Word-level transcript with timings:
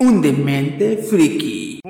un 0.00 0.22
demente 0.22 0.96
friki. 0.96 1.80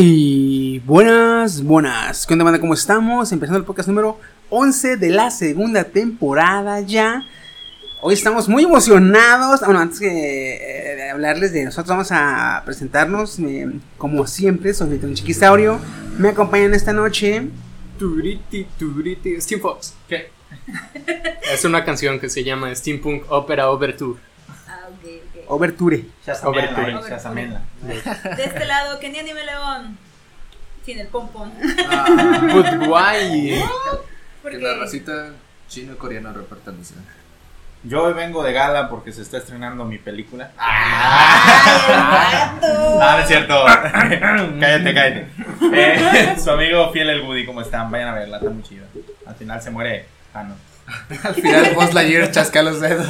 Y 0.00 0.78
buenas, 0.86 1.64
buenas. 1.64 2.24
¿Qué 2.24 2.32
onda, 2.32 2.44
banda? 2.44 2.60
¿Cómo 2.60 2.72
estamos? 2.72 3.32
Empezando 3.32 3.58
el 3.58 3.64
podcast 3.64 3.88
número 3.88 4.20
11 4.48 4.96
de 4.96 5.10
la 5.10 5.28
segunda 5.32 5.82
temporada 5.82 6.80
ya. 6.82 7.26
Hoy 8.00 8.14
estamos 8.14 8.48
muy 8.48 8.62
emocionados. 8.62 9.58
Bueno, 9.58 9.80
antes 9.80 9.98
que 9.98 10.06
eh, 10.06 10.94
de 10.94 11.10
hablarles 11.10 11.52
de 11.52 11.64
nosotros, 11.64 11.88
vamos 11.88 12.12
a 12.12 12.62
presentarnos. 12.64 13.40
eh, 13.40 13.72
como 13.96 14.24
siempre, 14.28 14.72
soy 14.72 15.00
un 15.02 15.14
Chiquisaurio. 15.14 15.80
Me 16.16 16.28
acompañan 16.28 16.74
esta 16.74 16.92
noche. 16.92 17.48
Turiti, 17.98 18.68
turiti, 18.78 19.40
Steam 19.40 19.60
Fox. 19.60 19.94
¿Qué? 20.08 20.30
es 21.52 21.64
una 21.64 21.84
canción 21.84 22.20
que 22.20 22.28
se 22.28 22.44
llama 22.44 22.72
Steampunk 22.72 23.24
Opera 23.30 23.68
Overture. 23.68 24.20
Ah. 25.48 25.54
Overture. 25.54 26.04
Overture. 26.44 26.94
Overture. 26.94 27.60
De 28.36 28.44
este 28.44 28.64
lado, 28.66 28.98
Kenia 28.98 29.22
Anime 29.22 29.44
León. 29.44 29.98
Sin 30.84 30.98
el 30.98 31.08
pompón. 31.08 31.52
But 32.52 32.88
why? 32.88 33.62
Porque 34.42 34.58
Que 34.58 34.64
la 34.64 34.76
racita 34.78 35.32
chino-coreana 35.68 36.32
repartándose. 36.32 36.94
Yo 37.84 38.02
hoy 38.04 38.12
vengo 38.12 38.42
de 38.42 38.52
gala 38.52 38.88
porque 38.88 39.12
se 39.12 39.22
está 39.22 39.38
estrenando 39.38 39.84
mi 39.84 39.98
película. 39.98 40.50
¡Ay, 40.58 41.86
el 41.86 42.60
vato! 42.60 42.98
No, 42.98 43.12
no 43.12 43.18
es 43.18 43.28
cierto. 43.28 43.64
cállate, 44.60 44.94
cállate. 44.94 45.28
Eh, 45.72 46.36
su 46.42 46.50
amigo 46.50 46.90
fiel 46.92 47.10
el 47.10 47.22
Woody, 47.22 47.46
¿cómo 47.46 47.60
están? 47.60 47.90
Vayan 47.90 48.08
a 48.08 48.14
verla, 48.14 48.38
está 48.38 48.50
muy 48.50 48.62
chida. 48.62 48.86
Al 49.26 49.34
final 49.36 49.62
se 49.62 49.70
muere 49.70 50.06
Jano. 50.32 50.56
Al 51.22 51.34
final 51.34 51.74
Buzz 51.74 51.94
Lightyear 51.94 52.30
chasca 52.32 52.62
los 52.62 52.80
dedos. 52.80 53.06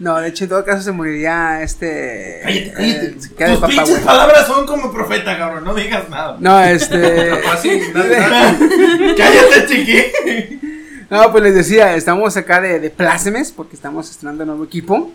No, 0.00 0.18
de 0.18 0.28
hecho, 0.28 0.44
en 0.44 0.50
todo 0.50 0.64
caso 0.64 0.82
se 0.82 0.92
moriría 0.92 1.62
este. 1.62 2.40
eh, 2.48 3.14
se 3.18 3.34
queda 3.34 3.50
de 3.50 3.56
Tus 3.58 3.68
pinches 3.68 3.98
palabras 4.00 4.46
son 4.46 4.66
como 4.66 4.90
profeta, 4.90 5.36
cabrón. 5.36 5.62
No 5.64 5.74
digas 5.74 6.08
nada. 6.08 6.36
No, 6.40 6.58
este. 6.62 7.30
Así, 7.52 7.82
Cállate, 7.92 9.66
chiqui. 9.68 10.60
No, 11.10 11.30
pues 11.30 11.44
les 11.44 11.54
decía, 11.54 11.94
estamos 11.96 12.36
acá 12.36 12.60
de, 12.60 12.80
de 12.80 12.88
plácemes 12.88 13.52
porque 13.52 13.76
estamos 13.76 14.10
estrenando 14.10 14.46
nuevo 14.46 14.64
equipo. 14.64 15.12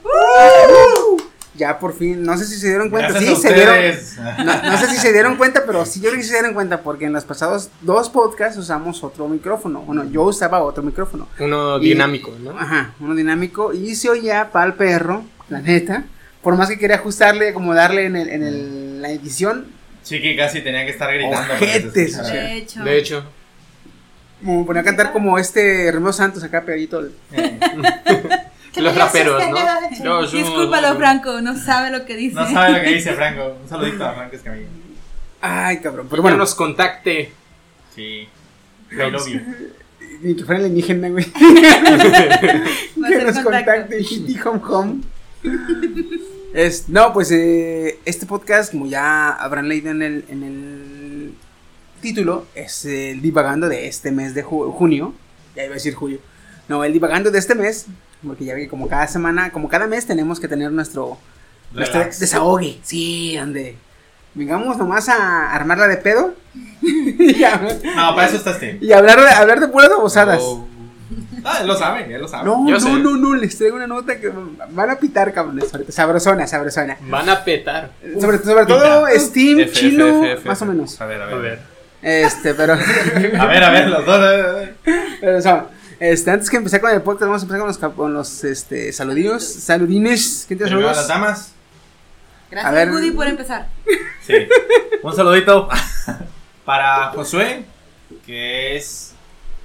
Ya 1.58 1.80
por 1.80 1.96
fin, 1.98 2.22
no 2.24 2.38
sé 2.38 2.46
si 2.46 2.58
se 2.58 2.68
dieron 2.68 2.90
cuenta, 2.90 3.12
Gracias 3.12 3.40
sí, 3.40 3.48
a 3.48 3.50
se 3.50 3.56
dieron. 3.56 4.46
No, 4.46 4.62
no 4.72 4.78
sé 4.78 4.88
si 4.88 4.98
se 4.98 5.14
dieron 5.14 5.38
cuenta, 5.38 5.64
pero 5.66 5.86
sí 5.86 6.00
yo 6.02 6.10
creo 6.10 6.18
que 6.18 6.24
sí 6.24 6.30
se 6.30 6.36
dieron 6.36 6.54
cuenta 6.54 6.82
porque 6.82 7.06
en 7.06 7.14
los 7.14 7.24
pasados 7.24 7.70
dos 7.82 8.10
podcasts 8.10 8.58
usamos 8.58 9.04
otro 9.04 9.28
micrófono. 9.30 9.80
Bueno, 9.82 10.04
yo 10.12 10.24
usaba 10.24 10.62
otro 10.62 10.84
micrófono. 10.84 11.30
Uno 11.40 11.78
Y- 11.80 11.90
dinámico, 11.90 12.34
¿no? 12.42 12.52
Ajá, 12.60 12.94
uno 13.00 13.16
dinámico 13.16 13.72
y 13.74 13.96
se 13.96 14.10
oía 14.10 14.52
para 14.52 14.66
el 14.68 14.74
perro, 14.74 15.24
la 15.48 15.62
neta. 15.62 16.04
Por 16.42 16.58
más 16.58 16.68
que 16.70 16.78
quería 16.78 16.98
ajustarle, 16.98 17.50
acomodarle 17.50 18.06
en, 18.06 18.16
el, 18.18 18.30
en 18.30 18.44
el- 18.44 19.02
la 19.02 19.10
edición, 19.12 19.68
Chiqui 20.04 20.36
casi 20.36 20.62
tenía 20.62 20.84
que 20.86 20.92
estar 20.92 21.12
gritando. 21.14 21.58
que 21.58 21.66
Ojetes, 21.66 22.20
o 22.20 22.24
sea. 22.24 22.34
De 22.34 22.58
hecho. 22.58 22.84
De 22.84 22.98
hecho, 22.98 23.24
me 24.42 24.64
ponía 24.66 24.82
a 24.82 24.86
cantar 24.86 25.12
como 25.14 25.40
este 25.40 25.92
Romeo 25.92 26.12
Santos 26.14 26.44
acá 26.44 26.62
pegadito. 26.64 27.02
Eh, 27.32 27.60
los 28.82 28.96
raperos, 28.96 29.42
¿no? 29.50 30.04
Yo- 30.04 30.26
yo- 30.26 30.38
Discúlpalo, 30.38 30.96
Franco, 30.98 31.42
no 31.42 31.56
sabe 31.58 31.90
lo 31.92 32.06
que 32.06 32.16
dice. 32.16 32.36
No 32.36 32.50
sabe 32.50 32.78
lo 32.78 32.84
que 32.84 32.94
dice 32.96 33.14
Franco. 33.16 33.58
Un 33.62 33.70
saludito 33.70 34.06
a 34.06 34.14
Franco 34.14 34.36
Escamilla. 34.36 34.68
Ay, 35.42 35.78
cabrón, 35.80 36.08
pero 36.08 36.10
Pero 36.10 36.22
bueno. 36.24 36.38
nos 36.38 36.56
contacte. 36.56 37.32
Sí. 37.96 38.28
I 38.92 38.96
love 39.12 39.28
you. 39.28 39.40
Ni 40.22 40.36
que 40.36 40.44
fuera 40.46 40.60
alienígena, 40.60 41.10
güey. 41.10 41.26
Que 41.32 43.24
nos 43.26 43.40
contacte 43.40 44.00
Hitty 44.02 44.40
Home 44.46 44.62
Home. 44.68 45.02
Es, 46.54 46.88
no, 46.90 47.12
pues 47.14 47.32
eh, 47.32 48.00
este 48.06 48.26
podcast, 48.26 48.72
como 48.72 48.88
ya 48.88 49.30
habrán 49.32 49.68
leído 49.68 49.92
en 49.92 50.02
el, 50.02 50.26
en 50.30 50.44
el 50.44 51.34
título, 52.02 52.46
es 52.56 52.86
el 52.86 53.22
divagando 53.22 53.68
de 53.68 53.88
este 53.88 54.12
mes 54.12 54.34
de 54.34 54.44
ju- 54.46 54.72
junio. 54.72 55.14
Ya 55.56 55.64
iba 55.66 55.74
a 55.74 55.76
decir 55.76 55.94
julio. 55.94 56.20
No, 56.70 56.84
el 56.84 56.94
divagando 56.94 57.30
de 57.30 57.40
este 57.40 57.56
mes, 57.56 57.86
porque 58.26 58.46
ya 58.46 58.54
ve 58.54 58.62
que 58.62 58.70
como 58.70 58.88
cada 58.88 59.08
semana, 59.08 59.52
como 59.52 59.70
cada 59.70 59.88
mes 59.88 60.06
tenemos 60.06 60.40
que 60.40 60.48
tener 60.48 60.72
nuestro, 60.72 61.18
nuestro 61.74 62.00
desahogue. 62.04 62.80
Sí, 62.84 63.36
donde 63.38 63.76
vengamos 64.34 64.78
nomás 64.78 65.08
a 65.10 65.52
armarla 65.54 65.88
de 65.88 65.98
pedo. 65.98 66.34
y, 66.82 67.44
a- 67.44 67.62
No, 67.96 68.16
para 68.16 68.28
eso 68.28 68.38
está 68.38 68.52
este. 68.52 68.78
y 68.82 68.92
hablar, 68.94 69.20
de, 69.22 69.30
hablar 69.30 69.60
de 69.60 69.68
puras 69.68 69.90
babosadas. 69.90 70.40
Oh. 70.42 70.68
Ah, 71.48 71.60
él 71.62 71.68
lo 71.68 71.76
sabe, 71.78 72.12
él 72.14 72.20
lo 72.20 72.28
sabe. 72.28 72.46
No, 72.46 72.66
Yo 72.68 72.74
no, 72.74 72.80
sé. 72.80 72.90
no, 72.92 73.16
no, 73.18 73.36
les 73.36 73.56
traigo 73.56 73.76
una 73.76 73.86
nota 73.86 74.20
que 74.20 74.32
van 74.72 74.90
a 74.90 74.96
pitar, 74.96 75.32
cabrones. 75.32 75.66
Sabrosona, 75.90 76.48
sabrosona. 76.48 76.98
Van 77.02 77.30
a 77.30 77.44
petar. 77.44 77.92
Sobre, 78.20 78.40
sobre 78.40 78.66
todo 78.66 79.06
pita. 79.06 79.20
Steam, 79.20 79.60
F, 79.60 79.70
F, 79.72 79.80
chino, 79.80 80.24
F, 80.24 80.32
F, 80.34 80.48
más 80.50 80.60
o 80.62 80.66
F. 80.66 80.74
menos. 80.74 81.00
A 81.00 81.06
ver, 81.06 81.22
a 81.22 81.26
ver. 81.28 81.36
A 81.36 81.38
ver. 81.38 81.60
Este, 82.02 82.54
pero. 82.56 82.74
A 83.40 83.46
ver, 83.46 83.64
a 83.64 83.70
ver, 83.70 83.88
los 83.90 84.06
dos. 84.06 84.16
a 84.16 84.30
ver, 84.32 84.46
a 84.46 84.52
ver. 84.54 84.76
pero, 85.22 85.38
o 85.38 85.42
sea, 85.42 85.66
este, 86.00 86.32
antes 86.32 86.50
que 86.50 86.58
empezar 86.58 86.82
con 86.82 86.92
el 86.92 87.02
podcast, 87.02 87.28
vamos 87.30 87.42
a 87.42 87.46
empezar 87.46 87.60
con 87.60 87.68
los, 87.68 87.96
con 87.96 88.14
los 88.14 88.44
este, 88.44 88.92
saludillos. 88.94 89.44
Saludines. 89.44 90.46
¿Quién 90.48 90.60
te 90.60 90.66
Primero 90.66 90.88
las 90.88 91.08
saludos? 91.08 91.08
damas. 91.10 91.52
Gracias, 92.52 92.72
A 92.72 92.76
ver. 92.76 92.92
Woody, 92.92 93.12
por 93.12 93.28
empezar. 93.28 93.68
Sí. 94.26 94.34
Un 95.04 95.16
saludito 95.16 95.68
para 96.66 97.08
Josué, 97.12 97.66
que 98.26 98.76
es 98.78 99.14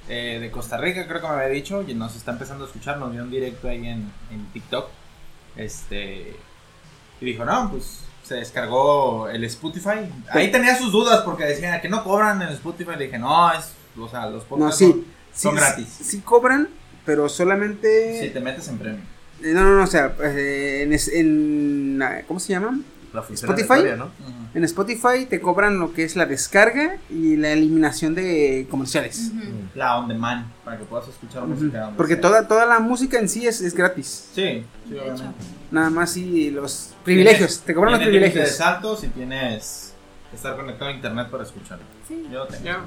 eh, 0.09 0.39
de 0.41 0.51
Costa 0.51 0.77
Rica, 0.77 1.07
creo 1.07 1.21
que 1.21 1.27
me 1.27 1.33
había 1.33 1.47
dicho, 1.47 1.83
y 1.87 1.93
nos 1.93 2.15
está 2.15 2.31
empezando 2.31 2.65
a 2.65 2.67
escuchar, 2.67 2.97
nos 2.97 3.11
vio 3.11 3.21
en 3.21 3.31
directo 3.31 3.67
ahí 3.69 3.87
en, 3.87 4.11
en 4.31 4.45
TikTok. 4.53 4.89
Este. 5.55 6.35
Y 7.19 7.25
dijo, 7.25 7.45
no, 7.45 7.69
pues 7.71 8.01
se 8.23 8.35
descargó 8.35 9.27
el 9.29 9.43
Spotify. 9.45 10.09
Ahí 10.29 10.51
tenía 10.51 10.77
sus 10.77 10.91
dudas 10.91 11.21
porque 11.21 11.43
decía 11.43 11.79
que 11.81 11.89
no 11.89 12.03
cobran 12.03 12.41
en 12.41 12.49
Spotify. 12.49 12.91
Le 12.97 13.05
dije, 13.05 13.19
no, 13.19 13.51
es. 13.53 13.71
O 13.99 14.07
sea, 14.07 14.27
los 14.27 14.43
No, 14.43 14.49
podcasts 14.49 14.77
sí. 14.77 14.85
son, 14.91 14.93
sí, 15.01 15.07
son 15.33 15.55
gratis. 15.55 15.87
Sí, 15.97 16.03
sí 16.03 16.19
cobran, 16.19 16.67
pero 17.05 17.29
solamente. 17.29 18.21
Si 18.21 18.29
te 18.29 18.39
metes 18.39 18.67
en 18.67 18.77
premio. 18.77 18.99
Eh, 19.43 19.53
No, 19.53 19.63
no, 19.63 19.75
no, 19.77 19.83
o 19.83 19.87
sea, 19.87 20.13
eh, 20.23 20.83
en, 20.83 20.93
en, 21.13 22.01
ah, 22.01 22.21
¿Cómo 22.27 22.39
se 22.39 22.53
llama? 22.53 22.79
La 23.13 23.21
función 23.21 23.51
Spotify. 23.59 23.89
¿no? 23.97 24.09
En 24.53 24.63
Spotify 24.63 25.25
te 25.29 25.41
cobran 25.41 25.79
lo 25.79 25.93
que 25.93 26.03
es 26.05 26.15
la 26.15 26.25
descarga 26.25 26.97
y 27.09 27.35
la 27.37 27.51
eliminación 27.51 28.15
de 28.15 28.67
comerciales. 28.69 29.31
La 29.75 29.97
on 29.97 30.07
demand, 30.07 30.45
para 30.63 30.77
que 30.77 30.85
puedas 30.85 31.07
escuchar 31.09 31.43
música. 31.45 31.81
donde 31.81 31.97
Porque 31.97 32.13
sea. 32.13 32.21
toda, 32.21 32.47
toda 32.47 32.65
la 32.65 32.79
música 32.79 33.19
en 33.19 33.27
sí 33.27 33.45
es, 33.47 33.59
es 33.61 33.73
gratis. 33.73 34.29
Sí, 34.33 34.63
sí, 34.87 34.93
obviamente. 34.97 35.23
Nada 35.71 35.89
más 35.89 36.11
sí 36.11 36.51
los 36.51 36.93
privilegios. 37.03 37.59
Te 37.61 37.73
cobran 37.73 37.93
los 37.93 37.99
Tienes 38.01 38.13
privilegios. 38.19 38.49
de 38.49 38.55
saltos 38.55 39.03
y 39.03 39.07
tienes 39.07 39.93
que 40.29 40.35
estar 40.37 40.55
conectado 40.55 40.91
a 40.91 40.93
internet 40.93 41.27
para 41.29 41.43
escucharlo. 41.43 41.83
Sí. 42.07 42.27
Yo 42.31 42.45
tengo. 42.47 42.79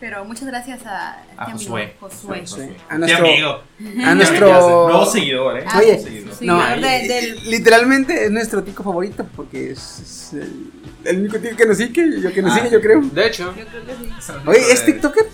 Pero 0.00 0.24
muchas 0.24 0.46
gracias 0.46 0.84
a, 0.86 1.12
A 1.36 1.44
este 1.46 1.52
Josué. 1.52 1.82
amigo, 1.82 1.96
Josué. 2.00 2.40
Josué. 2.40 2.76
A 2.88 2.98
nuestro, 2.98 3.26
amigo. 3.26 3.48
a 3.50 3.62
Ya 3.80 4.08
sé, 4.10 4.14
nuestro 4.16 4.48
Nuevo 4.88 5.06
seguidor, 5.06 5.58
eh. 5.58 5.64
Ah, 5.66 5.78
Oye, 5.78 5.98
Seguidor. 5.98 6.34
sí, 6.34 6.46
no, 6.46 6.62
de- 6.76 6.80
del- 7.08 7.50
literalmente 7.50 8.24
es 8.24 8.30
nuestro 8.30 8.62
tico 8.62 8.82
favorito 8.82 9.26
porque 9.34 9.70
es, 9.70 10.00
es 10.00 10.32
el, 10.34 10.70
el 11.04 11.18
único 11.20 11.38
tico 11.38 11.56
que 11.56 11.66
nos 11.66 11.76
sigue, 11.78 12.20
yo 12.20 12.32
que 12.32 12.42
nos 12.42 12.52
Ah. 12.52 12.56
sigue, 12.56 12.70
yo 12.70 12.80
creo. 12.80 13.00
De 13.00 13.26
hecho, 13.26 13.54
Yo 13.56 13.64
creo 13.66 13.86
que 13.86 13.92
sí. 14.20 14.32
Oye, 14.46 14.72
¿es 14.72 14.84
TikToker? 14.84 15.26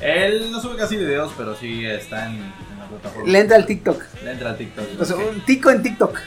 Él 0.00 0.50
no 0.50 0.60
sube 0.60 0.76
casi 0.76 0.96
videos, 0.96 1.32
pero 1.36 1.54
sí 1.54 1.84
está 1.86 2.26
en, 2.26 2.34
en 2.36 2.78
la 2.78 2.86
plataforma. 2.88 3.30
Le 3.30 3.38
entra 3.38 3.56
al 3.56 3.66
TikTok. 3.66 4.02
Le 4.24 4.32
entra 4.32 4.50
al 4.50 4.56
TikTok. 4.58 4.84
O 5.00 5.04
sea, 5.04 5.16
un 5.16 5.40
tico 5.42 5.70
en 5.70 5.82
TikTok. 5.82 6.18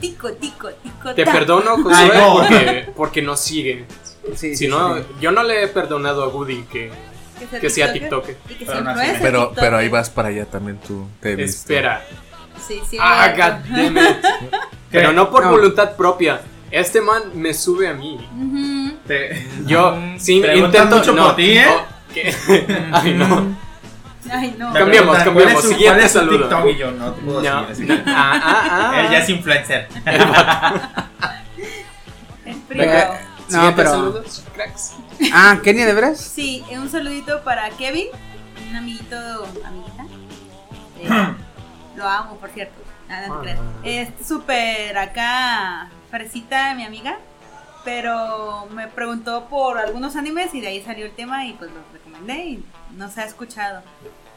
Tico, 0.00 0.32
tico, 0.32 0.70
tico. 0.82 1.14
Te 1.14 1.24
ta. 1.24 1.32
perdono, 1.32 1.76
Ay, 1.92 2.08
Josué, 2.08 2.18
no. 2.18 2.32
porque, 2.34 2.88
porque 2.96 3.22
no 3.22 3.36
sigue. 3.36 3.84
Sí, 4.36 4.50
Si 4.50 4.56
sí, 4.56 4.68
no, 4.68 4.96
sí. 4.96 5.02
yo 5.20 5.32
no 5.32 5.42
le 5.42 5.64
he 5.64 5.68
perdonado 5.68 6.22
a 6.24 6.28
Woody 6.28 6.62
que, 6.64 6.90
que 7.60 7.70
sea 7.70 7.92
que 7.92 8.00
Pero 8.00 8.80
no, 8.82 9.52
Pero, 9.54 9.76
ahí 9.76 9.88
vas 9.88 10.10
para 10.10 10.28
allá 10.28 10.46
también 10.46 10.78
tú. 10.78 11.06
Te. 11.20 11.42
Espera. 11.42 12.02
Sí, 12.66 12.80
sí. 12.88 12.96
Ah, 13.00 13.32
goddammit. 13.36 13.98
Pero 14.90 15.12
no 15.12 15.30
por 15.30 15.44
No. 15.44 15.50
voluntad 15.52 15.96
propia. 15.96 16.40
Este 16.70 17.00
man 17.00 17.22
me 17.34 17.52
sube 17.54 17.88
a 17.88 17.94
mí. 17.94 18.14
Ujú. 18.36 18.98
Te- 19.06 19.46
Yo 19.66 19.96
sí 20.18 20.40
Preguntan 20.40 20.82
intento 20.84 20.96
mucho 20.98 21.12
no, 21.14 21.26
por 21.26 21.36
ti, 21.36 21.58
¿eh? 21.58 21.66
oh, 21.68 21.84
¿qué? 22.14 22.34
Ay, 22.92 23.14
no. 23.14 23.56
Ay, 24.30 24.54
no. 24.58 24.72
Cambiamos, 24.72 25.16
cambiamos. 25.18 25.42
¿cuál 25.42 25.48
es 25.56 25.60
su- 25.62 25.68
Siguiente 25.68 25.86
cuál 25.94 26.00
es 26.04 26.12
su 26.12 26.18
saludo. 26.18 26.38
TikTok? 26.48 26.66
Y 26.68 26.76
yo 26.76 26.90
no 26.92 27.12
te 27.12 27.22
puedo 27.22 27.42
No. 27.42 27.74
seguir 27.74 27.92
así. 27.92 28.02
Ah, 28.06 28.40
ah, 28.44 28.90
ah. 28.92 29.00
Él 29.00 29.10
ya 29.10 29.18
es 29.18 29.28
influencer. 29.30 29.88
El 32.44 32.52
Eh, 32.52 32.56
primo. 32.68 32.84
No, 33.52 33.74
pero. 33.76 33.90
saludos, 33.90 34.44
cracks. 34.54 34.92
Ah, 35.32 35.58
Kenia, 35.62 35.86
¿de 35.86 35.92
veras? 35.94 36.18
Sí, 36.20 36.64
un 36.72 36.90
saludito 36.90 37.42
para 37.42 37.68
Kevin, 37.70 38.06
un 38.70 38.76
amiguito, 38.76 39.16
amiguita. 39.64 40.06
Eh, 40.98 41.08
lo 41.96 42.06
amo, 42.08 42.36
por 42.36 42.50
cierto. 42.50 42.74
Nada, 43.08 43.28
no 43.28 43.40
creas. 43.40 43.58
Es 43.82 44.08
súper 44.26 44.96
acá, 44.96 45.90
fresita 46.10 46.74
mi 46.74 46.84
amiga, 46.84 47.18
pero 47.84 48.66
me 48.72 48.86
preguntó 48.86 49.46
por 49.48 49.78
algunos 49.78 50.14
animes 50.16 50.54
y 50.54 50.60
de 50.60 50.68
ahí 50.68 50.82
salió 50.82 51.06
el 51.06 51.12
tema 51.12 51.46
y 51.46 51.54
pues 51.54 51.70
los 51.72 51.82
recomendé 51.92 52.44
y 52.44 52.64
no 52.96 53.10
se 53.10 53.20
ha 53.22 53.24
escuchado. 53.24 53.82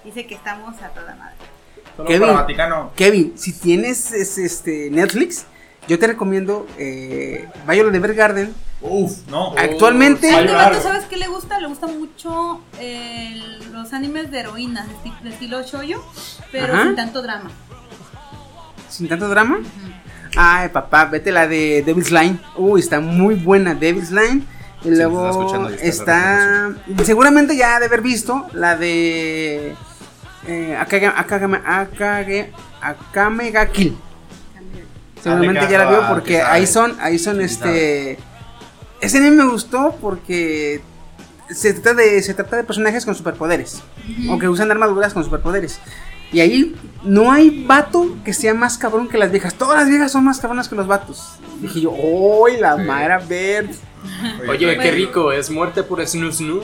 Dice 0.04 0.26
que 0.26 0.36
estamos 0.36 0.82
a 0.82 0.90
toda 0.90 1.16
madre. 1.16 1.36
Solo 1.96 2.08
Kevin. 2.08 2.28
Kevin, 2.96 3.34
si 3.38 3.54
tienes 3.54 4.12
es- 4.12 4.38
este 4.40 4.90
Netflix, 4.90 5.46
yo 5.88 6.00
te 6.00 6.08
recomiendo 6.08 6.66
eh, 6.78 7.48
Violet 7.68 7.92
de 7.92 7.98
Evergarden. 8.00 8.56
Uf, 8.86 9.28
no. 9.30 9.56
Actualmente, 9.58 10.30
A 10.30 10.42
este 10.42 10.54
vato, 10.54 10.82
¿sabes 10.82 11.06
qué 11.06 11.16
le 11.18 11.28
gusta? 11.28 11.60
Le 11.60 11.68
gusta 11.68 11.88
mucho 11.88 12.62
eh, 12.80 13.42
los 13.72 13.94
animes 13.94 14.30
de 14.30 14.40
heroínas, 14.42 14.88
de, 14.88 14.94
esti- 14.96 15.22
de 15.22 15.30
estilo 15.30 15.62
shoujo, 15.64 16.04
pero 16.52 16.74
Ajá. 16.74 16.84
sin 16.84 16.96
tanto 16.96 17.22
drama. 17.22 17.50
sin 18.90 19.08
tanto 19.08 19.28
drama. 19.30 19.60
Ay, 20.36 20.70
papá, 20.70 21.06
vete 21.06 21.32
la 21.32 21.48
de 21.48 21.82
Devil's 21.86 22.12
Line. 22.12 22.38
Uy, 22.58 22.82
está 22.82 23.00
muy 23.00 23.36
buena 23.36 23.74
Devil's 23.74 24.12
Line. 24.12 24.44
Y 24.82 24.90
Sí, 24.90 24.96
luego 24.96 25.70
está. 25.82 26.72
Seguramente 27.06 27.56
ya 27.56 27.78
ha 27.78 27.80
de 27.80 27.86
haber 27.86 28.02
visto 28.02 28.48
la 28.54 28.76
de. 28.76 29.74
Eh, 30.46 30.76
Akage, 30.78 31.08
Akage, 31.08 31.46
Akage, 31.66 32.52
Akame 32.82 33.50
ga 33.52 33.66
Kill. 33.68 33.96
Seguramente 35.24 35.62
Ah, 35.62 35.70
ya 35.70 35.78
la 35.78 35.90
vio 35.90 36.08
porque 36.10 36.42
ahí 36.42 36.68
son, 36.68 36.98
ahí 37.00 37.18
son 37.18 37.40
este. 37.40 38.20
Ese 39.04 39.18
anime 39.18 39.44
me 39.44 39.52
gustó 39.52 39.98
porque 40.00 40.82
se 41.50 41.74
trata 41.74 41.94
de, 41.94 42.22
se 42.22 42.34
trata 42.34 42.56
de 42.56 42.64
personajes 42.64 43.04
con 43.04 43.16
superpoderes. 43.16 43.82
O 44.30 44.40
que 44.40 44.48
usan 44.48 44.72
armaduras 44.72 45.14
con 45.14 45.26
superpoderes. 45.26 45.80
Y 46.32 46.40
ahí 46.40 46.74
no 47.04 47.32
hay 47.32 47.66
vato 47.66 48.16
que 48.24 48.34
sea 48.34 48.54
más 48.54 48.78
cabrón 48.78 49.10
que 49.10 49.18
las 49.18 49.30
viejas. 49.30 49.56
Todas 49.56 49.78
las 49.78 49.90
viejas 49.90 50.12
son 50.12 50.24
más 50.24 50.40
cabronas 50.40 50.70
que 50.70 50.76
los 50.76 50.88
vatos. 50.88 51.34
Dije 51.60 51.82
yo, 51.82 51.92
¡Uy, 51.92 52.58
la 52.58 52.78
Mara 52.78 53.20
Verde! 53.20 53.76
Oye, 54.50 54.78
qué 54.78 54.92
rico, 54.92 55.34
es 55.34 55.50
muerte 55.50 55.84
por 55.84 56.06
snoo 56.08 56.32
snoo. 56.32 56.64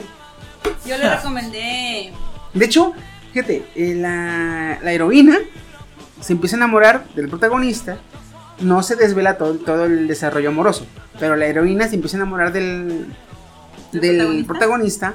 Yo 0.86 0.96
le 0.96 1.14
recomendé 1.14 2.12
De 2.54 2.64
hecho, 2.64 2.92
fíjate, 3.32 3.66
eh, 3.74 3.94
la, 3.94 4.78
la 4.82 4.92
heroína 4.92 5.38
se 6.20 6.32
empieza 6.32 6.56
a 6.56 6.58
enamorar 6.58 7.06
del 7.14 7.28
protagonista. 7.28 7.98
No 8.60 8.82
se 8.82 8.96
desvela 8.96 9.38
todo, 9.38 9.54
todo 9.54 9.84
el 9.86 10.06
desarrollo 10.08 10.50
amoroso. 10.50 10.86
Pero 11.18 11.36
la 11.36 11.46
heroína 11.46 11.88
se 11.88 11.94
empieza 11.96 12.16
a 12.16 12.20
enamorar 12.20 12.52
del, 12.52 13.06
¿Del 13.92 14.44
protagonista? 14.44 14.46
protagonista. 14.46 15.14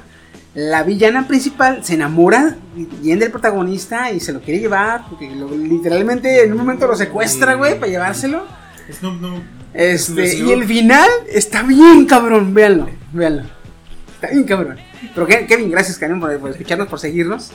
La 0.54 0.82
villana 0.84 1.26
principal 1.28 1.84
se 1.84 1.94
enamora 1.94 2.56
bien 3.02 3.18
del 3.18 3.30
protagonista 3.30 4.10
y 4.10 4.20
se 4.20 4.32
lo 4.32 4.40
quiere 4.40 4.58
llevar. 4.60 5.02
Porque 5.08 5.30
lo- 5.30 5.50
literalmente 5.50 6.44
en 6.44 6.52
un 6.52 6.58
momento 6.58 6.86
lo 6.86 6.96
secuestra, 6.96 7.54
güey, 7.54 7.78
para 7.78 7.90
llevárselo. 7.92 8.44
Snoop. 8.90 9.42
Este, 9.74 10.28
Snoop. 10.30 10.48
y 10.48 10.52
el 10.52 10.64
final 10.64 11.08
está 11.30 11.62
bien 11.62 12.06
cabrón, 12.06 12.54
véanlo, 12.54 12.88
véanlo. 13.12 13.42
Está 14.14 14.28
bien 14.28 14.44
cabrón. 14.44 14.78
Pero 15.14 15.28
Ke- 15.28 15.46
Kevin, 15.46 15.70
gracias 15.70 15.98
Karen 15.98 16.18
por, 16.20 16.38
por 16.38 16.50
escucharnos, 16.50 16.88
por 16.88 16.98
seguirnos. 16.98 17.50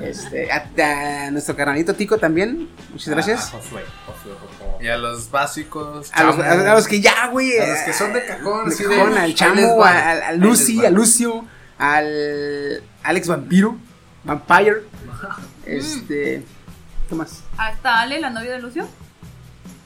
Este, 0.00 0.48
a, 0.50 1.26
a 1.26 1.30
nuestro 1.30 1.54
carnalito 1.54 1.94
Tico 1.94 2.18
también, 2.18 2.68
muchas 2.90 3.08
gracias. 3.14 3.50
Ah, 3.54 3.58
Josué, 3.58 3.82
Josué, 4.06 4.32
favor. 4.34 4.50
Y 4.82 4.88
a 4.88 4.96
los 4.98 5.30
básicos. 5.30 6.10
A 6.12 6.24
los, 6.24 6.36
chamo, 6.36 6.48
a- 6.48 6.72
a 6.72 6.74
los 6.74 6.88
que 6.88 7.00
ya, 7.00 7.28
güey. 7.28 7.58
a 7.58 7.66
los 7.68 7.78
que 7.80 7.92
son 7.92 8.12
de 8.12 8.24
cajón, 8.26 8.68
de 8.68 8.76
cajón, 8.76 9.16
al 9.18 9.34
Chamo, 9.34 9.84
a, 9.84 10.10
a 10.10 10.32
Lucy, 10.32 10.84
a 10.84 10.90
Lucio, 10.90 11.44
al 11.78 12.82
Alex 13.04 13.28
Vampiro, 13.28 13.76
Vampire. 14.24 14.82
Este, 15.66 16.44
¿qué 17.08 17.14
más? 17.14 17.42
hasta 17.56 18.00
Ale, 18.00 18.20
la 18.20 18.30
novia 18.30 18.50
de 18.52 18.60
Lucio, 18.60 18.88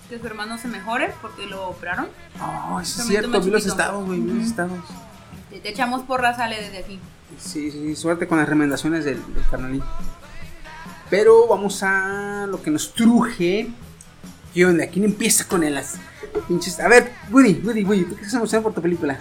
que 0.08 0.19
su 0.19 0.26
hermano 0.26 0.56
se 0.56 0.69
mejore 0.69 1.12
porque 1.20 1.46
lo 1.46 1.69
operaron. 1.69 2.08
Oh, 2.40 2.81
eso 2.81 2.90
es 2.92 2.96
También 2.99 3.20
cierto, 3.22 3.40
vi 3.42 3.50
los 3.50 3.66
estados, 3.66 4.06
güey, 4.06 4.20
vi 4.20 4.32
los 4.32 4.46
estados. 4.46 4.78
Te, 5.50 5.60
te 5.60 5.69
echamos 5.69 6.02
porras, 6.04 6.38
Ale, 6.38 6.60
desde 6.60 6.78
aquí. 6.78 6.99
Sí, 7.38 7.70
sí, 7.70 7.78
sí, 7.88 7.96
suerte 7.96 8.26
con 8.26 8.38
las 8.38 8.46
recomendaciones 8.49 9.04
del, 9.04 9.16
del 9.34 9.44
carnalín. 9.50 9.82
Pero 11.10 11.46
vamos 11.49 11.82
a 11.82 12.46
lo 12.49 12.62
que 12.62 12.70
nos 12.70 12.94
truje. 12.94 13.69
¿Qué 14.56 14.64
onda? 14.64 14.87
¿Quién 14.87 15.05
empieza 15.05 15.47
con 15.47 15.62
el 15.64 15.75
las 15.75 15.97
pinches? 16.49 16.81
A 16.81 16.88
ver, 16.88 17.12
Woody, 17.31 17.61
Woody, 17.62 17.85
Woody, 17.85 18.05
¿tú 18.05 18.14
qué 18.17 18.23
estás 18.23 18.32
emocionado 18.37 18.62
por 18.62 18.73
tu 18.73 18.81
película? 18.81 19.20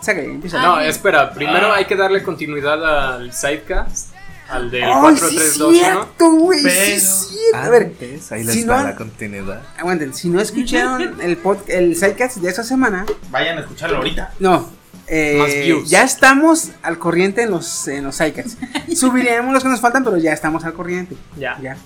Sácale, 0.00 0.24
empieza. 0.32 0.62
No, 0.62 0.76
Ah, 0.76 0.86
espera, 0.86 1.34
primero 1.34 1.70
hay 1.70 1.84
que 1.84 1.94
darle 1.96 2.22
continuidad 2.22 3.12
al 3.16 3.30
sidecast, 3.30 4.14
al 4.48 4.70
del 4.70 4.84
¡Ay, 4.84 5.16
sí 5.18 5.36
es 5.36 5.58
4321. 5.58 5.78
cierto, 5.84 6.30
güey! 6.32 6.58
Sí 6.60 6.64
Pero- 6.64 6.96
es 6.96 7.28
cierto. 7.28 7.58
A 7.58 7.68
ver, 7.68 7.82
Antes, 7.82 8.32
ahí 8.32 8.42
les 8.44 8.54
si 8.54 8.64
va 8.64 8.78
no- 8.78 8.88
la 8.88 8.96
continuidad. 8.96 9.62
aguanten, 9.76 10.14
si 10.14 10.30
no 10.30 10.40
escucharon 10.40 11.20
el 11.20 11.36
pod, 11.36 11.58
el 11.68 11.94
sidecast 11.94 12.38
de 12.38 12.48
esta 12.48 12.64
semana, 12.64 13.04
Vayan 13.30 13.58
a 13.58 13.60
escucharlo 13.60 13.98
ahorita. 13.98 14.32
no. 14.38 14.79
Eh, 15.10 15.36
Más 15.38 15.52
views. 15.54 15.90
ya 15.90 16.04
estamos 16.04 16.70
al 16.82 16.98
corriente 16.98 17.42
en 17.42 17.50
los, 17.50 17.88
en 17.88 18.04
los 18.04 18.16
sidecasts. 18.16 18.56
Subiremos 18.96 19.52
los 19.52 19.62
que 19.62 19.68
nos 19.68 19.80
faltan, 19.80 20.04
pero 20.04 20.16
ya 20.16 20.32
estamos 20.32 20.64
al 20.64 20.72
corriente. 20.72 21.16
Ya. 21.36 21.58
Ya. 21.60 21.76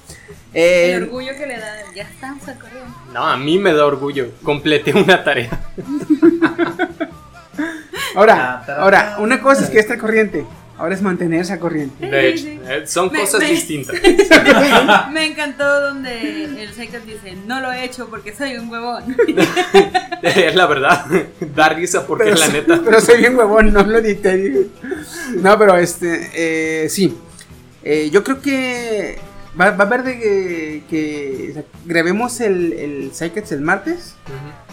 Eh, 0.53 0.93
El 0.93 1.05
orgullo 1.05 1.33
que 1.37 1.47
le 1.47 1.59
da, 1.59 1.67
ya 1.95 2.03
estamos 2.05 2.47
al 2.47 2.59
correo. 2.59 2.85
No, 3.13 3.27
a 3.27 3.37
mí 3.37 3.59
me 3.59 3.73
da 3.73 3.87
orgullo. 3.87 4.31
Completé 4.45 4.93
una 4.95 5.25
tarea. 5.25 5.51
Ahora, 8.17 8.65
ahora, 8.79 9.17
una 9.19 9.41
cosa 9.41 9.65
es 9.65 9.71
que 9.71 9.79
esté 9.81 9.95
al 9.95 9.99
corriente, 9.99 10.45
ahora 10.79 10.95
es 10.95 11.03
mantenerse 11.03 11.53
al 11.53 11.59
corriente. 11.59 12.07
De 12.07 12.29
hecho, 12.31 12.43
sí. 12.45 12.61
eh, 12.69 12.83
son 12.87 13.11
Me- 13.13 13.21
cosas 13.21 13.41
me- 13.41 13.51
distintas. 13.51 13.97
Me 15.13 15.27
encantó 15.31 15.81
donde 15.81 16.45
el 16.63 16.73
Seikers 16.75 17.07
dice, 17.07 17.35
no 17.47 17.61
lo 17.61 17.73
he 17.73 17.85
hecho 17.85 18.09
porque 18.09 18.35
soy 18.35 18.57
un 18.57 18.69
huevón. 18.69 19.17
Es 20.23 20.55
la 20.55 20.67
verdad. 20.67 21.05
Da 21.55 21.69
risa 21.69 22.07
porque 22.07 22.25
Pero, 22.25 22.37
la 22.37 22.47
soy- 22.47 22.55
neta. 22.55 22.81
pero 22.85 23.01
soy 23.01 23.19
bien 23.19 23.37
huevón, 23.37 23.73
no 23.73 23.83
lo 23.83 23.99
edité. 23.99 24.67
No, 25.37 25.59
pero 25.59 25.77
este, 25.77 26.31
eh, 26.85 26.89
sí. 26.89 27.15
Eh, 27.83 28.09
yo 28.11 28.25
creo 28.25 28.41
que 28.41 29.19
va, 29.61 29.71
va 29.73 29.85
a 29.85 29.87
haber 29.87 30.03
de 30.03 30.19
que, 30.19 30.83
que, 30.89 31.49
o 31.51 31.53
sea, 31.53 31.63
grabemos 31.85 32.41
el, 32.41 32.73
el 32.73 33.11
Psychics 33.13 33.53
el 33.53 33.61
martes, 33.61 34.15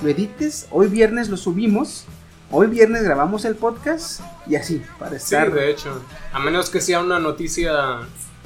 lo 0.01 0.07
edites, 0.09 0.67
hoy 0.71 0.87
viernes 0.87 1.27
lo 1.27 1.35
subimos, 1.35 2.05
hoy 2.51 2.67
viernes 2.67 3.03
grabamos 3.03 3.45
el 3.45 3.55
podcast 3.55 4.21
y 4.47 4.55
así, 4.55 4.81
para 4.99 5.11
Sí, 5.11 5.17
estar... 5.35 5.51
de 5.51 5.71
hecho. 5.71 6.01
A 6.33 6.39
menos 6.39 6.69
que 6.69 6.81
sea 6.81 6.99
una 6.99 7.19
noticia. 7.19 7.99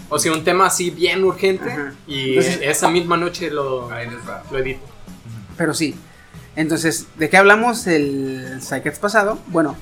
O 0.10 0.20
sea, 0.20 0.32
un 0.34 0.44
tema 0.44 0.68
así 0.68 0.92
bien 0.92 1.24
urgente. 1.24 1.72
Ajá. 1.72 1.94
Y 2.08 2.30
Entonces- 2.38 2.60
esa 2.62 2.90
misma 2.90 3.18
noche 3.18 3.50
lo 3.50 3.90
edito. 3.98 4.86
Pero 5.58 5.74
sí. 5.74 5.96
Entonces, 6.56 7.08
¿de 7.18 7.30
qué 7.30 7.38
hablamos 7.38 7.86
el 7.88 8.60
Psychics 8.62 9.00
pasado? 9.00 9.40
Bueno, 9.48 9.76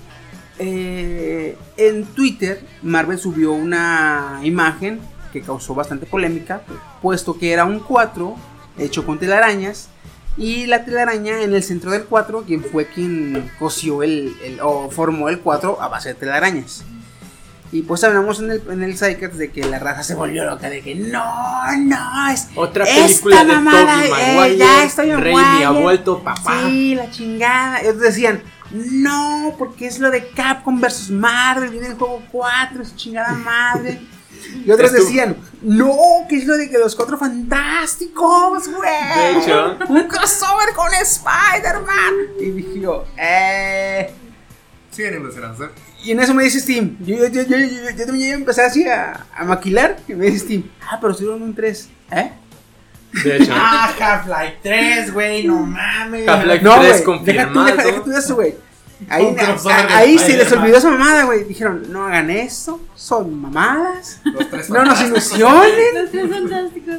eh, 0.60 1.58
en 1.78 2.06
Twitter 2.06 2.64
Marvel 2.82 3.18
subió 3.20 3.52
una 3.52 4.40
imagen 4.44 5.00
que 5.32 5.42
causó 5.42 5.76
bastante 5.76 6.06
polémica, 6.06 6.62
puesto 7.02 7.38
que 7.38 7.52
era 7.52 7.66
un 7.66 7.80
4 7.80 8.36
hecho 8.78 9.06
con 9.06 9.20
telarañas 9.20 9.90
y 10.38 10.66
la 10.66 10.84
telaraña 10.86 11.42
en 11.42 11.54
el 11.54 11.64
centro 11.64 11.92
del 11.92 12.06
4, 12.06 12.44
quien 12.44 12.64
fue 12.64 12.86
quien 12.88 13.52
cosió 13.60 14.02
el, 14.04 14.34
el- 14.44 14.60
o 14.62 14.90
formó 14.90 15.30
el 15.30 15.40
4 15.40 15.82
a 15.82 15.88
base 15.88 16.10
de 16.10 16.16
telarañas. 16.16 16.84
Y 17.72 17.82
pues 17.82 18.04
hablamos 18.04 18.40
en 18.40 18.52
el, 18.52 18.62
en 18.70 18.84
el 18.84 18.96
Psychics 18.98 19.36
de 19.38 19.52
que 19.52 19.66
la 19.66 19.80
raza 19.80 20.04
se 20.04 20.14
volvió 20.14 20.46
loca, 20.46 20.70
de 20.70 20.82
que 20.82 20.94
no, 20.94 21.24
no, 21.80 22.30
es 22.32 22.48
Otra 22.56 22.84
esta 22.84 23.02
película 23.08 23.44
de 23.44 23.54
mamada, 23.54 23.94
Tobey 23.96 24.12
eh, 24.22 24.36
Maguire. 24.38 24.58
ya 24.58 24.84
estoy 24.84 25.12
Rey 25.16 25.34
me 25.36 25.42
ha 25.42 25.46
Maguire. 25.70 25.82
vuelto 25.84 26.24
papá. 26.24 26.62
Sí, 26.68 26.94
la 26.94 27.10
chingada. 27.10 27.80
Ellos 27.82 28.00
decían, 28.00 28.44
no, 28.72 29.56
porque 29.58 29.88
es 29.88 29.98
lo 29.98 30.12
de 30.12 30.28
Capcom 30.30 30.80
versus 30.80 31.10
Marvel, 31.10 31.72
viene 31.72 31.88
el 31.88 31.94
juego 31.96 32.22
4, 32.32 32.86
su 32.86 32.96
chingada 32.96 33.34
madre. 33.34 34.00
Y 34.66 34.72
otros 34.72 34.92
Estuvo- 34.92 35.06
decían, 35.06 35.38
no, 35.62 35.96
¿qué 36.30 36.38
es 36.38 36.46
lo 36.46 36.56
de 36.58 36.70
que 36.70 36.78
los 36.78 36.96
cuatro 36.96 37.18
fantásticos, 37.18 38.68
güey? 38.70 38.92
De 39.16 39.40
hecho. 39.40 39.78
Un 39.90 40.08
crossover 40.08 40.74
con 40.76 40.94
Spider-Man. 40.94 42.14
Y 42.40 42.52
dije 42.52 42.80
yo, 42.80 43.06
eh... 43.18 44.12
Siguen 44.92 45.16
ilusionados, 45.22 45.60
¿eh? 45.62 45.70
Y 46.04 46.12
en 46.12 46.20
eso 46.20 46.34
me 46.34 46.44
dice 46.44 46.60
Steam, 46.60 46.98
yo, 47.00 47.16
yo, 47.16 47.28
yo, 47.28 47.42
yo, 47.44 47.58
yo, 47.58 47.90
yo 47.98 48.06
también 48.06 48.34
empecé 48.34 48.62
así 48.62 48.88
a, 48.88 49.26
a 49.36 49.44
maquilar. 49.46 49.98
Y 50.08 50.14
me 50.14 50.26
dice 50.28 50.40
Steam, 50.46 50.70
ah, 50.90 50.98
pero 51.02 51.14
subieron 51.14 51.42
un 51.42 51.56
3. 51.56 51.90
¿Eh? 52.12 52.32
De 53.24 53.38
hecho, 53.38 53.52
Ah, 53.56 53.94
Half-Life 54.00 54.58
3, 54.64 55.14
güey, 55.14 55.48
no 55.48 55.60
mames. 55.66 56.28
Half-Life 56.28 56.64
No, 56.64 56.76
3 56.80 56.80
güey, 56.80 56.88
deja 56.90 56.98
tú, 57.00 57.06
confirmado. 57.06 57.66
deja, 57.66 57.84
deja 57.84 58.04
tú 58.04 58.12
eso, 58.12 58.36
güey. 58.36 58.56
Ahí, 59.10 59.36
a- 59.38 59.98
ahí 59.98 60.18
se 60.18 60.38
les 60.38 60.52
olvidó 60.52 60.78
esa 60.78 60.90
mamada, 60.90 61.24
güey. 61.26 61.44
Dijeron, 61.44 61.84
no 61.92 62.06
hagan 62.06 62.30
eso, 62.30 62.80
son 62.96 63.40
mamadas. 63.42 64.20
Los 64.24 64.50
tres 64.50 64.70
No 64.70 64.84
nos 64.86 65.02
ilusionen, 65.02 65.94
Los 65.96 66.12
tres 66.12 66.30
fantásticos. 66.30 66.96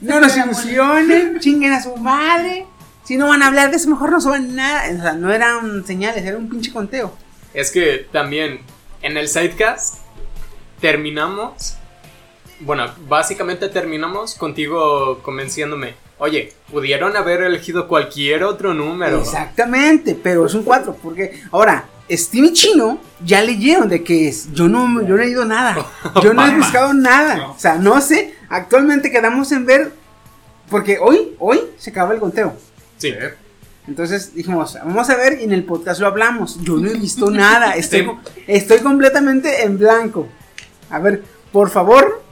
no 0.00 0.20
nos 0.20 0.36
ilusionen, 0.36 1.40
chinguen 1.40 1.72
a 1.72 1.82
su 1.82 1.96
madre. 1.96 2.66
Si 3.04 3.16
no 3.16 3.28
van 3.28 3.42
a 3.42 3.46
hablar 3.46 3.70
de 3.70 3.76
eso, 3.76 3.88
mejor 3.88 4.10
no 4.10 4.20
suban 4.20 4.54
nada. 4.56 4.84
O 4.98 5.02
sea, 5.02 5.12
no 5.12 5.32
eran 5.32 5.86
señales, 5.86 6.24
era 6.24 6.36
un 6.36 6.48
pinche 6.48 6.72
conteo. 6.72 7.16
Es 7.54 7.70
que 7.70 8.06
también 8.12 8.60
en 9.02 9.16
el 9.16 9.28
sidecast 9.28 9.98
terminamos. 10.80 11.76
Bueno, 12.60 12.86
básicamente 13.08 13.68
terminamos 13.68 14.34
contigo 14.34 15.18
convenciéndome. 15.22 15.94
Oye, 16.18 16.52
pudieron 16.72 17.16
haber 17.16 17.42
elegido 17.42 17.86
cualquier 17.88 18.44
otro 18.44 18.72
número. 18.72 19.20
Exactamente, 19.20 20.18
pero 20.20 20.46
es 20.46 20.54
un 20.54 20.62
4. 20.62 20.96
Porque 21.02 21.42
ahora, 21.52 21.84
Steam 22.10 22.46
y 22.46 22.52
Chino 22.54 22.98
ya 23.22 23.42
leyeron 23.42 23.88
de 23.88 24.02
qué 24.02 24.28
es. 24.28 24.50
Yo 24.52 24.68
no, 24.68 25.02
yo 25.02 25.16
no 25.16 25.22
he 25.22 25.26
leído 25.26 25.44
nada. 25.44 25.76
Yo 26.22 26.32
no 26.32 26.46
he 26.46 26.56
buscado 26.56 26.94
nada. 26.94 27.48
O 27.48 27.58
sea, 27.58 27.74
no 27.76 28.00
sé. 28.00 28.34
Actualmente 28.48 29.10
quedamos 29.10 29.52
en 29.52 29.66
ver. 29.66 29.92
Porque 30.70 30.98
hoy, 30.98 31.34
hoy 31.38 31.60
se 31.76 31.90
acaba 31.90 32.14
el 32.14 32.20
conteo. 32.20 32.56
Sí. 32.96 33.12
Entonces 33.86 34.34
dijimos, 34.34 34.76
vamos 34.84 35.08
a 35.10 35.16
ver 35.16 35.38
y 35.40 35.44
en 35.44 35.52
el 35.52 35.64
podcast 35.64 36.00
lo 36.00 36.06
hablamos. 36.06 36.58
Yo 36.62 36.76
no 36.78 36.88
he 36.88 36.94
visto 36.94 37.30
nada. 37.30 37.72
Estoy, 37.76 38.02
Sí. 38.02 38.42
estoy 38.46 38.78
completamente 38.78 39.62
en 39.64 39.78
blanco. 39.78 40.26
A 40.90 40.98
ver, 40.98 41.22
por 41.52 41.70
favor, 41.70 42.22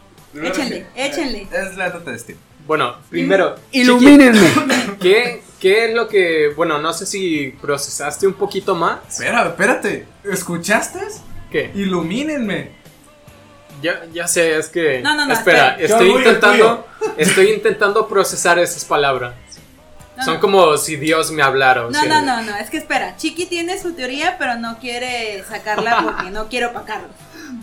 Échenle, 0.42 0.86
échenle. 0.96 1.48
Es 1.52 1.76
la 1.76 1.88
nota 1.90 2.10
de 2.10 2.18
Steam. 2.18 2.38
Bueno, 2.66 2.96
primero, 3.10 3.56
ilumínenme. 3.72 4.48
¿qué, 5.00 5.42
¿qué 5.60 5.86
es 5.88 5.94
lo 5.94 6.08
que. 6.08 6.48
Bueno, 6.56 6.78
no 6.78 6.92
sé 6.92 7.06
si 7.06 7.54
procesaste 7.60 8.26
un 8.26 8.34
poquito 8.34 8.74
más? 8.74 8.98
Espera, 9.08 9.46
espérate. 9.46 10.06
¿Escuchaste? 10.24 11.00
¿Qué? 11.50 11.70
Ilumínenme. 11.74 12.72
Ya, 13.82 14.02
ya 14.12 14.26
sé, 14.26 14.56
es 14.56 14.68
que. 14.68 15.00
No, 15.02 15.14
no, 15.14 15.26
no, 15.26 15.34
espera, 15.34 15.72
espera. 15.78 15.86
estoy 15.98 16.10
intentando. 16.10 16.86
Estoy 17.18 17.50
intentando 17.50 18.08
procesar 18.08 18.58
esas 18.58 18.84
palabras. 18.84 19.34
No, 20.16 20.24
Son 20.24 20.34
no. 20.34 20.40
como 20.40 20.76
si 20.78 20.96
Dios 20.96 21.32
me 21.32 21.42
hablara. 21.42 21.86
o 21.86 21.90
No, 21.90 22.00
sea, 22.00 22.08
no, 22.08 22.22
no, 22.24 22.40
no, 22.42 22.56
es 22.56 22.70
que 22.70 22.76
espera, 22.78 23.16
Chiqui 23.16 23.46
tiene 23.46 23.78
su 23.80 23.94
teoría, 23.94 24.36
pero 24.38 24.54
no 24.56 24.78
quiere 24.78 25.42
sacarla 25.48 26.02
porque 26.02 26.30
no 26.30 26.48
quiere 26.48 26.66
opacarlo. 26.66 27.08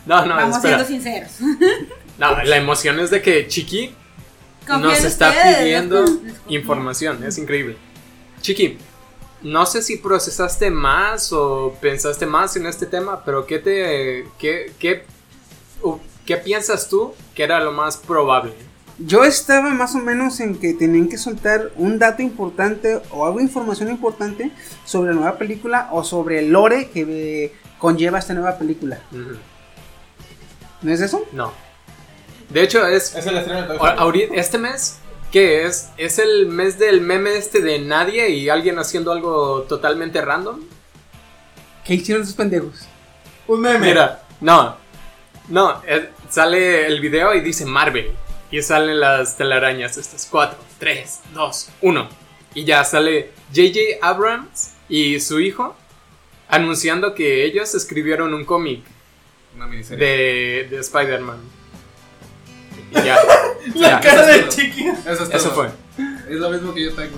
No, 0.06 0.26
no, 0.26 0.36
Vamos 0.36 0.58
espera. 0.58 0.84
siendo 0.86 0.86
sinceros. 0.86 1.32
No, 2.18 2.44
la 2.44 2.58
emoción 2.58 3.00
es 3.00 3.10
de 3.10 3.22
que 3.22 3.48
Chiqui 3.48 3.96
nos 4.68 5.04
está 5.04 5.30
ustedes, 5.30 5.58
pidiendo 5.58 6.06
información. 6.48 7.24
Es 7.24 7.38
increíble. 7.38 7.78
Chiqui, 8.42 8.78
no 9.42 9.66
sé 9.66 9.82
si 9.82 9.98
procesaste 9.98 10.70
más 10.70 11.34
o 11.34 11.76
pensaste 11.82 12.26
más 12.26 12.56
en 12.56 12.66
este 12.68 12.86
tema, 12.86 13.24
pero 13.26 13.46
¿qué 13.46 13.60
te. 13.60 14.26
qué, 14.38 14.72
qué, 14.80 15.04
qué 16.26 16.38
piensas 16.38 16.90
tú 16.90 17.14
que 17.34 17.44
era 17.44 17.60
lo 17.60 17.72
más 17.72 17.98
probable? 17.98 18.54
Yo 19.00 19.24
estaba 19.24 19.72
más 19.72 19.96
o 19.96 20.00
menos 20.00 20.40
en 20.42 20.60
que 20.60 20.74
tenían 20.74 21.10
que 21.10 21.18
soltar 21.18 21.72
un 21.76 21.98
dato 21.98 22.22
importante 22.22 23.02
o 23.10 23.26
algo 23.26 23.40
de 23.40 23.46
información 23.46 23.90
importante 23.90 24.52
sobre 24.86 25.12
la 25.12 25.16
nueva 25.20 25.38
película 25.40 25.90
o 25.92 26.04
sobre 26.04 26.40
el 26.40 26.52
lore 26.52 26.90
que 26.90 27.06
eh, 27.46 27.54
conlleva 27.80 28.20
esta 28.20 28.36
nueva 28.36 28.60
película. 28.60 29.02
¿No 30.82 30.92
es 30.92 31.02
eso? 31.02 31.26
No. 31.32 31.52
De 32.52 32.64
hecho, 32.64 32.86
es. 32.86 33.16
Es 33.16 33.26
el 33.26 33.38
estreno 33.38 33.62
de 33.62 33.68
Toy 33.68 33.76
a- 33.78 33.80
Story. 33.80 34.00
ahorita- 34.00 34.36
este 34.36 34.58
mes, 34.58 35.00
¿qué 35.32 35.66
es? 35.66 35.90
¿Es 35.98 36.20
el 36.20 36.48
mes 36.48 36.78
del 36.80 37.02
meme 37.02 37.36
este 37.38 37.62
de 37.62 37.80
nadie 37.80 38.30
y 38.30 38.50
alguien 38.50 38.78
haciendo 38.80 39.12
algo 39.12 39.64
totalmente 39.64 40.22
random? 40.22 40.60
¿Qué 41.86 41.96
hicieron 41.96 42.24
esos 42.24 42.36
pendejos? 42.36 42.88
Un 43.48 43.62
meme. 43.62 43.88
Mira, 43.88 44.24
no. 44.40 44.78
No, 45.48 45.82
sale 46.30 46.86
el 46.88 47.02
video 47.02 47.34
y 47.34 47.42
dice 47.42 47.66
Marvel. 47.66 48.12
Y 48.52 48.62
salen 48.62 49.00
las 49.00 49.38
telarañas 49.38 49.98
estas. 49.98 50.28
4, 50.30 50.58
3, 50.78 51.22
2, 51.34 51.70
1. 51.82 52.10
Y 52.54 52.66
ya 52.66 52.84
sale 52.84 53.32
JJ 53.54 54.00
Abrams 54.02 54.72
y 54.90 55.20
su 55.22 55.40
hijo 55.40 55.76
anunciando 56.50 57.16
que 57.16 57.46
ellos 57.46 57.74
escribieron 57.76 58.34
un 58.34 58.44
cómic 58.44 58.84
de, 59.98 60.68
de 60.70 60.80
Spider-Man. 60.80 61.40
Y 62.92 62.96
ya. 62.96 63.18
La 63.76 63.90
ya. 63.90 64.00
cara 64.00 64.26
de 64.28 64.48
Chiqui. 64.50 64.86
Eso, 65.08 65.24
es 65.24 65.30
Eso 65.34 65.52
fue. 65.52 65.70
Es 66.30 66.38
lo 66.38 66.50
mismo 66.50 66.74
que 66.74 66.84
yo 66.86 66.94
tengo. 66.94 67.18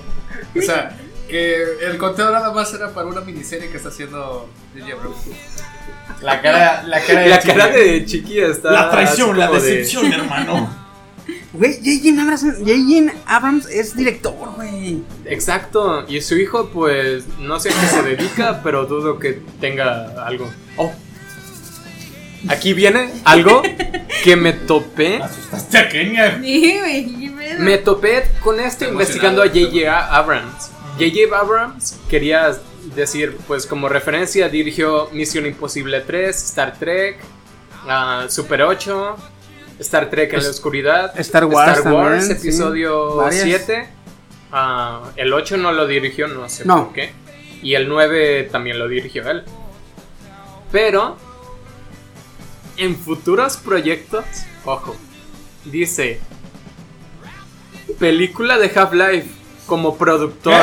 O 0.58 0.62
sea, 0.62 0.98
que 1.30 1.64
el 1.86 1.98
conteo 1.98 2.32
nada 2.32 2.52
más 2.52 2.74
era 2.74 2.90
para 2.94 3.08
una 3.08 3.22
miniserie 3.22 3.70
que 3.70 3.78
está 3.78 3.90
haciendo. 3.90 4.50
Abrams. 4.76 5.18
La 6.22 6.42
cara, 6.42 6.84
la 6.84 7.00
cara 7.02 7.22
de 7.22 7.30
La 7.30 7.40
Chiqui. 7.40 7.54
cara 7.58 7.68
de 7.68 8.06
Chiqui 8.06 8.40
está. 8.40 8.72
La 8.72 8.92
traición, 8.92 9.38
la 9.38 9.50
de- 9.52 9.60
decepción, 9.62 10.12
hermano. 10.14 10.82
Güey, 11.54 11.76
J.J. 11.78 12.22
Abrams, 12.22 12.42
J.J. 12.60 13.14
Abrams 13.28 13.66
es 13.70 13.96
director, 13.96 14.34
güey. 14.56 15.04
Exacto. 15.26 16.04
Y 16.08 16.20
su 16.22 16.36
hijo, 16.36 16.70
pues, 16.70 17.26
no 17.40 17.60
sé 17.60 17.70
a 17.70 17.74
qué 17.80 17.88
se 17.88 18.02
dedica, 18.02 18.62
pero 18.64 18.86
dudo 18.86 19.20
que 19.20 19.40
tenga 19.62 20.26
algo. 20.26 20.52
Oh. 20.78 20.92
Aquí 22.50 22.74
viene 22.74 23.10
algo 23.26 23.62
que 24.24 24.36
me 24.36 24.54
topé. 24.54 25.22
Asustaste 25.22 25.78
a 25.78 25.90
Kenia. 25.90 26.40
Sí, 26.42 26.78
güey. 26.80 27.06
Me 27.60 27.78
topé 27.78 28.24
con 28.44 28.60
esto 28.60 28.86
investigando 28.86 29.42
a 29.42 29.48
J.J. 29.48 30.16
Abrams. 30.16 30.72
J.J. 30.98 31.36
Abrams 31.38 31.98
quería 32.10 32.56
decir, 32.96 33.38
pues 33.48 33.66
como 33.66 33.88
referencia, 33.90 34.50
dirigió 34.50 35.10
Misión 35.12 35.46
Imposible 35.46 36.02
3, 36.02 36.36
Star 36.44 36.78
Trek, 36.78 37.18
ah, 37.88 38.26
Super 38.30 38.62
8, 38.64 39.16
Star 39.80 40.10
Trek 40.10 40.34
en 40.34 40.44
la 40.44 40.50
oscuridad, 40.50 41.20
Star 41.20 41.46
Wars 41.46 41.78
Star 41.78 41.94
Wars 41.94 42.20
también, 42.20 42.40
sí. 42.40 42.48
episodio 42.48 43.16
Varias. 43.18 43.44
7. 43.44 43.88
ah, 44.52 45.12
el 45.16 45.34
8 45.34 45.58
no 45.58 45.72
lo 45.72 45.88
dirigió, 45.88 46.28
no 46.28 46.48
sé 46.50 46.66
No. 46.66 46.86
por 46.86 46.94
qué. 46.94 47.12
Y 47.62 47.76
el 47.76 47.88
9 47.88 48.50
también 48.52 48.78
lo 48.78 48.88
dirigió 48.88 49.28
él. 49.30 49.44
Pero 50.72 51.18
en 52.78 52.96
futuros 52.96 53.58
proyectos, 53.58 54.26
ojo, 54.66 54.96
dice 55.66 56.20
película 58.00 58.58
de 58.58 58.72
Half-Life 58.78 59.28
como 59.66 59.98
productor, 59.98 60.62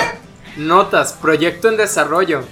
notas, 0.56 1.12
proyecto 1.14 1.68
en 1.68 1.76
desarrollo, 1.76 2.42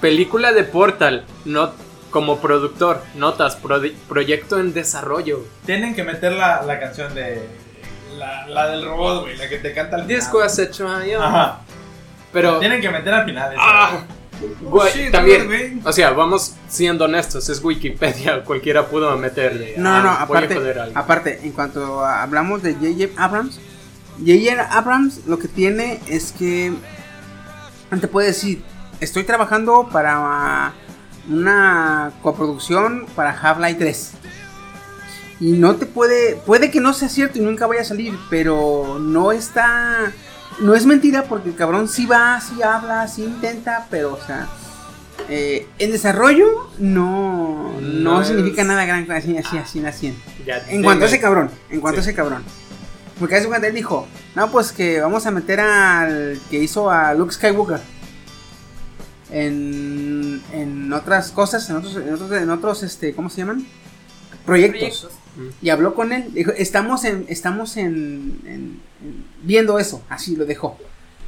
película 0.00 0.52
de 0.52 0.64
Portal, 0.64 1.24
not, 1.44 1.74
como 2.10 2.38
productor, 2.40 3.02
notas, 3.14 3.60
prodi- 3.62 3.94
proyecto 4.08 4.58
en 4.58 4.72
desarrollo. 4.72 5.44
Tienen 5.64 5.94
que 5.94 6.02
meter 6.02 6.32
la, 6.32 6.62
la 6.62 6.78
canción 6.80 7.14
de. 7.14 7.46
La, 8.16 8.46
la 8.46 8.68
del 8.68 8.84
robot, 8.86 9.22
güey, 9.24 9.36
la 9.36 9.46
que 9.48 9.58
te 9.58 9.74
canta 9.74 9.96
al 9.96 10.02
final. 10.04 10.16
Disco 10.16 10.40
has 10.40 10.58
hecho. 10.58 10.88
Ajá. 10.88 11.60
Pero, 12.32 12.58
Tienen 12.60 12.80
que 12.80 12.88
meter 12.90 13.12
al 13.12 13.24
final. 13.26 13.52
esa. 13.52 13.62
ah, 13.62 14.04
güey, 14.62 14.92
shit, 14.92 15.10
también, 15.12 15.80
o 15.84 15.92
sea, 15.92 16.10
vamos 16.10 16.54
siendo 16.68 17.04
honestos, 17.06 17.48
es 17.48 17.62
Wikipedia, 17.62 18.42
cualquiera 18.44 18.86
pudo 18.86 19.16
meterle. 19.16 19.74
No, 19.76 19.98
no, 20.02 20.08
voy 20.08 20.16
a 20.18 20.22
aparte, 20.22 20.54
alguien. 20.56 20.96
aparte, 20.98 21.40
en 21.42 21.52
cuanto 21.52 22.04
a- 22.04 22.22
hablamos 22.22 22.62
de 22.62 22.74
J.J. 22.74 23.22
Abrams, 23.22 23.58
J.J. 24.18 24.62
Abrams 24.76 25.26
lo 25.26 25.38
que 25.38 25.48
tiene 25.48 26.00
es 26.08 26.32
que 26.32 26.72
te 28.00 28.08
puede 28.08 28.28
decir, 28.28 28.62
estoy 29.00 29.24
trabajando 29.24 29.88
para 29.90 30.72
una 31.28 32.12
coproducción 32.22 33.06
para 33.14 33.30
Half-Life 33.30 33.78
3. 33.78 34.12
Y 35.40 35.52
no 35.52 35.76
te 35.76 35.84
puede, 35.86 36.36
puede 36.36 36.70
que 36.70 36.80
no 36.80 36.94
sea 36.94 37.08
cierto 37.10 37.38
y 37.38 37.42
nunca 37.42 37.66
vaya 37.66 37.82
a 37.82 37.84
salir, 37.84 38.14
pero 38.30 38.98
no 39.00 39.32
está, 39.32 40.12
no 40.60 40.74
es 40.74 40.86
mentira 40.86 41.24
porque 41.24 41.50
el 41.50 41.54
cabrón 41.56 41.88
sí 41.88 42.06
va, 42.06 42.40
sí 42.40 42.62
habla, 42.62 43.06
sí 43.08 43.24
intenta, 43.24 43.86
pero 43.90 44.14
o 44.14 44.20
sea, 44.24 44.48
eh, 45.28 45.66
en 45.78 45.90
desarrollo 45.92 46.70
no, 46.78 47.72
no, 47.80 48.18
No 48.20 48.24
significa 48.24 48.64
nada 48.64 48.84
gran 48.84 49.10
así, 49.10 49.36
así, 49.36 49.58
así, 49.58 49.84
así. 49.84 50.18
Ya, 50.46 50.62
En 50.68 50.82
cuanto 50.82 51.04
a 51.04 51.08
ese 51.08 51.20
cabrón, 51.20 51.50
en 51.70 51.80
cuanto 51.80 52.00
Sí. 52.00 52.06
a 52.08 52.10
ese 52.10 52.16
cabrón. 52.16 52.44
Porque 53.18 53.36
hace 53.36 53.46
cuando 53.48 53.66
él 53.66 53.74
dijo, 53.74 54.06
no, 54.34 54.50
pues 54.50 54.72
que 54.72 55.00
vamos 55.00 55.24
a 55.26 55.30
meter 55.30 55.58
al 55.60 56.38
que 56.50 56.58
hizo 56.62 56.90
a 56.90 57.14
Luke 57.14 57.32
Skywalker. 57.32 57.80
En, 59.30 60.40
en 60.52 60.92
otras 60.92 61.32
cosas, 61.32 61.68
en 61.70 61.76
otros, 61.76 61.96
en 61.96 62.12
otros, 62.14 62.30
en 62.32 62.50
otros, 62.50 62.82
este, 62.82 63.14
¿cómo 63.14 63.28
se 63.28 63.38
llaman? 63.38 63.66
Proyectos. 64.44 64.78
Proyectos. 64.80 65.10
Y 65.60 65.70
habló 65.70 65.94
con 65.94 66.12
él. 66.12 66.32
Dijo, 66.32 66.50
estamos 66.52 67.04
en, 67.04 67.26
estamos 67.28 67.76
en, 67.76 68.40
en- 68.46 68.80
en- 69.02 69.24
viendo 69.42 69.78
eso. 69.78 70.02
Así 70.08 70.34
lo 70.36 70.46
dejó. 70.46 70.78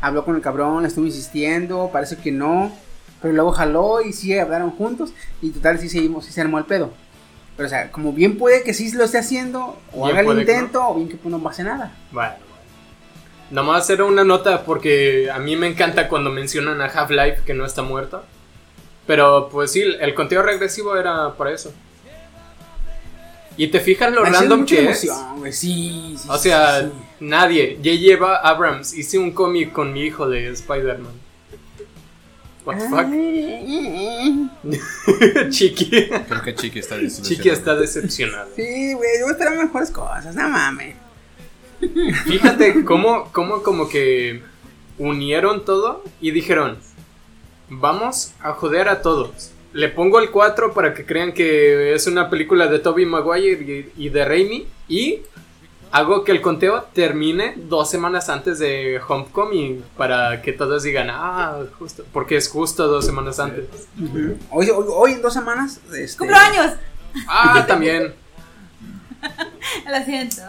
Habló 0.00 0.24
con 0.24 0.36
el 0.36 0.40
cabrón, 0.42 0.82
le 0.82 0.88
estuvo 0.88 1.04
insistiendo, 1.06 1.90
parece 1.92 2.16
que 2.16 2.32
no. 2.32 2.72
Pero 3.20 3.34
luego 3.34 3.52
jaló 3.52 4.00
y 4.00 4.12
sí 4.12 4.38
hablaron 4.38 4.70
juntos. 4.70 5.12
Y 5.42 5.50
total 5.50 5.78
sí 5.78 5.88
seguimos, 5.88 6.24
sí 6.24 6.32
se 6.32 6.40
armó 6.40 6.58
el 6.58 6.64
pedo. 6.64 6.92
Pero 7.56 7.66
o 7.66 7.70
sea, 7.70 7.90
como 7.90 8.12
bien 8.12 8.38
puede 8.38 8.62
que 8.62 8.72
sí 8.72 8.90
lo 8.92 9.04
esté 9.04 9.18
haciendo, 9.18 9.78
o 9.92 10.04
Bien 10.06 10.16
haga 10.16 10.30
el 10.32 10.38
intento, 10.38 10.88
o 10.88 10.94
bien 10.94 11.08
que 11.08 11.16
pues, 11.16 11.30
no 11.30 11.42
pase 11.42 11.64
nada. 11.64 11.92
Bueno, 12.12 12.34
bueno. 12.38 12.48
Nomás 13.50 13.88
era 13.90 14.04
una 14.04 14.24
nota 14.24 14.62
porque 14.64 15.28
a 15.32 15.38
mí 15.38 15.56
me 15.56 15.66
encanta 15.66 16.08
cuando 16.08 16.30
mencionan 16.30 16.80
a 16.80 16.84
Half-Life 16.86 17.42
que 17.44 17.54
no 17.54 17.66
está 17.66 17.82
muerto. 17.82 18.22
Pero 19.06 19.48
pues 19.50 19.72
sí, 19.72 19.82
el 19.82 20.14
conteo 20.14 20.42
regresivo 20.42 20.96
era 20.96 21.34
para 21.34 21.50
eso. 21.52 21.72
Y 23.58 23.66
te 23.68 23.80
fijas 23.80 24.10
lo 24.12 24.24
random 24.24 24.64
que 24.64 24.88
es. 24.90 25.04
emoción, 25.04 25.38
güey, 25.40 25.52
Sí, 25.52 26.14
sí, 26.16 26.28
O 26.30 26.38
sea, 26.38 26.80
sí. 26.82 26.88
nadie. 27.20 27.78
J.J. 27.84 28.36
Abrams 28.48 28.94
hice 28.94 29.18
un 29.18 29.32
cómic 29.32 29.72
con 29.72 29.92
mi 29.92 30.02
hijo 30.02 30.28
de 30.28 30.48
Spider-Man. 30.52 31.12
What 32.64 32.76
the 32.78 32.88
fuck? 32.88 33.06
Chiqui. 35.50 36.08
Creo 36.28 36.42
que 36.42 36.54
Chiqui 36.54 36.78
está 36.78 36.96
desilusionado. 36.96 37.28
Chiqui 37.34 37.48
está 37.50 37.74
decepcionado. 37.74 38.48
Sí, 38.54 38.92
güey, 38.94 39.10
yo 39.20 39.28
esperaba 39.30 39.62
mejores 39.64 39.90
cosas, 39.90 40.34
no 40.34 40.48
mames. 40.48 40.94
Fíjate 42.26 42.84
cómo, 42.84 43.30
cómo 43.32 43.62
como 43.62 43.88
que 43.88 44.42
unieron 44.98 45.64
todo 45.64 46.04
y 46.20 46.30
dijeron, 46.32 46.78
vamos 47.68 48.32
a 48.40 48.52
joder 48.52 48.88
a 48.88 49.02
todos. 49.02 49.52
Le 49.72 49.88
pongo 49.88 50.18
el 50.18 50.30
4 50.30 50.72
para 50.72 50.94
que 50.94 51.04
crean 51.04 51.32
que 51.32 51.94
es 51.94 52.06
una 52.06 52.30
película 52.30 52.66
de 52.68 52.78
Tobey 52.78 53.06
Maguire 53.06 53.90
y, 53.96 54.06
y 54.06 54.08
de 54.08 54.24
Raimi 54.24 54.66
y 54.88 55.20
hago 55.90 56.24
que 56.24 56.32
el 56.32 56.40
conteo 56.40 56.86
termine 56.92 57.54
dos 57.56 57.90
semanas 57.90 58.28
antes 58.28 58.58
de 58.58 59.00
Homecoming 59.06 59.84
para 59.96 60.42
que 60.42 60.52
todos 60.52 60.82
digan, 60.82 61.08
ah, 61.10 61.58
justo, 61.78 62.04
porque 62.12 62.36
es 62.36 62.48
justo 62.48 62.86
dos 62.88 63.04
semanas 63.04 63.38
antes. 63.38 63.66
Hoy, 64.50 64.70
hoy, 64.70 64.86
hoy 64.88 65.12
en 65.12 65.22
dos 65.22 65.32
semanas. 65.32 65.80
Este, 65.94 66.18
¡Cumplo 66.18 66.36
años! 66.36 66.72
Ah, 67.26 67.64
también. 67.66 68.14
Lo 69.90 70.04
siento. 70.04 70.42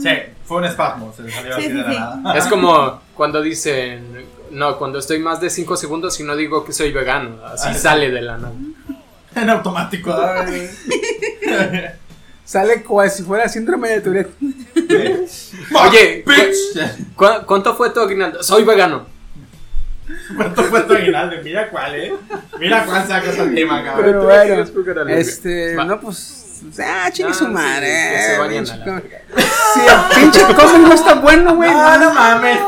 Sí, 0.00 0.08
fue 0.44 0.56
un 0.58 0.64
espasmo, 0.64 1.12
se 1.16 1.22
le 1.22 1.30
salió 1.30 1.54
Sí, 1.56 1.60
así 1.60 1.68
sí, 1.68 1.72
de 1.76 1.82
la 1.82 1.90
sí. 1.92 1.98
nada. 1.98 2.38
Es 2.38 2.46
como 2.46 3.00
cuando 3.14 3.40
dicen, 3.40 4.26
no, 4.52 4.78
cuando 4.78 4.98
estoy 4.98 5.18
más 5.18 5.40
de 5.40 5.50
5 5.50 5.76
segundos 5.76 6.18
y 6.20 6.24
no 6.24 6.36
digo 6.36 6.64
que 6.64 6.72
soy 6.72 6.92
vegano, 6.92 7.44
así 7.44 7.68
Ah, 7.68 7.74
sí. 7.74 7.80
sale 7.80 8.10
de 8.10 8.22
la 8.22 8.36
nada. 8.38 8.52
En 9.34 9.48
automático. 9.50 10.14
Sale 12.44 12.82
como 12.82 13.08
si 13.08 13.22
fuera 13.22 13.48
síndrome 13.48 13.88
de 13.88 14.00
Tourette. 14.00 14.30
Oye, 15.74 16.24
Bitch. 16.26 17.14
¿cu- 17.14 17.46
¿cuánto 17.46 17.74
fue 17.74 17.90
tu 17.90 18.00
aguinaldo? 18.00 18.42
Soy 18.42 18.64
vegano. 18.64 19.06
¿Cuánto 20.36 20.62
fue 20.64 20.82
tu 20.82 20.92
aguinaldo? 20.94 21.36
Mira 21.42 21.70
cuál, 21.70 21.94
eh. 21.94 22.12
Mira 22.58 22.84
cuál 22.84 23.06
sacas 23.06 23.38
al 23.38 23.54
tema, 23.54 23.82
cabrón. 23.84 24.04
Pero 24.04 24.24
bueno, 24.24 25.08
este, 25.08 25.76
Va. 25.76 25.84
no, 25.84 26.00
pues. 26.00 26.41
Ah, 26.80 27.10
chingue 27.12 27.32
Ah, 27.32 27.34
su 27.34 27.44
sí, 27.46 27.50
madre. 27.50 27.86
que 27.86 28.18
se 28.22 28.34
eh, 28.34 28.38
vayan 28.38 28.64
pinche 28.64 28.74
el 29.86 30.20
pinche 30.20 30.40
cómic 30.54 30.82
no 30.88 30.92
está 30.94 31.14
bueno, 31.14 31.56
güey. 31.56 31.70
No, 31.70 31.98
no 31.98 32.14
mames. 32.14 32.58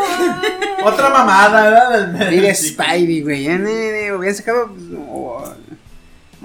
Otra 0.85 1.09
mamada, 1.11 1.63
¿verdad? 1.71 2.31
Mira 2.31 2.55
Spidey, 2.55 3.23
güey. 3.23 3.45
Ya, 3.45 3.55
hubieran 3.57 4.35
sacado. 4.35 4.69
pues, 4.69 5.51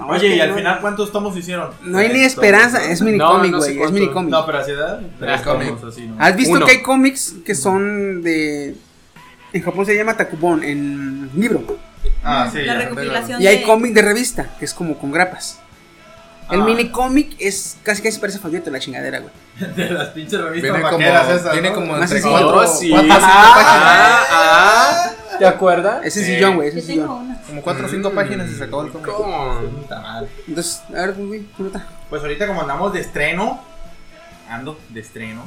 Oye, 0.08 0.36
y 0.36 0.40
al 0.40 0.50
no- 0.50 0.54
final, 0.56 0.80
¿cuántos 0.80 1.12
tomos 1.12 1.36
hicieron? 1.36 1.70
No 1.82 1.98
hay 1.98 2.08
ni 2.08 2.20
esperanza. 2.20 2.82
Es 2.90 3.02
minicómic, 3.02 3.50
No, 3.52 3.58
no 3.58 3.62
sé 3.62 3.74
güey. 3.74 3.86
es 3.86 3.92
minicómic. 3.92 4.30
No, 4.30 4.46
pero 4.46 4.58
así 4.58 4.70
edad. 4.70 5.00
Tres 5.18 5.42
tomos, 5.42 5.84
así, 5.84 6.06
¿no? 6.06 6.16
¿Has 6.18 6.36
visto 6.36 6.54
Uno. 6.56 6.64
que 6.66 6.72
hay 6.72 6.82
cómics 6.82 7.34
que 7.44 7.54
son 7.54 8.22
de. 8.22 8.76
En 9.52 9.62
Japón 9.62 9.84
se 9.84 9.94
llama 9.96 10.16
Takubon, 10.16 10.62
en 10.64 11.30
libro. 11.36 11.76
Ah, 12.24 12.48
sí. 12.50 12.58
La 12.62 12.74
ya. 12.74 12.80
recopilación 12.80 13.42
Y 13.42 13.46
hay 13.46 13.58
de- 13.58 13.62
cómic 13.64 13.92
de 13.92 14.02
revista, 14.02 14.48
que 14.58 14.64
es 14.64 14.72
como 14.72 14.96
con 14.98 15.10
grapas. 15.12 15.58
El 16.52 16.60
Ah. 16.62 16.64
mini 16.64 16.88
cómic 16.90 17.36
es 17.38 17.76
casi 17.82 18.02
casi 18.02 18.18
parece 18.18 18.38
folleto 18.38 18.70
la 18.70 18.78
chingadera, 18.80 19.20
güey. 19.20 19.32
De 19.76 19.90
las 19.90 20.08
pinches 20.08 20.40
revistas 20.40 20.72
Viene 20.72 20.88
como, 20.90 21.00
esas, 21.04 21.52
viene 21.52 21.68
¿no? 21.70 21.74
como 21.74 21.96
entre 21.96 22.22
cuatro, 22.22 22.66
sí. 22.66 22.90
cuatro 22.90 23.10
o 23.10 23.18
cinco 23.18 23.22
Ah, 23.22 23.52
páginas. 23.54 24.26
ah, 24.30 25.10
¿Te 25.38 25.46
acuerdas? 25.46 26.04
Ese 26.04 26.20
es 26.20 26.26
Sí. 26.26 26.34
sillón, 26.34 26.56
güey, 26.56 26.68
ese 26.68 26.80
sillón. 26.82 27.38
Como 27.46 27.62
cuatro 27.62 27.86
o 27.86 27.88
cinco 27.88 28.10
páginas 28.12 28.50
y 28.50 28.54
se 28.54 28.64
acabó 28.64 28.82
el 28.82 28.90
cómic. 28.92 29.08
Entonces, 30.48 30.82
a 30.88 30.92
ver, 30.92 31.14
güey, 31.14 31.44
¿cómo 31.56 31.68
está? 31.68 31.86
Pues 32.08 32.22
ahorita 32.22 32.46
como 32.46 32.60
andamos 32.62 32.92
de 32.92 33.00
estreno, 33.00 33.62
ando 34.48 34.78
de 34.90 35.00
estreno. 35.00 35.42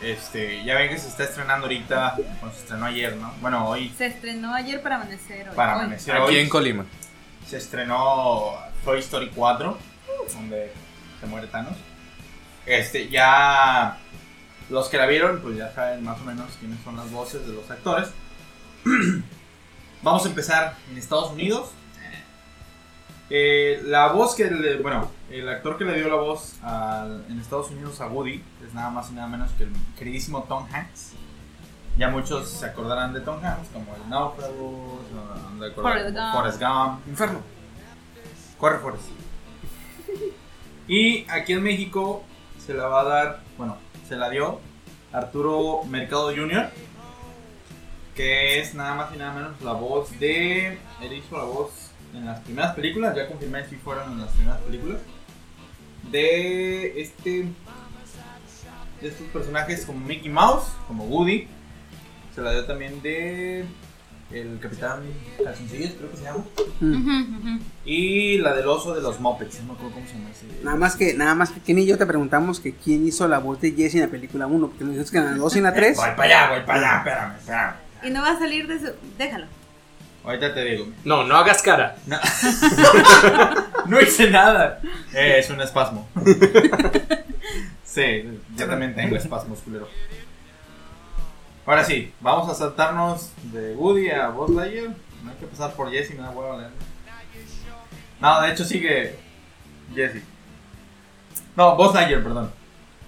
Este, 0.00 0.62
ya 0.64 0.74
ven 0.74 0.90
que 0.90 0.98
se 0.98 1.08
está 1.08 1.24
estrenando 1.24 1.66
ahorita, 1.66 2.16
bueno, 2.16 2.52
se 2.54 2.60
estrenó 2.60 2.84
ayer, 2.86 3.16
¿no? 3.16 3.32
Bueno, 3.40 3.66
hoy 3.68 3.90
Se 3.96 4.06
estrenó 4.06 4.52
ayer 4.52 4.82
para 4.82 4.96
amanecer. 4.96 5.48
hoy. 5.48 5.54
para 5.56 5.76
Hoy. 5.76 5.80
amanecer 5.84 6.14
Aquí 6.16 6.24
hoy 6.26 6.38
en 6.38 6.48
Colima. 6.50 6.84
se 7.48 7.56
estrenó 7.56 8.52
Toy 8.84 8.98
Story 9.00 9.30
4, 9.34 9.78
donde 10.34 10.72
se 11.20 11.26
muere 11.26 11.46
Thanos. 11.48 11.76
Este, 12.66 13.08
ya 13.08 13.98
los 14.70 14.88
que 14.88 14.96
la 14.96 15.06
vieron, 15.06 15.40
pues 15.40 15.56
ya 15.56 15.72
saben 15.72 16.02
más 16.02 16.20
o 16.20 16.24
menos 16.24 16.50
quiénes 16.58 16.80
son 16.82 16.96
las 16.96 17.10
voces 17.10 17.46
de 17.46 17.52
los 17.52 17.70
actores. 17.70 18.08
Vamos 20.02 20.24
a 20.24 20.28
empezar 20.28 20.76
en 20.90 20.98
Estados 20.98 21.32
Unidos. 21.32 21.70
Eh, 23.30 23.80
la 23.84 24.12
voz 24.12 24.34
que 24.34 24.50
le, 24.50 24.76
bueno, 24.78 25.10
el 25.30 25.48
actor 25.48 25.78
que 25.78 25.84
le 25.84 25.94
dio 25.94 26.08
la 26.08 26.16
voz 26.16 26.54
en 27.28 27.40
Estados 27.40 27.70
Unidos 27.70 28.00
a 28.00 28.06
Woody 28.06 28.42
es 28.66 28.74
nada 28.74 28.90
más 28.90 29.10
y 29.10 29.14
nada 29.14 29.28
menos 29.28 29.50
que 29.52 29.64
el 29.64 29.72
queridísimo 29.98 30.42
Tom 30.44 30.66
Hanks. 30.70 31.12
Ya 31.96 32.08
muchos 32.08 32.48
se 32.48 32.66
acordarán 32.66 33.14
de 33.14 33.20
Tom 33.20 33.42
Hanks, 33.42 33.68
como 33.72 33.94
el 33.94 34.10
Náufrago. 34.10 35.00
Forrest 36.32 36.60
Gump. 36.60 37.06
Inferno. 37.06 37.40
Corre, 38.58 38.78
Forrest. 38.78 39.04
Y 40.86 41.24
aquí 41.30 41.54
en 41.54 41.62
México 41.62 42.22
se 42.64 42.74
la 42.74 42.86
va 42.88 43.00
a 43.00 43.04
dar, 43.04 43.40
bueno, 43.56 43.76
se 44.08 44.16
la 44.16 44.30
dio 44.30 44.60
Arturo 45.12 45.82
Mercado 45.84 46.34
Jr., 46.34 46.68
que 48.14 48.60
es 48.60 48.74
nada 48.74 48.94
más 48.94 49.14
y 49.14 49.18
nada 49.18 49.32
menos 49.32 49.60
la 49.62 49.72
voz 49.72 50.18
de. 50.20 50.78
Él 51.02 51.12
hizo 51.12 51.36
la 51.36 51.44
voz 51.44 51.70
en 52.14 52.26
las 52.26 52.40
primeras 52.40 52.74
películas, 52.74 53.16
ya 53.16 53.26
confirmé 53.28 53.66
si 53.66 53.76
fueron 53.76 54.12
en 54.12 54.20
las 54.20 54.30
primeras 54.32 54.60
películas. 54.60 55.00
De 56.10 57.00
este. 57.00 57.46
De 59.00 59.08
estos 59.08 59.26
personajes 59.28 59.84
como 59.84 60.00
Mickey 60.06 60.30
Mouse, 60.30 60.64
como 60.86 61.04
Woody. 61.04 61.48
Se 62.34 62.40
la 62.40 62.52
dio 62.52 62.64
también 62.66 63.02
de. 63.02 63.64
El 64.34 64.58
Capitán 64.58 65.00
Calzoncillos, 65.42 65.92
creo 65.92 66.10
que 66.10 66.16
se 66.16 66.24
llama. 66.24 66.44
Y 67.84 68.38
la 68.38 68.52
del 68.52 68.66
oso 68.66 68.92
de 68.92 69.00
los 69.00 69.20
Muppets, 69.20 69.60
no 69.60 69.66
me 69.68 69.72
acuerdo 69.74 69.94
cómo 69.94 70.06
se 70.08 70.14
llama 70.14 70.30
ese. 70.30 70.46
Nada 70.64 70.76
más 70.76 70.96
que, 70.96 71.14
nada 71.14 71.36
más 71.36 71.50
que 71.50 71.60
Kenny 71.60 71.82
y 71.82 71.86
yo 71.86 71.96
te 71.96 72.04
preguntamos 72.04 72.58
que 72.58 72.74
quién 72.74 73.06
hizo 73.06 73.28
la 73.28 73.38
voz 73.38 73.60
de 73.60 73.70
Jesse 73.70 73.94
en 73.94 74.00
la 74.00 74.08
película 74.08 74.48
1, 74.48 74.66
porque 74.66 74.82
nos 74.82 74.94
dijiste 74.94 75.12
que 75.12 75.18
en 75.18 75.24
la 75.24 75.36
2 75.36 75.54
y 75.54 75.58
en 75.58 75.64
la 75.64 75.74
3. 75.74 75.96
Voy 75.96 76.06
para 76.16 76.24
allá, 76.24 76.50
voy 76.50 76.66
para 76.66 76.78
allá, 76.78 76.98
espérame, 76.98 77.36
espérame. 77.38 77.74
Y 78.02 78.10
no 78.10 78.22
va 78.22 78.30
a 78.32 78.38
salir 78.38 78.66
de 78.66 78.80
su. 78.80 78.92
Déjalo. 79.16 79.46
Ahorita 80.24 80.52
te 80.52 80.64
digo. 80.64 80.88
No, 81.04 81.22
no 81.22 81.36
hagas 81.36 81.62
cara. 81.62 81.96
No, 82.06 82.18
no 83.86 84.00
hice 84.00 84.30
nada. 84.30 84.80
Eh, 85.12 85.36
es 85.38 85.50
un 85.50 85.60
espasmo. 85.60 86.08
sí, 87.84 88.24
yo 88.56 88.66
también 88.66 88.96
tengo 88.96 89.16
espasmos, 89.16 89.60
culero. 89.60 89.88
Ahora 91.66 91.84
sí, 91.84 92.12
vamos 92.20 92.48
a 92.50 92.54
saltarnos 92.54 93.30
de 93.44 93.74
Woody 93.74 94.10
a 94.10 94.28
Buzz 94.28 94.50
Lightyear. 94.50 94.94
No 95.22 95.30
hay 95.30 95.36
que 95.36 95.46
pasar 95.46 95.72
por 95.74 95.90
Jesse, 95.90 96.10
me 96.10 96.22
da 96.22 96.30
huevo 96.30 96.58
leer. 96.58 96.70
No, 98.20 98.40
de 98.42 98.52
hecho 98.52 98.64
sigue 98.64 99.18
Jesse. 99.94 100.22
No, 101.56 101.76
Buzz 101.76 101.94
Lightyear, 101.94 102.22
perdón. 102.22 102.50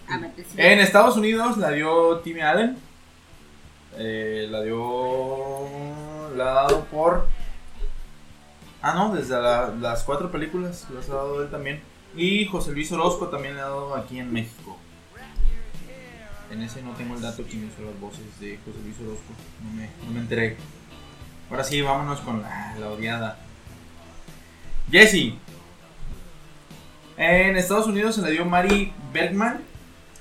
Ah. 0.09 0.21
En 0.57 0.79
Estados 0.81 1.17
Unidos 1.17 1.57
la 1.59 1.71
dio 1.73 2.19
Timmy 2.21 2.41
Allen. 2.41 2.79
Eh, 3.99 4.47
la 4.51 4.63
dio. 4.63 5.67
La 6.37 6.51
ha 6.51 6.55
dado 6.63 6.85
por. 6.85 7.29
Ah, 8.83 8.95
no, 8.95 9.15
desde 9.15 9.41
la- 9.41 9.69
las 9.81 10.05
cuatro 10.05 10.31
películas 10.31 10.87
las 10.95 11.09
ha 11.11 11.15
dado 11.15 11.43
él 11.43 11.51
también. 11.51 11.83
Y 12.15 12.47
José 12.47 12.73
Luis 12.73 12.91
Orozco 12.93 13.29
también 13.29 13.55
le 13.57 13.61
ha 13.61 13.65
dado 13.65 13.95
aquí 13.97 14.19
en 14.19 14.33
México. 14.33 14.79
En 16.51 16.63
ese 16.63 16.83
no 16.83 16.93
tengo 16.93 17.15
el 17.15 17.23
dato 17.23 17.43
quién 17.43 17.67
hizo 17.67 17.83
las 17.83 17.99
voces 18.01 18.25
de 18.41 18.59
José 18.65 18.79
Luis 18.85 18.97
Orozco. 19.01 19.33
No 19.63 19.71
me, 19.71 19.91
no 20.05 20.13
me 20.13 20.21
enteré. 20.21 20.57
Ahora 21.51 21.65
sí, 21.65 21.81
vámonos 21.83 22.21
con 22.21 22.43
la, 22.43 22.77
la 22.79 22.91
odiada. 22.91 23.37
Jesse. 24.91 25.35
En 27.17 27.57
Estados 27.57 27.87
Unidos 27.87 28.15
se 28.15 28.23
le 28.23 28.31
dio 28.31 28.45
Mary 28.45 28.93
Bergman. 29.13 29.61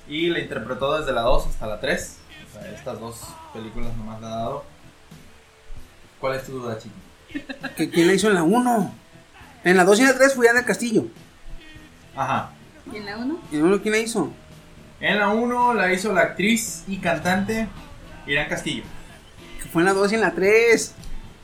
Y 0.08 0.28
la 0.28 0.38
interpretó 0.38 0.98
desde 0.98 1.12
la 1.12 1.22
2 1.22 1.46
hasta 1.46 1.66
la 1.66 1.80
3. 1.80 2.18
O 2.48 2.52
sea, 2.52 2.70
estas 2.70 3.00
dos 3.00 3.20
películas 3.52 3.96
nomás 3.96 4.20
la 4.20 4.28
ha 4.28 4.36
dado. 4.36 4.64
¿Cuál 6.20 6.36
es 6.36 6.44
tu 6.44 6.52
duda, 6.52 6.78
chico? 6.78 6.94
que 7.76 7.90
¿Quién 7.90 8.06
la 8.06 8.14
hizo 8.14 8.28
en 8.28 8.34
la 8.34 8.44
1? 8.44 8.94
En 9.64 9.76
la 9.76 9.84
2 9.84 9.98
y 9.98 10.02
en 10.02 10.08
la 10.08 10.14
3 10.14 10.34
fue 10.34 10.48
Ana 10.48 10.58
del 10.60 10.66
Castillo. 10.66 11.06
Ajá. 12.14 12.50
¿Y 12.92 12.96
en 12.96 13.04
la 13.06 13.16
1? 13.18 13.40
¿Y 13.52 13.56
uno 13.56 13.82
quién 13.82 13.92
la 13.92 13.98
hizo? 13.98 14.32
En 15.00 15.18
la 15.18 15.28
1 15.28 15.74
la 15.74 15.92
hizo 15.92 16.12
la 16.12 16.22
actriz 16.22 16.84
y 16.88 16.98
cantante 16.98 17.68
Irán 18.26 18.48
Castillo. 18.48 18.82
Que 19.62 19.68
fue 19.68 19.82
en 19.82 19.86
la 19.86 19.92
2 19.94 20.12
y 20.12 20.14
en 20.14 20.20
la 20.22 20.30
3. 20.32 20.94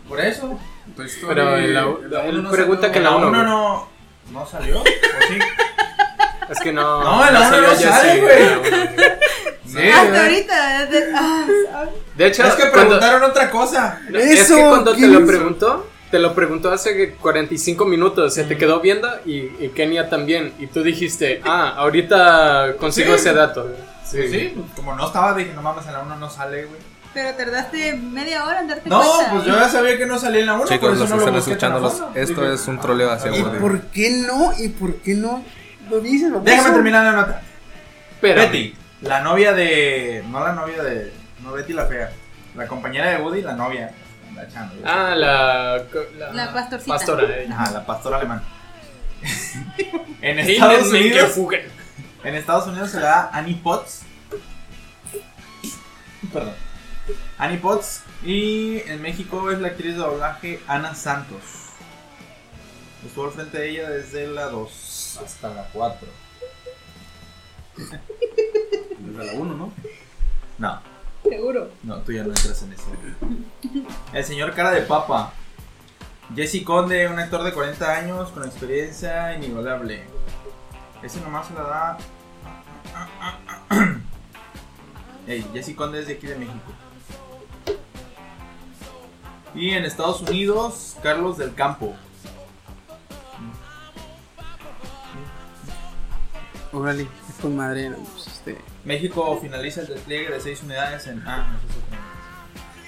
Por 0.09 0.21
eso. 0.21 0.59
Story, 0.99 1.35
Pero 1.35 1.57
en 1.59 1.75
la- 1.75 1.87
la 2.11 2.25
él 2.27 2.35
uno 2.39 2.43
no 2.45 2.51
pregunta 2.51 2.89
salió. 2.89 2.93
que 2.93 2.99
En 2.99 3.05
la 3.05 3.11
la 3.11 3.17
uno, 3.17 3.29
1 3.29 3.39
güey. 3.39 3.47
no, 3.51 3.89
no 4.41 4.47
salió. 4.47 4.81
¿O 4.81 4.85
sí? 4.85 5.39
Es 6.51 6.59
que 6.61 6.73
no. 6.73 7.03
No, 7.05 7.27
en 7.27 7.35
la 7.35 7.41
uno 7.41 7.49
salió 7.51 7.63
no 7.69 7.69
Jessie 7.71 7.89
sale, 7.89 8.21
güey. 8.21 8.39
Sí, 9.67 9.89
Hasta 9.89 10.03
¿verdad? 10.05 10.23
ahorita. 10.25 10.87
de- 10.87 11.13
ah. 11.15 11.47
De 12.17 12.27
hecho, 12.27 12.43
Es 12.47 12.55
que 12.55 12.63
cuando- 12.71 12.99
preguntaron 12.99 13.23
otra 13.31 13.51
cosa. 13.51 14.01
es 14.13 14.41
Eso, 14.41 14.57
que 14.57 14.63
cuando 14.63 14.93
te 14.93 14.99
¿quién 14.99 15.13
lo 15.15 15.27
preguntó, 15.27 15.89
te 16.13 16.19
lo 16.21 16.35
preguntó 16.35 16.71
hace 16.71 17.15
45 17.15 17.85
minutos. 17.87 18.35
Se 18.35 18.45
te 18.45 18.57
quedó 18.57 18.81
viendo 18.81 19.09
y, 19.27 19.51
y 19.59 19.73
Kenia 19.75 20.09
también. 20.09 20.53
Y 20.61 20.69
tú 20.69 20.83
dijiste, 20.85 21.41
ah, 21.45 21.75
ahorita 21.79 22.75
consigo 22.79 23.15
Sí. 23.15 23.21
ese 23.21 23.33
dato. 23.33 23.69
Sí. 24.05 24.19
Pues 24.19 24.31
sí, 24.31 24.55
como 24.77 24.95
no 24.95 25.07
estaba, 25.07 25.35
dije, 25.35 25.53
no 25.55 25.63
mames, 25.63 25.87
en 25.87 25.95
la 25.95 26.01
1 26.01 26.17
no 26.17 26.29
sale, 26.31 26.67
güey. 26.67 26.79
Pero 27.15 27.35
tardaste 27.35 27.95
media 27.95 28.45
hora 28.47 28.61
en 28.61 28.69
darte 28.69 28.89
No, 28.89 29.03
cuenta. 29.03 29.33
pues 29.33 29.45
yo 29.45 29.55
ya 29.59 29.69
sabía 29.69 29.99
que 29.99 30.07
no 30.07 30.19
salía 30.19 30.41
en 30.41 30.47
la 30.47 30.53
1. 30.55 30.63
por 30.65 30.69
Chicos, 30.73 30.91
eso 30.93 31.01
los 31.01 31.11
no 31.11 31.17
lo 31.17 31.33
busqué 31.33 31.53
esto 32.15 32.41
Dije, 32.43 32.55
es 32.55 32.69
un 32.69 32.79
troleo 32.81 33.11
hacia 33.11 33.35
¿Y 33.37 33.43
Woody. 33.43 33.59
por 33.59 33.81
qué 33.87 34.11
no? 34.27 34.53
¿Y 34.59 34.69
por 34.69 34.95
qué 34.97 35.15
no 35.15 35.43
lo 35.91 36.01
dices, 36.01 36.31
baboso? 36.31 36.45
Déjame 36.45 36.71
terminar 36.75 37.05
la 37.05 37.13
nota. 37.13 37.43
Espérame. 38.15 38.47
Betty, 38.47 38.75
la 39.03 39.21
novia 39.21 39.53
de. 39.55 40.23
No 40.31 40.41
la 40.41 40.53
novia 40.53 40.83
de. 40.83 41.13
No 41.43 41.53
Betty 41.53 41.73
la 41.73 41.87
fea. 41.87 42.13
La 42.55 42.67
compañera 42.67 43.11
de 43.11 43.23
Woody, 43.23 43.41
la 43.43 43.55
novia. 43.55 43.93
La 44.35 44.49
chano. 44.49 44.73
Ah, 44.85 45.15
la. 45.17 45.85
La, 46.19 46.33
La 46.33 46.53
pastorcita. 46.53 46.95
Pastora. 46.95 47.25
eh. 47.25 47.49
Ajá, 47.51 47.71
la 47.73 47.87
pastora 47.87 48.17
alemana. 48.19 48.43
en 50.23 50.39
Estados 50.39 50.89
Unidos. 50.89 51.39
En 52.25 52.35
Estados 52.35 52.67
Unidos 52.69 52.91
se 52.91 52.99
le 52.99 53.05
da 53.05 53.31
Annie 53.33 53.55
Potts. 53.57 54.03
Perdón. 56.33 56.55
Annie 57.39 57.59
Potts. 57.59 58.03
Y 58.25 58.81
en 58.87 59.03
México 59.03 59.51
es 59.51 59.61
la 59.61 59.69
actriz 59.69 59.95
de 59.95 60.01
doblaje 60.01 60.61
Ana 60.69 60.95
Santos. 60.95 61.41
Estuvo 63.05 63.27
al 63.27 63.33
frente 63.33 63.59
de 63.59 63.71
ella 63.71 63.91
desde 63.91 64.29
la 64.29 64.47
2 64.47 65.21
hasta 65.25 65.49
la 65.51 65.65
4. 65.73 66.09
Desde 68.99 69.25
la 69.25 69.33
1, 69.33 69.55
¿no? 69.55 69.73
No, 70.59 70.81
Seguro. 71.23 71.71
no, 71.83 71.99
tú 71.99 72.13
ya 72.13 72.25
no 72.25 72.31
entras 72.31 72.63
en 72.63 72.73
eso. 72.73 72.85
El 74.13 74.25
señor 74.25 74.55
cara 74.55 74.71
de 74.73 74.83
papa. 74.83 75.33
Jesse 76.35 76.65
Conde, 76.65 77.09
un 77.09 77.19
actor 77.19 77.43
de 77.43 77.53
40 77.53 77.97
años 77.97 78.31
con 78.31 78.45
experiencia 78.45 79.35
inigualable. 79.37 80.03
Ese 81.03 81.21
nomás 81.21 81.47
se 81.49 81.55
la 81.55 81.63
da. 81.63 81.99
Ey, 85.27 85.45
Jesse 85.53 85.75
Conde 85.77 86.01
es 86.01 86.09
de 86.09 86.15
aquí 86.15 86.27
de 86.27 86.37
México. 86.37 86.73
Y 89.55 89.71
en 89.71 89.85
Estados 89.85 90.23
Unidos, 90.23 90.97
Carlos 91.03 91.37
del 91.37 91.55
Campo. 91.55 91.95
Órale, 96.73 97.07
es 97.29 97.37
con 97.41 97.55
madre. 97.55 97.91
no, 97.91 97.99
pues, 97.99 98.27
este. 98.29 98.72
México 98.85 99.39
finaliza 99.41 99.83
el 99.83 99.89
despliegue 99.89 100.31
de 100.31 100.41
6 100.41 100.63
unidades 100.65 101.07
en. 101.07 101.23
Ah, 101.27 101.53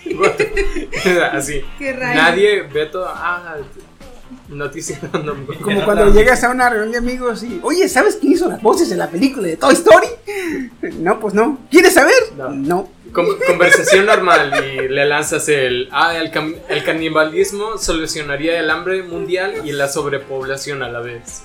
no, 0.06 0.20
otra 0.20 0.46
vez. 0.46 1.22
Así. 1.32 1.62
Qué 1.78 1.92
raro. 1.92 2.14
Nadie, 2.20 2.62
Beto. 2.62 3.04
Ah, 3.06 3.56
noticia. 4.48 4.98
Como 5.62 5.84
cuando 5.84 6.12
llegas 6.12 6.42
a 6.44 6.50
una 6.50 6.68
reunión 6.68 6.92
de 6.92 6.98
amigos 6.98 7.42
y, 7.42 7.60
oye, 7.62 7.88
¿sabes 7.88 8.16
quién 8.20 8.32
hizo 8.32 8.48
las 8.48 8.60
voces 8.60 8.90
en 8.90 8.98
la 8.98 9.08
película 9.08 9.46
de 9.48 9.56
Toy 9.56 9.74
Story? 9.74 10.08
No, 10.98 11.18
pues 11.20 11.34
no. 11.34 11.58
¿Quieres 11.70 11.94
saber? 11.94 12.14
No. 12.36 12.50
No. 12.50 12.88
Con- 13.12 13.26
conversación 13.46 14.06
normal 14.06 14.52
y 14.64 14.88
le 14.88 15.04
lanzas 15.06 15.48
el. 15.48 15.88
Ah, 15.92 16.16
el, 16.16 16.32
cam- 16.32 16.56
el 16.68 16.82
canibalismo 16.84 17.78
solucionaría 17.78 18.58
el 18.58 18.68
hambre 18.70 19.02
mundial 19.04 19.54
y 19.64 19.70
la 19.72 19.88
sobrepoblación 19.88 20.82
a 20.82 20.88
la 20.88 20.98
vez. 21.00 21.44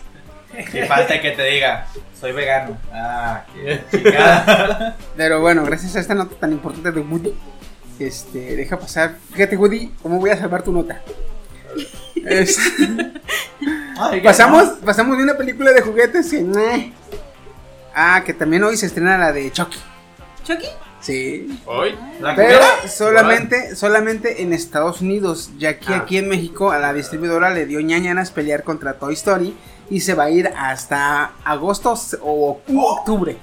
Y 0.73 0.81
falta 0.87 1.21
que 1.21 1.31
te 1.31 1.43
diga, 1.43 1.87
soy 2.19 2.31
vegano. 2.31 2.77
Ah, 2.91 3.45
qué 3.53 3.81
chingada. 3.91 4.95
Pero 5.15 5.41
bueno, 5.41 5.63
gracias 5.63 5.95
a 5.95 5.99
esta 5.99 6.15
nota 6.15 6.35
tan 6.39 6.51
importante 6.51 6.91
de 6.91 6.99
Woody, 7.01 7.33
este, 7.99 8.55
deja 8.55 8.77
pasar. 8.79 9.15
Fíjate, 9.33 9.55
Woody, 9.57 9.91
¿cómo 10.01 10.19
voy 10.19 10.29
a 10.31 10.37
salvar 10.37 10.63
tu 10.63 10.71
nota? 10.71 11.01
Es- 12.25 12.59
Ay, 14.01 14.21
pasamos, 14.21 14.63
pasamos 14.85 15.17
de 15.17 15.23
una 15.23 15.35
película 15.37 15.71
de 15.71 15.81
juguetes 15.81 16.31
que. 16.33 16.93
Ah, 17.93 18.23
que 18.25 18.33
también 18.33 18.63
hoy 18.63 18.77
se 18.77 18.85
estrena 18.85 19.17
la 19.17 19.33
de 19.33 19.51
Chucky. 19.51 19.77
¿Chucky? 20.45 20.67
Sí. 21.01 21.59
¿Hoy? 21.65 21.97
¿La 22.21 22.35
Pero 22.35 22.59
solamente, 22.87 23.75
solamente 23.75 24.41
en 24.41 24.53
Estados 24.53 25.01
Unidos, 25.01 25.51
ya 25.57 25.79
que 25.79 25.93
Ah. 25.93 25.97
aquí 25.97 26.17
en 26.17 26.29
México 26.29 26.71
a 26.71 26.79
la 26.79 26.93
distribuidora 26.93 27.49
le 27.49 27.65
dio 27.65 27.79
ñañanas 27.81 28.31
pelear 28.31 28.63
contra 28.63 28.93
Toy 28.93 29.13
Story 29.13 29.55
y 29.89 29.99
se 30.01 30.13
va 30.13 30.25
a 30.25 30.29
ir 30.29 30.47
hasta 30.57 31.31
agosto 31.43 31.93
o 32.21 32.61
u 32.67 32.79
octubre. 32.81 33.37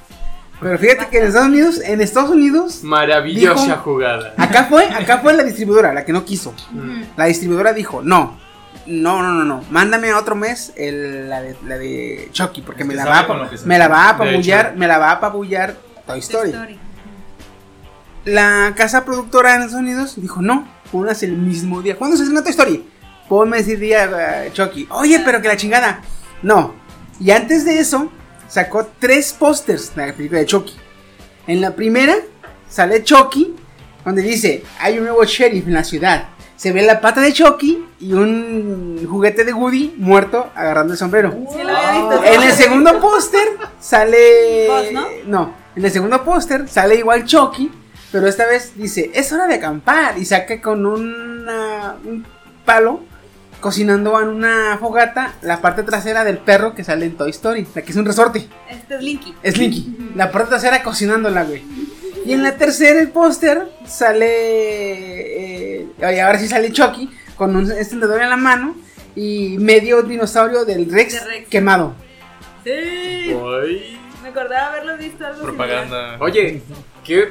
Pero 0.60 0.78
fíjate 0.78 1.08
que 1.08 1.18
en 1.18 1.26
Estados 1.26 1.48
Unidos, 1.48 1.80
en 1.84 2.00
Estados 2.00 2.30
Unidos, 2.30 2.82
Maravillosa 2.82 3.64
Dijo- 3.64 3.82
jugada. 3.82 4.32
acá 4.38 4.64
fue, 4.64 4.86
acá 4.86 5.18
fue 5.18 5.34
la 5.34 5.42
distribuidora 5.44 5.92
la 5.92 6.04
que 6.04 6.12
no 6.12 6.24
quiso. 6.24 6.54
Mm. 6.70 7.02
La 7.16 7.26
distribuidora 7.26 7.72
dijo, 7.74 8.00
no, 8.02 8.38
no, 8.86 9.22
no, 9.22 9.32
no, 9.32 9.44
no, 9.44 9.62
mándame 9.70 10.10
a 10.10 10.18
otro 10.18 10.34
mes 10.34 10.72
el- 10.76 11.28
la, 11.28 11.42
de, 11.42 11.56
la 11.66 11.76
de 11.76 12.28
Chucky, 12.32 12.62
porque 12.62 12.82
Es 12.82 12.88
me 12.88 12.94
la, 12.94 13.04
va 13.04 13.18
a, 13.18 13.50
me 13.66 13.78
la 13.78 13.88
va 13.88 14.04
a 14.04 14.08
apabullar, 14.10 14.74
me 14.76 14.86
la 14.86 14.96
va 14.98 15.10
a 15.10 15.12
apabullar 15.14 15.76
Toy 16.06 16.20
Story. 16.20 16.50
Story. 16.50 16.78
La 18.24 18.72
casa 18.76 19.04
productora 19.04 19.54
en 19.54 19.62
Estados 19.62 19.82
Unidos 19.82 20.14
dijo, 20.16 20.40
no, 20.42 20.66
ponlas 20.90 21.22
el 21.22 21.32
mismo 21.36 21.82
día. 21.82 21.96
¿Cuándo 21.96 22.16
se 22.16 22.22
estrenó 22.24 22.42
Toy 22.42 22.50
Story? 22.50 22.84
Ponme 23.28 23.58
ese 23.58 23.76
día, 23.76 24.44
eh, 24.46 24.50
Chucky. 24.52 24.86
Oye, 24.90 25.20
pero 25.24 25.40
que 25.42 25.48
la 25.48 25.56
chingada. 25.56 26.00
No. 26.42 26.74
Y 27.20 27.30
antes 27.30 27.64
de 27.64 27.78
eso, 27.78 28.10
sacó 28.48 28.86
tres 28.98 29.32
pósters 29.32 29.94
de 29.94 30.06
la 30.08 30.12
película 30.12 30.40
de 30.40 30.46
Chucky. 30.46 30.74
En 31.46 31.60
la 31.60 31.74
primera, 31.74 32.14
sale 32.68 33.02
Chucky, 33.02 33.54
donde 34.04 34.22
dice, 34.22 34.62
hay 34.80 34.98
un 34.98 35.04
nuevo 35.04 35.24
sheriff 35.24 35.66
en 35.66 35.74
la 35.74 35.84
ciudad. 35.84 36.28
Se 36.56 36.72
ve 36.72 36.82
la 36.82 37.00
pata 37.00 37.20
de 37.20 37.32
Chucky 37.32 37.84
y 38.00 38.12
un 38.14 39.06
juguete 39.08 39.44
de 39.44 39.52
Woody 39.52 39.94
muerto 39.98 40.50
agarrando 40.54 40.94
el 40.94 40.98
sombrero. 40.98 41.34
Sí. 41.52 41.58
En 41.60 42.42
el 42.42 42.52
segundo 42.52 42.98
póster 43.00 43.46
sale. 43.80 44.68
¿no? 45.26 45.54
en 45.76 45.84
el 45.84 45.90
segundo 45.90 46.24
póster 46.24 46.66
sale 46.68 46.94
igual 46.94 47.24
Chucky, 47.26 47.70
pero 48.10 48.26
esta 48.26 48.46
vez 48.46 48.72
dice: 48.74 49.10
Es 49.14 49.30
hora 49.32 49.46
de 49.46 49.56
acampar. 49.56 50.16
Y 50.18 50.24
saca 50.24 50.60
con 50.62 50.86
una- 50.86 51.96
un 52.04 52.26
palo, 52.64 53.00
cocinando 53.66 54.20
en 54.22 54.28
una 54.28 54.78
fogata, 54.78 55.34
la 55.42 55.60
parte 55.60 55.82
trasera 55.82 56.22
del 56.22 56.38
perro 56.38 56.72
que 56.72 56.84
sale 56.84 57.06
en 57.06 57.16
Toy 57.16 57.30
Story, 57.30 57.66
la 57.74 57.82
que 57.82 57.90
es 57.90 57.96
un 57.96 58.04
resorte. 58.06 58.46
Este 58.70 58.94
es 58.94 59.02
Linky. 59.02 59.34
Es 59.42 59.58
Linky. 59.58 60.12
La 60.14 60.30
parte 60.30 60.50
trasera 60.50 60.84
cocinándola, 60.84 61.42
güey. 61.42 61.64
Y 62.24 62.32
en 62.32 62.44
la 62.44 62.56
tercera, 62.56 63.00
el 63.00 63.08
póster 63.08 63.66
sale. 63.84 65.80
Eh, 65.80 65.86
y 65.98 66.18
ahora 66.20 66.38
sí 66.38 66.46
sale 66.46 66.70
Chucky 66.70 67.10
con 67.34 67.56
un 67.56 67.68
encendedor 67.68 68.22
en 68.22 68.30
la 68.30 68.36
mano 68.36 68.76
y 69.16 69.56
medio 69.58 70.00
dinosaurio 70.02 70.64
del 70.64 70.88
Rex, 70.88 71.14
De 71.14 71.20
Rex. 71.28 71.48
quemado. 71.48 71.92
Sí. 72.62 73.34
Me 74.22 74.28
acordaba 74.28 74.68
haberlo 74.74 74.96
visto 74.96 75.26
algo 75.26 75.42
Propaganda. 75.42 76.18
Oye, 76.20 76.62
qué 77.02 77.30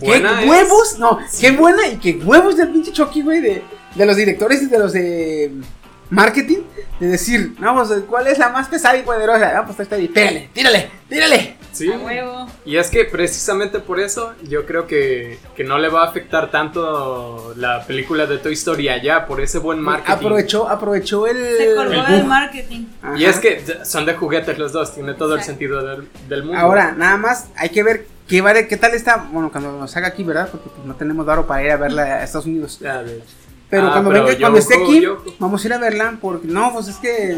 buena 0.00 0.38
¿Qué 0.38 0.44
es. 0.46 0.50
huevos? 0.50 0.98
No, 0.98 1.20
qué 1.40 1.52
buena 1.52 1.86
y 1.86 1.96
qué 1.98 2.14
huevos 2.16 2.56
del 2.56 2.70
pinche 2.70 2.90
Chucky, 2.90 3.22
güey, 3.22 3.40
de, 3.40 3.62
de 3.94 4.06
los 4.06 4.16
directores 4.16 4.62
y 4.62 4.66
de 4.66 4.78
los 4.78 4.92
de 4.92 5.52
marketing. 6.10 6.58
De 6.98 7.06
decir, 7.08 7.54
no, 7.58 7.74
pues, 7.74 7.88
¿cuál 8.08 8.26
es 8.26 8.38
la 8.38 8.50
más 8.50 8.68
pesada 8.68 8.96
y 8.96 9.02
poderosa? 9.02 9.58
Ah, 9.58 9.64
pues 9.64 9.80
está 9.80 9.96
ahí, 9.96 10.08
pégale, 10.08 10.50
tírale, 10.52 10.90
tírale. 11.08 11.56
Sí. 11.72 11.90
A 11.90 11.98
huevo. 11.98 12.46
Y 12.64 12.76
es 12.76 12.90
que 12.90 13.04
precisamente 13.04 13.78
por 13.78 14.00
eso 14.00 14.34
yo 14.42 14.66
creo 14.66 14.88
que, 14.88 15.38
que 15.54 15.62
no 15.62 15.78
le 15.78 15.88
va 15.88 16.02
a 16.02 16.08
afectar 16.08 16.50
tanto 16.50 17.54
la 17.56 17.86
película 17.86 18.26
de 18.26 18.38
Toy 18.38 18.54
Story 18.54 18.88
allá, 18.88 19.26
por 19.26 19.40
ese 19.40 19.58
buen 19.58 19.80
marketing. 19.80 20.12
Aprovechó, 20.12 20.68
aprovechó 20.68 21.26
el. 21.28 21.36
Se 21.36 21.74
colgó 21.76 21.92
el 22.06 22.12
del 22.12 22.24
marketing. 22.26 22.86
Ajá. 23.00 23.16
Y 23.16 23.24
es 23.24 23.38
que 23.38 23.62
son 23.84 24.04
de 24.04 24.14
juguetes 24.14 24.58
los 24.58 24.72
dos, 24.72 24.92
tiene 24.92 25.14
todo 25.14 25.36
el 25.36 25.42
sentido 25.42 25.82
del, 25.82 26.08
del 26.28 26.42
mundo. 26.42 26.58
Ahora, 26.58 26.92
nada 26.92 27.16
más, 27.16 27.46
hay 27.56 27.68
que 27.70 27.82
ver 27.84 28.06
qué 28.28 28.40
vale, 28.40 28.66
qué 28.66 28.76
tal 28.76 28.92
está. 28.94 29.28
Bueno, 29.30 29.50
cuando 29.52 29.72
nos 29.72 29.96
haga 29.96 30.08
aquí, 30.08 30.24
¿verdad? 30.24 30.48
Porque 30.50 30.68
pues, 30.74 30.84
no 30.86 30.96
tenemos 30.96 31.24
varo 31.24 31.46
para 31.46 31.62
ir 31.64 31.70
a 31.70 31.76
verla 31.76 32.02
a 32.02 32.24
Estados 32.24 32.46
Unidos. 32.46 32.78
Ya, 32.80 33.02
de- 33.02 33.22
Pero 33.70 33.86
Ah, 33.86 33.92
cuando 33.92 34.10
pero 34.10 34.24
venga, 34.24 34.40
cuando 34.40 34.58
esté 34.58 34.74
aquí, 34.74 35.06
vamos 35.38 35.64
a 35.64 35.66
ir 35.68 35.72
a 35.72 35.78
verla. 35.78 36.18
Porque 36.20 36.48
no, 36.48 36.72
pues 36.72 36.88
es 36.88 36.96
que 36.96 37.32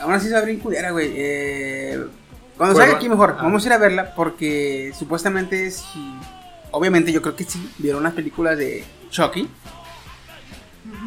aún 0.00 0.12
así 0.12 0.28
se 0.28 0.34
va 0.34 0.40
a 0.40 0.62
culera, 0.62 0.90
güey. 0.90 1.12
Eh, 1.14 2.04
cuando 2.56 2.74
Pues 2.74 2.84
salga 2.84 2.98
aquí, 2.98 3.08
mejor, 3.08 3.36
ah. 3.38 3.42
vamos 3.42 3.62
a 3.62 3.66
ir 3.68 3.72
a 3.72 3.78
verla. 3.78 4.14
Porque 4.14 4.92
supuestamente, 4.98 5.70
si, 5.70 5.84
obviamente, 6.72 7.12
yo 7.12 7.22
creo 7.22 7.36
que 7.36 7.44
sí, 7.44 7.70
vieron 7.78 8.02
las 8.02 8.12
películas 8.14 8.58
de 8.58 8.84
Chucky. 9.10 9.48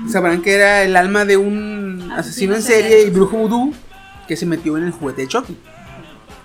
Sabrán 0.10 0.42
que 0.42 0.54
era 0.56 0.84
el 0.84 0.96
alma 0.96 1.26
de 1.26 1.38
un 1.38 2.12
asesino 2.12 2.54
Asesino 2.54 2.56
en 2.56 2.62
serie 2.62 3.02
y 3.04 3.10
brujo 3.10 3.38
vudú 3.38 3.74
que 4.28 4.38
se 4.38 4.46
metió 4.46 4.78
en 4.78 4.86
el 4.86 4.92
juguete 4.92 5.24
de 5.24 5.28
Chucky. 5.28 5.58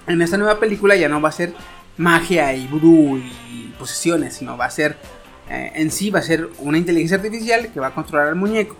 En 0.06 0.22
esta 0.22 0.36
nueva 0.36 0.58
película 0.58 0.96
ya 0.96 1.08
no 1.08 1.20
va 1.20 1.28
a 1.28 1.32
ser 1.32 1.54
magia 1.96 2.54
y 2.54 2.66
vudú 2.66 3.18
y 3.18 3.74
posesiones, 3.78 4.34
sino 4.36 4.56
va 4.56 4.64
a 4.66 4.70
ser 4.70 4.96
eh, 5.50 5.72
en 5.74 5.90
sí 5.90 6.10
va 6.10 6.18
a 6.20 6.22
ser 6.22 6.48
una 6.58 6.78
inteligencia 6.78 7.16
artificial 7.16 7.70
que 7.72 7.80
va 7.80 7.88
a 7.88 7.94
controlar 7.94 8.28
al 8.28 8.36
muñeco 8.36 8.76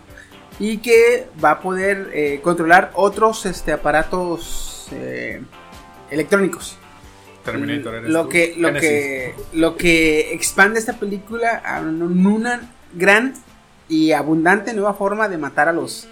y 0.59 0.79
que 0.79 1.27
va 1.43 1.53
a 1.53 1.61
poder 1.61 2.11
eh, 2.15 2.41
controlar 2.43 2.91
otros 2.95 3.47
este, 3.47 3.73
aparatos 3.73 4.89
eh, 4.93 5.41
electrónicos. 6.11 6.77
Terminator 7.45 7.95
eres 7.95 8.11
lo 8.11 8.25
tú. 8.25 8.29
que 8.31 8.55
lo 8.59 8.73
que 8.75 9.35
lo 9.53 9.77
que 9.77 10.33
expande 10.35 10.79
esta 10.79 10.95
película 10.95 11.63
a 11.65 11.81
un- 11.81 12.27
una 12.27 12.71
gran 12.95 13.35
y 13.89 14.13
abundante 14.13 14.75
nueva 14.75 14.93
forma 14.95 15.29
de 15.29 15.39
matar 15.39 15.69
a 15.69 15.73
los 15.73 16.09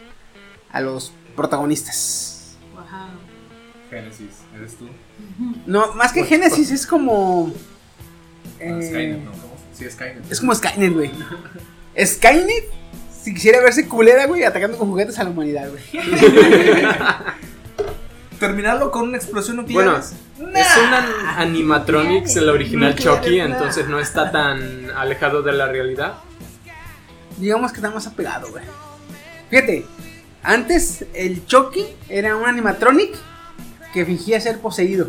a 0.73 0.81
los 0.81 1.13
protagonistas. 1.35 2.57
Wow. 2.75 2.85
Génesis, 3.91 4.31
eres 4.57 4.77
tú. 4.77 4.89
No, 5.67 5.93
más 5.95 6.13
que 6.13 6.25
Génesis 6.25 6.71
es 6.71 6.87
como 6.87 7.53
Ah, 8.61 8.79
eh. 8.81 9.19
Sí, 9.77 9.89
Skynet. 9.91 10.31
es 10.33 10.41
como 10.41 10.55
Skynet, 10.55 10.93
güey. 10.93 11.11
Skynet 12.05 12.65
si 13.23 13.35
quisiera 13.35 13.61
verse 13.61 13.89
culera, 13.89 14.27
güey, 14.27 14.45
atacando 14.45 14.79
con 14.79 14.89
juguetes 14.89 15.19
a 15.19 15.25
la 15.25 15.31
humanidad, 15.31 15.69
güey. 15.69 15.83
Terminarlo 18.39 18.91
con 18.91 19.09
una 19.09 19.17
explosión 19.17 19.57
nuclear. 19.57 19.85
Bueno, 19.85 19.99
es 20.55 20.67
un 20.77 20.95
an- 20.95 21.39
animatronics, 21.39 22.37
el 22.37 22.51
original 22.51 22.95
Chucky, 22.95 23.41
entonces 23.41 23.89
no 23.89 23.99
está 23.99 24.31
tan 24.31 24.91
alejado 24.91 25.41
de 25.43 25.53
la 25.53 25.69
realidad. 25.69 26.15
Digamos 27.39 27.73
que 27.73 27.77
está 27.79 27.91
más 27.91 28.07
apegado, 28.07 28.51
güey. 28.51 28.63
Fíjate, 29.49 29.87
antes 30.43 31.07
el 31.15 31.47
Chucky 31.47 31.87
era 32.11 32.37
un 32.37 32.45
animatronic 32.47 33.15
que 33.95 34.05
fingía 34.05 34.39
ser 34.41 34.59
poseído. 34.61 35.09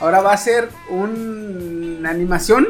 Ahora 0.00 0.20
va 0.20 0.32
a 0.32 0.36
ser 0.36 0.68
una 0.90 2.10
animación 2.10 2.66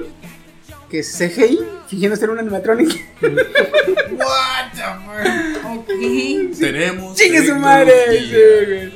que 0.88 1.00
es 1.00 1.16
CGI 1.16 1.58
fingiendo 1.88 2.16
ser 2.16 2.30
un 2.30 2.38
animatronic. 2.38 3.04
What 3.22 4.72
the 4.72 4.82
fuck? 5.04 5.78
Ok. 5.78 6.58
Tenemos. 6.58 7.16
¡Chingue 7.16 7.46
su 7.46 7.56
madre! 7.56 8.92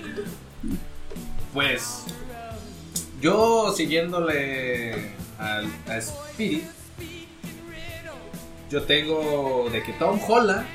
Pues 1.52 2.04
yo 3.20 3.72
siguiéndole 3.76 5.12
al, 5.38 5.66
a 5.88 5.96
Spirit, 5.98 6.64
yo 8.70 8.82
tengo 8.82 9.68
de 9.72 9.82
que 9.82 9.92
Tom 9.94 10.20
Holland 10.26 10.66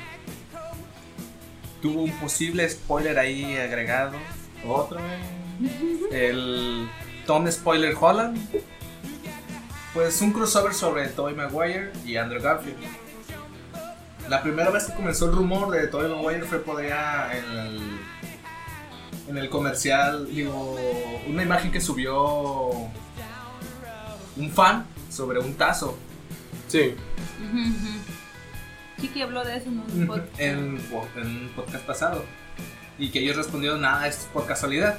tuvo 1.80 2.02
un 2.02 2.12
posible 2.12 2.68
spoiler 2.68 3.18
ahí 3.18 3.56
agregado. 3.56 4.16
Otro. 4.66 4.98
El 6.10 6.88
Tom 7.26 7.50
Spoiler 7.50 7.94
Holland. 7.98 8.38
Pues 9.94 10.20
un 10.22 10.32
crossover 10.32 10.74
sobre 10.74 11.06
Tobey 11.08 11.34
Maguire 11.34 11.92
y 12.04 12.16
Andrew 12.16 12.42
Garfield. 12.42 12.76
La 14.28 14.42
primera 14.42 14.70
vez 14.70 14.84
que 14.84 14.94
comenzó 14.94 15.26
el 15.26 15.32
rumor 15.36 15.70
de 15.70 15.86
Tobey 15.86 16.10
Maguire 16.10 16.42
fue 16.44 16.58
por 16.58 16.80
allá 16.80 17.30
en 17.36 17.44
el 17.58 17.80
en 19.28 19.38
el 19.38 19.48
comercial, 19.48 20.26
digo, 20.34 20.76
una 21.28 21.42
imagen 21.42 21.70
que 21.70 21.80
subió 21.80 22.70
un 24.36 24.50
fan 24.52 24.84
sobre 25.10 25.38
un 25.38 25.54
tazo 25.54 25.96
Sí. 26.68 26.94
Ujú. 27.40 27.64
Chiqui 29.00 29.22
habló 29.22 29.44
de 29.44 29.56
eso 29.56 29.68
en 29.68 29.78
un 29.78 30.06
podcast. 30.06 30.40
en, 30.40 30.78
en 31.16 31.26
un 31.26 31.52
podcast 31.54 31.84
pasado. 31.86 32.24
Y 32.98 33.10
que 33.10 33.20
ellos 33.20 33.36
respondieron, 33.36 33.80
nada, 33.80 34.06
esto 34.08 34.22
es 34.24 34.28
por 34.28 34.46
casualidad. 34.46 34.98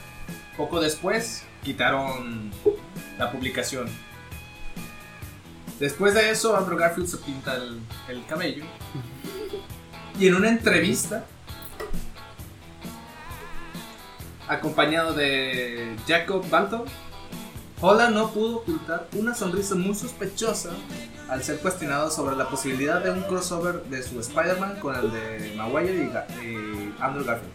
Poco 0.57 0.79
después 0.79 1.43
quitaron 1.63 2.51
la 3.17 3.31
publicación. 3.31 3.87
Después 5.79 6.13
de 6.13 6.29
eso, 6.31 6.55
Andrew 6.55 6.77
Garfield 6.77 7.07
se 7.09 7.17
pinta 7.17 7.55
el, 7.55 7.79
el 8.07 8.25
cabello. 8.25 8.63
Y 10.19 10.27
en 10.27 10.35
una 10.35 10.49
entrevista, 10.49 11.25
acompañado 14.47 15.13
de 15.13 15.95
Jacob 16.07 16.47
Balto, 16.49 16.85
Holland 17.81 18.15
no 18.15 18.29
pudo 18.31 18.57
ocultar 18.57 19.07
una 19.13 19.35
sonrisa 19.35 19.75
muy 19.75 19.93
sospechosa 19.95 20.69
al 21.29 21.43
ser 21.43 21.59
cuestionado 21.59 22.09
sobre 22.09 22.35
la 22.37 22.47
posibilidad 22.47 23.01
de 23.03 23.11
un 23.11 23.23
crossover 23.23 23.83
de 23.83 24.01
su 24.01 24.19
Spider-Man 24.19 24.79
con 24.79 24.95
el 24.95 25.11
de 25.11 25.53
Maguire 25.57 25.93
y, 25.93 26.07
Ga- 26.07 26.25
y 26.41 26.93
Andrew 27.01 27.25
Garfield. 27.25 27.51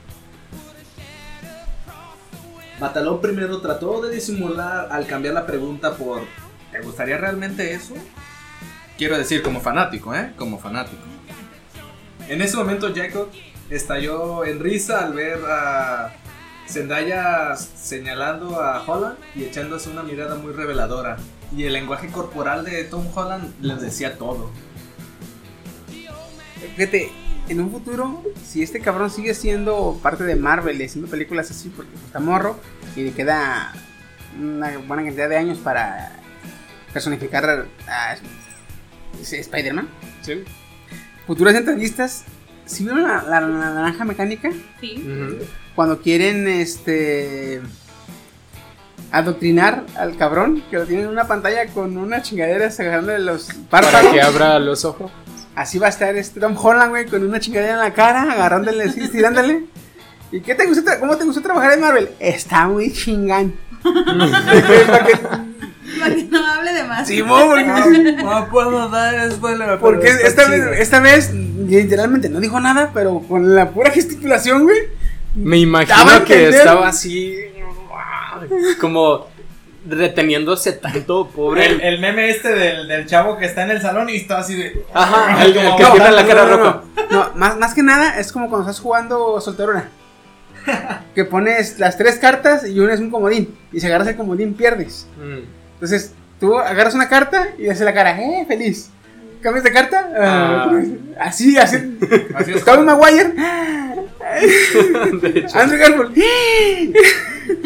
Batalón 2.78 3.20
primero 3.20 3.60
trató 3.60 4.00
de 4.02 4.14
disimular 4.14 4.88
al 4.90 5.06
cambiar 5.06 5.34
la 5.34 5.46
pregunta 5.46 5.94
por 5.96 6.22
¿te 6.72 6.80
gustaría 6.80 7.18
realmente 7.18 7.72
eso? 7.72 7.94
Quiero 8.96 9.16
decir 9.16 9.42
como 9.42 9.60
fanático, 9.60 10.14
¿eh? 10.14 10.32
Como 10.36 10.58
fanático. 10.58 11.02
En 12.28 12.42
ese 12.42 12.56
momento 12.56 12.92
Jacob 12.94 13.28
estalló 13.70 14.44
en 14.44 14.60
risa 14.60 15.04
al 15.04 15.14
ver 15.14 15.38
a 15.48 16.12
Zendaya 16.68 17.56
señalando 17.56 18.60
a 18.60 18.84
Holland 18.86 19.18
y 19.34 19.44
echándose 19.44 19.90
una 19.90 20.02
mirada 20.02 20.36
muy 20.36 20.52
reveladora. 20.52 21.16
Y 21.56 21.64
el 21.64 21.72
lenguaje 21.72 22.08
corporal 22.08 22.64
de 22.64 22.84
Tom 22.84 23.06
Holland 23.14 23.52
les 23.60 23.80
decía 23.80 24.16
todo. 24.16 24.50
Fíjate, 26.76 27.10
en 27.48 27.60
un 27.60 27.72
futuro, 27.72 28.22
si 28.44 28.62
este 28.62 28.80
cabrón 28.80 29.10
sigue 29.10 29.34
siendo 29.34 29.98
parte 30.02 30.22
de 30.24 30.36
Marvel 30.36 30.80
y 30.80 30.84
haciendo 30.84 31.10
películas 31.10 31.50
así, 31.50 31.68
porque 31.68 31.94
está 31.96 32.20
morro 32.20 32.60
y 32.94 33.02
le 33.02 33.12
queda 33.12 33.72
una 34.38 34.78
buena 34.78 35.02
cantidad 35.02 35.28
de 35.28 35.36
años 35.36 35.58
para 35.58 36.19
personificar 36.92 37.66
a, 37.88 38.16
Spider-Man. 39.22 39.88
Sí. 40.22 40.44
Futuras 41.26 41.54
entrevistas, 41.54 42.24
si 42.66 42.84
vieron 42.84 43.02
la, 43.02 43.22
la- 43.22 43.40
la 43.40 43.70
naranja 43.74 44.04
mecánica, 44.04 44.50
Sí. 44.80 45.04
Cuando 45.74 46.00
quieren 46.02 46.46
este 46.48 47.60
adoctrinar 49.12 49.84
al 49.96 50.16
cabrón, 50.16 50.62
que 50.70 50.76
lo 50.76 50.86
tienen 50.86 51.06
en 51.06 51.10
una 51.12 51.26
pantalla 51.26 51.66
con 51.68 51.96
una 51.96 52.22
chingadera 52.22 52.66
agarrándole 52.66 53.18
los 53.20 53.48
Para 53.68 53.86
párpados. 53.90 54.12
que 54.12 54.22
abra 54.22 54.58
los 54.58 54.84
ojos. 54.84 55.10
Así 55.56 55.78
va 55.78 55.86
a 55.86 55.90
estar 55.90 56.14
este 56.16 56.38
Tom 56.40 56.56
Holland, 56.56 56.90
güey, 56.90 57.06
con 57.06 57.22
una 57.26 57.40
chingadera 57.40 57.72
en 57.74 57.78
la 57.80 57.92
cara, 57.92 58.22
agarrándole 58.32 58.84
así, 58.84 59.00
estirándole. 59.00 59.64
¿Y 60.32 60.40
qué 60.42 60.54
te 60.54 60.66
gustó 60.66 60.90
cómo 61.00 61.16
te 61.16 61.24
gustó 61.24 61.40
trabajar 61.42 61.72
en 61.72 61.80
Marvel? 61.80 62.10
Está 62.20 62.68
muy 62.68 62.92
chingán. 62.92 63.52
Para 63.82 65.04
que- 65.06 65.49
Para 65.98 66.14
que 66.14 66.24
no 66.24 66.46
hable 66.46 66.72
de 66.72 66.84
más. 66.84 67.08
Sí, 67.08 67.22
porque, 67.22 68.14
No 68.22 68.48
puedo 68.48 68.88
dar 68.88 69.30
spoiler. 69.32 69.78
porque 69.78 70.08
esta 70.08 70.48
vez, 70.48 70.78
esta 70.78 71.00
vez 71.00 71.32
literalmente 71.32 72.28
no 72.28 72.40
dijo 72.40 72.60
nada, 72.60 72.90
pero 72.92 73.20
con 73.20 73.54
la 73.54 73.70
pura 73.70 73.90
gesticulación, 73.90 74.64
güey. 74.64 74.78
Me 75.34 75.58
imagino 75.58 76.24
que 76.24 76.34
entender. 76.34 76.54
estaba 76.54 76.88
así. 76.88 77.36
Como 78.80 79.28
reteniéndose 79.86 80.72
tanto, 80.72 81.28
pobre. 81.28 81.66
El, 81.66 81.80
el 81.80 82.00
meme 82.00 82.30
este 82.30 82.54
del, 82.54 82.88
del 82.88 83.06
chavo 83.06 83.38
que 83.38 83.46
está 83.46 83.64
en 83.64 83.70
el 83.70 83.80
salón 83.80 84.08
y 84.10 84.16
está 84.16 84.38
así 84.38 84.54
de. 84.54 84.84
Ajá, 84.92 85.44
el, 85.44 85.52
que 85.54 85.62
No, 85.62 85.78
la 86.10 86.26
cara 86.26 86.44
no, 86.44 86.50
no, 86.50 86.56
roja. 86.56 86.82
No, 87.10 87.24
No, 87.24 87.30
más, 87.34 87.58
más 87.58 87.74
que 87.74 87.82
nada 87.82 88.18
es 88.18 88.32
como 88.32 88.48
cuando 88.48 88.68
estás 88.68 88.82
jugando 88.82 89.40
solterona. 89.40 89.88
Que 91.14 91.24
pones 91.24 91.78
las 91.78 91.96
tres 91.96 92.16
cartas 92.18 92.66
y 92.68 92.78
una 92.78 92.94
es 92.94 93.00
un 93.00 93.10
comodín. 93.10 93.56
Y 93.72 93.80
si 93.80 93.86
agarras 93.86 94.08
el 94.08 94.16
comodín 94.16 94.54
pierdes. 94.54 95.06
Mm. 95.18 95.59
Entonces, 95.80 96.12
tú 96.38 96.58
agarras 96.58 96.94
una 96.94 97.08
carta 97.08 97.48
y 97.58 97.68
haces 97.68 97.84
la 97.84 97.94
cara, 97.94 98.20
eh, 98.20 98.44
feliz. 98.46 98.90
¿Cambias 99.40 99.64
de 99.64 99.72
carta? 99.72 100.10
Ah, 100.14 100.70
Ah. 100.70 100.82
Así, 101.20 101.56
así. 101.56 101.76
Así 102.34 102.52
es. 102.52 102.64
Tobey 102.64 102.84
Maguire. 102.84 103.32
Andrew 105.54 105.78
Garfield. 105.78 106.16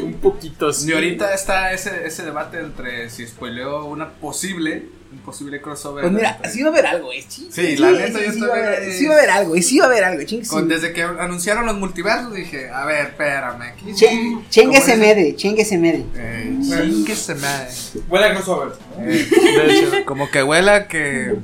un 0.02 0.14
poquito 0.14 0.72
sí. 0.72 0.90
Y 0.90 0.94
ahorita 0.94 1.34
está 1.34 1.72
ese, 1.72 2.06
ese 2.06 2.24
debate 2.24 2.58
entre 2.60 3.10
si 3.10 3.26
spoileó 3.26 3.84
una 3.86 4.10
posible, 4.10 4.86
posible 5.24 5.60
crossover. 5.60 6.02
Pues 6.02 6.12
mira, 6.12 6.38
sí 6.50 6.62
va 6.62 6.68
a 6.68 6.72
haber 6.72 6.86
algo, 6.86 7.12
eh. 7.12 7.24
Sí, 7.26 7.48
Sí, 7.50 7.76
la 7.76 7.90
neta, 7.90 8.20
yo 8.22 8.32
sí, 8.32 8.40
va 8.40 8.46
a 8.46 8.50
también- 8.50 8.66
haber- 8.74 8.92
sí 8.92 9.06
va 9.06 9.14
a 9.14 9.18
haber 9.18 9.30
algo, 9.30 9.56
y 9.56 9.62
sí 9.62 9.78
va 9.78 9.84
a 9.86 9.88
haber 9.88 10.04
algo, 10.04 10.22
ching, 10.24 10.46
Con- 10.46 10.62
sí. 10.64 10.68
desde 10.68 10.92
que 10.92 11.02
anunciaron 11.02 11.66
los 11.66 11.76
multiversos 11.76 12.32
dije, 12.34 12.70
a 12.70 12.84
ver, 12.84 13.06
espérame. 13.06 13.62
Aquí, 13.62 13.92
Chen- 13.94 14.48
Chénguese 14.50 14.92
como 14.92 15.04
mede, 15.04 15.36
chénguese 15.36 15.78
mede. 15.78 16.04
Eh, 16.14 16.56
chinguese 16.62 17.34
madre. 17.36 17.68
Huele 18.08 18.26
a 18.26 18.34
crossover. 18.34 18.72
Eh, 18.98 19.28
De 19.30 19.78
hecho, 19.78 20.04
como 20.06 20.30
que 20.30 20.42
huela 20.42 20.86
que 20.88 21.34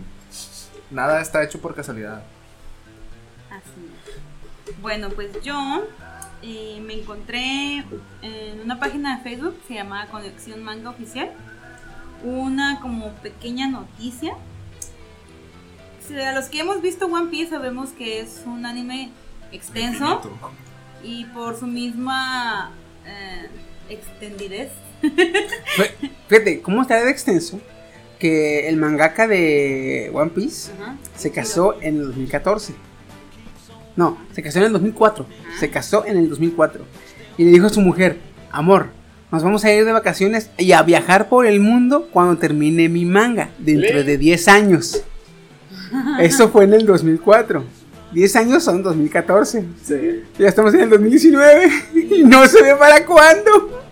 nada 0.91 1.21
está 1.23 1.43
hecho 1.43 1.61
por 1.61 1.75
casualidad. 1.75 2.23
Así 3.51 3.61
es. 4.69 4.81
Bueno, 4.81 5.09
pues 5.11 5.29
yo 5.43 5.85
eh, 6.43 6.81
me 6.85 6.95
encontré 6.95 7.85
en 8.23 8.61
una 8.65 8.79
página 8.81 9.17
de 9.19 9.23
Facebook, 9.23 9.57
se 9.69 9.75
llama 9.75 10.07
Conexión 10.11 10.63
Manga 10.63 10.91
Oficial, 10.91 11.31
una 12.81 12.83
como 12.83 13.09
pequeña 13.23 13.69
noticia. 13.69 14.35
Si 16.07 16.15
a 16.21 16.33
los 16.33 16.47
que 16.47 16.61
hemos 16.61 16.83
visto 16.83 17.07
One 17.07 17.31
Piece 17.31 17.51
sabemos 17.51 17.91
que 17.91 18.21
es 18.21 18.43
un 18.47 18.67
anime 18.67 19.11
extenso 19.53 20.21
y 21.05 21.25
por 21.27 21.59
su 21.59 21.67
misma 21.67 22.73
eh, 23.07 23.49
extendidez. 23.89 24.71
Fíjate, 26.29 26.61
¿cómo 26.63 26.83
está 26.83 27.03
de 27.03 27.11
extenso? 27.11 27.61
Que 28.19 28.69
el 28.69 28.77
mangaka 28.77 29.27
de 29.27 30.11
One 30.13 30.31
Piece 30.31 30.73
Ajá. 30.73 30.97
se 31.17 31.31
casó 31.31 31.81
en 31.81 31.97
el 31.97 32.07
2014. 32.07 32.75
No, 33.97 34.19
se 34.33 34.43
casó 34.43 34.59
en 34.59 34.67
el 34.67 34.73
2004. 34.73 35.27
Se 35.59 35.71
casó 35.71 36.05
en 36.05 36.17
el 36.17 36.29
2004. 36.29 36.85
Y 37.39 37.45
le 37.45 37.51
dijo 37.51 37.67
a 37.67 37.71
su 37.71 37.81
mujer, 37.81 38.19
amor, 38.51 38.91
nos 39.33 39.43
vamos 39.43 39.65
a 39.65 39.73
ir 39.73 39.85
de 39.85 39.93
vacaciones 39.93 40.51
y 40.59 40.73
a 40.73 40.83
viajar 40.83 41.29
por 41.29 41.47
el 41.47 41.61
mundo 41.61 42.09
cuando 42.13 42.37
termine 42.39 42.89
mi 42.89 43.05
manga, 43.05 43.51
dentro 43.59 44.03
de 44.05 44.19
10 44.19 44.49
años. 44.49 45.03
Eso 46.21 46.49
fue 46.49 46.65
en 46.65 46.75
el 46.75 46.87
2004. 46.87 47.65
10 48.13 48.37
años 48.37 48.65
son 48.65 48.83
2014. 48.83 49.65
Ya 50.39 50.49
estamos 50.49 50.75
en 50.75 50.81
el 50.81 50.91
2019 50.91 51.71
y 51.95 52.25
no 52.25 52.45
se 52.47 52.61
ve 52.63 52.75
para 52.77 53.05
cuándo. 53.07 53.85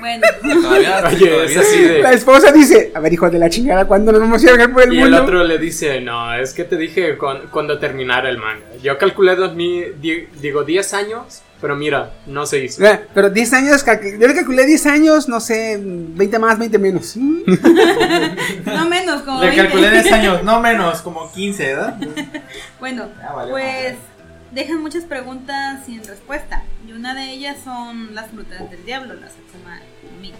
Bueno, 0.00 0.22
Todavía, 0.62 1.02
Oye, 1.08 1.26
todavía 1.28 1.44
es 1.44 1.56
así 1.56 1.82
de- 1.82 2.02
La 2.02 2.12
esposa 2.12 2.52
dice, 2.52 2.92
a 2.94 3.00
ver 3.00 3.12
hijo 3.12 3.28
de 3.28 3.38
la 3.38 3.50
chingada, 3.50 3.86
¿cuándo 3.86 4.12
nos 4.12 4.20
vamos 4.20 4.42
a 4.42 4.46
ir 4.46 4.50
a 4.52 4.56
viajar 4.56 4.72
por 4.72 4.82
el 4.84 4.92
Y 4.94 4.98
el 4.98 5.02
mundo? 5.10 5.22
otro 5.24 5.44
le 5.44 5.58
dice, 5.58 6.00
no, 6.00 6.32
es 6.34 6.52
que 6.54 6.64
te 6.64 6.76
dije 6.76 7.16
cuan- 7.18 7.48
cuando 7.50 7.78
terminara 7.78 8.28
el 8.30 8.38
manga. 8.38 8.64
Yo 8.82 8.96
calculé 8.96 9.34
2000, 9.36 10.00
di- 10.00 10.26
digo 10.40 10.62
10 10.64 10.94
años, 10.94 11.42
pero 11.60 11.76
mira, 11.76 12.12
no 12.26 12.44
se 12.46 12.64
hizo. 12.64 12.84
Eh, 12.84 13.06
Pero 13.14 13.30
10 13.30 13.52
años, 13.54 13.84
yo 13.84 14.26
le 14.28 14.34
calculé 14.34 14.66
10 14.66 14.86
años, 14.86 15.28
no 15.28 15.40
sé, 15.40 15.78
20 15.80 16.38
más, 16.38 16.58
20 16.58 16.78
menos. 16.78 17.16
no 18.66 18.88
menos, 18.88 19.22
como 19.22 19.40
Le 19.40 19.46
20. 19.48 19.62
calculé 19.62 19.90
10 19.90 20.12
años, 20.12 20.42
no 20.42 20.60
menos, 20.60 21.00
como 21.02 21.30
15, 21.32 21.64
¿verdad? 21.74 21.96
Bueno, 22.80 23.06
valió 23.34 23.52
pues 23.52 23.94
dejan 24.52 24.80
muchas 24.82 25.04
preguntas 25.04 25.84
sin 25.86 26.04
respuesta. 26.04 26.62
Y 26.86 26.92
una 26.92 27.14
de 27.14 27.30
ellas 27.32 27.56
son 27.64 28.14
las 28.14 28.30
frutas 28.30 28.70
del 28.70 28.84
diablo, 28.84 29.14
las 29.14 29.32
Mi. 30.20 30.32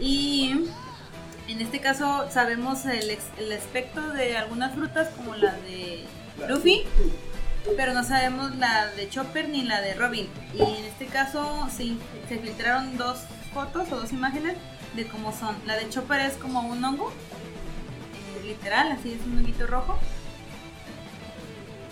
Y 0.00 0.66
en 1.48 1.60
este 1.60 1.80
caso 1.80 2.26
sabemos 2.30 2.86
el, 2.86 3.10
ex- 3.10 3.22
el 3.38 3.52
aspecto 3.52 4.00
de 4.10 4.36
algunas 4.36 4.74
frutas 4.74 5.08
como 5.16 5.34
la 5.36 5.52
de 5.52 6.04
Luffy, 6.48 6.84
pero 7.76 7.94
no 7.94 8.04
sabemos 8.04 8.54
la 8.56 8.86
de 8.88 9.08
Chopper 9.08 9.48
ni 9.48 9.62
la 9.62 9.80
de 9.80 9.94
Robin. 9.94 10.28
Y 10.54 10.62
en 10.62 10.84
este 10.84 11.06
caso 11.06 11.68
sí, 11.74 11.98
se 12.28 12.38
filtraron 12.38 12.96
dos 12.96 13.18
fotos 13.52 13.90
o 13.92 13.96
dos 13.96 14.12
imágenes 14.12 14.56
de 14.94 15.06
cómo 15.06 15.32
son. 15.32 15.56
La 15.66 15.76
de 15.76 15.88
Chopper 15.88 16.20
es 16.20 16.34
como 16.34 16.60
un 16.60 16.84
hongo, 16.84 17.10
eh, 17.10 18.46
literal, 18.46 18.92
así 18.92 19.12
es 19.12 19.26
un 19.26 19.38
honguito 19.38 19.66
rojo. 19.66 19.98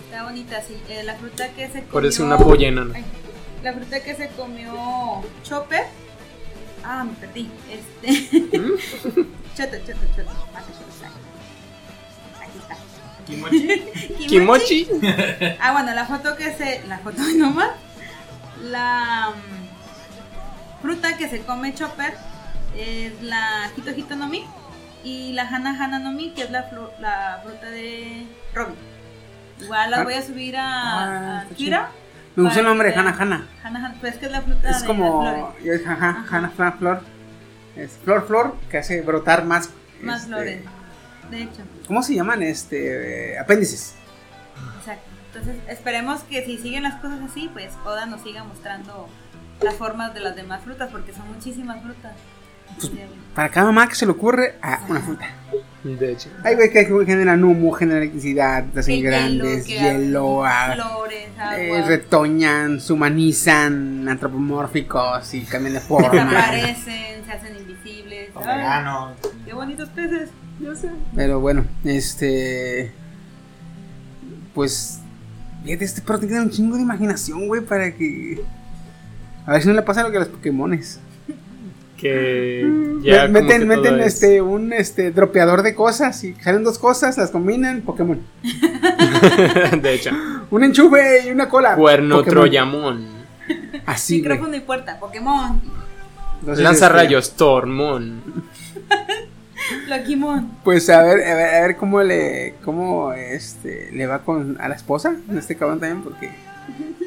Está 0.05 0.23
bonita, 0.23 0.61
sí. 0.61 0.75
Eh, 0.89 1.03
la 1.03 1.15
fruta 1.15 1.49
que 1.49 1.67
se 1.67 1.81
comió... 1.81 1.93
Parece 1.93 2.23
una 2.23 2.37
pollena, 2.37 2.83
¿no? 2.83 2.95
Ay, 2.95 3.03
la 3.63 3.73
fruta 3.73 4.03
que 4.03 4.15
se 4.15 4.27
comió 4.29 4.73
Chopper. 5.43 5.85
Ah, 6.83 7.03
me 7.03 7.13
perdí. 7.13 7.49
Este. 7.69 8.29
choto, 9.55 9.77
choto, 9.85 10.05
choto. 10.15 10.31
Ah, 10.55 10.61
choto, 10.61 10.63
Aquí 10.63 10.71
está. 10.71 10.88
Kimochi. 14.27 14.27
Kimochi. 14.27 14.87
Ah, 15.61 15.71
bueno, 15.73 15.93
la 15.93 16.05
foto 16.05 16.35
que 16.35 16.51
se. 16.53 16.81
La 16.87 16.97
foto 16.99 17.21
nomás. 17.37 17.69
La 18.63 19.29
mm, 19.35 20.81
fruta 20.81 21.17
que 21.17 21.29
se 21.29 21.41
come 21.41 21.73
Chopper 21.73 22.13
es 22.77 23.21
la 23.21 23.69
Hito 23.75 23.91
Hito 23.91 24.15
no 24.15 24.27
Mi. 24.27 24.45
Y 25.03 25.31
la 25.33 25.43
Hana 25.43 25.71
Hana 25.81 25.99
no 25.99 26.11
Mi, 26.11 26.31
que 26.31 26.43
es 26.43 26.51
la, 26.51 26.69
fru- 26.69 26.91
la 26.99 27.39
fruta 27.43 27.67
de 27.69 28.27
Robin. 28.53 28.75
Igual 29.61 29.91
la 29.91 29.97
Ah. 29.97 30.03
voy 30.03 30.13
a 30.13 30.21
subir 30.21 30.57
a, 30.57 30.63
Ah, 30.63 31.39
a 31.39 31.43
está 31.43 31.55
Twitter. 31.55 31.81
Me 32.35 32.43
gusta 32.43 32.59
el 32.59 32.65
nombre. 32.65 32.93
Hana 32.93 33.15
Hana. 33.17 33.47
Hana 33.63 33.79
Hana, 33.85 33.95
pues 33.99 34.13
es 34.13 34.19
que 34.19 34.25
es 34.25 34.31
la 34.31 34.41
fruta 34.41 34.69
Es 34.69 34.81
de 34.81 34.87
como, 34.87 35.21
ajá, 35.23 35.91
Ajá. 35.93 36.25
Hana 36.37 36.49
Flor, 36.49 36.77
Flor. 36.77 37.01
Es 37.75 37.91
flor, 38.03 38.27
flor, 38.27 38.55
que 38.69 38.77
hace 38.77 39.01
brotar 39.01 39.45
más. 39.45 39.69
Más 40.01 40.21
este, 40.23 40.27
flores. 40.33 40.61
De 41.29 41.43
hecho, 41.43 41.63
¿Cómo 41.87 42.03
se 42.03 42.15
llaman? 42.15 42.41
Este, 42.43 43.33
eh, 43.33 43.39
apéndices. 43.39 43.95
exacto. 44.79 45.09
Entonces, 45.27 45.55
esperemos 45.67 46.21
que 46.23 46.43
si 46.43 46.57
siguen 46.57 46.83
las 46.83 46.95
cosas 46.95 47.19
así, 47.21 47.49
pues 47.53 47.73
Oda 47.85 48.05
nos 48.07 48.21
siga 48.21 48.43
mostrando 48.43 49.07
las 49.61 49.75
formas 49.75 50.13
de 50.13 50.21
las 50.21 50.35
demás 50.35 50.61
frutas, 50.63 50.89
porque 50.91 51.13
son 51.13 51.31
muchísimas 51.31 51.81
frutas. 51.83 52.13
Pues, 52.75 52.91
Para 53.35 53.49
cada 53.49 53.67
mamá 53.67 53.87
que 53.87 53.95
se 53.95 54.05
le 54.05 54.11
ocurre, 54.11 54.55
ah, 54.61 54.79
una 54.87 55.01
fruta. 55.01 55.27
De 55.83 56.11
hecho. 56.11 56.29
Hay 56.43 56.55
güey 56.55 56.71
que 56.71 56.85
generan 56.85 57.43
humo, 57.43 57.71
generan 57.71 58.03
electricidad, 58.03 58.65
hacen 58.77 58.95
que 58.95 59.01
grandes, 59.01 59.65
hielo, 59.65 60.43
hacen 60.43 60.81
ah, 60.81 60.83
flores, 60.83 61.29
agua, 61.37 61.57
eh, 61.57 61.83
retoñan, 61.87 62.79
se 62.81 62.93
humanizan, 62.93 64.07
antropomórficos 64.09 65.33
y 65.33 65.41
cambian 65.41 65.75
de 65.75 65.79
forma. 65.79 66.09
desaparecen, 66.09 67.25
se 67.25 67.31
hacen 67.31 67.55
invisibles. 67.57 68.29
Ay. 68.35 69.15
¡Qué 69.45 69.53
bonitos 69.53 69.89
peces! 69.89 70.29
Yo 70.61 70.75
sé. 70.75 70.89
Pero 71.15 71.39
bueno, 71.39 71.65
este. 71.83 72.91
Pues. 74.53 74.99
Fíjate, 75.63 75.85
este 75.85 76.01
perro 76.01 76.19
tiene 76.19 76.41
un 76.41 76.49
chingo 76.49 76.75
de 76.75 76.81
imaginación, 76.83 77.47
güey, 77.47 77.61
para 77.61 77.91
que. 77.95 78.41
A 79.45 79.53
ver 79.53 79.61
si 79.61 79.67
no 79.67 79.73
le 79.73 79.81
pasa 79.81 80.03
lo 80.03 80.11
que 80.11 80.17
a 80.17 80.21
los 80.21 80.29
Pokémones. 80.29 80.99
Que 81.97 82.65
ya 83.03 83.27
como 83.27 83.33
meten 83.41 83.59
que 83.59 83.65
meten 83.65 83.99
es- 83.99 84.13
este, 84.13 84.41
un 84.41 84.71
este, 84.71 85.11
dropeador 85.11 85.63
de 85.63 85.75
cosas 85.75 86.23
y 86.23 86.33
salen 86.35 86.63
dos 86.63 86.79
cosas, 86.79 87.17
las 87.17 87.29
combinan, 87.29 87.81
Pokémon. 87.81 88.21
de 89.81 89.93
hecho. 89.93 90.11
Un 90.49 90.63
enchufe 90.63 91.27
y 91.27 91.31
una 91.31 91.49
cola. 91.49 91.75
Cuerno 91.75 92.19
Pokémon. 92.19 92.35
Troyamón. 92.35 93.07
Así. 93.85 94.19
Micrófono 94.19 94.55
y 94.55 94.61
puerta, 94.61 94.97
Pokémon. 94.97 95.61
Lanza 96.45 96.85
este, 96.85 96.89
rayos, 96.89 97.35
Tormón. 97.35 98.21
Loquimon. 99.87 100.59
Pues 100.63 100.89
a 100.89 101.01
ver, 101.03 101.23
a 101.23 101.35
ver, 101.35 101.55
a 101.55 101.61
ver 101.61 101.77
cómo 101.77 102.01
le, 102.03 102.55
cómo 102.63 103.13
este, 103.13 103.89
le 103.91 104.07
va 104.07 104.19
con 104.19 104.57
a 104.59 104.69
la 104.69 104.75
esposa, 104.75 105.15
en 105.29 105.37
este 105.37 105.55
cabrón 105.55 105.79
también, 105.79 106.03
porque 106.03 106.29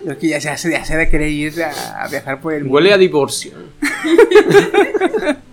creo 0.05 0.19
que 0.19 0.29
ya 0.29 0.41
se 0.41 0.51
hace, 0.51 0.71
ya 0.71 0.85
se 0.85 0.97
de 0.97 1.09
querer 1.09 1.29
ir 1.29 1.63
a, 1.63 2.05
a 2.05 2.09
viajar 2.09 2.41
por 2.41 2.53
el 2.53 2.65
mundo. 2.65 2.75
Huele 2.75 2.93
a 2.93 2.99
divorcio. 2.99 3.53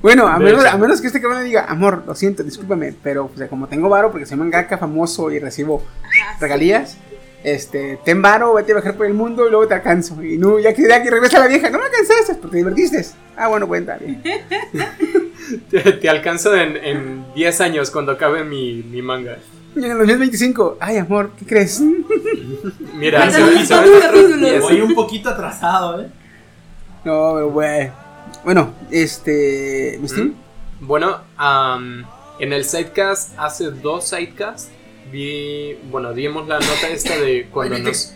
Bueno, 0.00 0.26
a 0.26 0.38
menos, 0.38 0.64
a 0.64 0.76
menos 0.76 1.00
que 1.00 1.06
este 1.06 1.20
cabrón 1.20 1.40
le 1.40 1.46
diga, 1.46 1.64
amor, 1.64 2.04
lo 2.06 2.14
siento, 2.14 2.42
discúlpame, 2.42 2.94
pero 3.02 3.30
o 3.32 3.36
sea, 3.36 3.48
como 3.48 3.66
tengo 3.66 3.88
varo 3.88 4.10
porque 4.10 4.26
soy 4.26 4.36
mangaka 4.36 4.78
famoso 4.78 5.30
y 5.30 5.38
recibo 5.38 5.82
Ajá, 6.02 6.36
regalías, 6.40 6.98
este, 7.42 7.98
ten 8.04 8.20
varo, 8.22 8.54
vete 8.54 8.72
a 8.72 8.76
viajar 8.76 8.96
por 8.96 9.06
el 9.06 9.14
mundo 9.14 9.46
y 9.46 9.50
luego 9.50 9.66
te 9.66 9.74
alcanzo. 9.74 10.22
Y 10.22 10.38
no, 10.38 10.58
ya 10.58 10.72
que, 10.74 10.86
ya 10.86 11.02
que 11.02 11.10
regresa 11.10 11.38
la 11.38 11.48
vieja, 11.48 11.70
no 11.70 11.78
me 11.78 11.86
alcanzaste 11.86 12.34
porque 12.34 12.52
te 12.52 12.56
divertiste. 12.58 13.06
Ah, 13.36 13.48
bueno, 13.48 13.66
cuenta 13.66 13.96
bien. 13.96 14.22
Te, 15.70 15.80
te 15.80 16.08
alcanzo 16.08 16.54
en, 16.54 16.76
en 16.76 17.24
10 17.34 17.60
años 17.60 17.90
cuando 17.90 18.12
acabe 18.12 18.44
mi, 18.44 18.82
mi 18.82 19.02
manga. 19.02 19.38
Y 19.74 19.78
en 19.84 19.92
el 19.92 19.98
2025, 19.98 20.76
ay, 20.80 20.98
amor, 20.98 21.30
¿qué 21.38 21.46
crees? 21.46 21.80
Mira, 22.94 23.30
se, 23.30 23.42
unos 23.42 23.66
se 23.66 23.74
cuantos 23.74 23.92
ven 23.92 23.96
otros 23.96 24.02
capítulos. 24.02 24.40
10. 24.40 24.62
Voy 24.62 24.80
un 24.82 24.94
poquito 24.94 25.30
atrasado, 25.30 26.02
¿eh? 26.02 26.08
No, 27.04 27.32
pero, 27.34 27.50
güey. 27.50 27.90
Bueno, 28.44 28.74
este, 28.90 29.98
¿me 30.00 30.08
Steam? 30.08 30.34
Bueno, 30.80 31.20
am, 31.36 32.04
en 32.38 32.52
el 32.52 32.64
sidecast, 32.64 33.32
hace 33.38 33.70
dos 33.70 34.08
sidecasts, 34.08 34.70
vi, 35.10 35.78
bueno, 35.90 36.12
dimos 36.12 36.46
la 36.48 36.58
nota 36.58 36.88
esta 36.90 37.16
de 37.16 37.48
cuando 37.50 37.78
nos... 37.78 38.14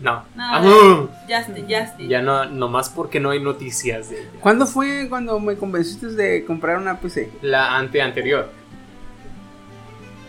No. 0.00 0.24
No, 0.34 0.42
Ah, 0.44 1.06
Justin, 1.28 1.66
Justin. 1.68 2.08
ya 2.08 2.20
no, 2.20 2.44
nomás 2.46 2.90
porque 2.90 3.18
no 3.18 3.30
hay 3.30 3.40
noticias 3.42 4.10
de 4.10 4.20
ella. 4.20 4.30
¿Cuándo 4.40 4.66
fue 4.66 5.06
cuando 5.08 5.40
me 5.40 5.56
convenciste 5.56 6.08
de 6.08 6.44
comprar 6.44 6.76
una 6.76 6.98
PC? 7.00 7.30
La 7.42 7.76
ante 7.76 8.02
anterior. 8.02 8.50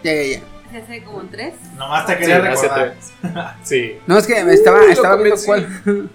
Ya, 0.04 0.14
ya, 0.14 0.24
ya. 0.24 0.42
Hace 0.80 1.04
como 1.04 1.22
tres. 1.24 1.56
Nomás 1.78 2.06
te 2.06 2.14
Sí, 2.14 2.20
quería 2.20 2.38
hace 2.52 2.68
recordar. 2.68 3.56
Sí. 3.64 3.98
No, 4.06 4.18
es 4.18 4.28
que 4.28 4.44
me 4.44 4.54
estaba, 4.54 4.80
Lo 4.80 4.90
estaba 4.90 5.16
viendo 5.18 5.36
convencí. 5.36 5.80
cuál. 5.84 6.10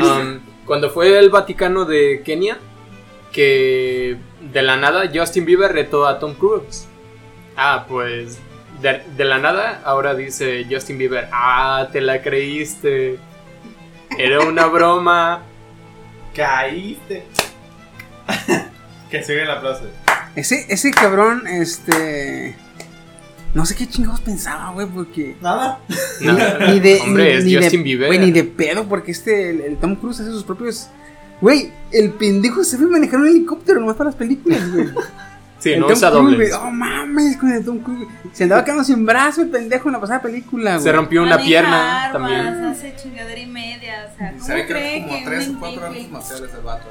Am, 0.00 0.40
cuando 0.66 0.90
fue 0.90 1.18
el 1.18 1.30
Vaticano 1.30 1.84
de 1.84 2.22
Kenia, 2.24 2.58
que 3.32 4.18
de 4.52 4.62
la 4.62 4.76
nada 4.76 5.10
Justin 5.12 5.44
Bieber 5.44 5.72
retó 5.72 6.06
a 6.06 6.18
Tom 6.18 6.34
Cruise. 6.34 6.86
Ah, 7.56 7.86
pues 7.88 8.38
de, 8.80 9.02
de 9.16 9.24
la 9.24 9.38
nada 9.38 9.80
ahora 9.84 10.14
dice 10.14 10.66
Justin 10.70 10.98
Bieber, 10.98 11.28
ah, 11.32 11.88
te 11.92 12.00
la 12.00 12.22
creíste. 12.22 13.18
Era 14.18 14.40
una 14.40 14.66
broma. 14.66 15.42
Caíste. 16.34 17.24
que 19.10 19.22
sigue 19.22 19.42
el 19.42 19.50
aplauso. 19.50 19.84
Ese, 20.34 20.66
ese 20.68 20.90
cabrón, 20.90 21.46
este. 21.46 22.54
No 23.54 23.66
sé 23.66 23.74
qué 23.76 23.86
chingados 23.86 24.20
pensaba, 24.20 24.70
güey, 24.72 24.86
porque. 24.86 25.36
Nada. 25.40 25.78
Ni 26.20 26.80
de. 26.80 27.00
hombre, 27.02 27.24
ni- 27.32 27.38
es 27.38 27.44
ni 27.44 27.52
de- 27.54 27.62
Justin 27.62 27.82
Bieber. 27.82 28.06
Güey, 28.08 28.18
ni 28.18 28.30
de 28.32 28.44
pedo, 28.44 28.84
porque 28.88 29.10
este, 29.12 29.50
el, 29.50 29.60
el 29.60 29.76
Tom 29.76 29.94
Cruise 29.96 30.20
hace 30.20 30.30
sus 30.30 30.44
propios. 30.44 30.88
Güey, 31.40 31.70
el 31.92 32.12
pendejo 32.12 32.64
sabe 32.64 32.86
manejar 32.86 33.20
un 33.20 33.26
helicóptero 33.26 33.80
nomás 33.80 33.96
para 33.96 34.10
las 34.10 34.16
películas, 34.16 34.70
güey. 34.72 34.88
Sí, 35.62 35.72
El 35.74 35.80
no 35.80 35.86
Tom 35.86 35.96
usa 35.96 36.10
Cruise, 36.10 36.30
dobles. 36.32 36.54
Oh 36.54 36.70
mames, 36.72 37.36
con 37.36 37.52
el 37.52 37.64
Tom 37.64 37.78
Cruise. 37.78 38.08
Se 38.32 38.42
andaba 38.44 38.64
quedando 38.64 38.82
sin 38.82 39.06
brazo 39.06 39.42
el 39.42 39.48
pendejo 39.48 39.88
en 39.88 39.92
la 39.92 40.00
pasada 40.00 40.20
película, 40.20 40.72
güey. 40.72 40.82
Se 40.82 40.90
rompió 40.92 41.22
una 41.22 41.30
Maneja 41.32 41.46
pierna 41.48 42.04
armas, 42.06 42.12
también. 42.12 42.64
Hace 42.64 42.96
chingadera 43.00 43.40
y 43.40 43.46
media. 43.46 44.10
O 44.12 44.18
sea, 44.18 44.32
¿cómo 44.32 44.44
Se 44.44 44.54
ve 44.54 44.66
que 44.66 44.72
cree 44.72 45.02
como 45.02 45.18
que 45.18 45.24
tres 45.24 45.48
un 45.48 45.56
o 45.56 45.60
cuatro 45.60 45.86
artes 45.86 46.00
influencer 46.02 46.10
marciales 46.40 46.54
el 46.54 46.64
vato. 46.64 46.86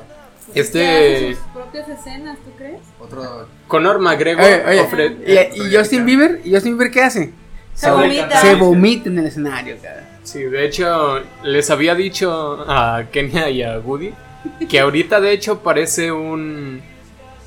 Este- 0.54 1.16
hace 1.28 1.36
sus 1.36 1.46
propias 1.54 1.90
escenas, 1.90 2.38
¿tú 2.40 2.52
crees? 2.58 2.80
Otro. 3.00 3.48
Conor 3.68 4.00
McGregor 4.00 4.44
Oye, 4.46 4.64
oye, 4.68 4.82
ofre- 4.82 5.52
¿Y, 5.56 5.62
y 5.68 5.76
Justin 5.76 6.06
Bieber? 6.06 6.42
¿Y 6.44 6.54
Justin 6.54 6.78
Bieber 6.78 6.92
qué 6.94 7.04
hace? 7.04 7.34
Se 7.74 7.90
vomita. 7.92 8.42
Se 8.42 8.56
vomita 8.56 9.10
en 9.10 9.20
el 9.20 9.28
escenario, 9.28 9.76
cara. 9.82 10.08
Sí, 10.24 10.44
de 10.44 10.66
hecho, 10.66 11.20
les 11.44 11.70
había 11.70 11.96
dicho 11.96 12.64
a 12.68 13.04
Kenia 13.12 13.50
y 13.50 13.64
a 13.64 13.80
Woody 13.80 14.14
que 14.70 14.80
ahorita 14.80 15.20
de 15.20 15.32
hecho 15.34 15.60
parece 15.60 16.12
un... 16.12 16.82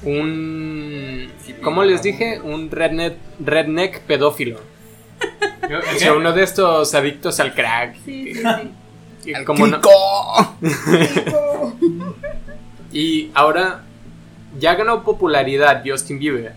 Un... 0.05 1.31
¿Cómo 1.63 1.83
les 1.85 2.03
dije? 2.03 2.41
Un 2.43 2.71
redneck, 2.71 3.15
redneck 3.41 4.01
pedófilo. 4.01 4.59
O 5.65 5.99
sea, 5.99 6.13
uno 6.15 6.33
de 6.33 6.43
estos 6.43 6.95
adictos 6.95 7.41
al 7.41 7.55
crack. 7.55 7.97
Sí, 8.05 8.35
sí, 8.35 8.43
sí. 9.23 9.31
Y 9.31 9.45
como 9.45 9.67
no- 9.67 9.81
¡Crico! 9.81 10.57
y 12.93 13.31
ahora 13.35 13.83
ya 14.59 14.75
ganó 14.75 15.03
popularidad 15.03 15.83
Justin 15.85 16.19
Bieber. 16.19 16.53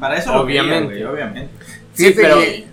Para 0.00 0.16
eso 0.16 0.32
lo 0.32 0.40
Obviamente. 0.42 0.90
quería, 0.94 1.08
güey, 1.10 1.22
obviamente. 1.22 1.50
Sí, 1.94 2.12
pero 2.16 2.38
que- 2.38 2.66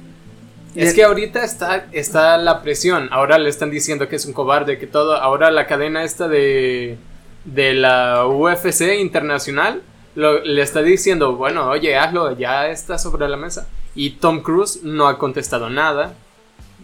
es 0.76 0.94
que 0.94 1.04
ahorita 1.04 1.44
está, 1.44 1.86
está 1.92 2.38
la 2.38 2.62
presión. 2.62 3.08
Ahora 3.12 3.38
le 3.38 3.50
están 3.50 3.72
diciendo 3.72 4.08
que 4.10 4.18
es 4.18 4.26
un 4.26 4.34
cobarde, 4.34 4.78
que 4.78 4.88
todo. 4.88 5.16
Ahora 5.16 5.50
la 5.52 5.68
cadena 5.68 6.04
esta 6.04 6.28
de, 6.28 6.98
de 7.46 7.74
la 7.74 8.28
UFC 8.28 9.00
internacional 9.00 9.82
lo- 10.16 10.40
le 10.44 10.62
está 10.62 10.82
diciendo, 10.82 11.36
bueno, 11.36 11.70
oye, 11.70 11.98
hazlo, 11.98 12.38
ya 12.38 12.68
está 12.70 12.98
sobre 12.98 13.28
la 13.30 13.38
mesa. 13.38 13.68
Y 13.96 14.12
Tom 14.12 14.42
Cruise 14.42 14.82
no 14.84 15.08
ha 15.08 15.18
contestado 15.18 15.70
nada. 15.70 16.14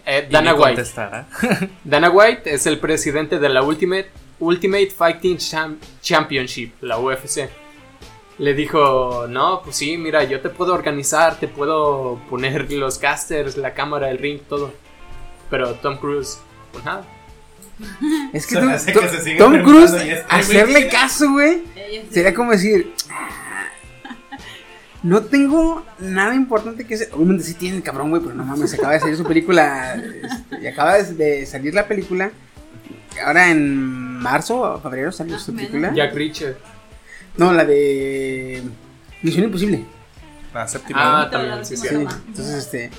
Eh, 0.05 0.27
Dana 0.29 0.51
ni 0.53 0.57
White. 0.57 0.69
contestará. 0.75 1.27
Dana 1.83 2.09
White 2.09 2.53
es 2.53 2.65
el 2.65 2.79
presidente 2.79 3.39
de 3.39 3.49
la 3.49 3.61
Ultimate, 3.63 4.09
Ultimate 4.39 4.89
Fighting 4.89 5.37
Cham- 5.37 5.77
Championship, 6.01 6.73
la 6.81 6.97
UFC. 6.99 7.49
Le 8.37 8.53
dijo, 8.55 9.27
no, 9.29 9.61
pues 9.63 9.75
sí, 9.75 9.97
mira, 9.97 10.23
yo 10.23 10.39
te 10.41 10.49
puedo 10.49 10.73
organizar, 10.73 11.35
te 11.39 11.47
puedo 11.47 12.19
poner 12.29 12.71
los 12.71 12.97
casters, 12.97 13.55
la 13.57 13.73
cámara, 13.75 14.09
el 14.09 14.17
ring, 14.17 14.39
todo. 14.49 14.73
Pero 15.51 15.73
Tom 15.75 15.97
Cruise, 15.97 16.39
pues 16.71 16.83
nada. 16.83 17.03
Es 18.33 18.47
que 18.47 18.55
Tom 19.37 19.61
Cruise, 19.63 19.93
hacerle 20.29 20.87
caso, 20.87 21.29
güey, 21.31 21.63
Sería 22.11 22.33
como 22.33 22.51
decir... 22.51 22.93
"Ah, 23.09 23.29
No 25.03 25.21
tengo 25.23 25.83
nada 25.99 26.35
importante 26.35 26.85
que 26.85 26.93
hacer. 26.93 27.09
Obviamente 27.13 27.43
sí 27.43 27.55
tiene 27.55 27.77
el 27.77 27.83
cabrón, 27.83 28.11
güey, 28.11 28.21
pero 28.21 28.35
no 28.35 28.45
mames, 28.45 28.71
acaba 28.75 28.93
de 28.93 28.99
salir 28.99 29.17
su 29.17 29.23
película. 29.23 29.95
este, 29.95 30.61
y 30.61 30.67
acaba 30.67 31.01
de, 31.01 31.45
salir 31.47 31.73
la 31.73 31.87
película. 31.87 32.29
Ahora 33.25 33.49
en 33.49 33.75
marzo 34.19 34.61
o 34.61 34.79
febrero 34.79 35.11
salió 35.11 35.39
su 35.39 35.53
menos. 35.53 35.71
película. 35.71 35.93
Jack 35.95 36.13
Reacher. 36.13 36.57
No, 37.35 37.51
la 37.51 37.65
de 37.65 38.61
Misión 39.23 39.45
Imposible. 39.45 39.85
La 40.53 40.67
séptima. 40.67 41.21
Ah, 41.23 41.29
también, 41.31 41.65
sí, 41.65 41.75
sí. 41.77 41.87
Sí, 41.87 41.95
entonces 41.95 42.55
este. 42.55 42.91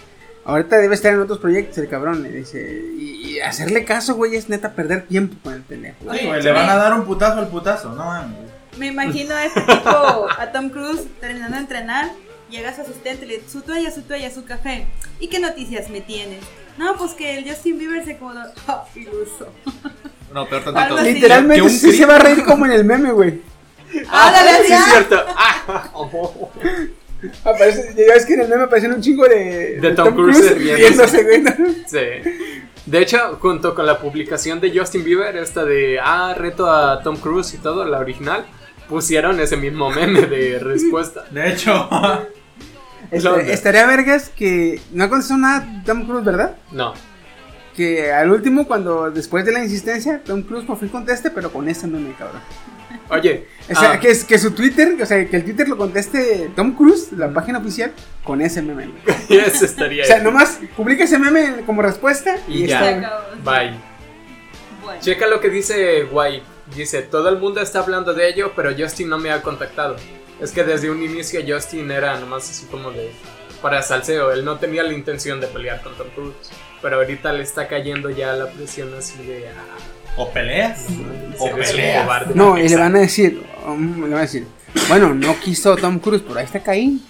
Ahorita 0.44 0.78
debe 0.78 0.96
estar 0.96 1.12
en 1.14 1.20
otros 1.20 1.38
proyectos 1.38 1.78
el 1.78 1.88
cabrón. 1.88 2.26
y 2.26 2.30
Dice, 2.30 2.82
y, 2.98 3.34
y 3.36 3.40
hacerle 3.40 3.84
caso, 3.84 4.16
güey, 4.16 4.34
es 4.34 4.48
neta 4.48 4.72
perder 4.74 5.02
tiempo 5.06 5.36
con 5.44 5.54
el 5.54 5.62
pendejo. 5.62 5.98
Sí, 6.12 6.26
güey, 6.26 6.42
le 6.42 6.50
van 6.50 6.68
a 6.68 6.74
dar 6.74 6.94
un 6.94 7.04
putazo 7.04 7.38
al 7.38 7.48
putazo, 7.48 7.90
no 7.90 8.04
mames. 8.06 8.38
Me 8.78 8.86
imagino 8.86 9.34
a 9.34 9.44
este 9.44 9.60
tipo, 9.60 9.88
a 9.88 10.50
Tom 10.52 10.70
Cruise, 10.70 11.06
terminando 11.20 11.56
de 11.56 11.62
entrenar. 11.62 12.10
Llega 12.50 12.70
a 12.70 12.74
su 12.74 12.82
asistente 12.82 13.26
le 13.26 13.38
dice, 13.38 13.48
su 13.50 13.62
toalla, 13.62 13.90
su 13.90 14.02
toalla, 14.02 14.30
su 14.30 14.44
café. 14.44 14.86
¿Y 15.20 15.28
qué 15.28 15.38
noticias 15.38 15.88
me 15.88 16.00
tienes? 16.00 16.44
No, 16.76 16.96
pues 16.96 17.12
que 17.12 17.38
el 17.38 17.48
Justin 17.48 17.78
Bieber 17.78 18.04
se 18.04 18.12
acomodó. 18.12 18.40
¡Ah, 18.68 18.84
iluso! 18.94 19.48
No, 20.32 20.46
peor 20.46 20.64
tantito. 20.64 20.96
así. 20.96 21.12
Literalmente 21.12 21.68
sí 21.70 21.92
se 21.92 22.06
va 22.06 22.16
a 22.16 22.18
reír 22.18 22.44
como 22.44 22.66
en 22.66 22.72
el 22.72 22.84
meme, 22.84 23.12
güey. 23.12 23.40
¡Ándale, 24.10 24.66
sí, 24.66 24.72
así! 24.72 24.82
es 24.82 24.92
cierto. 24.92 25.24
Ah, 25.36 25.90
Aparece, 27.44 27.94
ya 27.96 28.14
ves 28.14 28.26
que 28.26 28.34
en 28.34 28.40
el 28.40 28.48
meme 28.48 28.64
aparecen 28.64 28.92
un 28.92 29.00
chingo 29.00 29.28
de, 29.28 29.78
De 29.80 29.92
Tom 29.92 30.14
Cruise 30.14 30.56
riéndose. 30.56 31.44
Sí. 31.86 32.30
De 32.84 32.98
hecho, 33.00 33.38
junto 33.40 33.74
con 33.74 33.86
la 33.86 34.00
publicación 34.00 34.60
de 34.60 34.76
Justin 34.76 35.04
Bieber, 35.04 35.36
esta 35.36 35.64
de, 35.64 36.00
ah, 36.02 36.34
reto 36.36 36.70
a 36.70 37.00
Tom 37.02 37.16
Cruise 37.16 37.54
y 37.54 37.58
todo, 37.58 37.84
la 37.84 37.98
original, 38.00 38.44
pusieron 38.92 39.40
ese 39.40 39.56
mismo 39.56 39.90
meme 39.90 40.26
de 40.26 40.58
respuesta. 40.58 41.24
De 41.30 41.50
hecho, 41.50 41.88
Este, 43.10 43.52
estaría 43.52 43.86
vergas 43.86 44.28
que 44.28 44.80
no 44.92 45.08
contestó 45.08 45.36
nada 45.38 45.82
Tom 45.84 46.04
Cruise, 46.04 46.24
¿verdad? 46.24 46.56
No. 46.70 46.92
Que 47.74 48.12
al 48.12 48.30
último, 48.30 48.66
cuando 48.66 49.10
después 49.10 49.46
de 49.46 49.52
la 49.52 49.64
insistencia, 49.64 50.20
Tom 50.22 50.42
Cruise 50.42 50.66
por 50.66 50.78
fin 50.78 50.90
conteste, 50.90 51.30
pero 51.30 51.50
con 51.50 51.68
ese 51.68 51.86
meme, 51.86 52.14
cabrón. 52.18 52.42
Oye, 53.08 53.46
O 53.70 53.74
sea, 53.74 53.92
ah, 53.92 54.00
que, 54.00 54.10
es, 54.10 54.24
que 54.24 54.38
su 54.38 54.50
Twitter, 54.50 54.94
o 55.00 55.06
sea, 55.06 55.26
que 55.26 55.36
el 55.36 55.44
Twitter 55.44 55.66
lo 55.68 55.78
conteste 55.78 56.50
Tom 56.54 56.74
Cruise, 56.74 57.12
la 57.12 57.32
página 57.32 57.58
oficial, 57.58 57.92
con 58.22 58.42
ese 58.42 58.60
meme. 58.60 58.90
eso 59.30 59.64
estaría 59.64 60.04
O 60.04 60.06
sea, 60.06 60.22
nomás 60.22 60.60
publica 60.76 61.04
ese 61.04 61.18
meme 61.18 61.62
como 61.64 61.80
respuesta 61.80 62.36
y, 62.46 62.64
Y 62.64 62.66
ya. 62.66 62.90
está. 62.90 63.30
Bye. 63.42 63.74
Bueno. 64.82 65.00
Checa 65.00 65.26
lo 65.28 65.40
que 65.40 65.48
dice 65.48 66.04
White. 66.10 66.51
Dice, 66.76 67.02
todo 67.02 67.28
el 67.28 67.38
mundo 67.38 67.60
está 67.60 67.80
hablando 67.80 68.14
de 68.14 68.28
ello, 68.28 68.52
pero 68.56 68.70
Justin 68.76 69.08
no 69.08 69.18
me 69.18 69.30
ha 69.30 69.42
contactado. 69.42 69.96
Es 70.40 70.52
que 70.52 70.64
desde 70.64 70.90
un 70.90 71.02
inicio 71.02 71.40
Justin 71.46 71.90
era 71.90 72.18
nomás 72.18 72.48
así 72.50 72.66
como 72.66 72.90
de... 72.90 73.10
Para 73.60 73.80
salseo, 73.82 74.32
él 74.32 74.44
no 74.44 74.58
tenía 74.58 74.82
la 74.82 74.92
intención 74.92 75.40
de 75.40 75.46
pelear 75.46 75.82
con 75.82 75.94
Tom 75.94 76.08
Cruise. 76.14 76.34
Pero 76.80 76.96
ahorita 76.96 77.32
le 77.32 77.44
está 77.44 77.68
cayendo 77.68 78.10
ya 78.10 78.32
la 78.32 78.50
presión 78.50 78.92
así 78.94 79.22
de... 79.24 79.48
ah, 79.48 80.16
o 80.16 80.30
peleas 80.30 80.86
o 81.38 81.50
peleas. 81.50 82.02
cobarde. 82.02 82.34
No, 82.34 82.58
y 82.58 82.68
le 82.68 82.76
van 82.76 82.96
a 82.96 83.00
decir, 83.00 83.42
um, 83.66 84.02
le 84.02 84.10
van 84.10 84.18
a 84.18 84.22
decir, 84.22 84.46
bueno, 84.88 85.14
no 85.14 85.38
quiso 85.38 85.76
Tom 85.76 85.98
Cruise, 85.98 86.22
pero 86.26 86.38
ahí 86.38 86.44
está 86.44 86.60
Caín. 86.60 87.02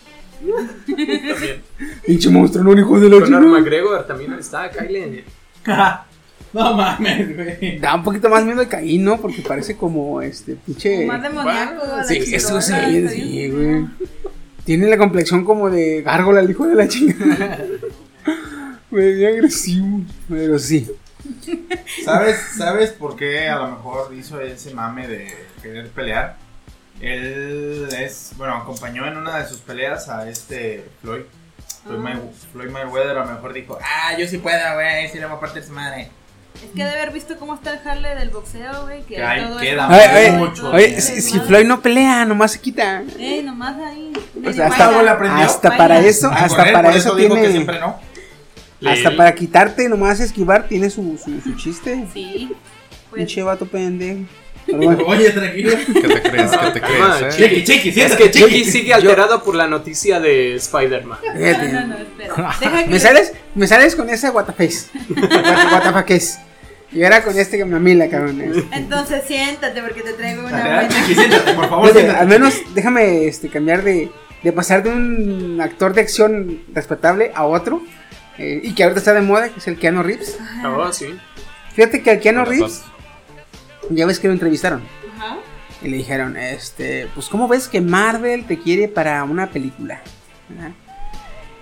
También. 0.87 1.63
Pinche 2.05 2.29
monstruo, 2.29 2.65
no, 2.65 2.79
hijo 2.79 3.01
de 3.01 3.09
la 3.09 3.21
Conor. 3.21 3.47
McGregor 3.47 4.07
también 4.07 4.33
está, 4.35 4.71
Kyle. 4.71 5.25
no 6.61 6.75
mames, 6.77 7.35
güey. 7.37 7.79
Da 7.79 7.95
un 7.95 8.03
poquito 8.03 8.29
más 8.29 8.45
miedo 8.45 8.61
de 8.61 8.69
Caín, 8.69 9.05
¿no? 9.05 9.21
Porque 9.21 9.43
parece 9.43 9.77
como 9.77 10.21
este 10.23 10.57
pinche. 10.57 11.07
Más 11.07 11.23
demoníaco. 11.23 11.83
Sí, 12.07 12.35
eso 12.35 12.55
ve, 12.55 12.61
está 12.61 13.11
sí, 13.11 13.49
güey. 13.51 13.87
Tiene 14.65 14.87
la 14.89 14.97
complexión 14.99 15.45
como 15.45 15.71
de 15.71 16.03
gárgola, 16.03 16.41
el 16.41 16.51
hijo 16.51 16.67
de 16.67 16.75
la 16.75 16.89
chingada. 16.89 17.59
Güey, 18.91 19.25
agresivo. 19.25 20.03
Pero 20.29 20.59
sí. 20.59 20.87
¿Sabes, 22.05 22.37
¿Sabes 22.59 22.91
por 22.91 23.17
qué 23.17 23.49
a 23.49 23.57
lo 23.57 23.71
mejor 23.71 24.13
hizo 24.15 24.39
ese 24.41 24.75
mame 24.75 25.09
de 25.09 25.35
querer 25.63 25.89
pelear? 25.89 26.37
Él 27.01 27.89
es, 27.99 28.33
bueno, 28.37 28.55
acompañó 28.55 29.07
en 29.07 29.17
una 29.17 29.39
de 29.39 29.49
sus 29.49 29.59
peleas 29.59 30.09
a 30.11 30.29
este 30.29 30.85
Floyd. 31.01 31.23
Floyd, 31.85 31.97
Ah. 31.99 32.03
May- 32.03 32.31
Floyd 32.53 32.71
Mayweather 32.71 33.17
a 33.17 33.25
lo 33.25 33.33
mejor 33.33 33.53
dijo, 33.55 33.79
ah, 33.81 34.17
yo 34.19 34.27
sí 34.29 34.39
puedo, 34.39 34.59
güey, 34.75 35.09
sí 35.09 35.19
le 35.19 35.27
voy 35.27 35.37
a 35.37 35.41
partir 35.41 35.63
su 35.65 35.73
madre. 35.73 36.11
Es 36.55 36.71
que 36.77 36.85
debe 36.85 37.01
haber 37.01 37.13
visto 37.13 37.37
cómo 37.39 37.55
está 37.55 37.73
el 37.73 37.81
Harley 37.87 38.15
del 38.17 38.31
boxeo, 38.31 38.83
güey. 38.85 39.03
Que 39.03 39.17
Que 39.17 39.23
ahí 39.25 39.43
todo 39.45 39.59
queda 39.59 40.05
es- 40.05 40.29
oye, 40.31 40.39
mucho. 40.39 40.71
oye, 40.71 41.01
si, 41.01 41.21
si 41.21 41.41
Floyd 41.41 41.67
no 41.67 41.81
pelea, 41.81 42.25
nomás 42.25 42.53
se 42.53 42.61
quita. 42.61 43.03
Eh, 43.19 43.43
nomás 43.43 43.77
ahí. 43.79 44.13
O 44.37 44.41
medio 44.41 44.55
sea, 44.55 44.67
hasta 44.69 44.89
Baila. 44.91 45.19
para 45.19 46.01
eso, 46.01 46.29
Ah, 46.31 46.45
hasta 46.45 46.67
él, 46.67 46.73
para 46.73 46.95
eso 46.95 47.17
que 47.17 47.27
tiene. 47.29 47.51
siempre 47.51 47.81
no. 47.81 47.97
Hasta 48.87 49.17
para 49.17 49.35
quitarte, 49.35 49.89
nomás 49.89 50.21
esquivar, 50.21 50.67
tiene 50.69 50.91
su, 50.91 51.19
su, 51.23 51.41
su 51.41 51.57
chiste. 51.57 52.07
Sí. 52.13 52.51
Pues, 53.11 53.21
Pinche 53.21 53.43
vato 53.43 53.67
pendejo. 53.67 54.25
Oye, 54.75 55.31
tranquilo. 55.31 55.71
¿Qué 55.87 56.09
te 56.09 56.23
crees? 56.23 56.51
¿Qué 56.51 56.81
te 56.81 56.81
Ah, 57.01 57.17
crees? 57.21 57.35
eh? 57.39 57.49
Chiqui, 57.65 57.65
chiqui, 57.65 58.01
Es 58.01 58.17
que 58.17 58.31
chiqui. 58.31 58.49
Chiqui 58.49 58.65
sigue 58.65 58.95
alterado 58.95 59.43
por 59.43 59.55
la 59.55 59.67
noticia 59.67 60.21
de 60.21 60.55
Spider-Man. 60.57 61.19
No, 61.23 61.33
no, 61.33 61.87
no, 61.87 61.97
espera. 61.99 62.57
Deja 62.61 62.85
que 62.85 62.91
Me 62.91 62.99
sales, 62.99 63.33
me 63.55 63.67
sales 63.67 63.95
con 63.97 64.09
esa 64.11 64.31
WTF. 64.31 64.91
WTF 65.11 66.39
Y 66.93 67.03
ahora 67.05 67.23
con 67.25 67.39
este 67.39 67.65
mamila, 67.65 68.09
cabrón. 68.09 68.43
Entonces 68.73 69.23
siéntate 69.27 69.81
porque 69.83 70.03
te 70.03 70.13
traigo 70.13 70.47
una 70.47 70.59
Ah, 70.59 70.75
buena. 70.83 70.89
Chiqui, 70.89 71.15
siéntate, 71.15 71.53
por 71.55 71.69
favor. 71.69 71.85
Oye, 71.85 71.93
siéntate. 71.95 72.19
al 72.21 72.29
menos 72.29 72.55
déjame 72.75 73.27
este, 73.27 73.49
cambiar 73.49 73.83
de, 73.83 74.11
de 74.43 74.53
pasar 74.53 74.83
de 74.83 74.91
un 74.91 75.59
actor 75.63 75.95
de 75.95 76.03
acción 76.03 76.61
respetable 76.75 77.33
a 77.35 77.45
otro. 77.47 77.83
eh, 78.39 78.61
y 78.63 78.75
que 78.75 78.83
ahorita 78.85 78.99
está 78.99 79.13
de 79.15 79.21
moda, 79.21 79.49
que 79.51 79.59
es 79.59 79.69
el 79.69 79.79
Keanu 79.79 80.03
Reeves. 80.03 80.39
Oh, 80.65 80.91
sí. 80.93 81.07
Fíjate 81.75 82.03
que 82.03 82.11
al 82.11 82.21
Keanu 82.21 82.45
Reeves, 82.45 82.83
ya 83.91 84.07
ves 84.07 84.19
que 84.19 84.29
lo 84.29 84.33
entrevistaron. 84.35 84.83
Ajá. 85.17 85.39
Y 85.83 85.89
le 85.89 85.97
dijeron, 85.97 86.37
este, 86.37 87.09
pues 87.15 87.29
¿cómo 87.29 87.49
ves 87.49 87.67
que 87.69 87.81
Marvel 87.81 88.45
te 88.47 88.59
quiere 88.59 88.89
para 88.89 89.23
una 89.25 89.51
película? 89.51 90.01
¿Verdad? 90.49 90.73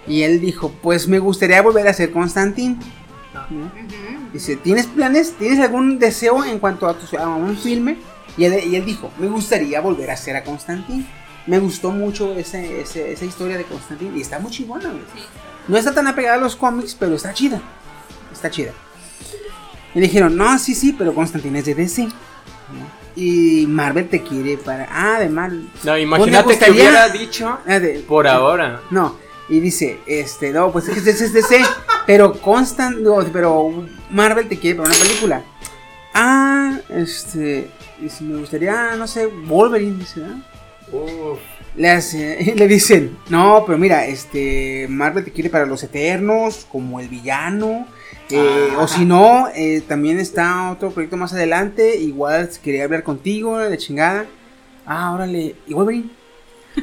Y 0.06 0.22
él 0.22 0.40
dijo, 0.40 0.72
pues 0.82 1.08
me 1.08 1.18
gustaría 1.18 1.62
volver 1.62 1.86
a 1.88 1.92
ser 1.92 2.10
Constantine. 2.10 2.76
¿no? 3.50 3.70
Dice, 4.32 4.56
¿tienes 4.56 4.86
planes? 4.86 5.32
¿Tienes 5.38 5.60
algún 5.60 5.98
deseo 5.98 6.44
en 6.44 6.58
cuanto 6.58 6.86
a, 6.88 6.94
tu- 6.98 7.16
a 7.16 7.28
un 7.28 7.56
filme? 7.56 7.96
Y 8.36 8.44
él, 8.44 8.64
y 8.64 8.76
él 8.76 8.84
dijo, 8.84 9.10
me 9.18 9.26
gustaría 9.28 9.80
volver 9.80 10.10
a 10.10 10.16
ser 10.16 10.36
a 10.36 10.44
Constantine. 10.44 11.04
Me 11.46 11.58
gustó 11.58 11.90
mucho 11.90 12.34
ese, 12.34 12.80
ese- 12.80 13.12
esa 13.12 13.24
historia 13.24 13.56
de 13.56 13.64
Constantine 13.64 14.16
y 14.16 14.20
está 14.20 14.38
muy 14.38 14.50
chingona. 14.50 14.90
Sí. 14.90 15.22
No 15.68 15.76
está 15.76 15.92
tan 15.94 16.06
apegada 16.06 16.36
a 16.36 16.40
los 16.40 16.56
cómics, 16.56 16.94
pero 16.98 17.14
está 17.14 17.32
chida. 17.32 17.60
Está 18.32 18.50
chida. 18.50 18.72
Y 19.94 20.00
dijeron, 20.00 20.36
no, 20.36 20.58
sí, 20.58 20.74
sí, 20.74 20.94
pero 20.96 21.14
Constantine 21.14 21.58
es 21.58 21.64
de 21.64 21.74
DC. 21.74 22.04
¿no? 22.04 23.00
Y 23.16 23.66
Marvel 23.66 24.08
te 24.08 24.22
quiere 24.22 24.56
para... 24.56 24.88
Ah, 24.90 25.18
de 25.18 25.28
mal. 25.28 25.68
No, 25.82 25.98
imagínate 25.98 26.58
que 26.58 26.70
hubiera 26.70 27.08
dicho 27.08 27.58
Ah, 27.66 27.78
de- 27.78 27.98
por 28.00 28.26
ahora. 28.28 28.80
No, 28.90 29.16
y 29.48 29.58
dice, 29.60 29.98
este, 30.06 30.52
no, 30.52 30.70
pues 30.70 30.86
es 30.88 31.02
que 31.02 31.10
es 31.10 31.32
DC, 31.32 31.60
pero 32.06 32.40
Constant, 32.40 32.98
no, 32.98 33.16
pero 33.32 33.84
Marvel 34.10 34.48
te 34.48 34.58
quiere 34.58 34.78
para 34.78 34.90
una 34.90 34.98
película. 34.98 35.42
Ah, 36.14 36.78
este, 36.88 37.68
y 38.00 38.08
si 38.08 38.24
me 38.24 38.38
gustaría, 38.38 38.94
no 38.96 39.06
sé, 39.08 39.26
Wolverine, 39.26 39.98
dice, 39.98 40.22
¿ah? 40.24 40.40
Uf, 40.92 41.38
Le, 41.76 41.90
hace, 41.90 42.52
le 42.56 42.68
dicen, 42.68 43.16
no, 43.28 43.64
pero 43.66 43.76
mira, 43.78 44.06
este, 44.06 44.86
Marvel 44.88 45.24
te 45.24 45.32
quiere 45.32 45.50
para 45.50 45.66
los 45.66 45.82
Eternos, 45.82 46.66
como 46.70 47.00
el 47.00 47.08
villano. 47.08 47.86
Eh, 48.32 48.74
O 48.78 48.86
si 48.88 49.04
no, 49.04 49.48
eh, 49.54 49.82
también 49.86 50.18
está 50.18 50.70
otro 50.70 50.90
proyecto 50.90 51.16
más 51.16 51.32
adelante. 51.32 51.96
Igual 51.96 52.50
quería 52.62 52.84
hablar 52.84 53.02
contigo, 53.02 53.58
de 53.58 53.78
chingada. 53.78 54.26
Ah, 54.86 55.12
órale, 55.12 55.56
¿y 55.66 55.74
Wolverine? 55.74 56.10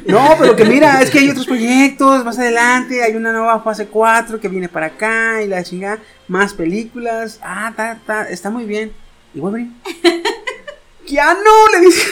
No, 0.05 0.35
pero 0.39 0.55
que 0.55 0.65
mira, 0.65 1.01
es 1.01 1.09
que 1.09 1.19
hay 1.19 1.29
otros 1.29 1.45
proyectos 1.45 2.23
más 2.25 2.37
adelante. 2.37 3.03
Hay 3.03 3.15
una 3.15 3.31
nueva 3.31 3.61
fase 3.61 3.87
4 3.87 4.39
que 4.39 4.47
viene 4.47 4.69
para 4.69 4.87
acá 4.87 5.41
y 5.41 5.47
la 5.47 5.63
chingada. 5.63 5.99
Más 6.27 6.53
películas. 6.53 7.39
Ah, 7.41 7.73
ta, 7.75 7.99
ta, 8.05 8.23
está 8.23 8.49
muy 8.49 8.65
bien. 8.65 8.91
¿Y 9.33 9.39
Wolverine? 9.39 9.71
¡Keanu! 11.07 11.39
Le 11.73 11.79
dice. 11.85 12.07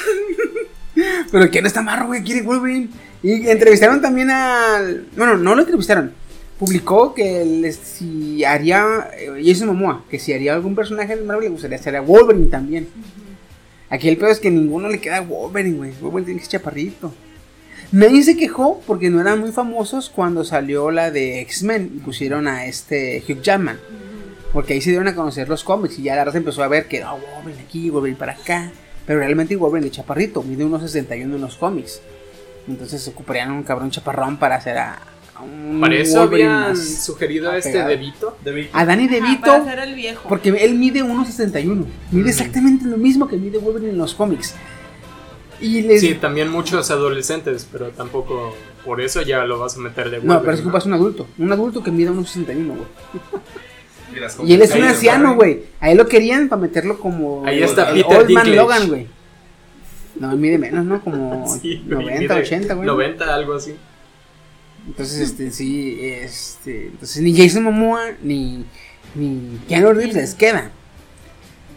Pero 1.32 1.50
¿quién 1.52 1.66
está 1.66 1.82
marro, 1.82 2.08
güey? 2.08 2.24
¿Quiere 2.24 2.42
Wolverine? 2.42 2.90
Y 3.22 3.50
entrevistaron 3.50 4.02
también 4.02 4.30
al. 4.30 5.08
Bueno, 5.16 5.38
no 5.38 5.56
lo 5.56 5.62
entrevistaron. 5.62 6.14
Publicó 6.60 7.14
que 7.14 7.74
si 7.74 8.44
haría. 8.46 9.10
eh, 9.18 9.42
Jason 9.44 9.68
Momoa, 9.68 10.06
que 10.10 10.20
si 10.20 10.34
haría 10.34 10.54
algún 10.54 10.76
personaje 10.76 11.16
de 11.16 11.24
Marvel 11.24 11.46
le 11.46 11.50
gustaría 11.52 11.78
hacer 11.78 11.96
a 11.96 12.02
Wolverine 12.02 12.48
también. 12.48 12.88
Aquí 13.90 14.08
el 14.08 14.18
peor 14.18 14.32
es 14.32 14.40
que 14.40 14.50
ninguno 14.50 14.88
le 14.90 15.00
queda 15.02 15.18
a 15.18 15.22
Wolverine, 15.22 15.78
güey. 15.78 15.92
Wolverine 16.02 16.26
tiene 16.26 16.40
que 16.40 16.46
ser 16.46 16.60
chaparrito. 16.60 17.14
Nadie 17.92 18.24
se 18.24 18.36
quejó 18.36 18.82
porque 18.88 19.10
no 19.10 19.22
eran 19.22 19.40
muy 19.40 19.52
famosos 19.52 20.10
cuando 20.10 20.44
salió 20.44 20.92
la 20.92 21.12
de 21.12 21.42
X-Men 21.42 21.92
y 21.96 22.00
pusieron 22.00 22.48
a 22.48 22.66
este 22.66 23.24
Hugh 23.28 23.42
Jackman. 23.42 23.80
Porque 24.54 24.74
ahí 24.74 24.82
se 24.82 24.90
dieron 24.90 25.08
a 25.10 25.16
conocer 25.16 25.50
los 25.50 25.64
cómics 25.64 26.00
y 26.00 26.04
ya 26.04 26.16
la 26.16 26.26
raza 26.26 26.38
empezó 26.38 26.64
a 26.64 26.68
ver 26.70 26.88
que 26.88 27.02
no, 27.02 27.18
Wolverine 27.18 27.62
aquí, 27.62 27.90
Wolverine 27.90 28.18
para 28.18 28.32
acá. 28.32 28.72
Pero 29.06 29.20
realmente 29.20 29.56
Wolverine 29.56 29.90
de 29.90 29.96
chaparrito, 29.96 30.42
mide 30.42 30.64
unos 30.64 30.82
61 30.82 31.36
en 31.36 31.42
los 31.42 31.58
cómics. 31.58 32.02
Entonces 32.68 33.08
ocuparían 33.08 33.52
un 33.52 33.64
cabrón 33.64 33.92
chaparrón 33.92 34.38
para 34.38 34.56
hacer 34.56 34.78
a 34.78 35.00
un 35.44 35.80
para 35.82 35.96
eso 35.96 36.20
Wolverine 36.20 36.50
habían 36.50 36.70
más 36.70 37.04
sugerido 37.04 37.52
a 37.52 37.58
este. 37.58 37.84
DeVito. 37.84 38.38
A 38.74 38.86
Danny 38.86 39.08
DeVito, 39.08 39.42
para 39.42 39.58
hacer 39.64 39.80
el 39.80 39.96
viejo. 39.96 40.28
porque 40.30 40.50
él 40.50 40.76
mide 40.76 41.04
1.61. 41.04 41.86
Mide 42.12 42.30
exactamente 42.30 42.86
lo 42.86 42.98
mismo 42.98 43.28
que 43.28 43.38
mide 43.38 43.58
Wolverine 43.58 43.92
en 43.92 43.98
los 43.98 44.14
cómics. 44.14 44.56
Y 45.62 45.82
les... 45.84 46.02
Sí, 46.02 46.16
también 46.16 46.50
muchos 46.50 46.92
adolescentes, 46.92 47.68
pero 47.72 47.90
tampoco 47.90 48.54
por 48.84 49.00
eso 49.02 49.22
ya 49.22 49.46
lo 49.46 49.58
vas 49.60 49.78
a 49.78 49.80
meter 49.80 50.10
de 50.10 50.18
No, 50.18 50.22
Wolverine, 50.22 50.40
pero 50.42 50.54
es 50.54 50.60
que 50.62 50.68
ocupas 50.68 50.86
un 50.86 50.94
adulto. 50.94 51.28
Un 51.38 51.52
adulto 51.52 51.82
que 51.84 51.92
mide 51.92 52.12
1.61, 52.12 52.68
güey. 52.68 52.80
Y, 54.44 54.52
Y 54.52 54.54
él 54.54 54.62
es 54.62 54.74
un 54.74 54.84
anciano, 54.84 55.30
¿no? 55.30 55.36
güey. 55.36 55.64
A 55.82 55.92
él 55.92 55.98
lo 55.98 56.08
querían 56.08 56.48
para 56.48 56.62
meterlo 56.62 56.98
como. 57.00 57.46
Ahí 57.46 57.62
está 57.62 57.90
el 57.90 58.02
Peter 58.04 58.20
Old 58.22 58.32
Man. 58.32 58.56
Logan, 58.56 58.88
güey. 58.88 59.08
No, 60.20 60.32
él 60.32 60.38
mide 60.38 60.58
menos, 60.58 60.86
¿no? 60.86 61.02
Como 61.02 61.46
Sí, 61.62 61.84
güey, 61.86 62.06
90, 62.06 62.22
mide 62.22 62.34
80, 62.34 62.74
güey. 62.76 62.88
90, 62.88 63.36
algo 63.36 63.56
así. 63.56 63.76
Entonces, 64.88 65.20
este, 65.20 65.52
sí, 65.52 65.98
este. 66.02 66.88
Entonces, 66.88 67.22
ni 67.22 67.36
Jason 67.36 67.64
Momoa 67.64 68.12
ni, 68.22 68.66
ni 69.16 69.60
Keanu 69.68 69.94
Reeves 69.94 70.16
les 70.16 70.36
queda. 70.36 70.72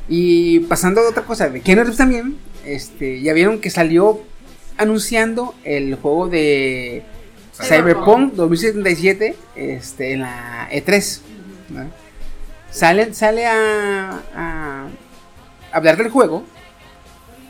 Y 0.08 0.60
pasando 0.60 1.00
a 1.00 1.08
otra 1.08 1.24
cosa, 1.24 1.48
de 1.48 1.60
Keanu 1.60 1.82
Reeves 1.82 1.98
también, 1.98 2.36
este, 2.64 3.20
ya 3.20 3.32
vieron 3.32 3.60
que 3.60 3.70
salió 3.70 4.20
anunciando 4.76 5.54
el 5.64 5.96
juego 5.96 6.28
de 6.28 7.02
Cyberpunk 7.60 8.34
2077 8.34 9.36
este, 9.56 10.12
en 10.12 10.20
la 10.20 10.68
E3. 10.70 11.20
¿no? 11.70 11.90
Sale, 12.70 13.14
sale 13.14 13.46
a, 13.46 14.22
a 14.34 14.88
hablar 15.72 15.96
del 15.96 16.10
juego 16.10 16.44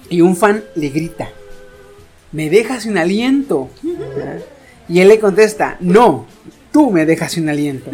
y 0.08 0.20
un 0.20 0.36
fan 0.36 0.64
le 0.74 0.88
grita, 0.88 1.28
me 2.32 2.48
dejas 2.48 2.84
sin 2.84 2.96
aliento. 2.96 3.68
¿no? 3.82 4.57
Y 4.88 5.00
él 5.00 5.08
le 5.08 5.18
contesta, 5.20 5.76
no, 5.80 6.26
tú 6.72 6.90
me 6.90 7.04
dejas 7.06 7.32
sin 7.32 7.48
aliento. 7.48 7.90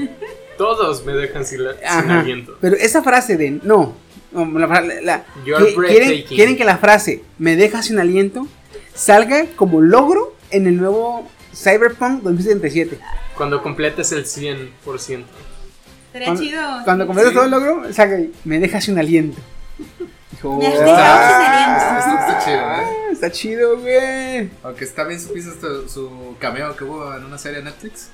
Todos 0.57 1.05
me 1.05 1.13
dejan 1.15 1.45
sin, 1.45 1.65
la- 1.65 1.75
sin 1.75 1.85
Ajá. 1.87 2.21
aliento. 2.21 2.57
Pero 2.61 2.77
esa 2.77 3.03
frase 3.03 3.37
de 3.37 3.51
no, 3.63 3.95
no, 4.33 4.59
la 4.59 4.67
la- 5.03 5.25
que- 5.25 5.43
quieren, 5.45 5.75
breathtaking. 5.77 6.27
quieren 6.37 6.57
que 6.57 6.65
la 6.65 6.79
frase 6.79 7.23
me 7.39 7.57
deja 7.57 7.83
sin 7.83 7.99
aliento 7.99 8.47
salga 8.95 9.47
como 9.57 9.81
logro 9.81 10.35
en 10.53 10.67
el 10.69 10.77
nuevo 10.77 11.29
Cyberpunk 11.55 12.23
2077. 12.23 12.99
Cuando 13.37 13.61
completes 13.63 14.13
el 14.13 14.25
100%. 14.25 14.69
Sería 16.13 16.27
Cuando, 16.29 16.43
chido. 16.43 16.63
cuando 16.85 17.07
completes 17.07 17.33
todo 17.33 17.45
el 17.45 17.51
logro, 17.51 17.93
salga 17.93 18.19
me 18.45 18.61
deja 18.61 18.81
sin 18.81 18.97
aliento. 18.99 19.41
Dijo, 20.31 20.59
Me 20.59 20.69
has 20.69 20.75
"Ah, 20.81 20.85
dejado 20.85 21.29
sin 21.29 21.53
aliento". 21.53 21.99
Esto 21.99 22.21
está 22.21 22.45
chido, 22.45 22.61
¿eh? 22.73 23.04
Está 23.15 23.31
chido, 23.33 23.79
güey. 23.81 24.51
Aunque 24.63 24.85
está 24.85 25.05
bien 25.05 25.21
supiste 25.21 25.51
su, 25.61 25.89
su 25.89 26.37
cameo 26.39 26.77
que 26.77 26.85
hubo 26.85 27.15
en 27.15 27.25
una 27.25 27.39
serie 27.39 27.59
de 27.59 27.65
Netflix. 27.65 28.09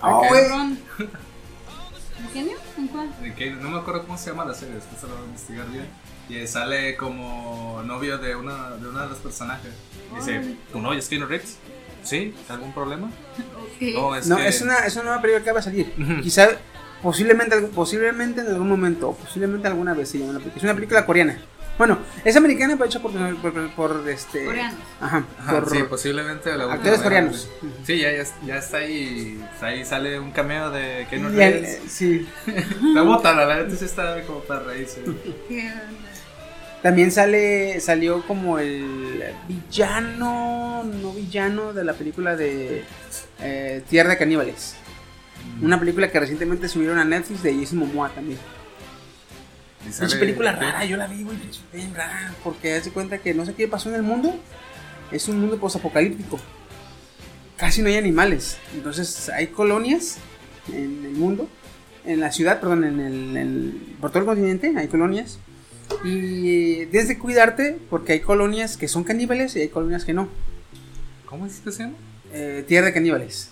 Ah, 0.00 0.16
Ok. 0.18 0.28
güey. 0.28 0.44
¿En 2.18 2.30
genio? 2.32 2.56
¿En 2.78 2.88
cuál? 2.88 3.10
De 3.20 3.34
que 3.34 3.50
no 3.50 3.70
me 3.70 3.78
acuerdo 3.78 4.02
cómo 4.02 4.16
se 4.18 4.30
llama 4.30 4.44
la 4.44 4.54
serie, 4.54 4.74
después 4.76 5.00
se 5.00 5.06
lo 5.06 5.14
voy 5.14 5.22
a 5.24 5.26
investigar 5.26 5.66
bien. 5.70 5.86
Y 6.28 6.46
sale 6.46 6.96
como 6.96 7.82
novio 7.84 8.16
de 8.18 8.34
una 8.34 8.70
de, 8.70 8.88
una 8.88 9.02
de 9.02 9.08
los 9.10 9.18
personajes. 9.18 9.72
Dice, 10.16 10.56
¿tu 10.72 10.80
novio 10.80 10.98
es 10.98 11.08
Keanu 11.08 11.26
Reeves? 11.26 11.56
¿Sí? 12.02 12.34
¿Algún 12.48 12.72
problema? 12.72 13.08
Ok. 13.08 13.82
No, 13.94 14.14
es 14.16 14.26
No, 14.26 14.36
que... 14.36 14.48
es 14.48 14.62
una, 14.62 14.78
es 14.86 14.94
una 14.94 15.04
nueva 15.04 15.22
película 15.22 15.44
que 15.44 15.52
va 15.52 15.58
a 15.60 15.62
salir. 15.62 15.92
Quizá, 16.22 16.48
posiblemente, 17.02 17.60
posiblemente 17.74 18.40
en 18.40 18.46
algún 18.48 18.68
momento, 18.68 19.10
o 19.10 19.16
posiblemente 19.16 19.66
alguna 19.68 19.92
vez 19.92 20.08
se 20.10 20.18
llama 20.18 20.32
la 20.34 20.38
película. 20.38 20.58
Es 20.58 20.64
una 20.64 20.74
película 20.74 21.04
coreana. 21.06 21.38
Bueno, 21.76 21.98
es 22.24 22.36
americana, 22.36 22.74
pero 22.74 22.86
hecha 22.86 23.00
por, 23.00 23.12
por, 23.72 24.08
este. 24.08 24.44
Coreanos. 24.44 24.78
Ajá, 25.00 25.24
Ajá, 25.40 25.52
por 25.52 25.70
sí, 25.70 25.82
posiblemente 25.88 26.56
la 26.56 26.72
actores 26.72 27.00
coreanos. 27.00 27.48
Sí, 27.84 27.98
ya, 27.98 28.12
ya, 28.12 28.24
ya 28.46 28.56
está 28.58 28.78
ahí. 28.78 29.44
Ahí 29.60 29.84
sale 29.84 30.20
un 30.20 30.30
cameo 30.30 30.70
de 30.70 31.06
Keanu 31.10 31.30
Reeves. 31.30 31.80
sí. 31.88 32.28
Está 32.46 33.02
botana, 33.02 33.44
la 33.44 33.56
neta 33.56 33.74
sí 33.74 33.84
está 33.84 34.22
como 34.22 34.40
para 34.40 34.60
reírse. 34.60 35.02
También 36.82 37.10
sale, 37.10 37.80
salió 37.80 38.22
como 38.26 38.58
el 38.58 39.24
villano, 39.48 40.84
no 40.84 41.12
villano 41.14 41.72
de 41.72 41.82
la 41.82 41.94
película 41.94 42.36
de 42.36 42.84
eh, 43.40 43.82
Tierra 43.88 44.10
de 44.10 44.18
Caníbales. 44.18 44.76
Una 45.62 45.80
película 45.80 46.10
que 46.10 46.20
recientemente 46.20 46.68
subieron 46.68 46.98
a 46.98 47.04
Netflix 47.04 47.42
de 47.42 47.54
Jason 47.58 47.78
Momoa 47.78 48.10
también. 48.10 48.38
Sale- 49.92 50.16
película 50.16 50.52
rara, 50.52 50.84
yo 50.84 50.96
la 50.96 51.06
vi, 51.06 51.22
güey, 51.22 51.36
bien 51.72 51.94
rara, 51.94 52.34
porque 52.42 52.74
hace 52.74 52.90
cuenta 52.90 53.18
que 53.18 53.34
no 53.34 53.44
sé 53.46 53.54
qué 53.54 53.68
pasó 53.68 53.88
en 53.88 53.96
el 53.96 54.02
mundo. 54.02 54.34
Es 55.12 55.28
un 55.28 55.40
mundo 55.40 55.58
posapocalíptico. 55.58 56.38
Casi 57.56 57.82
no 57.82 57.88
hay 57.88 57.96
animales. 57.96 58.56
Entonces 58.74 59.28
hay 59.28 59.48
colonias 59.48 60.16
en 60.72 61.04
el 61.04 61.12
mundo, 61.12 61.48
en 62.04 62.20
la 62.20 62.32
ciudad, 62.32 62.58
perdón, 62.60 62.84
en 62.84 63.00
el, 63.00 63.36
en- 63.36 63.96
por 64.00 64.10
todo 64.10 64.20
el 64.20 64.26
continente 64.26 64.72
hay 64.76 64.88
colonias. 64.88 65.38
Y 66.02 66.86
tienes 66.86 67.06
que 67.08 67.18
cuidarte 67.18 67.78
porque 67.90 68.14
hay 68.14 68.20
colonias 68.20 68.76
que 68.76 68.88
son 68.88 69.04
caníbales 69.04 69.54
y 69.56 69.60
hay 69.60 69.68
colonias 69.68 70.04
que 70.04 70.14
no. 70.14 70.28
¿Cómo 71.26 71.46
es 71.46 71.60
que? 71.60 71.90
Eh, 72.32 72.64
tierra 72.66 72.86
de 72.86 72.92
caníbales. 72.94 73.50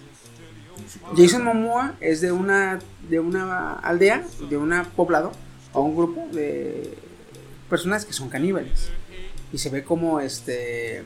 Jason 1.17 1.45
Momoa 1.45 1.95
es 2.01 2.21
de 2.21 2.33
una 2.33 2.79
de 3.09 3.21
una 3.21 3.75
aldea, 3.75 4.25
de 4.49 4.57
un 4.57 4.73
poblado 4.97 5.33
o 5.73 5.81
un 5.81 5.97
grupo 5.97 6.27
de 6.33 6.97
personas 7.69 8.05
que 8.05 8.13
son 8.13 8.29
caníbales 8.29 8.91
y 9.53 9.59
se 9.59 9.71
ve 9.71 9.83
como 9.85 10.21
este 10.21 11.05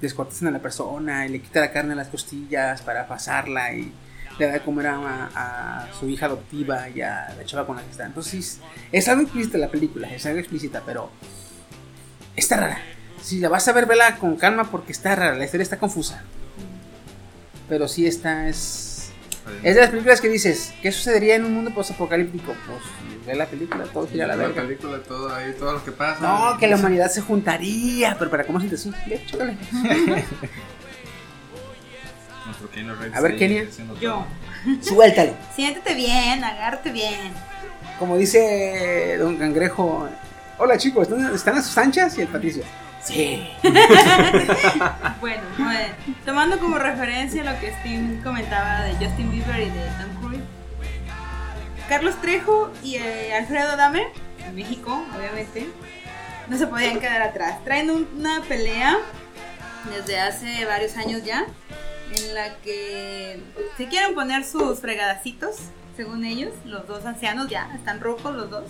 descortezan 0.00 0.48
a 0.48 0.50
la 0.50 0.58
persona 0.58 1.26
y 1.26 1.30
le 1.30 1.40
quita 1.40 1.60
la 1.60 1.72
carne 1.72 1.92
a 1.92 1.96
las 1.96 2.08
costillas 2.08 2.82
para 2.82 3.06
pasarla 3.06 3.72
y 3.72 3.92
le 4.38 4.46
da 4.46 4.52
de 4.52 4.60
comer 4.60 4.88
a, 4.88 5.30
a 5.34 5.88
su 5.98 6.08
hija 6.08 6.26
adoptiva 6.26 6.88
y 6.88 7.02
a 7.02 7.34
la 7.36 7.44
chava 7.44 7.66
con 7.66 7.76
la 7.76 7.82
que 7.82 7.90
está. 7.90 8.06
Entonces 8.06 8.58
es 8.90 9.08
algo 9.08 9.22
explícita 9.22 9.58
la 9.58 9.68
película, 9.68 10.12
es 10.12 10.26
algo 10.26 10.38
explícita, 10.38 10.82
pero 10.84 11.10
está 12.34 12.56
rara. 12.56 12.78
Si 13.22 13.38
la 13.38 13.48
vas 13.48 13.68
a 13.68 13.72
ver, 13.72 13.86
vela 13.86 14.16
con 14.16 14.36
calma 14.36 14.70
porque 14.70 14.92
está 14.92 15.14
rara, 15.14 15.36
la 15.36 15.44
historia 15.44 15.62
está 15.62 15.78
confusa. 15.78 16.24
Pero 17.68 17.86
sí 17.88 18.06
está, 18.06 18.48
es... 18.48 18.88
Es 19.62 19.74
de 19.74 19.80
las 19.80 19.90
películas 19.90 20.20
que 20.20 20.28
dices, 20.28 20.72
¿qué 20.82 20.92
sucedería 20.92 21.36
en 21.36 21.44
un 21.44 21.54
mundo 21.54 21.74
post-apocalíptico? 21.74 22.52
Pues 22.66 22.80
ve 23.26 23.34
la 23.34 23.46
película, 23.46 23.84
todo 23.84 24.06
gira 24.08 24.24
a 24.24 24.28
la 24.28 24.36
la 24.36 24.42
verga. 24.48 24.62
película, 24.62 24.98
todo 24.98 25.34
ahí, 25.34 25.54
todo 25.58 25.72
lo 25.72 25.84
que 25.84 25.92
pasa. 25.92 26.20
No, 26.20 26.58
que 26.58 26.66
la 26.66 26.76
humanidad 26.76 27.10
se 27.10 27.20
juntaría, 27.20 28.16
pero 28.18 28.30
para 28.30 28.44
cómo 28.44 28.60
chécale. 28.60 29.56
Keanu 32.72 32.94
Reeves 32.94 33.16
A 33.16 33.20
ver, 33.20 33.36
Kenia. 33.36 33.66
Yo. 34.00 34.24
Suéltalo. 34.80 35.34
Siéntete 35.54 35.94
bien, 35.94 36.42
agárrate 36.42 36.90
bien. 36.90 37.32
Como 37.98 38.16
dice 38.16 39.16
Don 39.18 39.36
Cangrejo. 39.36 40.08
Hola 40.58 40.76
chicos, 40.78 41.08
¿están, 41.08 41.34
están 41.34 41.58
a 41.58 41.62
sus 41.62 41.76
anchas? 41.78 42.16
Y 42.18 42.22
el 42.22 42.28
Patricio. 42.28 42.62
Sí. 43.02 43.48
Bueno, 45.20 45.42
bueno, 45.56 45.94
tomando 46.24 46.58
como 46.58 46.78
referencia 46.78 47.44
lo 47.44 47.58
que 47.60 47.72
Steve 47.80 48.20
comentaba 48.24 48.82
de 48.82 48.92
Justin 48.94 49.30
Bieber 49.30 49.60
y 49.60 49.70
de 49.70 49.84
Tom 50.00 50.21
Carlos 51.92 52.14
Trejo 52.22 52.72
y 52.82 52.94
eh, 52.94 53.34
Alfredo 53.34 53.76
Dame, 53.76 54.06
en 54.46 54.54
México, 54.54 55.04
obviamente, 55.14 55.68
no 56.48 56.56
se 56.56 56.66
podían 56.66 56.98
quedar 56.98 57.20
atrás. 57.20 57.62
Traen 57.64 57.90
un- 57.90 58.08
una 58.16 58.40
pelea 58.44 58.96
desde 59.94 60.18
hace 60.18 60.64
varios 60.64 60.96
años 60.96 61.22
ya, 61.22 61.44
en 62.16 62.34
la 62.34 62.56
que 62.60 63.42
se 63.76 63.88
quieren 63.88 64.14
poner 64.14 64.42
sus 64.46 64.78
fregadacitos, 64.80 65.56
según 65.94 66.24
ellos, 66.24 66.54
los 66.64 66.86
dos 66.86 67.04
ancianos 67.04 67.50
ya, 67.50 67.70
están 67.74 68.00
rojos 68.00 68.34
los 68.34 68.48
dos. 68.48 68.64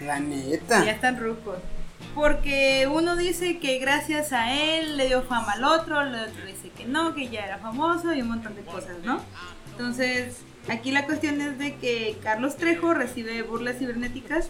La 0.00 0.14
Ya 0.14 0.20
neta. 0.20 0.90
están 0.90 1.20
rucos. 1.20 1.58
Porque 2.14 2.88
uno 2.90 3.16
dice 3.16 3.58
que 3.58 3.80
gracias 3.80 4.32
a 4.32 4.50
él 4.54 4.96
le 4.96 5.08
dio 5.08 5.22
fama 5.24 5.52
al 5.52 5.64
otro, 5.64 6.00
el 6.00 6.14
otro 6.14 6.46
dice 6.46 6.70
que 6.70 6.86
no, 6.86 7.14
que 7.14 7.28
ya 7.28 7.40
era 7.44 7.58
famoso 7.58 8.14
y 8.14 8.22
un 8.22 8.28
montón 8.28 8.56
de 8.56 8.62
cosas, 8.62 8.96
¿no? 9.04 9.20
Entonces, 9.72 10.38
aquí 10.68 10.90
la 10.90 11.06
cuestión 11.06 11.40
es 11.40 11.58
de 11.58 11.76
que 11.76 12.16
Carlos 12.22 12.56
Trejo 12.56 12.94
recibe 12.94 13.42
burlas 13.42 13.78
cibernéticas 13.78 14.48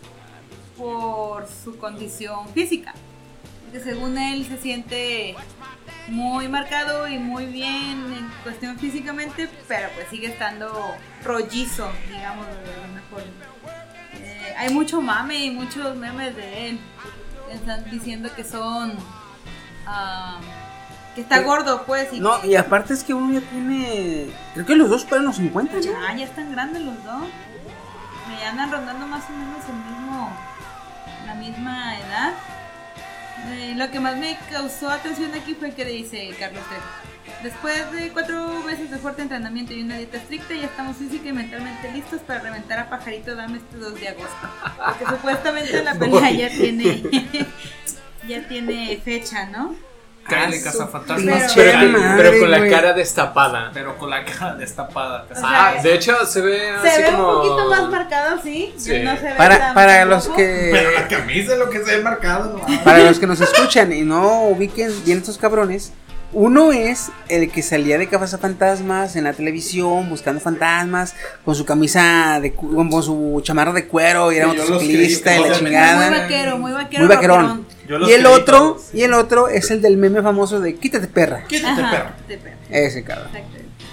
por 0.76 1.46
su 1.48 1.78
condición 1.78 2.48
física. 2.50 2.94
Que 3.72 3.80
según 3.80 4.18
él 4.18 4.46
se 4.46 4.58
siente 4.58 5.34
muy 6.08 6.48
marcado 6.48 7.08
y 7.08 7.18
muy 7.18 7.46
bien 7.46 8.12
en 8.12 8.30
cuestión 8.42 8.78
físicamente, 8.78 9.48
pero 9.66 9.88
pues 9.94 10.08
sigue 10.08 10.26
estando 10.26 10.70
rollizo, 11.24 11.90
digamos 12.08 12.46
de 12.46 12.74
alguna 12.74 13.02
forma. 13.08 13.82
Eh, 14.20 14.54
hay 14.58 14.74
mucho 14.74 15.00
mame 15.00 15.46
y 15.46 15.50
muchos 15.50 15.96
memes 15.96 16.36
de 16.36 16.68
él. 16.68 16.80
Están 17.50 17.90
diciendo 17.90 18.30
que 18.34 18.44
son. 18.44 18.94
ah, 19.86 20.38
que 21.14 21.20
está 21.20 21.40
gordo, 21.40 21.84
pues. 21.84 22.12
Y 22.12 22.20
No, 22.20 22.40
que 22.40 22.48
y 22.48 22.56
aparte 22.56 22.94
es 22.94 23.04
que 23.04 23.14
uno 23.14 23.32
ya 23.32 23.46
tiene. 23.48 24.28
Creo 24.54 24.66
que 24.66 24.76
los 24.76 24.88
dos 24.88 25.04
para 25.04 25.22
los 25.22 25.36
50 25.36 25.80
ya. 25.80 25.92
ya, 25.92 26.16
ya 26.16 26.24
están 26.24 26.52
grandes 26.52 26.82
los 26.82 27.02
dos. 27.04 27.24
Me 28.28 28.44
andan 28.46 28.70
rondando 28.70 29.06
más 29.06 29.24
o 29.28 29.32
menos 29.32 29.64
el 29.68 29.74
mismo. 29.74 30.30
la 31.26 31.34
misma 31.34 31.98
edad. 31.98 32.32
Eh, 33.50 33.74
lo 33.76 33.90
que 33.90 33.98
más 33.98 34.16
me 34.16 34.38
causó 34.50 34.88
atención 34.90 35.32
aquí 35.34 35.54
fue 35.54 35.72
que 35.72 35.84
dice 35.84 36.30
Carlos 36.38 36.62
Trejo. 36.68 36.84
Después 37.42 37.90
de 37.92 38.10
cuatro 38.10 38.62
meses 38.64 38.90
de 38.90 38.98
fuerte 38.98 39.22
entrenamiento 39.22 39.72
y 39.72 39.82
una 39.82 39.96
dieta 39.96 40.16
estricta, 40.16 40.54
ya 40.54 40.66
estamos 40.66 40.96
física 40.96 41.28
y 41.28 41.32
mentalmente 41.32 41.90
listos 41.90 42.20
para 42.20 42.40
reventar 42.40 42.78
a 42.78 42.88
Pajarito 42.88 43.34
Dame 43.34 43.58
este 43.58 43.78
2 43.78 44.00
de 44.00 44.08
agosto. 44.08 44.48
Porque 44.76 45.06
supuestamente 45.06 45.82
la 45.82 45.94
pelea 45.98 46.30
ya 46.30 46.48
tiene, 46.50 47.02
ya 48.28 48.46
tiene 48.46 48.96
fecha, 49.04 49.46
¿no? 49.46 49.74
Cállate, 50.29 50.59
Ah, 50.61 50.64
cazafantasmas. 50.64 51.53
Pero- 51.55 51.79
Pero, 51.81 51.99
pero 52.16 52.39
con 52.41 52.51
la 52.51 52.68
cara 52.68 52.93
destapada. 52.93 53.70
Pero 53.75 53.99
con 53.99 54.09
la 54.11 54.25
cara 54.25 54.55
destapada. 54.55 55.27
O 55.31 55.35
sea, 55.35 55.45
Ah, 55.45 55.75
de 55.83 55.95
hecho 55.95 56.25
se 56.27 56.41
ve 56.41 56.59
Se 56.83 56.89
así 56.89 57.03
ve 57.03 57.11
como... 57.11 57.29
un 57.29 57.49
poquito 57.49 57.68
más 57.70 57.89
marcado, 57.91 58.41
sí. 58.43 58.73
Sí. 58.77 59.01
No 59.01 59.16
se 59.16 59.23
ve 59.25 59.35
Para, 59.37 59.75
para 59.75 60.05
los 60.05 60.27
rojo. 60.27 60.37
Pero 60.37 60.91
la 60.93 61.09
que. 61.09 61.16
camisa 61.16 61.53
es 61.55 61.59
lo 61.59 61.68
que 61.70 61.85
se 61.85 61.97
ve 61.97 62.03
marcado. 62.03 62.61
¿no? 62.66 62.85
Para 62.85 62.99
los 63.01 63.18
que 63.18 63.27
nos 63.27 63.41
escuchan 63.41 63.93
y 63.93 64.03
no 64.03 64.45
ubiquen 64.45 64.93
bien 65.05 65.18
estos 65.18 65.39
cabrones. 65.39 65.93
Uno 66.35 66.73
es 66.73 67.11
el 67.29 67.51
que 67.51 67.61
salía 67.62 67.99
de 67.99 68.09
fantasmas 68.09 69.16
en 69.16 69.25
la 69.25 69.35
televisión 69.35 70.09
buscando 70.09 70.41
fantasmas 70.41 71.14
con 71.45 71.55
su 71.55 71.66
camisa 71.66 72.39
de 72.41 72.55
con 72.55 72.91
su 73.03 73.43
chamarra 73.45 73.73
de 73.73 73.87
cuero 73.87 74.33
y 74.33 74.37
era 74.39 74.47
motociclista 74.47 75.37
y 75.37 75.43
la 75.47 75.53
chingada. 75.53 76.09
Muy 76.11 76.20
vaquero, 76.20 76.57
muy 76.59 76.73
vaquero. 76.73 77.05
Muy 77.05 77.14
vaquerón. 77.14 77.41
rockerón. 77.47 77.66
Y 78.09 78.12
el 78.12 78.26
otro, 78.26 78.78
y 78.93 79.03
el 79.03 79.12
otro 79.14 79.49
es 79.49 79.70
el 79.70 79.80
del 79.82 79.97
meme 79.97 80.22
famoso 80.22 80.61
de 80.61 80.74
quítate 80.76 81.07
perra. 81.09 81.45
Quítate, 81.49 81.82
Ajá, 81.82 82.12
perro. 82.26 82.51
Ese 82.70 83.05
cabrón. 83.05 83.28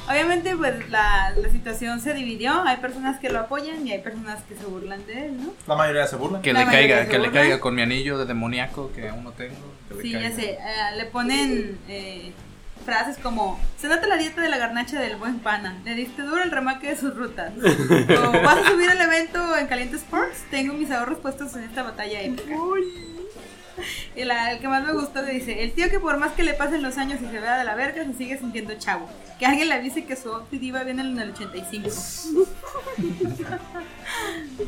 Obviamente, 0.10 0.56
pues 0.56 0.90
la, 0.90 1.34
la 1.38 1.50
situación 1.50 2.00
se 2.02 2.16
dividió. 2.16 2.64
Hay 2.64 2.78
personas 2.78 3.20
que 3.20 3.30
lo 3.30 3.40
apoyan 3.40 3.86
y 3.86 3.92
hay 3.92 4.00
personas 4.02 4.42
que 4.50 4.56
se 4.56 4.66
burlan 4.66 5.06
de 5.06 5.28
él, 5.28 5.38
¿no? 5.38 5.54
La 5.68 5.76
mayoría 5.76 6.08
se 6.08 6.16
burla. 6.16 6.42
Que 6.42 6.52
La 6.52 6.66
le 6.66 6.72
caiga, 6.72 7.06
que 7.08 7.20
le 7.20 7.32
caiga 7.32 7.60
con 7.60 7.76
mi 7.76 7.84
anillo 7.84 8.18
de 8.18 8.26
demoníaco 8.26 8.92
que 8.92 9.08
aún 9.08 9.24
no 9.24 9.32
tengo. 9.34 9.54
que 9.88 10.02
Sí, 10.02 10.12
caiga. 10.14 10.30
ya 10.30 10.36
sé. 10.36 10.52
eh, 10.54 10.58
le 10.98 11.06
ponen 11.06 11.78
eh, 11.88 12.32
frases 12.88 13.18
como: 13.20 13.60
Se 13.80 13.88
nota 13.88 14.08
la 14.08 14.18
dieta 14.18 14.42
de 14.42 14.50
la 14.50 14.58
garnacha 14.58 15.00
del 15.00 15.16
buen 15.18 15.38
pana. 15.42 15.78
Le 15.86 15.94
diste 15.94 16.24
duro 16.24 16.42
el 16.42 16.50
remaque 16.50 16.88
de 16.88 16.96
sus 16.98 17.16
rutas. 17.16 17.52
o 17.62 18.32
vas 18.42 18.66
a 18.66 18.72
subir 18.72 18.90
al 18.90 19.00
evento 19.02 19.56
en 19.58 19.68
Caliente 19.68 19.98
Sports. 19.98 20.44
Tengo 20.50 20.74
mis 20.74 20.90
ahorros 20.90 21.20
puestos 21.20 21.56
en 21.56 21.66
esta 21.66 21.84
batalla 21.84 22.20
épica. 22.22 22.56
Y 24.16 24.24
la- 24.26 24.52
el 24.52 24.60
que 24.60 24.68
más 24.68 24.84
me 24.84 24.94
gustó 24.94 25.22
le 25.22 25.32
dice: 25.34 25.64
El 25.64 25.72
tío 25.74 25.90
que 25.90 26.00
por 26.00 26.18
más 26.18 26.32
que 26.34 26.44
le 26.44 26.54
pasen 26.54 26.82
los 26.82 26.98
años 26.98 27.20
y 27.22 27.26
se 27.32 27.40
vea 27.40 27.58
de 27.58 27.64
la 27.64 27.76
verga, 27.76 28.04
se 28.04 28.14
sigue 28.14 28.38
sintiendo 28.38 28.74
chavo. 28.76 29.08
Que 29.40 29.46
alguien 29.46 29.70
le 29.70 29.76
avise 29.76 30.06
que 30.06 30.16
su 30.16 30.32
outfit 30.34 30.62
iba 30.62 30.84
bien 30.84 31.00
en 31.00 31.18
el 31.20 31.32
85. 31.32 31.90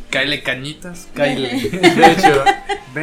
Cáele 0.09 0.43
cañitas, 0.43 1.07
cáele. 1.15 1.49
De 1.69 2.11
hecho, 2.11 2.43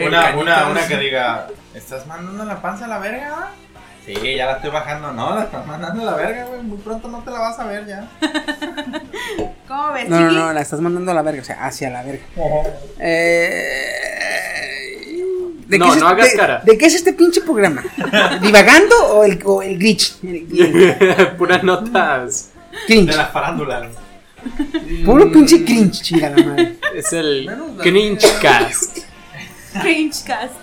Una, 0.06 0.22
cañitas. 0.22 0.34
una, 0.36 0.68
una 0.68 0.86
que 0.86 0.96
diga, 0.98 1.46
¿estás 1.74 2.06
mandando 2.06 2.44
la 2.44 2.60
panza 2.62 2.84
a 2.84 2.88
la 2.88 2.98
verga? 2.98 3.30
va?" 3.30 3.50
Sí, 4.06 4.14
ya 4.36 4.46
la 4.46 4.52
estoy 4.52 4.70
bajando. 4.70 5.12
No, 5.12 5.34
la 5.34 5.42
estás 5.44 5.66
mandando 5.66 6.00
a 6.02 6.04
la 6.12 6.14
verga, 6.16 6.44
güey. 6.46 6.62
Muy 6.62 6.78
pronto 6.78 7.08
no 7.08 7.22
te 7.22 7.30
la 7.30 7.40
vas 7.40 7.58
a 7.58 7.64
ver 7.66 7.84
ya. 7.86 8.08
¿Cómo 9.66 9.92
ves, 9.92 10.08
No, 10.08 10.20
no, 10.20 10.30
no, 10.32 10.52
la 10.54 10.62
estás 10.62 10.80
mandando 10.80 11.10
a 11.10 11.14
la 11.14 11.20
verga, 11.20 11.42
o 11.42 11.44
sea, 11.44 11.62
hacia 11.66 11.90
la 11.90 12.02
verga. 12.02 12.22
Eh, 12.98 13.90
¿de 15.68 15.78
No, 15.78 15.86
qué 15.86 15.90
es 15.92 15.98
no 16.02 16.10
este- 16.10 16.22
de- 16.30 16.36
cara. 16.36 16.62
¿De 16.64 16.78
qué 16.78 16.86
es 16.86 16.94
este 16.94 17.12
pinche 17.12 17.40
programa? 17.42 17.82
¿Divagando 18.42 18.96
o 19.08 19.24
el, 19.24 19.38
o 19.44 19.62
el 19.62 19.78
glitch? 19.78 20.14
Puras 21.38 21.62
notas. 21.62 22.50
cringe. 22.86 23.10
De 23.10 23.16
la 23.16 23.26
farándula. 23.26 23.88
Puro 25.04 25.30
pinche 25.32 25.64
cringe, 25.64 26.00
chingada 26.02 26.36
madre. 26.36 26.76
Es 26.94 27.12
el 27.12 27.50
Cringe 27.82 28.26
Cast. 28.40 28.98
Cringe 29.82 30.22
cast. 30.24 30.54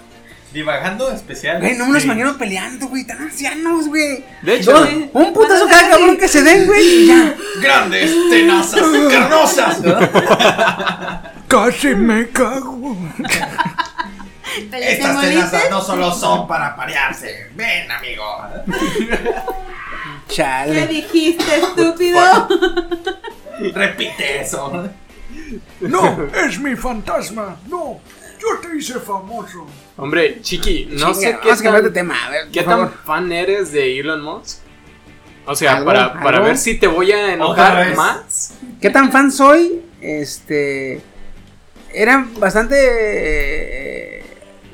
Divagando 0.54 1.12
especial. 1.12 1.60
Güey, 1.60 1.78
no 1.78 1.86
me 1.86 1.94
los 1.94 2.02
Sí. 2.04 2.08
imagino 2.08 2.38
peleando, 2.38 2.88
güey, 2.88 3.06
tan 3.06 3.22
ancianos, 3.22 3.90
güey. 3.90 4.24
De 4.42 4.56
hecho, 4.56 4.88
un 5.12 5.34
putazo 5.34 5.68
cada 5.68 5.90
cabrón 5.90 6.16
que 6.16 6.30
se 6.30 6.42
den, 6.44 6.66
güey, 6.66 7.08
ya. 7.08 7.36
Grandes, 7.62 8.10
tenazas, 8.30 8.82
carnosas. 9.12 9.82
Casi 11.50 11.90
me 11.96 12.30
cago. 12.30 12.96
Estas 14.58 15.22
tenazas 15.22 15.70
no 15.70 15.82
solo 15.82 16.12
son 16.14 16.48
para 16.48 16.76
parearse. 16.76 17.50
Ven, 17.56 17.90
amigo. 17.92 18.24
¿Qué 20.28 20.34
Chale. 20.36 20.88
dijiste, 20.88 21.56
estúpido? 21.58 22.20
Repite 23.74 24.42
eso. 24.42 24.90
No, 25.82 26.28
es 26.46 26.60
mi 26.60 26.76
fantasma. 26.76 27.58
No, 27.68 28.00
yo 28.40 28.48
te 28.62 28.78
hice 28.78 29.00
famoso. 29.00 29.66
hombre, 29.98 30.42
Chiqui, 30.42 30.88
no 30.92 31.14
sé 31.14 31.38
qué 31.42 31.50
Vamos 31.50 31.60
a 31.60 31.64
cambiar 31.64 31.84
de 31.84 31.90
tan, 31.90 31.94
tema, 31.94 32.26
a 32.26 32.30
ver, 32.30 32.48
qué 32.52 32.62
por 32.64 32.72
favor. 32.72 32.90
tan 32.90 33.00
fan 33.06 33.32
eres 33.32 33.72
de 33.72 34.00
Elon 34.00 34.22
Musk. 34.22 34.60
O 35.46 35.56
sea, 35.56 35.74
Algo, 35.76 35.86
para, 35.86 36.14
para 36.14 36.38
algo. 36.38 36.48
ver 36.48 36.58
si 36.58 36.76
te 36.80 36.88
voy 36.88 37.12
a 37.12 37.18
Otra 37.18 37.34
enojar 37.34 37.88
vez. 37.88 37.98
más. 37.98 38.54
¿Qué 38.82 38.90
tan 38.90 39.12
fan 39.12 39.32
soy? 39.32 39.82
Este. 40.02 41.02
Era 41.94 42.26
bastante. 42.38 42.76
eh, 42.80 44.25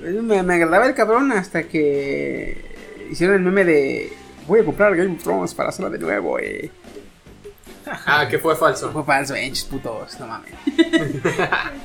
me, 0.01 0.43
me 0.43 0.53
agradaba 0.55 0.85
el 0.85 0.93
cabrón 0.93 1.31
hasta 1.31 1.63
que 1.63 2.57
hicieron 3.11 3.35
el 3.37 3.41
meme 3.41 3.65
de. 3.65 4.13
Voy 4.47 4.59
a 4.59 4.65
comprar 4.65 4.95
Game 4.95 5.15
of 5.15 5.23
Thrones 5.23 5.53
para 5.53 5.69
hacerla 5.69 5.89
de 5.89 5.99
nuevo, 5.99 6.39
eh. 6.39 6.71
Ah, 8.05 8.27
que 8.29 8.39
fue 8.39 8.55
falso. 8.55 8.91
Fue 8.91 9.03
falso, 9.03 9.35
enches 9.35 9.65
putos, 9.65 10.19
no 10.19 10.27
mames. 10.27 10.51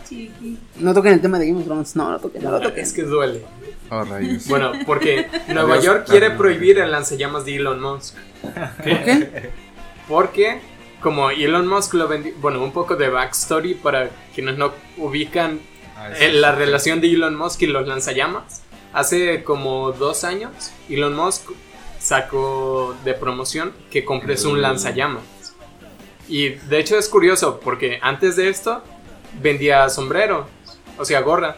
Chiqui. 0.09 0.59
No 0.77 0.95
toquen 0.95 1.15
el 1.15 1.21
tema 1.21 1.39
de 1.39 1.47
Game 1.47 1.61
of 1.61 1.67
Thrones, 1.67 1.97
no, 1.97 2.11
no 2.11 2.19
toquen, 2.19 2.43
no 2.43 2.51
lo 2.53 2.61
toquen. 2.61 2.83
Es 2.83 2.93
que 2.93 3.03
duele. 3.03 3.43
Oh, 3.91 4.05
rayos. 4.05 4.49
Bueno, 4.49 4.73
porque 4.85 5.27
Nueva 5.49 5.75
Adiós, 5.75 5.85
York 5.85 6.07
quiere 6.09 6.31
prohibir 6.31 6.79
el 6.79 6.91
lanzallamas 6.91 7.45
de 7.45 7.57
Elon 7.57 7.81
Musk. 7.81 8.17
¿Por 8.43 9.05
qué? 9.05 9.51
Porque, 10.09 10.61
como 11.01 11.31
Elon 11.31 11.67
Musk 11.67 11.95
lo 11.95 12.09
vendió. 12.09 12.33
Bueno, 12.41 12.63
un 12.63 12.73
poco 12.73 12.97
de 12.97 13.09
backstory 13.09 13.75
para 13.75 14.11
quienes 14.35 14.59
no 14.59 14.73
ubican 14.99 15.61
eh, 16.19 16.33
la 16.33 16.53
relación 16.53 17.01
de 17.01 17.09
Elon 17.09 17.37
Musk 17.37 17.63
y 17.63 17.67
los 17.67 17.87
lanzallamas. 17.87 18.63
Hace 18.93 19.45
como 19.45 19.93
dos 19.93 20.25
años, 20.25 20.73
Elon 20.89 21.15
Musk 21.15 21.51
sacó 21.99 22.97
de 23.05 23.15
promoción 23.15 23.73
que 23.91 24.05
compres 24.05 24.45
un 24.45 24.63
lanzallamas. 24.63 25.23
Y 26.29 26.51
de 26.51 26.79
hecho 26.79 26.99
es 26.99 27.09
curioso 27.09 27.61
porque 27.61 27.99
antes 28.03 28.37
de 28.37 28.49
esto 28.49 28.83
vendía 29.41 29.89
sombreros, 29.89 30.47
o 30.99 31.05
sea, 31.05 31.21
gorras. 31.21 31.57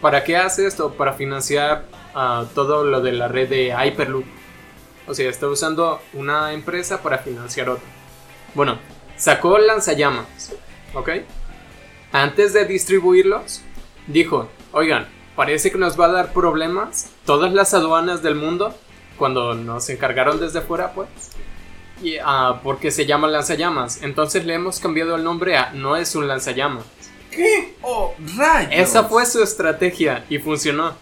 ¿Para 0.00 0.22
qué 0.22 0.36
hace 0.36 0.66
esto? 0.66 0.92
Para 0.92 1.14
financiar 1.14 1.86
ah, 2.14 2.44
todo 2.54 2.84
lo 2.84 3.00
de 3.00 3.12
la 3.12 3.28
red 3.28 3.48
de 3.48 3.74
Hyperloop. 3.74 4.24
O 5.06 5.14
sea, 5.14 5.28
está 5.28 5.48
usando 5.48 6.00
una 6.12 6.52
empresa 6.52 7.02
para 7.02 7.18
financiar 7.18 7.70
otra. 7.70 7.88
Bueno, 8.54 8.78
sacó 9.16 9.58
lanzallamas, 9.58 10.52
¿ok? 10.94 11.10
Antes 12.12 12.52
de 12.52 12.64
distribuirlos, 12.64 13.62
dijo, 14.06 14.48
oigan, 14.72 15.06
parece 15.36 15.70
que 15.70 15.78
nos 15.78 15.98
va 15.98 16.06
a 16.06 16.12
dar 16.12 16.32
problemas 16.32 17.10
todas 17.26 17.52
las 17.52 17.74
aduanas 17.74 18.22
del 18.22 18.34
mundo 18.34 18.74
cuando 19.18 19.54
nos 19.54 19.88
encargaron 19.90 20.40
desde 20.40 20.60
fuera, 20.60 20.92
pues. 20.92 21.08
Y, 22.02 22.16
ah, 22.24 22.60
porque 22.62 22.90
se 22.90 23.06
llama 23.06 23.26
lanzallamas. 23.28 24.02
Entonces 24.02 24.44
le 24.46 24.54
hemos 24.54 24.78
cambiado 24.80 25.16
el 25.16 25.24
nombre 25.24 25.56
a 25.56 25.72
no 25.72 25.96
es 25.96 26.14
un 26.14 26.28
lanzallamas. 26.28 26.84
¿Qué? 27.30 27.74
¡Oh, 27.82 28.14
rayos! 28.36 28.72
Esa 28.72 29.04
fue 29.04 29.26
su 29.26 29.42
estrategia 29.42 30.24
y 30.30 30.38
funcionó. 30.38 30.92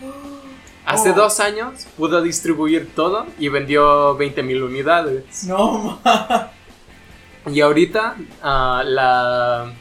Hace 0.86 1.10
Oh. 1.10 1.14
dos 1.14 1.40
años 1.40 1.86
pudo 1.96 2.22
distribuir 2.22 2.90
todo 2.94 3.26
y 3.38 3.48
vendió 3.48 4.16
20.000 4.16 4.62
unidades. 4.64 5.44
No, 5.44 6.00
ma. 6.04 6.50
Y 7.52 7.60
ahorita 7.60 8.16
ah, 8.42 8.82
la, 8.84 9.72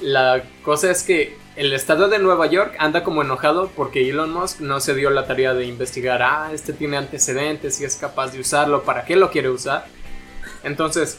la 0.00 0.42
cosa 0.62 0.90
es 0.90 1.02
que 1.02 1.36
el 1.56 1.72
estado 1.72 2.08
de 2.08 2.18
Nueva 2.18 2.46
York 2.46 2.76
anda 2.78 3.02
como 3.02 3.22
enojado 3.22 3.70
porque 3.74 4.08
Elon 4.08 4.32
Musk 4.32 4.60
no 4.60 4.78
se 4.80 4.94
dio 4.94 5.10
la 5.10 5.26
tarea 5.26 5.54
de 5.54 5.66
investigar, 5.66 6.22
ah, 6.22 6.50
este 6.52 6.72
tiene 6.72 6.96
antecedentes 6.96 7.80
y 7.80 7.84
es 7.84 7.96
capaz 7.96 8.32
de 8.32 8.40
usarlo, 8.40 8.84
¿para 8.84 9.04
qué 9.04 9.16
lo 9.16 9.30
quiere 9.30 9.50
usar? 9.50 9.86
Entonces, 10.62 11.18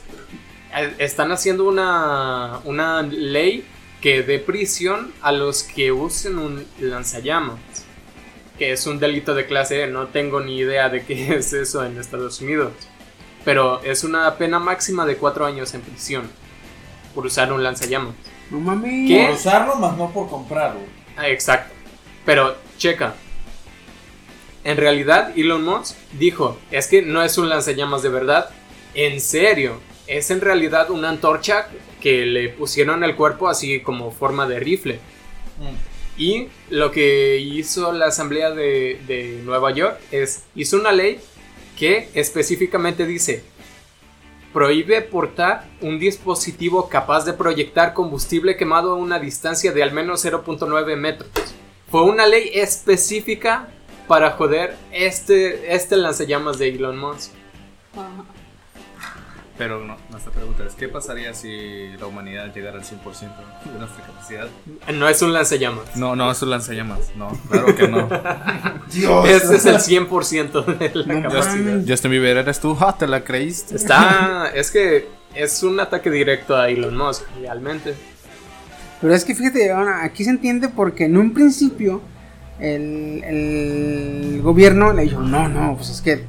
eh, 0.75 0.93
están 0.99 1.32
haciendo 1.32 1.67
una, 1.67 2.61
una 2.63 3.01
ley 3.01 3.65
que 4.01 4.23
dé 4.23 4.39
prisión 4.39 5.13
a 5.21 5.32
los 5.32 5.63
que 5.63 5.91
usen 5.91 6.38
un 6.38 6.65
lanzallamas, 6.80 7.59
que 8.57 8.71
es 8.71 8.88
un 8.88 8.99
delito 8.99 9.36
de 9.36 9.45
clase 9.45 9.88
no 9.88 10.07
tengo 10.07 10.39
ni 10.39 10.57
idea 10.57 10.89
de 10.89 11.03
qué 11.03 11.36
es 11.36 11.51
eso 11.53 11.84
en 11.84 11.97
Estados 11.97 12.39
Unidos. 12.41 12.71
Pero 13.43 13.82
es 13.84 14.03
una 14.03 14.38
pena 14.38 14.59
máxima 14.59 15.05
de 15.05 15.17
cuatro 15.17 15.45
años 15.45 15.73
en 15.73 15.82
prisión 15.82 16.30
por 17.13 17.25
usar 17.25 17.51
un 17.51 17.63
lanzallamas. 17.63 18.15
No 18.50 18.60
mames. 18.60 19.08
¿Qué? 19.08 19.26
Por 19.26 19.36
usarlo, 19.36 19.76
más 19.76 19.97
no 19.97 20.12
por 20.12 20.30
comprarlo. 20.30 20.80
Ah, 21.16 21.30
exacto. 21.30 21.74
Pero, 22.26 22.56
checa. 22.78 23.16
En 24.64 24.78
realidad, 24.78 25.38
Elon 25.38 25.64
Musk 25.64 25.95
dijo, 26.14 26.58
es 26.72 26.88
que 26.88 27.02
no 27.02 27.24
es 27.24 27.38
un 27.38 27.50
lanzallamas 27.50 28.04
de 28.04 28.10
verdad. 28.10 28.50
En 28.93 29.22
serio, 29.22 29.80
es 30.08 30.32
en 30.32 30.41
realidad 30.41 30.89
una 30.89 31.10
antorcha 31.10 31.68
que 32.02 32.26
le 32.26 32.50
pusieron 32.50 33.04
al 33.04 33.16
cuerpo 33.16 33.47
así 33.47 33.80
como 33.82 34.12
forma 34.12 34.47
de 34.47 34.60
rifle. 34.60 35.00
Mm. 35.60 36.22
Y 36.22 36.47
lo 36.70 36.91
que 36.91 37.38
hizo 37.38 37.93
la 37.93 38.08
Asamblea 38.08 38.52
de, 38.52 39.00
de 39.08 39.41
Nueva 39.45 39.72
York 39.72 39.97
es, 40.12 40.43
hizo 40.56 40.78
una 40.78 40.91
ley 40.91 41.20
que 41.78 42.10
específicamente 42.14 43.06
dice, 43.06 43.43
prohíbe 44.54 45.02
portar 45.02 45.66
un 45.82 46.00
dispositivo 46.00 46.89
capaz 46.89 47.26
de 47.26 47.34
proyectar 47.34 47.93
combustible 47.93 48.58
quemado 48.58 48.91
a 48.91 48.95
una 48.95 49.20
distancia 49.20 49.72
de 49.72 49.84
al 49.84 49.91
menos 49.91 50.26
0.9 50.26 50.95
metros. 50.95 51.30
Fue 51.89 52.04
una 52.04 52.28
ley 52.28 52.52
específica 52.54 53.70
para 54.08 54.32
joder 54.32 54.76
este, 54.91 55.74
este 55.74 55.97
lanzallamas 55.97 56.58
de 56.58 56.70
Elon 56.70 56.97
Musk. 56.97 57.32
Pero 59.60 59.84
no, 59.86 59.97
nuestra 60.10 60.32
pregunta 60.32 60.64
es: 60.66 60.74
¿qué 60.74 60.88
pasaría 60.88 61.34
si 61.34 61.89
la 61.99 62.07
humanidad 62.07 62.51
llegara 62.55 62.78
al 62.78 62.84
100% 62.84 62.93
de 63.74 63.78
nuestra 63.78 64.05
capacidad? 64.05 64.47
No 64.93 65.07
es 65.10 65.22
un 65.22 65.34
lanzallamas. 65.34 65.95
No, 65.97 66.16
no, 66.16 66.32
es 66.32 66.41
un 66.41 66.49
lanzallamas. 66.49 67.12
No, 67.16 67.28
claro 67.51 67.76
que 67.76 67.88
no. 67.88 68.07
Este 69.28 69.55
es 69.57 69.66
el 69.66 69.76
100% 69.76 70.66
de 70.78 70.91
la 70.95 71.14
No 71.14 71.30
capacidad. 71.30 71.55
mames. 71.74 71.86
Justin 71.88 72.12
Bieber, 72.12 72.38
¿eres 72.38 72.60
tú? 72.60 72.76
Ah, 72.80 72.95
¿Te 72.97 73.05
la 73.05 73.24
creíste? 73.24 73.76
Está, 73.76 74.49
es 74.55 74.72
que 74.72 75.07
es 75.36 75.62
un 75.62 75.80
ataque 75.80 76.10
directo 76.10 76.55
a 76.55 76.70
Elon 76.70 76.95
Musk, 76.97 77.24
realmente. 77.41 77.93
Pero 79.01 79.14
es 79.14 79.24
que 79.26 79.36
fíjate, 79.36 79.72
ahora, 79.72 80.03
aquí 80.03 80.24
se 80.24 80.30
entiende 80.32 80.70
porque 80.70 81.05
en 81.05 81.18
un 81.18 81.34
principio 81.34 82.01
el, 82.60 83.24
el 83.26 84.41
gobierno 84.41 84.91
le 84.93 85.03
dijo, 85.03 85.20
no, 85.22 85.47
no, 85.49 85.76
pues 85.76 85.89
es 85.89 86.01
que, 86.01 86.26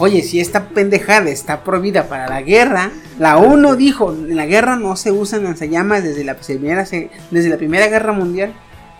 oye, 0.00 0.22
si 0.22 0.40
esta 0.40 0.70
pendejada 0.70 1.30
está 1.30 1.62
prohibida 1.62 2.08
para 2.08 2.26
la 2.28 2.42
guerra, 2.42 2.90
la 3.18 3.36
ONU 3.36 3.76
dijo, 3.76 4.12
en 4.12 4.34
la 4.34 4.46
guerra 4.46 4.76
no 4.76 4.96
se 4.96 5.12
usan 5.12 5.44
lanzallamas 5.44 6.02
desde 6.02 6.24
la 6.24 6.34
primera, 6.34 6.84
desde 7.30 7.48
la 7.48 7.56
primera 7.58 7.86
guerra 7.86 8.12
mundial, 8.12 8.52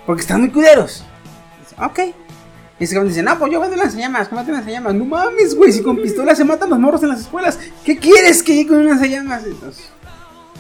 porque 0.07 0.21
están 0.21 0.41
muy 0.41 0.51
culeros. 0.51 1.05
Ok. 1.79 2.01
Y 2.79 2.85
ese 2.85 2.95
cabrón 2.95 3.09
dice, 3.09 3.23
no, 3.23 3.39
pues 3.39 3.51
yo 3.51 3.61
vendo 3.61 3.77
lanzallamas, 3.77 4.29
cómate 4.29 4.53
lanzallamas. 4.53 4.95
No 4.95 5.05
mames, 5.07 5.55
güey, 5.55 5.73
si 5.73 5.83
con 5.83 5.97
pistolas 5.97 6.37
se 6.37 6.45
matan 6.45 6.71
los 6.71 6.79
morros 6.79 7.03
en 7.03 7.09
las 7.09 7.21
escuelas, 7.21 7.59
¿qué 7.85 7.99
quieres 7.99 8.43
que 8.43 8.55
llegue 8.55 8.69
con 8.69 8.79
un 8.79 8.89
lanzallamas? 8.89 9.45
Entonces, 9.45 9.91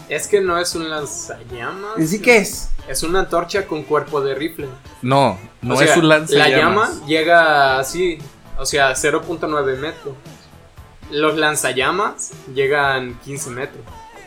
Es 0.08 0.26
que 0.26 0.40
no 0.40 0.58
es 0.58 0.74
un 0.74 0.88
lanzallamas. 0.88 1.98
¿en 1.98 2.08
sí 2.08 2.18
qué 2.18 2.38
es? 2.38 2.70
Es 2.88 3.02
una 3.02 3.20
antorcha 3.20 3.66
con 3.66 3.82
cuerpo 3.84 4.20
de 4.22 4.34
rifle. 4.34 4.68
No, 5.02 5.38
no 5.62 5.74
O 5.74 5.78
sea, 5.78 5.92
es 5.92 5.96
un 5.98 6.08
lanzallamas. 6.08 6.50
La 6.50 6.58
llama 6.58 7.06
llega 7.06 7.78
así, 7.78 8.18
o 8.60 8.66
sea, 8.66 8.92
0.9 8.94 9.76
metros. 9.78 10.14
Los 11.10 11.36
lanzallamas 11.36 12.30
llegan 12.54 13.18
15 13.20 13.50
metros. 13.50 13.82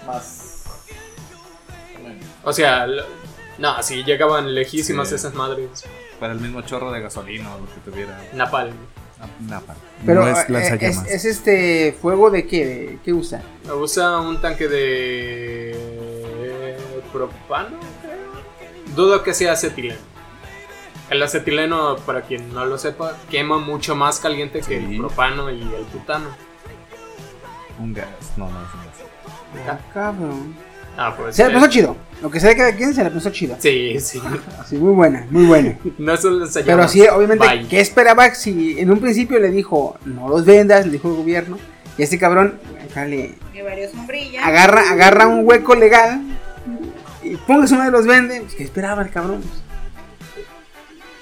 Más. 0.05 0.63
O 2.43 2.51
sea, 2.51 2.85
lo- 2.87 3.03
no, 3.57 3.81
sí, 3.83 4.03
llegaban 4.03 4.53
lejísimas 4.53 5.09
Sí. 5.09 5.15
esas 5.15 5.33
madres. 5.33 5.85
Para 6.19 6.33
el 6.33 6.39
mismo 6.39 6.61
chorro 6.63 6.91
de 6.91 7.01
gasolina 7.01 7.55
o 7.55 7.59
lo 7.59 7.65
que 7.67 7.79
tuviera. 7.89 8.19
Napalm. 8.33 8.73
Napa. 9.47 9.73
Pero 10.05 10.25
no 10.25 10.27
es 10.27 10.39
eh, 10.39 10.45
lanzallamas. 10.51 11.07
es, 11.07 11.13
es 11.13 11.25
este 11.25 11.97
fuego 12.01 12.29
de 12.29 12.45
qué, 12.45 12.65
de 12.65 12.99
qué 13.05 13.13
usa. 13.13 13.41
Usa 13.73 14.19
un 14.19 14.41
tanque 14.41 14.67
de 14.67 16.75
propano, 17.13 17.77
creo. 18.01 18.95
Dudo 18.95 19.23
que 19.23 19.33
sea 19.33 19.53
acetileno. 19.53 19.99
El 21.09 21.21
acetileno, 21.21 21.97
para 21.97 22.21
quien 22.21 22.53
no 22.53 22.65
lo 22.65 22.77
sepa, 22.77 23.17
quema 23.29 23.57
mucho 23.59 23.95
más 23.95 24.19
caliente 24.19 24.61
que 24.61 24.77
el 24.77 24.97
propano 24.97 25.51
y 25.51 25.61
el 25.61 25.85
butano. 25.93 26.29
Un 27.79 27.93
gas. 27.93 28.07
No, 28.37 28.49
no 28.49 28.59
es 28.61 28.73
un 28.73 29.65
gas. 29.65 29.69
Ah, 29.69 29.79
cabrón. 29.93 30.55
Ah, 30.97 31.13
pues. 31.17 31.35
Se 31.35 31.43
la 31.43 31.49
eh, 31.49 31.51
pensó 31.53 31.67
chido. 31.67 31.95
Lo 32.21 32.29
que 32.31 32.39
sea 32.39 32.49
de 32.49 32.55
cada 32.55 32.75
quien 32.75 32.93
se 32.93 33.03
la 33.03 33.09
pensó 33.09 33.29
chido. 33.31 33.55
Sí, 33.59 33.99
sí. 33.99 34.21
Sí, 34.65 34.77
muy 34.77 34.93
buena, 34.93 35.27
muy 35.29 35.45
buena. 35.45 35.77
No 35.97 36.13
es 36.13 36.23
un 36.23 36.39
lanzallamas. 36.39 36.75
Pero 36.75 36.87
sí, 36.87 37.07
obviamente, 37.13 37.47
Bye. 37.47 37.67
¿qué 37.67 37.79
esperaba 37.79 38.33
si 38.33 38.79
en 38.79 38.89
un 38.91 38.99
principio 38.99 39.39
le 39.39 39.49
dijo 39.51 39.97
no 40.05 40.29
los 40.29 40.45
vendas? 40.45 40.85
Le 40.85 40.93
dijo 40.93 41.09
el 41.09 41.15
gobierno. 41.15 41.57
Y 41.97 42.03
este 42.03 42.17
cabrón, 42.17 42.59
jale, 42.93 43.35
Que 43.51 43.61
varios 43.61 43.91
sombrilla. 43.91 44.45
agarra, 44.45 44.89
agarra 44.89 45.27
un 45.27 45.45
hueco 45.47 45.75
legal 45.75 46.21
y 47.21 47.35
póngase 47.35 47.75
uno 47.75 47.85
de 47.85 47.91
los 47.91 48.07
vende. 48.07 48.41
Pues, 48.41 48.55
¿Qué 48.55 48.63
esperaba 48.63 49.03
el 49.03 49.09
cabrón? 49.11 49.43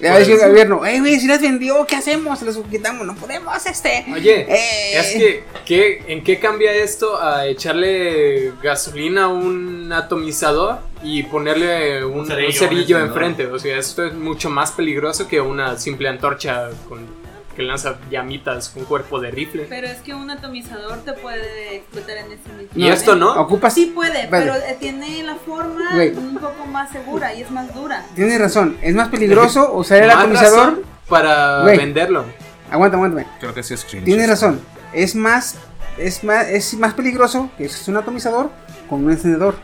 Le 0.02 0.08
va 0.08 0.16
a 0.16 0.18
decir 0.18 0.34
el 0.42 0.48
gobierno, 0.50 0.84
ey, 0.84 0.98
güey, 0.98 1.20
si 1.20 1.28
las 1.28 1.40
vendió, 1.40 1.86
¿qué 1.86 1.94
hacemos? 1.94 2.36
Se 2.40 2.44
los 2.44 2.56
quitamos, 2.68 3.06
no 3.06 3.14
podemos, 3.14 3.64
este. 3.64 4.04
Oye, 4.12 4.46
Eh. 4.48 4.98
es 4.98 5.12
que, 5.12 5.44
¿qué, 5.64 6.02
¿en 6.08 6.24
qué 6.24 6.40
cambia 6.40 6.74
esto 6.74 7.22
a 7.22 7.46
echarle 7.46 8.50
gasolina 8.60 9.24
a 9.24 9.28
un 9.28 9.92
atomizador 9.92 10.78
y 11.04 11.22
ponerle 11.22 12.04
un, 12.04 12.20
un 12.32 12.52
cerillo, 12.52 12.98
enfrente? 12.98 13.46
O 13.46 13.60
sea, 13.60 13.78
esto 13.78 14.04
es 14.04 14.12
mucho 14.14 14.50
más 14.50 14.72
peligroso 14.72 15.28
que 15.28 15.40
una 15.40 15.78
simple 15.78 16.08
antorcha 16.08 16.70
con, 16.88 17.06
que 17.52 17.62
lanza 17.62 17.96
llamitas 18.10 18.68
con 18.70 18.84
cuerpo 18.84 19.20
de 19.20 19.30
rifle. 19.30 19.66
Pero 19.68 19.86
es 19.86 19.98
que 19.98 20.14
un 20.14 20.30
atomizador 20.30 20.98
te 21.04 21.12
puede 21.12 21.76
explotar 21.76 22.16
en 22.18 22.26
ese 22.32 22.48
mismo 22.56 22.68
¿Y 22.74 22.88
esto 22.88 23.14
no? 23.16 23.32
Ocupa 23.40 23.70
Sí 23.70 23.86
puede, 23.94 24.26
Vale. 24.28 24.28
pero 24.30 24.54
eh, 24.56 24.76
tiene 24.80 25.22
la 25.22 25.36
forma 25.36 25.90
Güey. 25.94 26.16
un 26.16 26.36
poco 26.38 26.66
más 26.66 26.90
segura 26.90 27.34
y 27.34 27.42
es 27.42 27.50
más 27.50 27.74
dura. 27.74 28.04
Tienes 28.14 28.40
razón, 28.40 28.76
es 28.82 28.94
más 28.94 29.08
peligroso 29.08 29.72
usar 29.74 30.02
el 30.02 30.08
Más 30.08 30.16
atomizador. 30.18 30.58
razón 30.58 30.80
para 31.08 31.62
Güey. 31.62 31.76
venderlo. 31.78 32.24
Aguanta, 32.70 32.96
aguántame. 32.96 33.26
Creo 33.40 33.52
que 33.54 33.62
sí 33.62 33.74
es 33.74 33.84
cringe. 33.84 34.04
Tienes 34.04 34.28
razón. 34.28 34.60
Es 34.94 35.14
más, 35.14 35.56
es 35.98 36.24
más, 36.24 36.46
es 36.48 36.74
más 36.74 36.94
peligroso 36.94 37.50
que 37.58 37.64
es 37.66 37.86
un 37.88 37.96
atomizador 37.98 38.50
con 38.88 39.04
un 39.04 39.10
encendedor. 39.10 39.56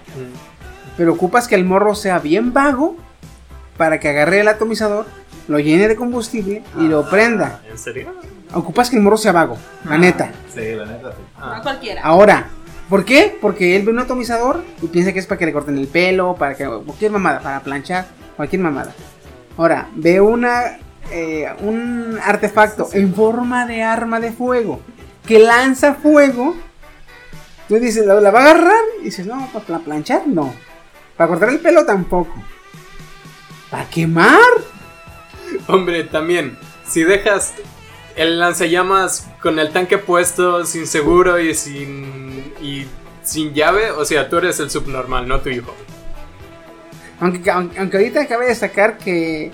Pero 0.97 1.12
ocupas 1.14 1.49
que 1.49 1.55
el 1.55 1.64
morro 1.64 1.95
sea 1.95 2.18
bien 2.18 2.53
vago 2.53 2.97
para 3.76 4.01
que 4.01 4.09
agarre 4.09 4.41
el 4.41 4.49
atomizador, 4.49 5.07
lo 5.49 5.59
llene 5.59 5.88
de 5.88 5.96
combustible 5.96 6.62
y 6.78 6.82
lo 6.82 7.09
prenda. 7.09 7.61
¿En 7.68 7.78
serio? 7.78 8.14
Ocupas 8.55 8.88
que 8.88 8.96
el 8.96 9.03
morro 9.03 9.16
sea 9.16 9.32
vago, 9.32 9.59
la 9.84 9.99
neta. 9.99 10.30
Sí, 10.55 10.74
la 10.74 10.86
neta, 10.86 11.11
sí. 11.11 11.22
Ah. 11.36 11.55
No 11.57 11.62
cualquiera. 11.62 12.03
Ahora, 12.03 12.46
¿por 12.88 13.05
qué? 13.05 13.36
Porque 13.40 13.76
él 13.76 13.84
ve 13.84 13.92
un 13.92 13.99
atomizador 13.99 14.62
y 14.80 14.86
piensa 14.86 15.12
que 15.12 15.18
es 15.18 15.26
para 15.26 15.38
que 15.38 15.46
le 15.46 15.53
corten 15.53 15.76
el 15.76 15.88
pelo, 15.88 16.36
para 16.36 16.55
que 16.55 16.64
cualquier 16.66 17.11
mamada, 17.11 17.40
para 17.40 17.61
planchar, 17.61 18.07
cualquier 18.36 18.62
mamada. 18.62 18.92
Ahora, 19.57 19.88
ve 19.94 20.20
una 20.20 20.78
eh, 21.11 21.49
un 21.61 22.18
artefacto 22.22 22.88
en 22.92 23.14
forma 23.14 23.66
de 23.66 23.82
arma 23.82 24.20
de 24.20 24.30
fuego 24.30 24.80
que 25.26 25.38
lanza 25.38 25.94
fuego. 25.94 26.57
Tú 27.68 27.74
dices, 27.76 28.07
¿la, 28.07 28.14
la 28.14 28.30
va 28.30 28.40
a 28.40 28.42
agarrar? 28.42 28.82
Y 29.01 29.05
dices, 29.05 29.26
no, 29.26 29.46
pues, 29.53 29.64
para 29.64 29.78
planchar, 29.80 30.26
no. 30.26 30.55
Para 31.18 31.28
cortar 31.28 31.51
el 31.51 31.61
pelo, 31.61 31.84
tampoco. 31.84 32.32
¿Para 33.70 33.84
quemar? 33.90 34.38
Hombre, 35.68 36.05
también, 36.05 36.59
si 36.86 37.03
dejas 37.05 37.55
el 38.16 38.38
lanzallamas 38.38 39.28
con 39.42 39.59
el 39.59 39.70
tanque 39.70 39.99
puesto, 39.99 40.64
sin 40.66 40.86
seguro 40.86 41.38
y 41.38 41.55
sin. 41.55 42.53
y 42.62 42.86
sin 43.22 43.53
llave, 43.53 43.90
o 43.90 44.05
sea, 44.07 44.28
tú 44.30 44.38
eres 44.38 44.59
el 44.59 44.70
subnormal, 44.70 45.28
no 45.28 45.40
tu 45.40 45.51
hijo. 45.51 45.74
Aunque, 47.20 47.51
aunque, 47.51 47.78
aunque 47.78 47.96
ahorita 47.99 48.26
cabe 48.26 48.46
destacar 48.46 48.96
que 48.96 49.51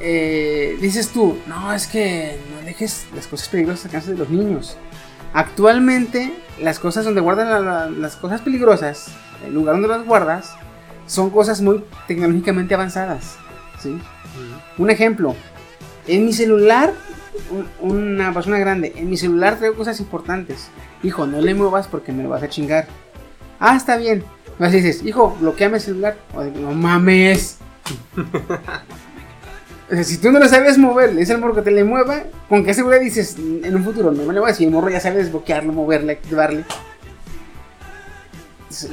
eh, 0.00 0.76
dices 0.82 1.08
tú, 1.08 1.38
no, 1.46 1.72
es 1.72 1.86
que 1.86 2.36
no 2.54 2.66
dejes 2.66 3.06
las 3.14 3.26
cosas 3.26 3.48
peligrosas 3.48 3.86
a 3.86 3.88
casa 3.88 4.10
de 4.10 4.18
los 4.18 4.28
niños. 4.28 4.76
Actualmente, 5.32 6.32
las 6.60 6.78
cosas 6.78 7.04
donde 7.04 7.20
guardan 7.22 7.48
la- 7.50 7.60
la- 7.60 7.90
las 7.90 8.16
cosas 8.16 8.40
peligrosas, 8.42 9.06
el 9.46 9.54
lugar 9.54 9.76
donde 9.76 9.88
las 9.88 10.04
guardas, 10.04 10.54
son 11.06 11.30
cosas 11.30 11.60
muy 11.62 11.82
tecnológicamente 12.06 12.74
avanzadas. 12.74 13.36
¿sí? 13.82 13.98
Un 14.78 14.90
ejemplo, 14.90 15.34
en 16.06 16.24
mi 16.26 16.32
celular, 16.32 16.92
un- 17.50 17.68
una 17.90 18.32
persona 18.32 18.58
grande, 18.58 18.92
en 18.96 19.08
mi 19.10 19.16
celular 19.16 19.56
traigo 19.58 19.76
cosas 19.76 20.00
importantes. 20.00 20.68
Hijo, 21.02 21.26
no 21.26 21.40
le 21.40 21.54
muevas 21.54 21.86
porque 21.88 22.12
me 22.12 22.22
lo 22.22 22.28
vas 22.28 22.42
a 22.42 22.48
chingar. 22.48 22.86
Ah, 23.58 23.76
está 23.76 23.96
bien. 23.96 24.24
Más 24.58 24.72
dices, 24.72 25.02
hijo, 25.04 25.36
bloqueame 25.40 25.76
el 25.78 25.82
celular. 25.82 26.16
O 26.34 26.42
de, 26.42 26.50
no 26.52 26.72
mames. 26.72 27.58
O 29.90 29.92
sea, 29.92 30.04
si 30.04 30.18
tú 30.18 30.30
no 30.30 30.38
lo 30.38 30.48
sabes 30.48 30.78
mover, 30.78 31.18
es 31.18 31.30
el 31.30 31.38
morro 31.38 31.52
que 31.56 31.62
te 31.62 31.72
le 31.72 31.82
mueva, 31.82 32.22
¿con 32.48 32.64
qué 32.64 32.72
seguridad 32.74 33.00
dices 33.00 33.34
en 33.36 33.74
un 33.74 33.82
futuro? 33.82 34.12
No 34.12 34.22
me 34.22 34.32
lo 34.32 34.40
voy 34.42 34.50
a 34.50 34.52
decir, 34.52 34.68
el 34.68 34.72
morro 34.72 34.88
ya 34.88 35.00
sabe 35.00 35.16
desbloquearlo, 35.16 35.72
moverle, 35.72 36.12
activarle. 36.12 36.64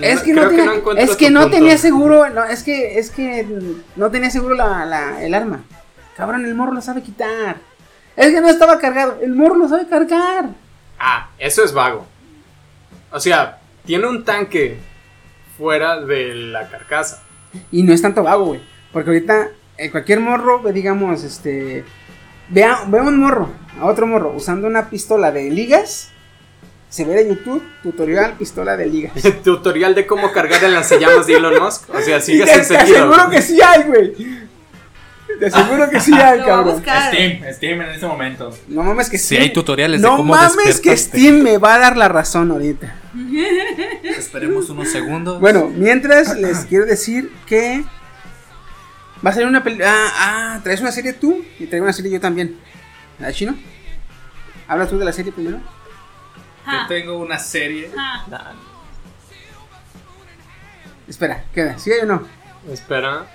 Es 0.01 0.21
que 0.21 0.33
no, 0.33 0.41
que 0.49 0.55
tenía, 0.57 0.65
no 0.65 0.91
es 0.97 1.15
que 1.15 1.29
no 1.29 1.41
punto. 1.41 1.55
tenía 1.57 1.77
seguro, 1.77 2.29
no, 2.31 2.43
es 2.43 2.63
que 2.63 2.97
es 2.99 3.11
que 3.11 3.47
no 3.95 4.09
tenía 4.11 4.29
seguro 4.31 4.55
la, 4.55 4.85
la- 4.85 5.23
el 5.23 5.33
arma. 5.33 5.63
Cabrón, 6.15 6.45
el 6.45 6.55
morro 6.55 6.73
lo 6.73 6.81
sabe 6.81 7.03
quitar. 7.03 7.57
Es 8.15 8.33
que 8.33 8.41
no 8.41 8.49
estaba 8.49 8.79
cargado, 8.79 9.19
el 9.21 9.35
morro 9.35 9.55
lo 9.55 9.69
sabe 9.69 9.87
cargar. 9.87 10.49
Ah, 10.99 11.29
eso 11.37 11.63
es 11.63 11.71
vago. 11.73 12.05
O 13.11 13.19
sea, 13.19 13.59
tiene 13.85 14.07
un 14.07 14.25
tanque 14.25 14.79
fuera 15.57 16.01
de 16.01 16.33
la 16.33 16.67
carcasa. 16.69 17.21
Y 17.71 17.83
no 17.83 17.93
es 17.93 18.01
tanto 18.01 18.23
vago, 18.23 18.45
güey. 18.45 18.61
Porque 18.91 19.11
ahorita 19.11 19.49
eh, 19.77 19.91
cualquier 19.91 20.19
morro, 20.19 20.61
digamos, 20.73 21.23
este. 21.23 21.85
Vea, 22.49 22.79
ve 22.87 22.97
a 22.99 23.03
un 23.03 23.19
morro, 23.19 23.49
a 23.79 23.85
otro 23.85 24.07
morro, 24.07 24.31
usando 24.35 24.65
una 24.67 24.89
pistola 24.89 25.31
de 25.31 25.49
ligas. 25.51 26.09
Se 26.89 27.03
ve 27.03 27.15
de 27.15 27.27
YouTube, 27.29 27.61
tutorial, 27.83 28.33
pistola 28.37 28.77
de 28.77 28.85
ligas. 28.85 29.13
Tutorial 29.43 29.93
de 29.93 30.07
cómo 30.07 30.31
cargar 30.31 30.63
el 30.63 30.73
lanzallamas 30.73 31.27
de 31.27 31.33
Elon 31.35 31.61
Musk. 31.61 31.89
O 31.93 31.99
sea, 32.01 32.17
Y 32.17 32.21
sigues 32.21 32.51
te, 32.51 32.61
te 32.65 32.77
aseguro 32.77 33.29
que 33.29 33.41
sí 33.41 33.59
hay, 33.61 33.83
güey. 33.83 34.13
Te 35.39 35.45
aseguro 35.47 35.89
que 35.89 35.99
sí 35.99 36.13
hay, 36.15 36.39
cabrón. 36.39 36.81
Steam, 36.81 37.41
Steam 37.53 37.81
en 37.81 37.89
este 37.89 38.07
momento. 38.07 38.57
No 38.69 38.83
mames 38.83 39.09
que 39.09 39.17
Sí, 39.17 39.35
Steam- 39.35 39.41
hay 39.41 39.53
tutoriales 39.53 40.01
de 40.01 40.07
No 40.07 40.15
cómo 40.17 40.33
mames 40.33 40.79
que. 40.79 40.95
Steam 40.95 41.41
me 41.43 41.57
va 41.57 41.75
a 41.75 41.79
dar 41.79 41.97
la 41.97 42.07
razón 42.07 42.51
ahorita. 42.51 42.95
Esperemos 44.03 44.69
unos 44.69 44.87
segundos. 44.89 45.39
Bueno, 45.41 45.69
mientras 45.75 46.37
les 46.37 46.59
quiero 46.65 46.85
decir 46.85 47.31
que 47.45 47.83
va 49.25 49.31
a 49.31 49.33
salir 49.33 49.47
una 49.49 49.61
película. 49.63 49.91
Ah, 49.91 50.11
ah, 50.55 50.59
traes 50.63 50.79
una 50.79 50.91
serie 50.93 51.11
tú 51.13 51.43
y 51.59 51.65
traigo 51.65 51.83
una 51.83 51.93
serie 51.93 52.11
yo 52.11 52.21
también. 52.21 52.55
¿La 53.19 53.33
chino? 53.33 53.55
¿Hablas 54.69 54.89
tú 54.89 54.97
de 54.97 55.05
la 55.05 55.11
serie 55.13 55.31
primero? 55.33 55.59
Yo 56.71 56.87
tengo 56.87 57.17
una 57.17 57.39
serie. 57.39 57.89
Espera, 61.07 61.45
queda, 61.53 61.79
¿sí 61.79 61.91
o 61.91 62.05
no? 62.05 62.27
Espera. 62.69 63.25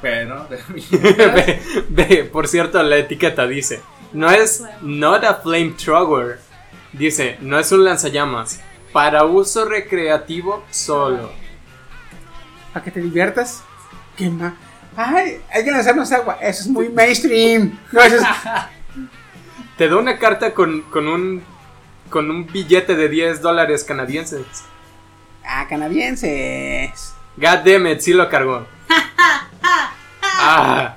Bueno, 0.00 0.46
ve, 0.90 1.62
ve, 1.88 2.24
por 2.24 2.48
cierto, 2.48 2.82
la 2.82 2.96
etiqueta 2.96 3.46
dice: 3.46 3.80
No 4.12 4.30
es 4.30 4.64
not 4.80 5.24
a 5.24 5.34
flamethrower. 5.34 6.40
Dice: 6.92 7.38
No 7.40 7.58
es 7.58 7.70
un 7.72 7.84
lanzallamas. 7.84 8.60
Para 8.92 9.24
uso 9.24 9.64
recreativo 9.64 10.64
solo. 10.70 11.30
Para 12.72 12.84
que 12.84 12.90
te 12.90 13.00
diviertas. 13.00 13.62
¿Qué 14.16 14.30
más? 14.30 14.54
Ay, 14.96 15.40
hay 15.52 15.64
que 15.64 15.70
lanzarnos 15.70 16.10
agua. 16.10 16.38
Eso 16.40 16.62
es 16.62 16.68
muy 16.68 16.88
mainstream. 16.88 17.78
No, 17.92 18.00
eso 18.00 18.16
es. 18.16 18.22
Te 19.76 19.88
da 19.88 19.96
una 19.96 20.18
carta 20.18 20.52
con, 20.52 20.82
con 20.82 21.06
un. 21.06 21.44
Con 22.10 22.30
un 22.30 22.46
billete 22.46 22.94
de 22.96 23.08
10 23.08 23.42
dólares 23.42 23.84
canadienses. 23.84 24.46
Ah, 25.44 25.66
canadienses. 25.68 27.14
God 27.36 27.58
damn 27.64 27.86
it, 27.86 28.00
sí 28.00 28.12
lo 28.12 28.28
cargó. 28.28 28.66
Ah, 30.40 30.96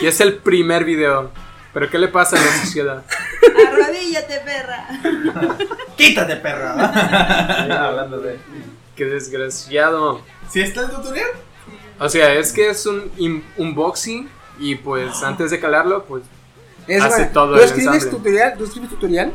y 0.00 0.06
es 0.06 0.20
el 0.20 0.36
primer 0.36 0.84
video. 0.84 1.30
Pero 1.72 1.90
¿qué 1.90 1.98
le 1.98 2.08
pasa 2.08 2.36
a 2.36 2.40
la 2.44 2.52
sociedad? 2.64 3.04
Arrodíllate, 3.68 4.40
perra. 4.40 4.88
¡Quítate, 5.96 6.36
perra! 6.36 7.86
Hablando 7.88 8.18
de. 8.20 8.38
Qué 8.96 9.04
desgraciado. 9.04 10.22
¿Sí 10.50 10.60
está 10.60 10.82
el 10.82 10.90
tutorial? 10.90 11.28
O 12.00 12.08
sea, 12.08 12.32
es 12.34 12.52
que 12.52 12.70
es 12.70 12.84
un 12.86 13.10
in- 13.16 13.44
unboxing 13.56 14.28
y 14.58 14.74
pues 14.76 15.22
antes 15.22 15.50
de 15.50 15.60
calarlo, 15.60 16.04
pues 16.04 16.22
Es, 16.86 17.02
Hace 17.02 17.16
bueno, 17.16 17.32
todo 17.32 17.52
tú 17.54 17.58
el 17.58 17.64
escribes 17.64 17.94
ensamble. 17.94 18.18
tutorial, 18.18 18.54
tú 18.58 18.64
escribes 18.64 18.90
tutorial. 18.90 19.32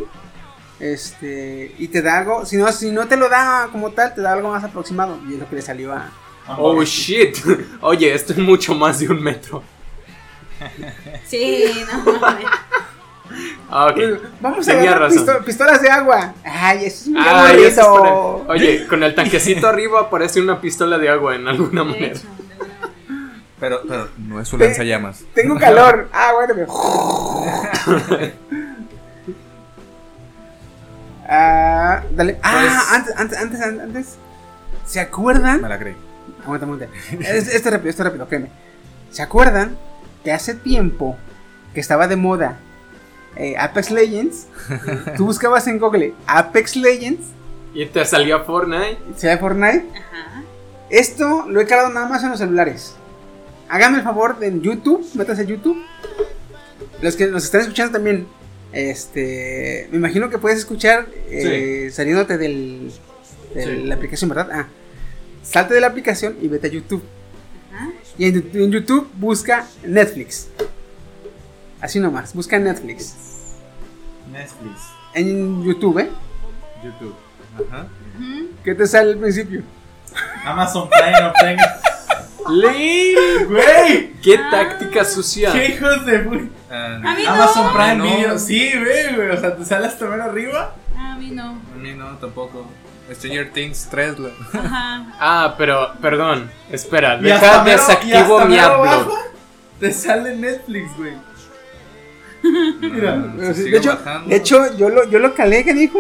Este, 0.84 1.74
y 1.80 1.88
te 1.88 2.02
da 2.02 2.18
algo, 2.18 2.46
si 2.46 2.58
no, 2.58 2.70
si 2.74 2.92
no 2.92 3.08
te 3.08 3.16
lo 3.16 3.30
da 3.30 3.70
como 3.72 3.92
tal, 3.92 4.14
te 4.14 4.22
da 4.22 4.34
algo 4.34 4.50
más 4.50 4.64
aproximado. 4.64 5.18
Y 5.30 5.34
es 5.36 5.40
lo 5.40 5.50
que 5.50 5.56
le 5.56 5.62
salió 5.62 5.94
a. 5.94 6.10
Oh 6.58 6.84
shit. 6.84 7.38
Oye, 7.82 8.14
esto 8.14 8.34
es 8.34 8.40
mucho 8.40 8.74
más 8.76 9.00
de 9.00 9.08
un 9.10 9.22
metro. 9.24 9.64
Sí, 11.26 11.66
no 11.92 12.20
mames. 12.20 12.46
Ah, 13.70 13.88
ok. 13.88 13.98
Vamos 14.40 14.68
a 14.68 14.72
Tenía 14.74 14.92
ver 14.92 15.00
razón. 15.00 15.44
pistolas 15.46 15.82
de 15.82 15.90
agua. 15.90 16.34
Ay, 16.44 16.86
eso 16.86 17.04
es 17.04 17.08
muy 17.08 17.22
Ay, 17.26 17.58
eso 17.64 17.68
es 17.68 17.78
aburrido. 17.80 18.44
para- 18.48 18.54
Oye, 18.54 18.88
con 18.88 19.04
el 19.04 19.16
tanquecito 19.16 19.68
arriba 19.68 20.02
aparece 20.02 20.40
una 20.42 20.62
pistola 20.62 20.98
de 20.98 21.10
agua 21.10 21.36
en 21.36 21.48
alguna 21.48 21.84
manera. 21.84 22.20
pero, 23.60 23.82
pero 23.88 24.10
no 24.18 24.40
es 24.40 24.54
un 24.54 24.60
lanzallamas. 24.60 25.24
Tengo 25.34 25.56
calor. 25.60 26.08
Ah, 26.14 26.32
bueno. 26.36 26.66
Ah, 31.36 32.04
dale. 32.16 32.40
Ah, 32.44 32.52
Pues- 32.62 32.92
antes, 32.94 33.16
antes, 33.18 33.40
antes, 33.62 33.82
antes. 33.84 34.16
¿Se 34.86 35.00
acuerdan? 35.00 35.62
Me 35.62 35.70
la 35.70 35.80
creí. 35.80 35.96
Aguanta, 36.44 36.66
aguanta. 36.66 36.88
Este 37.12 37.56
es 37.56 37.66
rápido, 37.66 37.90
esto 37.90 38.04
es 38.04 38.08
rápido, 38.08 38.28
créeme. 38.28 38.50
¿Se 39.12 39.22
acuerdan 39.22 39.78
que 40.24 40.32
hace 40.32 40.54
tiempo 40.54 41.18
que 41.74 41.80
estaba 41.80 42.08
de 42.08 42.16
moda 42.18 42.58
eh, 43.36 43.56
Apex 43.58 43.90
Legends? 43.92 44.48
Tú 45.18 45.26
buscabas 45.26 45.66
en 45.68 45.80
Google 45.80 46.14
Apex 46.28 46.76
Legends, 46.76 47.28
Y 47.74 47.86
te 47.88 48.06
salió 48.06 48.44
Fortnite. 48.44 49.00
se 49.16 49.28
ve 49.28 49.38
Fortnite. 49.38 49.86
Ajá. 49.96 50.44
Esto 50.90 51.46
lo 51.48 51.60
he 51.62 51.66
calado 51.66 51.90
nada 51.90 52.08
más 52.08 52.24
en 52.24 52.30
los 52.30 52.40
celulares. 52.40 52.96
Háganme 53.70 53.98
el 54.00 54.04
favor 54.04 54.38
de 54.38 54.48
en 54.48 54.62
YouTube, 54.62 55.04
métanse 55.16 55.42
a 55.42 55.46
YouTube. 55.46 55.82
Los 57.02 57.16
que 57.16 57.26
nos 57.28 57.44
están 57.46 57.62
escuchando 57.62 57.94
también, 57.94 58.28
este, 58.74 59.88
me 59.92 59.98
imagino 59.98 60.30
que 60.30 60.38
puedes 60.38 60.60
escuchar 60.60 61.08
eh, 61.30 61.90
saliéndote 61.92 62.38
del, 62.38 62.92
de 63.54 63.64
Sí. 63.64 63.84
la 63.84 63.96
aplicación, 63.96 64.30
¿verdad? 64.30 64.50
Ah, 64.52 64.68
salte 65.44 65.74
de 65.76 65.82
la 65.82 65.88
aplicación 65.88 66.36
y 66.42 66.48
vete 66.48 66.68
a 66.68 66.72
YouTube. 66.72 67.04
Ajá. 67.74 67.92
Y 68.18 68.26
en, 68.26 68.50
en 68.54 68.72
YouTube 68.72 69.10
busca 69.16 69.68
Netflix. 69.86 70.48
Así 71.82 72.00
nomás, 72.00 72.34
busca 72.34 72.58
Netflix. 72.60 73.14
Netflix. 74.32 74.80
En 75.14 75.64
YouTube, 75.64 76.00
¿eh? 76.00 76.10
YouTube. 76.84 77.16
Ajá. 77.70 77.88
¿Qué 78.64 78.74
te 78.74 78.88
sale 78.88 79.12
al 79.14 79.18
principio? 79.20 79.62
Amazon 80.46 80.90
Prime. 80.90 81.58
¡Lil! 82.50 83.46
¡Güey! 83.48 84.14
¡Qué 84.22 84.38
táctica 84.52 85.06
sucia! 85.06 85.52
¡Qué 85.52 85.68
hijos 85.68 86.06
de 86.06 86.50
Ah, 86.72 87.00
A 87.04 87.16
mí 87.16 87.24
no. 87.24 87.30
Amazon 87.32 87.74
Prime 87.74 87.96
No. 87.96 88.04
Video. 88.04 88.40
Sí, 88.40 88.72
ve, 88.78 89.14
güey. 89.16 89.30
O 89.30 89.40
sea, 89.40 89.56
te 89.56 89.66
sale 89.66 89.88
hasta 89.88 90.08
ver 90.08 90.22
arriba. 90.22 90.76
A 90.98 91.16
mí 91.18 91.30
no. 91.32 91.62
A 91.74 91.78
mí 91.78 91.94
no, 91.94 92.18
tampoco. 92.18 92.68
Stranger 93.12 93.52
Things 93.52 93.88
3. 93.92 94.18
lo- 94.20 94.32
Ajá. 94.54 95.06
Ah, 95.20 95.56
pero, 95.58 95.94
perdón. 96.02 96.50
Espera, 96.72 97.18
deja 97.18 97.64
desactivo 97.64 98.46
mi 98.46 98.58
abajo 98.58 99.14
Te 99.80 99.92
sale 99.92 100.36
Netflix, 100.36 100.96
güey. 100.98 101.14
Mira. 102.82 103.16
No, 103.16 103.36
de, 103.42 103.54
sigue 103.54 103.78
hecho, 103.78 103.90
bajando. 103.92 104.30
de 104.30 104.36
hecho, 104.36 104.76
yo 104.78 104.90
lo, 104.90 105.06
yo 105.10 105.20
lo 105.20 105.34
calé, 105.34 105.64
que 105.64 105.74
dijo, 105.74 106.00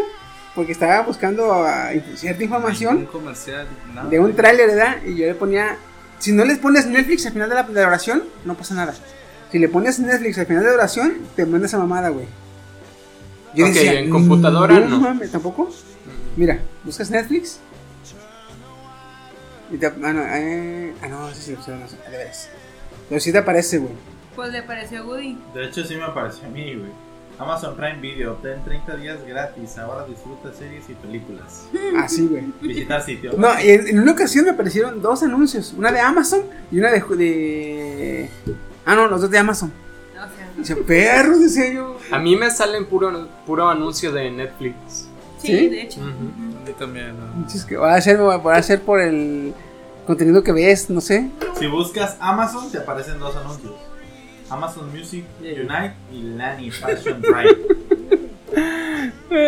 porque 0.56 0.72
estaba 0.74 1.02
buscando 1.02 1.54
ah, 1.54 1.90
cierta 2.16 2.44
información. 2.44 2.98
Un 2.98 3.06
comercial. 3.06 3.68
nada. 3.94 4.10
de 4.10 4.20
un 4.20 4.36
tráiler, 4.36 4.68
¿verdad? 4.68 4.98
Y 5.06 5.16
yo 5.16 5.26
le 5.28 5.36
ponía, 5.36 5.78
si 6.24 6.32
no 6.32 6.46
les 6.46 6.58
pones 6.58 6.86
Netflix 6.88 7.26
al 7.26 7.34
final 7.34 7.50
de 7.50 7.56
la, 7.56 7.64
de 7.64 7.82
la 7.82 7.88
oración, 7.88 8.24
no 8.46 8.56
pasa 8.56 8.76
nada. 8.76 8.94
Si 9.52 9.60
le 9.60 9.68
pones 9.68 10.00
Netflix 10.00 10.38
al 10.38 10.46
final 10.46 10.64
de 10.64 10.70
la 10.70 10.76
oración, 10.76 11.18
te 11.36 11.46
manda 11.46 11.68
esa 11.68 11.78
mamada, 11.78 12.10
güey. 12.10 12.26
Yo 13.54 13.68
Ok, 13.68 13.76
en 13.76 14.10
computadora 14.10 14.80
no. 14.80 15.00
mames, 15.02 15.32
¿Tampoco? 15.32 15.70
Mira, 16.38 16.60
buscas 16.86 17.12
Netflix. 17.12 17.60
Y 19.72 19.78
te, 19.78 19.88
ah, 19.88 19.92
no, 20.14 20.22
eh, 20.26 20.94
ah, 21.02 21.08
no, 21.10 21.30
sí, 21.34 21.42
sí, 21.42 21.58
sí, 21.66 21.72
no, 21.72 21.88
sí, 21.88 21.98
de 22.10 22.18
veras. 22.18 22.50
Pero 23.10 23.20
sí 23.20 23.32
te 23.32 23.40
aparece, 23.40 23.80
güey. 23.80 23.94
Pues 24.36 24.52
le 24.52 24.64
pareció 24.64 25.02
a 25.02 25.06
Woody. 25.06 25.38
De 25.54 25.66
hecho, 25.66 25.84
sí 25.84 25.96
me 25.96 26.04
apareció 26.04 26.48
a 26.48 26.50
mí, 26.52 26.74
güey. 26.76 26.92
Amazon 27.40 27.76
Prime 27.76 28.00
Video, 28.00 28.34
obtén 28.34 28.64
30 28.64 28.96
días 28.98 29.26
gratis. 29.28 29.78
Ahora 29.78 30.06
disfruta 30.06 30.54
series 30.54 30.90
y 30.90 30.94
películas. 30.94 31.66
Así, 31.98 32.28
güey. 32.28 32.46
Visitar 32.62 33.02
sitio. 33.04 33.34
No, 33.38 33.50
y 33.62 33.70
en, 33.72 33.88
en 33.88 34.00
una 34.00 34.12
ocasión 34.12 34.46
me 34.46 34.52
aparecieron 34.52 35.02
dos 35.02 35.24
anuncios. 35.24 35.74
Una 35.78 35.92
de 35.92 36.00
Amazon 36.00 36.42
y 36.72 36.80
una 36.80 36.92
de... 36.92 37.02
de... 37.16 38.30
Ah, 38.86 38.96
no, 38.96 39.08
los 39.08 39.22
dos 39.22 39.32
de 39.32 39.38
Amazon. 39.38 39.72
Dice, 40.58 40.76
perros, 40.76 41.40
decía 41.42 41.74
yo. 41.74 41.98
A 42.12 42.20
mí 42.20 42.36
me 42.36 42.50
salen 42.52 42.86
puro, 42.86 43.28
puro 43.46 43.70
anuncio 43.70 44.12
de 44.12 44.30
Netflix. 44.30 45.08
sí, 45.40 45.48
¿Sí? 45.48 45.68
de 45.70 45.82
hecho. 45.82 46.02
A 46.02 46.06
mí 46.06 46.74
también. 46.78 47.16
¿no? 47.18 47.44
Dices 47.44 47.66
que 47.66 47.76
va 47.76 47.96
a 47.96 48.02
ser, 48.02 48.20
va 48.22 48.56
a 48.56 48.62
ser 48.64 48.82
por 48.82 49.02
el 49.02 49.54
contenido 50.06 50.44
que 50.44 50.52
ves, 50.52 50.90
no 50.92 51.02
sé. 51.02 51.30
Si 51.58 51.66
buscas 51.68 52.18
Amazon, 52.20 52.72
te 52.72 52.78
aparecen 52.78 53.20
dos 53.20 53.36
anuncios: 53.36 53.74
Amazon 54.54 54.92
Music 54.96 55.26
Unite 55.42 55.94
y 56.12 56.22
Lani 56.38 56.72
Fashion 56.72 57.22
Drive. 57.22 57.58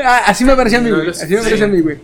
Ah, 0.04 0.24
así 0.28 0.44
me 0.44 0.52
aparecía 0.54 0.80
a 0.80 0.82
mí, 0.82 0.90
No, 0.90 0.96
güey. 0.98 1.10
Así 1.10 1.22
me 1.26 1.28
sí. 1.28 1.36
aparecía 1.38 1.66
a 1.66 1.70
mí, 1.70 1.80
güey. 1.82 2.00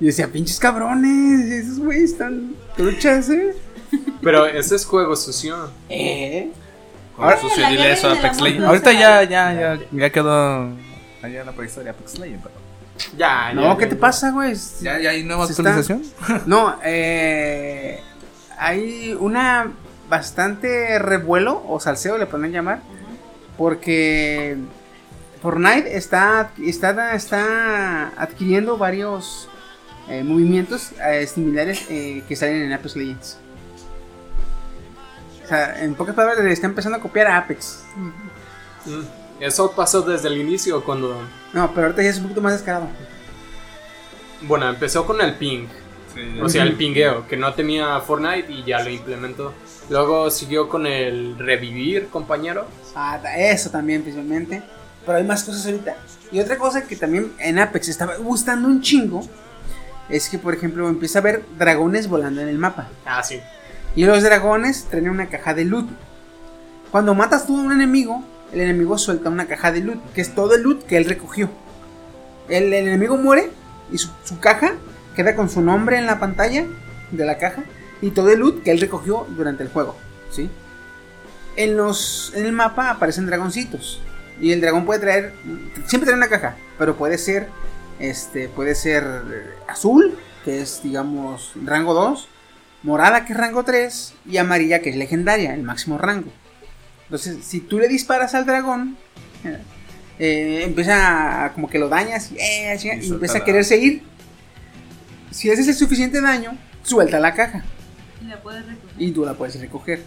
Y 0.00 0.06
decía, 0.06 0.26
pinches 0.26 0.58
cabrones, 0.58 1.48
esos 1.48 1.78
güeyes 1.78 2.10
están 2.12 2.54
truchas, 2.76 3.30
¿eh? 3.30 3.54
Pero 4.20 4.46
ese 4.46 4.74
es 4.74 4.84
juego 4.84 5.14
sucio. 5.14 5.70
¿Eh? 5.88 6.50
Ahora, 7.16 7.36
Sí, 7.38 7.48
sucio, 7.48 7.68
dile 7.68 7.92
eso 7.92 8.08
a 8.08 8.14
Apex 8.14 8.40
Legends. 8.40 8.66
Ahorita 8.66 8.92
ya, 8.92 9.22
ya, 9.22 9.52
ya, 9.54 9.78
ya 9.92 10.10
quedó 10.10 10.70
allá 11.22 11.40
en 11.40 11.46
la 11.46 11.52
prehistoria 11.52 11.92
Apex 11.92 12.18
Legends. 12.18 12.42
pero- 12.42 13.16
Ya, 13.16 13.52
No, 13.54 13.62
ya, 13.62 13.76
¿qué 13.76 13.82
ya, 13.84 13.88
te 13.90 13.94
ya. 13.94 14.00
pasa, 14.00 14.30
güey? 14.32 14.54
¿Ya, 14.80 14.98
ya 14.98 15.10
hay 15.10 15.22
nueva 15.22 15.44
actualización? 15.44 16.02
No, 16.46 16.74
eh, 16.84 18.00
hay 18.58 19.16
una 19.20 19.70
bastante 20.12 20.98
revuelo 20.98 21.64
o 21.66 21.80
salseo 21.80 22.18
le 22.18 22.26
pueden 22.26 22.52
llamar 22.52 22.82
porque 23.56 24.58
Fortnite 25.40 25.96
está 25.96 26.50
está 26.62 27.14
está 27.14 28.08
adquiriendo 28.18 28.76
varios 28.76 29.48
eh, 30.10 30.22
movimientos 30.22 30.92
eh, 31.02 31.26
similares 31.26 31.86
eh, 31.88 32.22
que 32.28 32.36
salen 32.36 32.60
en 32.62 32.72
Apex 32.74 32.94
Legends. 32.94 33.38
O 35.44 35.48
sea, 35.48 35.82
en 35.82 35.94
pocas 35.94 36.14
palabras 36.14 36.44
le 36.44 36.52
está 36.52 36.66
empezando 36.66 36.98
a 36.98 37.00
copiar 37.00 37.28
a 37.28 37.38
Apex. 37.38 37.82
Mm. 37.96 39.00
Eso 39.40 39.72
pasó 39.72 40.02
desde 40.02 40.28
el 40.28 40.36
inicio 40.36 40.84
cuando... 40.84 41.22
No, 41.54 41.72
pero 41.72 41.86
ahorita 41.86 42.02
ya 42.02 42.10
es 42.10 42.18
un 42.18 42.24
poquito 42.24 42.42
más 42.42 42.52
descarado. 42.52 42.86
Bueno, 44.42 44.68
empezó 44.68 45.06
con 45.06 45.20
el 45.22 45.34
ping. 45.36 45.66
O 46.42 46.48
sea, 46.48 46.64
el 46.64 46.74
pingueo, 46.74 47.26
que 47.26 47.36
no 47.36 47.54
tenía 47.54 47.98
Fortnite 48.00 48.52
y 48.52 48.64
ya 48.64 48.82
lo 48.82 48.90
implementó. 48.90 49.54
Luego 49.92 50.30
siguió 50.30 50.70
con 50.70 50.86
el 50.86 51.38
revivir, 51.38 52.08
compañero. 52.08 52.66
Ah, 52.96 53.20
eso 53.36 53.68
también, 53.68 54.00
principalmente. 54.00 54.62
Pero 55.04 55.18
hay 55.18 55.24
más 55.24 55.44
cosas 55.44 55.66
ahorita. 55.66 55.96
Y 56.32 56.40
otra 56.40 56.56
cosa 56.56 56.84
que 56.84 56.96
también 56.96 57.30
en 57.38 57.58
Apex 57.58 57.88
estaba 57.88 58.16
gustando 58.16 58.68
un 58.68 58.80
chingo. 58.80 59.20
Es 60.08 60.30
que, 60.30 60.38
por 60.38 60.54
ejemplo, 60.54 60.88
empieza 60.88 61.18
a 61.18 61.22
ver 61.22 61.44
dragones 61.58 62.08
volando 62.08 62.40
en 62.40 62.48
el 62.48 62.56
mapa. 62.56 62.88
Ah, 63.04 63.22
sí. 63.22 63.38
Y 63.94 64.06
los 64.06 64.22
dragones 64.22 64.84
traen 64.84 65.10
una 65.10 65.28
caja 65.28 65.52
de 65.52 65.66
loot. 65.66 65.90
Cuando 66.90 67.14
matas 67.14 67.46
tú 67.46 67.58
a 67.58 67.62
un 67.62 67.72
enemigo, 67.72 68.24
el 68.50 68.62
enemigo 68.62 68.96
suelta 68.96 69.28
una 69.28 69.46
caja 69.46 69.72
de 69.72 69.82
loot, 69.82 70.12
que 70.14 70.22
es 70.22 70.34
todo 70.34 70.54
el 70.54 70.62
loot 70.62 70.86
que 70.86 70.96
él 70.96 71.04
recogió. 71.04 71.50
El, 72.48 72.72
el 72.72 72.88
enemigo 72.88 73.18
muere 73.18 73.50
y 73.92 73.98
su, 73.98 74.08
su 74.24 74.40
caja 74.40 74.72
queda 75.14 75.36
con 75.36 75.50
su 75.50 75.60
nombre 75.60 75.98
en 75.98 76.06
la 76.06 76.18
pantalla 76.18 76.64
de 77.10 77.26
la 77.26 77.36
caja 77.36 77.62
y 78.02 78.10
todo 78.10 78.30
el 78.30 78.40
loot 78.40 78.62
que 78.62 78.70
él 78.72 78.80
recogió 78.80 79.26
durante 79.30 79.62
el 79.62 79.70
juego. 79.70 79.96
¿sí? 80.30 80.50
En, 81.56 81.76
los, 81.76 82.32
en 82.34 82.44
el 82.44 82.52
mapa 82.52 82.90
aparecen 82.90 83.26
dragoncitos. 83.26 84.00
Y 84.40 84.52
el 84.52 84.60
dragón 84.60 84.84
puede 84.84 85.00
traer, 85.00 85.32
siempre 85.86 86.06
trae 86.06 86.16
una 86.16 86.28
caja, 86.28 86.56
pero 86.78 86.96
puede 86.96 87.16
ser, 87.16 87.48
este, 88.00 88.48
puede 88.48 88.74
ser 88.74 89.04
eh, 89.30 89.50
azul, 89.68 90.18
que 90.44 90.60
es, 90.62 90.82
digamos, 90.82 91.52
rango 91.64 91.94
2, 91.94 92.28
morada, 92.82 93.24
que 93.24 93.34
es 93.34 93.38
rango 93.38 93.62
3, 93.62 94.14
y 94.26 94.38
amarilla, 94.38 94.80
que 94.80 94.90
es 94.90 94.96
legendaria, 94.96 95.54
el 95.54 95.62
máximo 95.62 95.96
rango. 95.98 96.32
Entonces, 97.04 97.44
si 97.44 97.60
tú 97.60 97.78
le 97.78 97.86
disparas 97.88 98.34
al 98.34 98.46
dragón, 98.46 98.96
eh, 99.44 99.58
eh, 100.18 100.62
empieza 100.64 101.44
a- 101.44 101.52
como 101.52 101.68
que 101.68 101.78
lo 101.78 101.88
dañas 101.88 102.32
y, 102.32 102.38
eh, 102.38 102.72
empieza 102.72 103.36
a 103.36 103.38
la- 103.40 103.44
querer 103.44 103.64
seguir. 103.64 104.02
Si 105.30 105.50
haces 105.50 105.68
el 105.68 105.74
suficiente 105.74 106.20
daño, 106.20 106.56
suelta 106.82 107.20
la 107.20 107.34
caja 107.34 107.62
Y 108.22 108.26
la 108.28 108.40
puedes 108.40 108.64
recoger. 108.66 108.94
y 109.02 109.10
tú 109.12 109.24
la 109.24 109.34
puedes 109.34 109.60
recoger. 109.60 110.02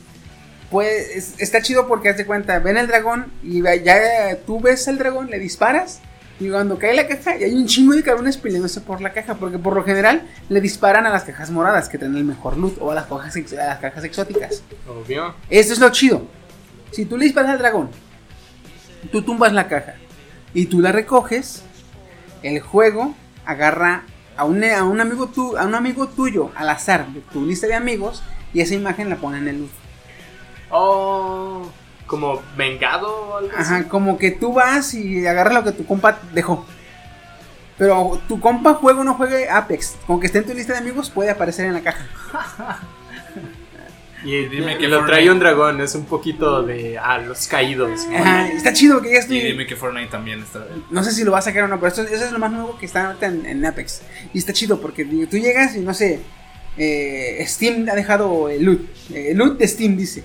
Pues 0.71 1.09
es- 1.15 1.35
está 1.39 1.61
chido 1.61 1.87
porque 1.87 2.09
haz 2.09 2.17
de 2.17 2.25
cuenta, 2.25 2.57
ven 2.59 2.77
el 2.77 2.87
dragón 2.87 3.31
y 3.43 3.61
ya 3.61 4.37
tú 4.45 4.59
ves 4.59 4.87
al 4.87 4.97
dragón, 4.97 5.29
le 5.29 5.37
disparas 5.39 5.99
y 6.39 6.49
cuando 6.49 6.77
cae 6.79 6.93
la 6.95 7.07
caja 7.07 7.37
y 7.37 7.43
hay 7.43 7.53
un 7.53 7.65
chingo 7.67 7.93
de 7.93 8.03
cabrones 8.03 8.35
peleándose 8.37 8.81
por 8.81 8.99
la 8.99 9.13
caja 9.13 9.35
porque 9.35 9.57
por 9.59 9.73
lo 9.75 9.83
general 9.83 10.23
le 10.49 10.59
disparan 10.61 11.05
a 11.05 11.09
las 11.09 11.23
cajas 11.23 11.49
moradas 11.51 11.87
que 11.87 11.97
tienen 11.97 12.17
el 12.17 12.23
mejor 12.25 12.57
loot 12.57 12.77
o 12.81 12.91
a 12.91 12.95
las 12.95 13.05
cajas, 13.05 13.35
a 13.53 13.55
las 13.55 13.79
cajas 13.79 14.03
exóticas. 14.03 14.63
Obvio. 14.87 15.35
Esto 15.49 15.73
es 15.73 15.79
lo 15.79 15.89
chido. 15.91 16.27
Si 16.91 17.05
tú 17.05 17.17
le 17.17 17.25
disparas 17.25 17.51
al 17.51 17.59
dragón, 17.59 17.89
tú 19.11 19.21
tumbas 19.21 19.53
la 19.53 19.67
caja 19.67 19.95
y 20.53 20.65
tú 20.65 20.79
la 20.81 20.91
recoges, 20.91 21.61
el 22.41 22.59
juego 22.59 23.15
agarra 23.45 24.03
a 24.37 24.45
un, 24.45 24.63
a 24.63 24.83
un 24.83 25.01
amigo 25.01 25.27
tu, 25.27 25.57
a 25.57 25.65
un 25.65 25.75
amigo 25.75 26.07
tuyo 26.07 26.51
al 26.55 26.69
azar 26.69 27.07
de 27.07 27.21
tu 27.21 27.45
lista 27.45 27.67
de 27.67 27.75
amigos 27.75 28.23
y 28.53 28.61
esa 28.61 28.75
imagen 28.75 29.09
la 29.09 29.17
pone 29.17 29.37
en 29.37 29.47
el 29.47 29.59
loot. 29.59 29.71
Oh, 30.69 31.67
como 32.07 32.41
vengado 32.57 33.07
o 33.07 33.37
algo 33.37 33.51
así. 33.55 33.73
Ajá, 33.73 33.87
como 33.87 34.17
que 34.17 34.31
tú 34.31 34.53
vas 34.53 34.93
y 34.93 35.25
agarras 35.25 35.53
lo 35.53 35.63
que 35.63 35.71
tu 35.71 35.85
compa 35.85 36.19
dejó. 36.33 36.65
Pero 37.77 38.21
tu 38.27 38.39
compa 38.39 38.75
juega 38.75 39.01
o 39.01 39.03
no 39.03 39.15
juegue 39.15 39.49
Apex, 39.49 39.97
con 40.07 40.19
que 40.19 40.27
esté 40.27 40.39
en 40.39 40.45
tu 40.45 40.53
lista 40.53 40.73
de 40.73 40.79
amigos 40.79 41.09
puede 41.09 41.29
aparecer 41.29 41.65
en 41.65 41.73
la 41.73 41.81
caja. 41.81 42.05
Y 44.25 44.45
dime 44.47 44.73
y 44.73 44.77
que 44.79 44.87
lo 44.87 45.01
Fortnite- 45.01 45.05
trae 45.07 45.29
un 45.31 45.39
dragón, 45.39 45.79
es 45.81 45.93
un 45.95 46.05
poquito 46.05 46.63
de. 46.63 46.97
Ah, 46.97 47.19
los 47.19 47.47
caídos. 47.47 48.07
¿no? 48.09 48.17
Ajá, 48.17 48.47
está 48.49 48.73
chido 48.73 49.01
que 49.01 49.09
ya 49.09 49.15
Y 49.15 49.19
estoy. 49.19 49.39
dime 49.41 49.65
que 49.67 49.75
Fortnite 49.75 50.09
también 50.09 50.41
está. 50.41 50.65
No 50.89 51.03
sé 51.03 51.11
si 51.11 51.23
lo 51.23 51.31
va 51.31 51.37
a 51.39 51.41
sacar 51.43 51.63
o 51.63 51.67
no, 51.67 51.75
pero 51.79 51.89
esto, 51.89 52.01
eso 52.01 52.25
es 52.25 52.31
lo 52.31 52.39
más 52.39 52.51
nuevo 52.51 52.77
que 52.79 52.85
está 52.87 53.07
ahorita 53.07 53.27
en, 53.27 53.45
en 53.45 53.65
Apex. 53.65 54.01
Y 54.33 54.39
está 54.39 54.51
chido 54.51 54.81
porque 54.81 55.05
tú 55.05 55.37
llegas 55.37 55.75
y 55.75 55.79
no 55.81 55.93
sé, 55.93 56.21
eh, 56.77 57.43
Steam 57.47 57.87
ha 57.89 57.93
dejado 57.95 58.49
el 58.49 58.63
loot. 58.65 58.81
eh, 59.13 59.31
El 59.31 59.37
loot 59.37 59.57
de 59.59 59.67
Steam 59.67 59.95
dice. 59.95 60.23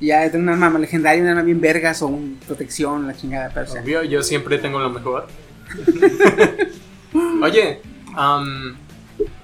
Y 0.00 0.06
ya 0.06 0.30
tiene 0.30 0.50
una 0.52 0.66
arma 0.66 0.78
legendaria, 0.78 1.20
una 1.20 1.32
arma 1.32 1.42
bien 1.42 1.60
vergas 1.60 2.00
o 2.02 2.06
un 2.06 2.38
protección, 2.46 3.06
la 3.06 3.14
chingada. 3.16 3.50
Pero, 3.52 3.66
o 3.68 3.72
sea, 3.72 3.82
Obvio, 3.82 4.04
yo 4.04 4.22
siempre 4.22 4.56
tengo 4.58 4.78
lo 4.78 4.90
mejor. 4.90 5.26
Oye, 7.42 7.80
am, 8.14 8.76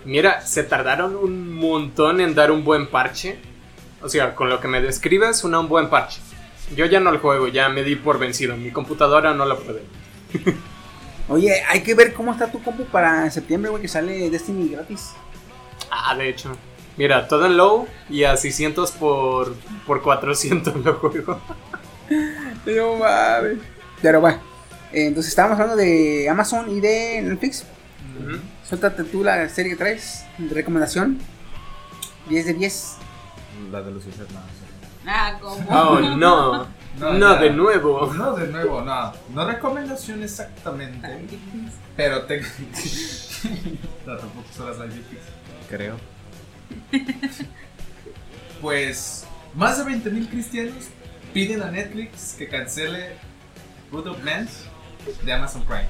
mira, 0.05 0.41
se 0.43 0.63
tardaron 0.65 1.17
un 1.17 1.53
montón 1.55 2.21
en 2.21 2.35
dar 2.35 2.51
un 2.51 2.65
buen 2.65 2.87
parche. 2.89 3.37
O 4.05 4.09
sea, 4.11 4.35
con 4.35 4.51
lo 4.51 4.61
que 4.61 4.69
me 4.69 4.83
describes, 4.83 5.45
una, 5.45 5.59
un 5.61 5.69
buen 5.69 5.89
parche. 5.89 6.21
Yo 6.77 6.85
ya 6.85 7.01
no 7.01 7.11
lo 7.11 7.21
juego, 7.21 7.49
ya 7.49 7.71
me 7.71 7.83
di 7.83 7.97
por 7.97 8.19
vencido. 8.19 8.55
Mi 8.55 8.71
computadora 8.71 9.33
no 9.33 9.47
lo 9.47 9.59
puede. 9.59 9.83
Oye, 11.31 11.63
hay 11.67 11.83
que 11.83 11.95
ver 11.95 12.13
cómo 12.13 12.31
está 12.31 12.53
tu 12.53 12.63
compu 12.63 12.85
para 12.85 13.31
septiembre, 13.31 13.71
güey, 13.71 13.81
que 13.81 13.89
sale 13.89 14.29
Destiny 14.29 14.69
gratis. 14.69 15.13
Ah, 15.91 16.15
de 16.15 16.29
hecho. 16.29 16.55
Mira, 16.99 17.27
todo 17.29 17.47
en 17.47 17.57
low 17.57 17.89
y 18.11 18.25
a 18.25 18.37
600 18.37 18.91
por, 18.93 19.55
por 19.87 20.03
400 20.03 20.77
lo 20.85 20.95
juego. 20.95 21.41
No 22.67 22.97
mames. 22.97 23.59
Pero 24.03 24.21
bueno, 24.21 24.39
eh, 24.93 25.07
entonces 25.07 25.31
estábamos 25.31 25.59
hablando 25.59 25.83
de 25.83 26.29
Amazon 26.29 26.71
y 26.71 26.81
de 26.81 27.23
Netflix. 27.23 27.65
Ujú. 28.21 28.37
Suéltate 28.69 29.05
tú 29.05 29.25
la 29.25 29.49
serie 29.49 29.73
que 29.73 29.77
traes, 29.77 30.27
de 30.37 30.55
recomendación. 30.55 31.19
10 32.29 32.47
de 32.47 32.55
10. 32.55 32.97
La 33.71 33.83
de 33.83 33.91
Lucifer, 33.91 34.27
no. 34.33 34.41
Ah, 35.07 35.39
como. 35.41 35.69
Oh, 35.69 36.01
no. 36.01 36.67
No, 36.99 37.35
de 37.37 37.51
nuevo. 37.51 38.13
No, 38.15 38.35
de 38.35 38.49
nuevo, 38.49 38.81
no. 38.83 39.13
No 39.33 39.47
recomendación 39.47 40.23
exactamente. 40.23 41.27
Pero 41.97 42.23
te. 42.23 42.41
no, 44.07 44.17
tampoco 44.17 44.49
son 44.57 44.67
las 44.67 44.79
Creo. 45.69 45.97
Pues. 48.61 49.27
Más 49.55 49.79
de 49.79 49.85
20.000 49.85 50.31
cristianos 50.31 50.87
piden 51.33 51.63
a 51.63 51.71
Netflix 51.71 52.35
que 52.37 52.49
cancele 52.49 53.11
Good 53.93 54.07
of 54.09 54.23
Men 54.25 54.49
de 55.23 55.33
Amazon 55.33 55.63
Prime. 55.65 55.87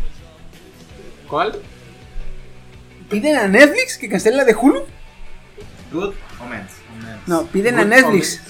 ¿Cuál? 1.28 1.60
¿Piden 3.08 3.36
a 3.36 3.48
Netflix 3.48 3.96
que 3.96 4.08
cancele 4.08 4.38
la 4.38 4.44
de 4.44 4.54
Hulu? 4.54 4.84
Good 5.94 6.14
Omens. 6.40 6.70
No, 7.26 7.46
piden 7.46 7.78
a 7.78 7.82
Good 7.82 7.90
Netflix. 7.90 8.40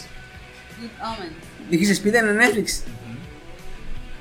Good 0.80 0.90
Omen. 1.06 1.30
Dijiste, 1.70 2.02
piden 2.02 2.28
a 2.28 2.32
Netflix. 2.32 2.84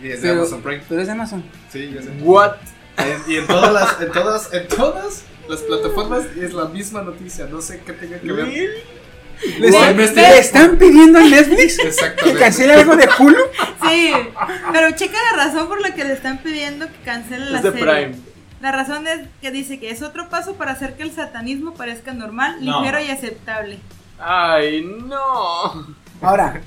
Y 0.02 0.10
es 0.10 0.22
de 0.22 0.28
Pero, 0.30 0.42
Amazon 0.42 0.62
Prime. 0.62 0.84
pero 0.90 1.02
es 1.02 1.08
de 1.08 1.14
Amazon. 1.14 1.44
Sí, 1.72 1.92
ya 1.96 2.02
sé. 2.02 2.10
What? 2.22 2.56
En- 2.98 3.32
y 3.32 3.38
en 3.38 3.48
todas 3.48 3.74
las, 3.74 4.02
en 4.02 4.12
todas, 4.12 4.54
en 4.54 4.68
todas 4.68 5.24
las 5.48 5.62
plataformas 5.62 6.26
es 6.40 6.54
la 6.54 6.66
misma 6.66 7.02
noticia. 7.02 7.46
No 7.48 7.62
sé 7.62 7.82
qué 7.86 7.94
tenga 7.94 8.20
que 8.20 8.32
ver. 8.32 8.48
¿Le, 9.60 9.68
están, 9.68 10.72
le 10.72 10.78
pidiendo 10.78 11.20
a 11.20 11.24
Netflix 11.24 11.78
que 12.24 12.34
cancele 12.36 12.74
algo 12.74 12.96
de 12.96 13.10
Hulu? 13.18 13.42
Sí, 13.90 14.14
pero 14.72 14.92
checa 14.96 15.18
la 15.32 15.46
razón 15.46 15.68
por 15.68 15.82
la 15.82 15.94
que 15.96 16.04
le 16.04 16.14
están 16.14 16.38
pidiendo 16.38 16.86
que 16.88 16.98
cancele 17.04 17.50
la 17.50 17.58
Es 17.58 17.64
de 17.64 17.72
serie. 17.72 17.86
Prime. 17.86 18.33
La 18.64 18.72
razón 18.72 19.06
es 19.08 19.28
que 19.42 19.52
dice 19.52 19.78
que 19.78 19.90
es 19.90 20.02
otro 20.02 20.30
paso 20.30 20.54
para 20.56 20.72
hacer 20.72 20.94
que 20.96 21.04
el 21.04 21.12
satanismo 21.12 21.74
parezca 21.74 22.14
normal, 22.14 22.56
No. 22.64 22.80
ligero 22.80 23.02
y 23.02 23.10
aceptable. 23.10 23.78
Ay, 24.18 24.90
no. 25.06 25.86
Ahora, 26.22 26.62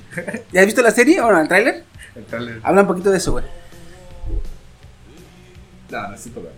¿ya 0.53 0.59
has 0.59 0.67
visto 0.67 0.83
la 0.83 0.91
serie 0.91 1.19
o 1.21 1.31
no, 1.31 1.41
el 1.41 1.47
tráiler? 1.47 1.85
El 2.15 2.23
trailer. 2.25 2.59
Habla 2.61 2.81
un 2.81 2.87
poquito 2.87 3.09
de 3.09 3.17
eso, 3.17 3.31
güey. 3.31 3.45
No, 5.89 6.07
necesito 6.09 6.43
ver. 6.43 6.53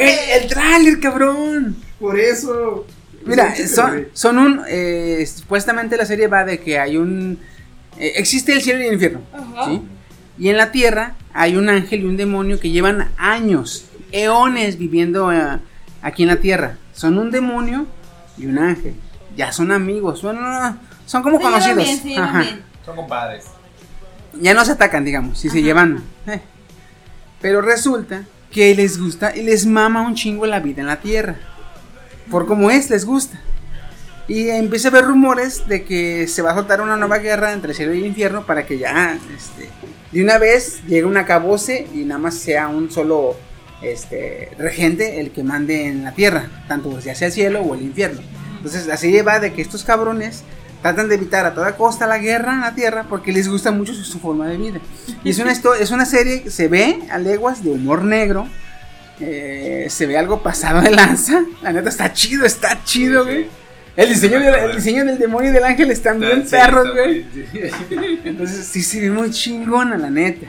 El 0.00 0.46
tráiler, 0.48 0.98
cabrón. 1.00 1.76
Por 1.98 2.18
eso. 2.18 2.86
Mira, 3.26 3.54
son, 3.68 4.08
son 4.14 4.38
un. 4.38 4.62
eh, 4.66 5.26
supuestamente 5.26 5.98
la 5.98 6.06
serie 6.06 6.26
va 6.26 6.44
de 6.44 6.58
que 6.58 6.78
hay 6.78 6.96
un. 6.96 7.38
eh, 7.98 8.12
existe 8.16 8.54
el 8.54 8.62
cielo 8.62 8.82
y 8.82 8.86
el 8.86 8.94
infierno. 8.94 9.20
¿sí? 9.66 9.82
Y 10.40 10.48
en 10.48 10.56
la 10.56 10.72
tierra 10.72 11.14
hay 11.34 11.54
un 11.54 11.68
ángel 11.68 12.00
y 12.00 12.04
un 12.06 12.16
demonio 12.16 12.58
que 12.58 12.70
llevan 12.70 13.10
años, 13.18 13.84
eones 14.10 14.78
viviendo 14.78 15.30
eh, 15.32 15.58
aquí 16.02 16.22
en 16.22 16.28
la 16.30 16.36
tierra. 16.36 16.78
Son 16.94 17.18
un 17.18 17.30
demonio 17.30 17.86
y 18.38 18.46
un 18.46 18.58
ángel. 18.58 18.94
Ya 19.36 19.52
son 19.52 19.70
amigos. 19.70 20.18
Son, 20.18 20.36
son 21.06 21.22
como 21.22 21.36
Se 21.36 21.42
conocidos. 21.44 21.76
bien, 21.84 21.98
se 22.02 22.16
Ajá. 22.16 22.44
Son 22.84 22.96
compadres. 22.96 23.44
Ya 24.40 24.54
no 24.54 24.64
se 24.64 24.72
atacan, 24.72 25.04
digamos, 25.04 25.38
si 25.38 25.50
se 25.50 25.62
llevan. 25.62 26.02
eh. 26.26 26.40
Pero 27.42 27.60
resulta 27.60 28.24
que 28.50 28.74
les 28.74 28.98
gusta 28.98 29.36
y 29.36 29.42
les 29.42 29.66
mama 29.66 30.02
un 30.02 30.14
chingo 30.14 30.46
la 30.46 30.60
vida 30.60 30.80
en 30.80 30.86
la 30.86 31.00
tierra. 31.00 31.36
Por 32.30 32.46
como 32.46 32.70
es, 32.70 32.88
les 32.90 33.04
gusta. 33.04 33.38
Y 34.30 34.48
empieza 34.48 34.86
a 34.86 34.90
haber 34.92 35.06
rumores 35.06 35.66
de 35.66 35.82
que 35.82 36.28
se 36.28 36.40
va 36.40 36.52
a 36.52 36.54
soltar 36.54 36.80
una 36.80 36.96
nueva 36.96 37.18
guerra 37.18 37.52
entre 37.52 37.72
el 37.72 37.76
cielo 37.76 37.92
y 37.94 37.98
el 37.98 38.06
infierno 38.06 38.46
para 38.46 38.64
que 38.64 38.78
ya, 38.78 39.18
este, 39.36 39.68
de 40.12 40.22
una 40.22 40.38
vez 40.38 40.82
llegue 40.86 41.04
un 41.04 41.16
acabose 41.16 41.88
y 41.92 42.04
nada 42.04 42.20
más 42.20 42.36
sea 42.36 42.68
un 42.68 42.92
solo, 42.92 43.34
este, 43.82 44.50
regente 44.56 45.18
el 45.18 45.32
que 45.32 45.42
mande 45.42 45.88
en 45.88 46.04
la 46.04 46.12
tierra, 46.12 46.48
tanto 46.68 46.96
ya 47.00 47.12
sea 47.16 47.26
el 47.26 47.32
cielo 47.32 47.60
o 47.62 47.74
el 47.74 47.82
infierno. 47.82 48.20
Entonces 48.58 48.86
la 48.86 48.96
serie 48.96 49.22
va 49.22 49.40
de 49.40 49.52
que 49.52 49.62
estos 49.62 49.82
cabrones 49.82 50.44
tratan 50.80 51.08
de 51.08 51.16
evitar 51.16 51.44
a 51.44 51.52
toda 51.52 51.76
costa 51.76 52.06
la 52.06 52.18
guerra 52.18 52.52
en 52.52 52.60
la 52.60 52.76
tierra 52.76 53.06
porque 53.08 53.32
les 53.32 53.48
gusta 53.48 53.72
mucho 53.72 53.94
su, 53.94 54.04
su 54.04 54.20
forma 54.20 54.46
de 54.46 54.58
vida. 54.58 54.80
Y 55.24 55.30
es 55.30 55.40
una, 55.40 55.50
es 55.50 55.90
una 55.90 56.06
serie 56.06 56.42
que 56.44 56.50
se 56.50 56.68
ve 56.68 57.00
a 57.10 57.18
leguas 57.18 57.64
de 57.64 57.70
humor 57.72 58.04
negro. 58.04 58.46
eh, 59.18 59.88
se 59.90 60.06
ve 60.06 60.16
algo 60.16 60.40
pasado 60.40 60.80
de 60.82 60.92
lanza. 60.92 61.42
La 61.62 61.72
neta 61.72 61.88
está 61.88 62.12
chido, 62.12 62.46
está 62.46 62.82
chido, 62.84 63.24
güey. 63.24 63.48
El 64.02 64.08
diseño, 64.08 64.40
del, 64.40 64.54
el 64.54 64.76
diseño 64.76 65.04
del 65.04 65.18
demonio 65.18 65.50
y 65.50 65.52
del 65.52 65.64
ángel 65.64 65.90
están 65.90 66.18
bien 66.20 66.44
Sí, 66.44 66.50
perros, 66.50 66.86
está 66.86 67.00
güey. 67.02 67.26
Entonces 68.24 68.66
sí 68.66 68.82
se 68.82 69.00
ve 69.00 69.10
muy 69.10 69.30
chingona, 69.30 69.96
la 69.98 70.10
neta. 70.10 70.46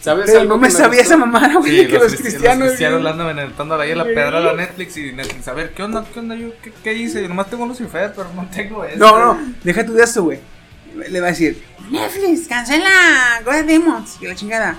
¿Sabes 0.00 0.26
Pero 0.26 0.40
algo 0.40 0.54
no 0.54 0.60
me 0.60 0.70
sabía 0.70 0.98
gustó? 0.98 1.02
esa 1.02 1.16
mamada, 1.16 1.54
güey, 1.58 1.80
Sí, 1.82 1.86
que 1.86 1.98
los, 1.98 2.12
cristi- 2.12 2.22
cristianos. 2.22 2.58
Los 2.58 2.68
cristianos 2.70 3.06
andan 3.06 3.38
aventando 3.38 3.74
ahí 3.80 3.94
la 3.94 4.04
pedra 4.04 4.50
a 4.50 4.52
Netflix 4.54 4.96
y 4.96 5.12
Netflix. 5.12 5.46
A 5.48 5.52
ver, 5.54 5.70
¿qué 5.74 5.82
onda? 5.82 6.04
¿Qué 6.12 6.18
onda? 6.18 6.34
Yo, 6.34 6.48
¿qué, 6.60 6.72
qué 6.82 6.92
hice? 6.94 7.22
Yo 7.22 7.28
nomás 7.28 7.48
tengo 7.48 7.64
Lucifer, 7.66 8.12
pero 8.16 8.28
no 8.34 8.48
tengo 8.54 8.84
eso. 8.84 8.98
No, 8.98 9.16
no, 9.34 9.54
deja 9.62 9.86
tú 9.86 9.92
de 9.94 10.02
eso, 10.02 10.24
güey. 10.24 10.40
Le 11.08 11.20
va 11.20 11.28
a 11.28 11.30
decir, 11.30 11.62
Netflix, 11.90 12.48
cancela 12.48 12.90
God 13.44 13.64
Demons, 13.64 14.16
que 14.20 14.28
la 14.28 14.34
chingada. 14.34 14.76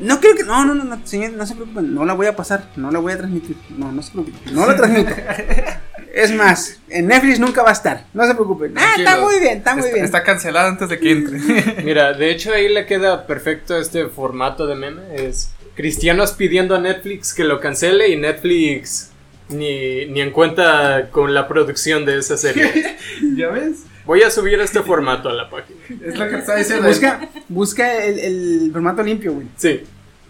No 0.00 0.20
creo 0.20 0.34
que, 0.36 0.44
no, 0.44 0.64
no, 0.64 0.74
no, 0.74 0.84
no, 0.84 1.00
señor, 1.06 1.32
no 1.32 1.44
se 1.46 1.54
preocupen, 1.54 1.92
no 1.94 2.04
la 2.04 2.12
voy 2.14 2.26
a 2.26 2.36
pasar, 2.36 2.68
no 2.76 2.90
la 2.90 2.98
voy 3.00 3.12
a 3.14 3.18
transmitir, 3.18 3.56
no, 3.76 3.90
no 3.92 4.02
se 4.02 4.12
preocupen, 4.12 4.54
no 4.54 4.66
la 4.66 4.76
transmito. 4.76 5.10
es 6.16 6.32
más, 6.32 6.78
en 6.88 7.06
Netflix 7.08 7.38
nunca 7.38 7.62
va 7.62 7.70
a 7.70 7.72
estar, 7.72 8.04
no 8.14 8.26
se 8.26 8.34
preocupen. 8.34 8.72
Ah, 8.76 8.94
está 8.98 9.20
muy 9.20 9.38
bien, 9.38 9.58
está 9.58 9.74
muy 9.74 9.82
Está, 9.82 9.92
bien. 9.94 10.04
está 10.04 10.22
cancelada 10.22 10.68
antes 10.68 10.88
de 10.88 10.98
que 10.98 11.10
entre. 11.10 11.38
Mira, 11.84 12.12
de 12.14 12.30
hecho 12.30 12.52
ahí 12.52 12.68
le 12.68 12.86
queda 12.86 13.26
perfecto 13.26 13.76
este 13.78 14.06
formato 14.06 14.66
de 14.66 14.74
meme. 14.76 15.02
Es 15.14 15.50
cristianos 15.74 16.32
pidiendo 16.32 16.74
a 16.74 16.80
Netflix 16.80 17.34
que 17.34 17.44
lo 17.44 17.60
cancele 17.60 18.08
y 18.08 18.16
Netflix 18.16 19.10
ni, 19.50 20.06
ni 20.06 20.20
en 20.22 20.30
cuenta 20.30 21.08
con 21.10 21.34
la 21.34 21.46
producción 21.48 22.04
de 22.06 22.18
esa 22.18 22.36
serie. 22.36 22.96
¿Ya 23.36 23.48
ves? 23.48 23.80
Voy 24.06 24.22
a 24.22 24.30
subir 24.30 24.58
este 24.60 24.82
formato 24.82 25.28
a 25.28 25.32
la 25.34 25.50
página. 25.50 25.78
Es 26.04 26.16
lo 26.16 26.24
que 26.26 26.30
te 26.32 26.38
estaba 26.38 26.58
diciendo. 26.58 26.88
Busca, 26.88 27.28
busca 27.48 28.04
el, 28.04 28.18
el 28.20 28.70
formato 28.72 29.02
limpio, 29.02 29.34
güey. 29.34 29.48
Sí. 29.56 29.82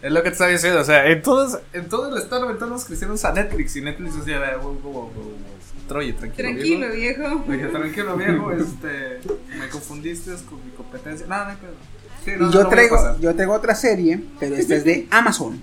Es 0.02 0.12
lo 0.12 0.22
que 0.22 0.30
te 0.30 0.32
estaba 0.34 0.50
diciendo. 0.50 0.80
O 0.80 0.84
sea, 0.84 1.06
en 1.06 1.20
todos, 1.22 1.58
en 1.72 1.88
todos 1.88 2.12
le 2.12 2.20
están 2.20 2.42
aventando 2.42 2.74
los 2.74 2.84
cristianos 2.84 3.24
a 3.24 3.32
Netflix. 3.32 3.76
Y 3.76 3.82
Netflix 3.82 4.16
decía, 4.18 4.36
"Eh, 4.36 4.56
wow, 4.62 4.72
wow, 4.82 4.92
wow, 4.92 5.10
wow, 5.14 5.34
Troye, 5.88 6.12
tranquilo. 6.14 6.48
Tranquilo, 6.48 6.92
viejo". 6.92 7.38
viejo. 7.46 7.70
Tranquilo, 7.70 8.16
viejo. 8.16 8.52
Este, 8.52 9.20
me 9.58 9.68
confundiste 9.68 10.32
con 10.48 10.64
mi 10.64 10.72
competencia. 10.72 11.26
No, 11.26 11.44
no. 11.44 11.52
Sí, 12.24 12.32
no, 12.32 12.36
Y 12.36 12.40
no 12.46 12.50
yo 12.52 12.62
a 12.62 12.68
traigo, 12.68 13.18
yo 13.20 13.34
traigo 13.34 13.52
otra 13.54 13.74
serie, 13.74 14.20
pero 14.40 14.56
esta 14.56 14.74
es 14.74 14.84
de 14.84 15.06
Amazon. 15.10 15.60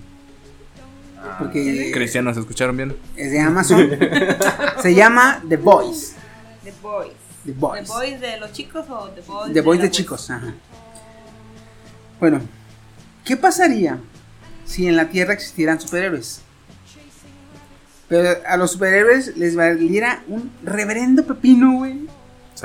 Ah, 1.18 1.36
Porque 1.38 1.90
Cristianos, 1.92 2.36
¿escucharon 2.36 2.76
bien? 2.76 2.96
es 3.16 3.30
de 3.32 3.40
Amazon. 3.40 3.90
Se 4.82 4.94
llama 4.94 5.42
The 5.48 5.56
Boys. 5.58 6.14
The 6.62 6.72
Boys. 6.82 7.12
The 7.44 7.52
¿The 7.52 7.58
Boys. 7.58 7.88
Boys 7.88 8.20
de 8.20 8.40
los 8.40 8.52
chicos 8.52 8.86
o 8.88 9.08
The 9.10 9.20
Boys 9.20 9.52
The 9.52 9.60
Boys 9.60 9.78
de 9.80 9.86
Boys? 9.88 9.96
chicos, 9.96 10.30
ajá. 10.30 10.54
Bueno, 12.20 12.40
¿qué 13.24 13.36
pasaría 13.36 13.98
si 14.64 14.86
en 14.86 14.96
la 14.96 15.08
Tierra 15.10 15.34
existieran 15.34 15.78
superhéroes? 15.80 16.40
Pero 18.08 18.38
a 18.46 18.56
los 18.56 18.72
superhéroes 18.72 19.36
les 19.36 19.56
valiera 19.56 20.22
un 20.28 20.50
reverendo 20.62 21.24
pepino, 21.26 21.78
güey. 21.78 22.06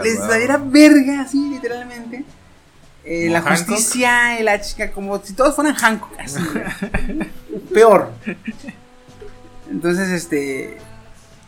Les 0.03 0.19
valiera 0.19 0.57
verga, 0.57 1.21
así, 1.21 1.49
literalmente. 1.49 2.23
Eh, 3.05 3.21
¿Como 3.27 3.33
la 3.33 3.41
Hancock? 3.41 3.67
justicia 3.75 4.43
la 4.43 4.61
chica, 4.61 4.91
como 4.91 5.17
si 5.23 5.33
todos 5.33 5.55
fueran 5.55 5.73
Hancock, 5.75 6.11
así. 6.19 6.39
Peor. 7.73 8.11
Entonces, 9.71 10.09
este. 10.09 10.77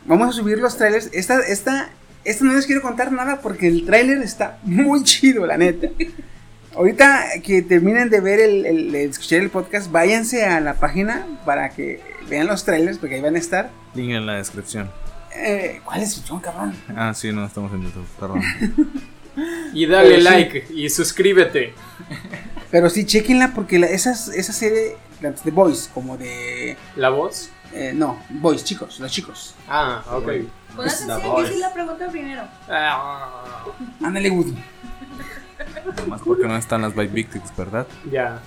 Vamos 0.05 0.29
a 0.29 0.31
subir 0.31 0.57
los 0.57 0.77
trailers. 0.77 1.09
Esta, 1.13 1.39
esta, 1.41 1.89
esta 2.23 2.45
no 2.45 2.53
les 2.53 2.65
quiero 2.65 2.81
contar 2.81 3.11
nada 3.11 3.41
porque 3.41 3.67
el 3.67 3.85
trailer 3.85 4.21
está 4.21 4.57
muy 4.63 5.03
chido, 5.03 5.45
la 5.45 5.57
neta. 5.57 5.87
Ahorita 6.75 7.25
que 7.43 7.61
terminen 7.61 8.09
de 8.09 8.21
ver 8.21 8.39
el, 8.39 8.65
el- 8.65 8.95
escuchar 8.95 9.39
el 9.41 9.49
podcast, 9.49 9.91
váyanse 9.91 10.45
a 10.45 10.59
la 10.61 10.75
página 10.75 11.27
para 11.45 11.69
que 11.69 11.99
vean 12.32 12.47
los 12.47 12.63
trailers, 12.65 12.97
porque 12.97 13.15
ahí 13.15 13.21
van 13.21 13.36
a 13.36 13.39
estar. 13.39 13.69
Link 13.93 14.09
en 14.11 14.25
la 14.25 14.34
descripción. 14.36 14.89
Eh, 15.36 15.79
¿Cuál 15.86 16.01
es 16.01 16.13
su 16.13 16.41
cabrón? 16.41 16.75
Ah, 16.95 17.13
sí, 17.13 17.32
no, 17.32 17.45
estamos 17.45 17.71
en 17.73 17.84
YouTube, 17.84 18.07
perdón. 18.19 18.41
Y 19.73 19.86
dale 19.86 20.09
Pero 20.09 20.17
sí. 20.19 20.23
like 20.27 20.67
y 20.75 20.89
suscríbete. 20.89 21.73
Pero 22.69 22.89
sí, 22.89 23.05
chequenla 23.05 23.53
porque 23.55 23.79
la- 23.79 23.88
esas, 23.88 24.27
esa 24.27 24.51
serie, 24.51 24.97
tanto 25.21 25.41
de 25.45 25.51
Boys 25.51 25.89
como 25.93 26.17
de. 26.17 26.75
¿La 26.97 27.07
voz? 27.09 27.49
eh, 27.73 27.93
no, 27.95 28.21
Boys, 28.29 28.65
chicos, 28.65 28.99
los 28.99 29.09
chicos. 29.09 29.55
Ah, 29.69 30.03
ok. 30.11 30.29
Pon 30.75 30.86
Es 30.86 30.97
The 30.97 31.03
atención, 31.13 31.21
yo 31.23 31.32
Boys. 31.32 31.49
hice 31.49 31.59
la 31.59 31.73
pregunta 31.73 32.09
primero. 32.09 32.43
Ah, 32.67 33.63
Ándale, 34.03 34.29
Woody. 34.32 34.58
Más 36.08 36.21
porque 36.21 36.45
no 36.47 36.58
están 36.58 36.82
las 36.82 36.93
Byte 36.93 37.13
Victims, 37.13 37.55
¿verdad? 37.55 37.87
ya. 38.12 38.41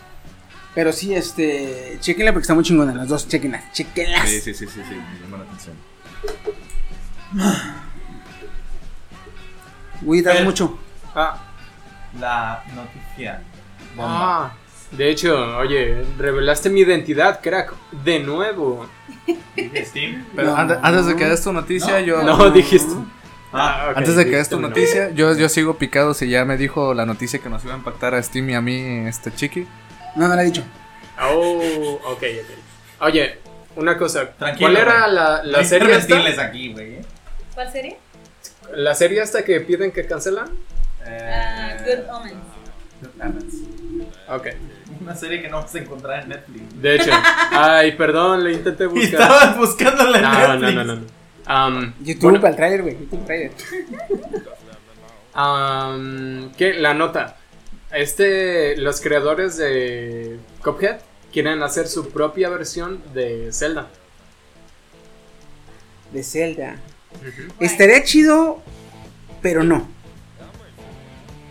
Pero 0.75 0.93
sí, 0.93 1.15
este. 1.15 1.99
Chequenla 2.01 2.33
porque 2.33 2.43
está 2.45 2.55
muy 2.55 2.65
chingona, 2.65 2.93
las 2.95 3.09
dos, 3.09 3.29
chequenlas, 3.29 3.73
chequenlas. 3.73 4.29
Sí, 4.29 4.41
sí, 4.41 4.55
sí, 4.55 4.67
sí, 4.67 4.81
sí, 4.89 4.95
me 4.95 5.21
llama 5.21 5.39
la 5.39 5.45
atención. 5.45 5.77
Te 10.01 10.23
das 10.23 10.35
Pero- 10.35 10.45
mucho. 10.45 10.79
Ah, 11.15 11.39
La 12.21 12.63
noticia. 12.75 13.43
Bomba. 13.97 14.45
ah. 14.47 14.53
De 14.93 15.11
hecho, 15.11 15.59
oye, 15.59 16.05
revelaste 16.19 16.71
mi 16.71 16.81
identidad, 16.81 17.41
crack. 17.43 17.73
De 18.05 18.21
nuevo. 18.21 18.87
Steam. 19.85 20.25
Pero 20.37 20.51
No. 20.51 20.57
antes, 20.57 20.79
antes 20.83 21.07
de 21.07 21.17
que 21.17 21.25
des 21.25 21.43
tu 21.43 21.53
noticia, 21.53 22.01
yo. 22.01 22.23
No, 22.23 22.51
dijiste. 22.51 22.93
Ah, 23.53 23.89
ok, 23.91 23.99
Antes 23.99 24.17
de 24.17 24.25
que 24.27 24.37
des 24.37 24.49
tu 24.49 24.61
no. 24.61 24.69
noticia, 24.69 25.11
yo, 25.11 25.35
yo 25.37 25.49
sigo 25.49 25.79
picado 25.79 26.13
si 26.15 26.29
ya 26.29 26.45
me 26.45 26.57
dijo 26.57 26.93
la 26.95 27.07
noticia 27.07 27.39
que 27.41 27.49
nos 27.49 27.65
iba 27.65 27.75
a 27.75 27.77
impactar 27.79 28.15
a 28.15 28.23
Steam 28.23 28.51
y 28.51 28.55
a 28.55 28.61
mí, 28.61 28.77
este 29.09 29.33
chiqui. 29.33 29.67
No, 30.17 30.29
no 30.29 30.35
lo 30.35 30.41
he 30.41 30.45
dicho. 30.45 30.63
Oh, 31.21 32.01
ok, 32.05 32.23
ok. 32.23 33.03
Oye, 33.03 33.39
una 33.77 33.97
cosa. 33.99 34.31
Tranquilo, 34.33 34.71
¿Cuál 34.71 34.77
era 34.83 35.07
la, 35.09 35.43
la 35.45 35.59
No 35.59 35.65
serie 35.65 35.93
esta? 35.93 36.05
hiperventiles 36.07 36.39
aquí, 36.39 36.73
güey. 36.73 36.95
¿eh? 36.97 37.05
¿Cuál 37.55 37.71
serie? 37.73 37.99
¿La 38.75 38.95
serie 38.95 39.21
hasta 39.21 39.45
que 39.45 39.61
piden 39.61 39.93
que 39.93 40.07
cancelan? 40.07 40.49
Ah, 41.07 41.75
Good 41.85 42.11
Omens. 42.11 42.35
Omens. 43.21 43.55
Ok. 44.29 44.47
Una 45.01 45.15
serie 45.15 45.43
que 45.43 45.49
no 45.49 45.61
vas 45.61 45.75
a 45.75 45.79
encontrar 45.79 46.23
en 46.23 46.29
Netflix. 46.31 46.81
De 46.81 46.95
hecho, 46.97 47.11
ay, 47.51 47.93
perdón, 47.93 48.43
le 48.45 48.53
intenté 48.55 48.85
Y 48.85 48.89
buscar. 48.89 49.21
estabas 49.21 49.57
buscándola 49.59 50.17
en 50.19 50.23
No, 50.23 50.31
Netflix. 50.57 50.75
no, 50.75 50.85
no, 50.85 50.95
no. 50.95 51.01
no. 51.01 51.15
Um, 51.47 51.93
YouTube 52.01 52.23
bueno, 52.23 52.41
para 52.41 52.51
el 52.53 52.57
trailer, 52.57 52.83
güey. 52.83 52.99
YouTube 52.99 53.25
trailer. 53.27 53.53
um, 55.37 56.53
¿Qué? 56.53 56.75
La 56.75 56.95
nota. 56.95 57.37
Este, 57.95 58.77
los 58.77 59.01
creadores 59.01 59.57
de 59.57 60.39
Cuphead 60.63 60.99
quieren 61.33 61.63
hacer 61.63 61.87
su 61.87 62.11
propia 62.11 62.49
versión 62.49 63.01
de 63.15 63.53
Zelda. 63.53 63.89
De 66.13 66.23
Zelda. 66.23 66.77
Estaría 67.61 68.03
chido, 68.03 68.61
pero 69.41 69.63
no. 69.63 69.87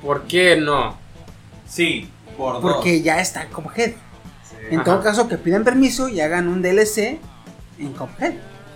¿Por 0.01 0.23
qué 0.23 0.57
no? 0.57 0.97
Sí, 1.67 2.09
por 2.37 2.61
Porque 2.61 2.95
dos. 2.95 3.03
ya 3.03 3.19
está 3.21 3.47
Cuphead. 3.47 3.91
Sí. 3.91 4.55
En 4.69 4.79
Ajá. 4.81 4.83
todo 4.83 5.03
caso, 5.03 5.27
que 5.29 5.37
pidan 5.37 5.63
permiso 5.63 6.09
y 6.09 6.19
hagan 6.19 6.49
un 6.49 6.61
DLC 6.61 7.19
en 7.79 7.93
Cuphead. 7.93 8.33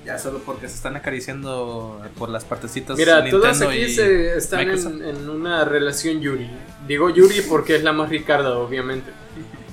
Ya 0.08 0.18
solo 0.18 0.40
porque 0.40 0.70
se 0.70 0.76
están 0.76 0.96
acariciando 0.96 2.02
por 2.18 2.30
las 2.30 2.46
partecitas. 2.46 2.98
Mira, 2.98 3.30
todos 3.30 3.44
Nintendo 3.44 3.70
aquí 3.70 3.80
y 3.80 3.90
se 3.94 4.38
están 4.38 4.70
en, 4.70 5.04
en 5.04 5.30
una 5.30 5.66
relación 5.66 6.22
Yuri. 6.22 6.50
Digo 6.88 7.10
Yuri 7.10 7.42
porque 7.42 7.76
es 7.76 7.84
la 7.84 7.92
más 7.92 8.10
Ricarda, 8.10 8.58
obviamente. 8.58 9.12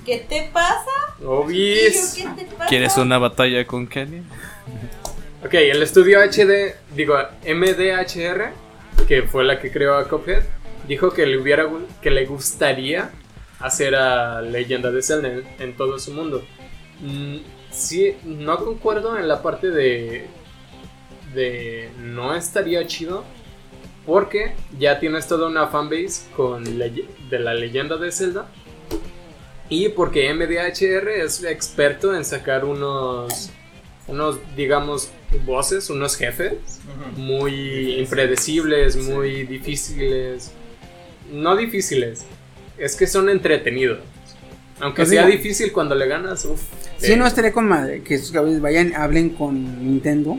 ¿Qué 0.04 0.26
te 0.28 0.50
pasa? 0.52 0.90
Obvious. 1.24 2.14
Tío, 2.14 2.34
¿Qué 2.36 2.46
te 2.46 2.50
pasa? 2.50 2.68
¿Quieres 2.68 2.96
una 2.96 3.18
batalla 3.18 3.64
con 3.64 3.86
Kenny? 3.86 4.22
Ok, 5.44 5.54
el 5.54 5.80
estudio 5.84 6.18
HD, 6.18 6.74
digo 6.96 7.16
MDHR, 7.46 8.50
que 9.06 9.22
fue 9.22 9.44
la 9.44 9.60
que 9.60 9.70
creó 9.70 9.96
a 9.96 10.08
Cuphead, 10.08 10.42
dijo 10.88 11.12
que 11.12 11.26
le 11.26 11.38
hubiera 11.38 11.68
que 12.02 12.10
le 12.10 12.26
gustaría 12.26 13.12
hacer 13.60 13.94
a 13.94 14.42
Leyenda 14.42 14.90
de 14.90 15.00
Zelda 15.00 15.28
en, 15.28 15.44
en 15.60 15.76
todo 15.76 15.96
su 16.00 16.12
mundo. 16.12 16.44
Mm, 17.00 17.36
sí, 17.74 18.14
no 18.24 18.58
concuerdo 18.64 19.16
en 19.18 19.28
la 19.28 19.42
parte 19.42 19.70
de 19.70 20.26
de 21.34 21.90
no 21.98 22.34
estaría 22.36 22.86
chido 22.86 23.24
porque 24.06 24.52
ya 24.78 25.00
tienes 25.00 25.26
toda 25.26 25.48
una 25.48 25.66
fanbase 25.66 26.26
con 26.36 26.62
de 26.64 27.38
la 27.40 27.54
Leyenda 27.54 27.96
de 27.96 28.12
Zelda 28.12 28.46
y 29.68 29.88
porque 29.88 30.32
MDHR 30.32 31.08
es 31.08 31.42
experto 31.42 32.14
en 32.14 32.24
sacar 32.24 32.64
unos 32.64 33.50
unos, 34.06 34.36
digamos, 34.54 35.08
voces, 35.46 35.88
unos 35.88 36.14
jefes 36.16 36.52
muy 37.16 37.94
impredecibles, 37.98 38.96
muy 38.98 39.44
difíciles. 39.46 40.52
No 41.32 41.56
difíciles, 41.56 42.26
es 42.76 42.94
que 42.96 43.06
son 43.06 43.30
entretenidos. 43.30 44.00
Aunque 44.80 44.96
Pues 45.02 45.08
sea 45.08 45.24
digo- 45.24 45.38
difícil 45.38 45.72
cuando 45.72 45.94
le 45.94 46.06
ganas, 46.06 46.44
uff. 46.44 46.60
Si 47.06 47.16
no 47.16 47.26
estaría 47.26 47.52
con 47.52 47.66
madre, 47.68 48.02
que 48.02 48.14
esos 48.14 48.30
cabrones 48.32 48.60
vayan, 48.60 48.94
hablen 48.94 49.30
con 49.30 49.84
Nintendo. 49.84 50.38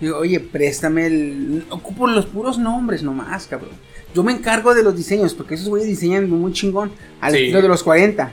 Digo, 0.00 0.18
oye, 0.18 0.40
préstame 0.40 1.06
el. 1.06 1.64
Ocupo 1.70 2.06
los 2.06 2.26
puros 2.26 2.58
nombres 2.58 3.02
nomás, 3.02 3.46
cabrón. 3.46 3.70
Yo 4.14 4.22
me 4.22 4.32
encargo 4.32 4.74
de 4.74 4.82
los 4.82 4.96
diseños, 4.96 5.34
porque 5.34 5.54
esos 5.54 5.68
güeyes 5.68 5.88
diseñan 5.88 6.28
muy 6.30 6.52
chingón. 6.52 6.92
Al 7.20 7.32
Sí. 7.32 7.38
estilo 7.38 7.62
de 7.62 7.68
los 7.68 7.82
40. 7.82 8.30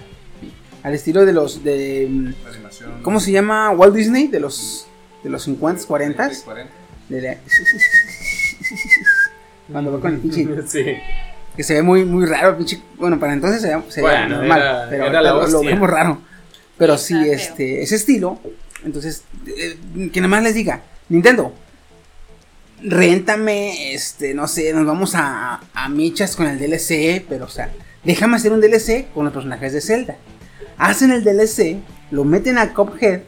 Al 0.83 0.93
estilo 0.93 1.25
de 1.25 1.33
los. 1.33 1.63
de 1.63 2.07
mm. 2.09 2.33
¿Cómo 3.01 3.19
se 3.19 3.31
llama? 3.31 3.71
Walt 3.71 3.95
Disney, 3.95 4.27
de 4.27 4.39
los. 4.41 4.87
de 5.23 5.29
los 5.29 5.43
50, 5.43 5.85
40. 5.87 6.31
40. 6.45 6.71
De 7.09 7.21
la- 7.21 7.37
Cuando 9.71 9.93
va 9.93 9.99
con 9.99 10.13
el 10.13 10.19
pinche. 10.19 10.47
Sí. 10.67 10.83
Que 11.55 11.63
se 11.63 11.75
ve 11.75 11.81
muy, 11.83 12.03
muy 12.03 12.25
raro, 12.25 12.57
pinche. 12.57 12.81
Bueno, 12.97 13.19
para 13.19 13.33
entonces 13.33 13.61
se 13.61 13.75
ve, 13.75 13.81
se 13.89 14.01
ve 14.01 14.07
Bueno, 14.07 14.37
normal. 14.37 14.59
era- 14.61 14.87
pero 14.89 15.05
era 15.05 15.21
la 15.21 15.33
lo, 15.33 15.47
lo 15.47 15.61
vemos 15.61 15.89
raro. 15.89 16.21
Pero 16.77 16.97
Sí, 16.97 17.13
sí, 17.13 17.29
este, 17.29 17.81
ese 17.83 17.95
estilo. 17.95 18.39
Entonces, 18.83 19.23
eh, 19.47 19.77
que 20.11 20.19
nada 20.19 20.29
más 20.29 20.43
les 20.43 20.55
diga, 20.55 20.81
Nintendo, 21.09 21.53
réntame, 22.81 23.93
este, 23.93 24.33
no 24.33 24.47
sé, 24.47 24.73
nos 24.73 24.85
vamos 24.85 25.15
a, 25.15 25.61
a 25.73 25.89
michas 25.89 26.35
con 26.35 26.47
el 26.47 26.59
DLC, 26.59 27.23
pero 27.27 27.45
o 27.45 27.49
sea, 27.49 27.71
déjame 28.03 28.35
hacer 28.35 28.51
un 28.51 28.61
DLC 28.61 29.11
con 29.13 29.25
los 29.25 29.33
personajes 29.33 29.73
de 29.73 29.81
Zelda. 29.81 30.17
Hacen 30.77 31.11
el 31.11 31.23
DLC, 31.23 31.77
lo 32.11 32.25
meten 32.25 32.57
a 32.57 32.73
Cuphead, 32.73 33.21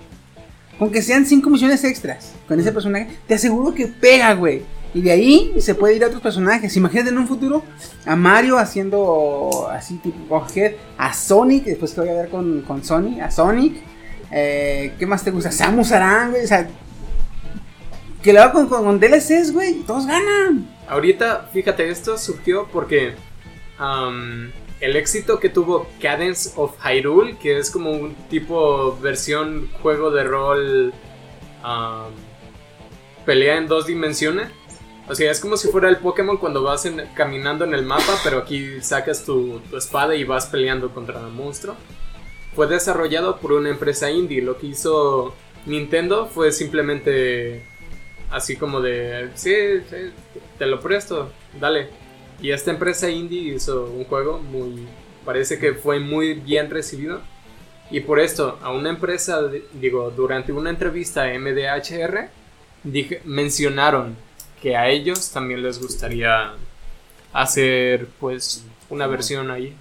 con 0.78 0.92
que 0.92 1.02
sean 1.02 1.26
5 1.26 1.50
misiones 1.50 1.84
extras 1.84 2.34
con 2.48 2.60
ese 2.60 2.72
personaje, 2.72 3.08
te 3.28 3.36
aseguro 3.36 3.74
que 3.74 3.88
pega, 3.88 4.34
güey. 4.34 4.64
Y 4.96 5.02
de 5.02 5.12
ahí 5.12 5.54
se 5.60 5.76
puede 5.76 5.98
ir 5.98 6.06
a 6.06 6.08
otros 6.08 6.22
personajes. 6.22 6.78
Imagínate 6.78 7.10
en 7.10 7.18
un 7.18 7.28
futuro 7.28 7.64
a 8.06 8.16
Mario 8.16 8.58
haciendo 8.58 9.68
así 9.70 9.98
tipo 9.98 10.40
Cuphead, 10.40 10.76
a 10.98 11.14
Sonic, 11.14 11.66
después 11.66 11.94
que 11.94 12.00
voy 12.00 12.10
a 12.12 12.14
ver 12.14 12.30
con, 12.30 12.62
con 12.62 12.82
Sony, 12.82 13.20
a 13.22 13.30
Sonic. 13.30 13.76
Eh, 14.32 14.94
¿Qué 14.98 15.06
más 15.06 15.22
te 15.22 15.32
gusta? 15.32 15.52
Samus 15.52 15.92
Aran, 15.92 16.32
güey. 16.32 16.46
O 16.46 16.48
sea, 16.48 16.70
que 18.24 18.32
lo 18.32 18.42
haga 18.42 18.54
con, 18.54 18.68
con, 18.68 18.86
con 18.86 18.98
DLCs, 18.98 19.52
güey. 19.52 19.82
Todos 19.82 20.08
ganan. 20.08 20.66
Ahorita, 20.88 21.50
fíjate, 21.52 21.90
esto 21.90 22.18
surgió 22.18 22.70
porque 22.72 23.16
el 24.80 24.96
éxito 24.96 25.42
que 25.42 25.50
tuvo 25.50 25.88
Cadence 26.02 26.52
of 26.56 26.74
Hyrule, 26.82 27.38
que 27.38 27.58
es 27.58 27.70
como 27.70 27.92
un 27.92 28.16
tipo 28.30 28.98
versión 29.02 29.70
juego 29.82 30.10
de 30.10 30.24
rol 30.24 30.94
pelea 33.26 33.58
en 33.58 33.68
dos 33.68 33.88
dimensiones. 33.88 34.48
O 35.08 35.14
sea, 35.14 35.30
es 35.32 35.40
como 35.40 35.56
si 35.56 35.68
fuera 35.68 35.88
el 35.90 35.98
Pokémon 35.98 36.38
cuando 36.38 36.64
vas 36.64 36.86
en- 36.86 37.08
caminando 37.14 37.64
en 37.64 37.74
el 37.74 37.84
mapa, 37.86 38.20
pero 38.24 38.40
aquí 38.40 38.82
sacas 38.82 39.24
tu, 39.24 39.60
tu 39.70 39.78
espada 39.78 40.16
y 40.16 40.24
vas 40.24 40.48
peleando 40.48 40.90
contra 40.94 41.20
un 41.20 41.36
monstruo. 41.36 41.76
Fue 42.56 42.68
desarrollado 42.68 43.38
por 43.38 43.52
una 43.54 43.70
empresa 43.70 44.10
indie. 44.10 44.42
Lo 44.42 44.58
que 44.58 44.68
hizo 44.68 45.36
Nintendo 45.66 46.26
fue 46.28 46.52
simplemente 46.52 47.64
así 48.32 48.56
como 48.56 48.82
de, 48.82 49.30
sí, 49.36 49.54
sí, 49.90 50.12
te 50.58 50.66
lo 50.66 50.80
presto, 50.80 51.30
dale. 51.60 51.90
Y 52.42 52.52
esta 52.52 52.72
empresa 52.72 53.10
indie 53.10 53.54
hizo 53.56 53.86
un 53.86 54.06
juego 54.06 54.40
muy, 54.40 54.88
parece 55.24 55.60
que 55.60 55.74
fue 55.74 56.00
muy 56.00 56.34
bien 56.34 56.70
recibido. 56.70 57.22
Y 57.92 58.00
por 58.00 58.20
esto, 58.20 58.58
a 58.64 58.72
una 58.72 58.90
empresa, 58.90 59.40
digo, 59.74 60.10
durante 60.10 60.52
una 60.52 60.72
entrevista 60.72 61.24
a 61.24 61.38
MDHR, 61.38 62.30
dije, 62.84 63.22
mencionaron 63.26 64.16
que 64.66 64.76
a 64.76 64.90
ellos 64.90 65.30
también 65.30 65.62
les 65.62 65.80
gustaría 65.80 66.54
hacer, 67.32 68.08
pues, 68.20 68.66
una 68.90 69.06
versión 69.06 69.52
ahí. 69.52 69.76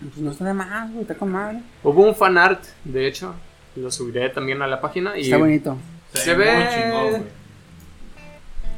Pues 0.00 0.16
no 0.16 0.30
está 0.30 0.46
de 0.46 0.54
más, 0.54 0.88
güey. 0.90 1.02
Está 1.02 1.16
con 1.16 1.30
madre. 1.32 1.60
Hubo 1.84 2.02
un 2.08 2.14
fanart, 2.14 2.64
de 2.82 3.06
hecho, 3.06 3.34
lo 3.76 3.90
subiré 3.90 4.30
también 4.30 4.62
a 4.62 4.66
la 4.66 4.80
página 4.80 5.18
y 5.18 5.24
Está 5.24 5.36
bonito. 5.36 5.76
se 6.14 6.32
ve 6.34 6.50
muy 6.50 6.64
chingón, 6.74 7.10
güey. 7.10 7.22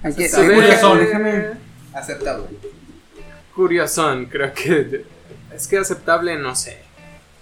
Hay 0.02 0.14
que, 0.14 0.28
se 0.28 0.44
ve 0.44 0.56
déjame- 0.56 1.52
Aceptable. 1.92 2.46
curiosón, 3.54 4.26
creo 4.26 4.52
que 4.54 5.04
es 5.54 5.68
que 5.68 5.78
aceptable, 5.78 6.36
no 6.36 6.56
sé. 6.56 6.78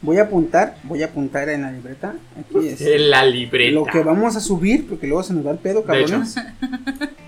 Voy 0.02 0.18
a 0.18 0.24
apuntar, 0.24 0.76
voy 0.82 1.02
a 1.02 1.06
apuntar 1.06 1.48
en 1.48 1.62
la 1.62 1.72
libreta. 1.72 2.14
Aquí 2.38 2.68
es. 2.68 2.80
En 2.82 3.08
la 3.08 3.24
libreta. 3.24 3.72
Lo 3.72 3.86
que 3.86 4.02
vamos 4.02 4.36
a 4.36 4.40
subir, 4.40 4.86
porque 4.86 5.06
luego 5.06 5.22
se 5.22 5.32
nos 5.32 5.46
va 5.46 5.52
el 5.52 5.58
pedo, 5.58 5.80
De 5.80 6.02
hecho. 6.02 6.22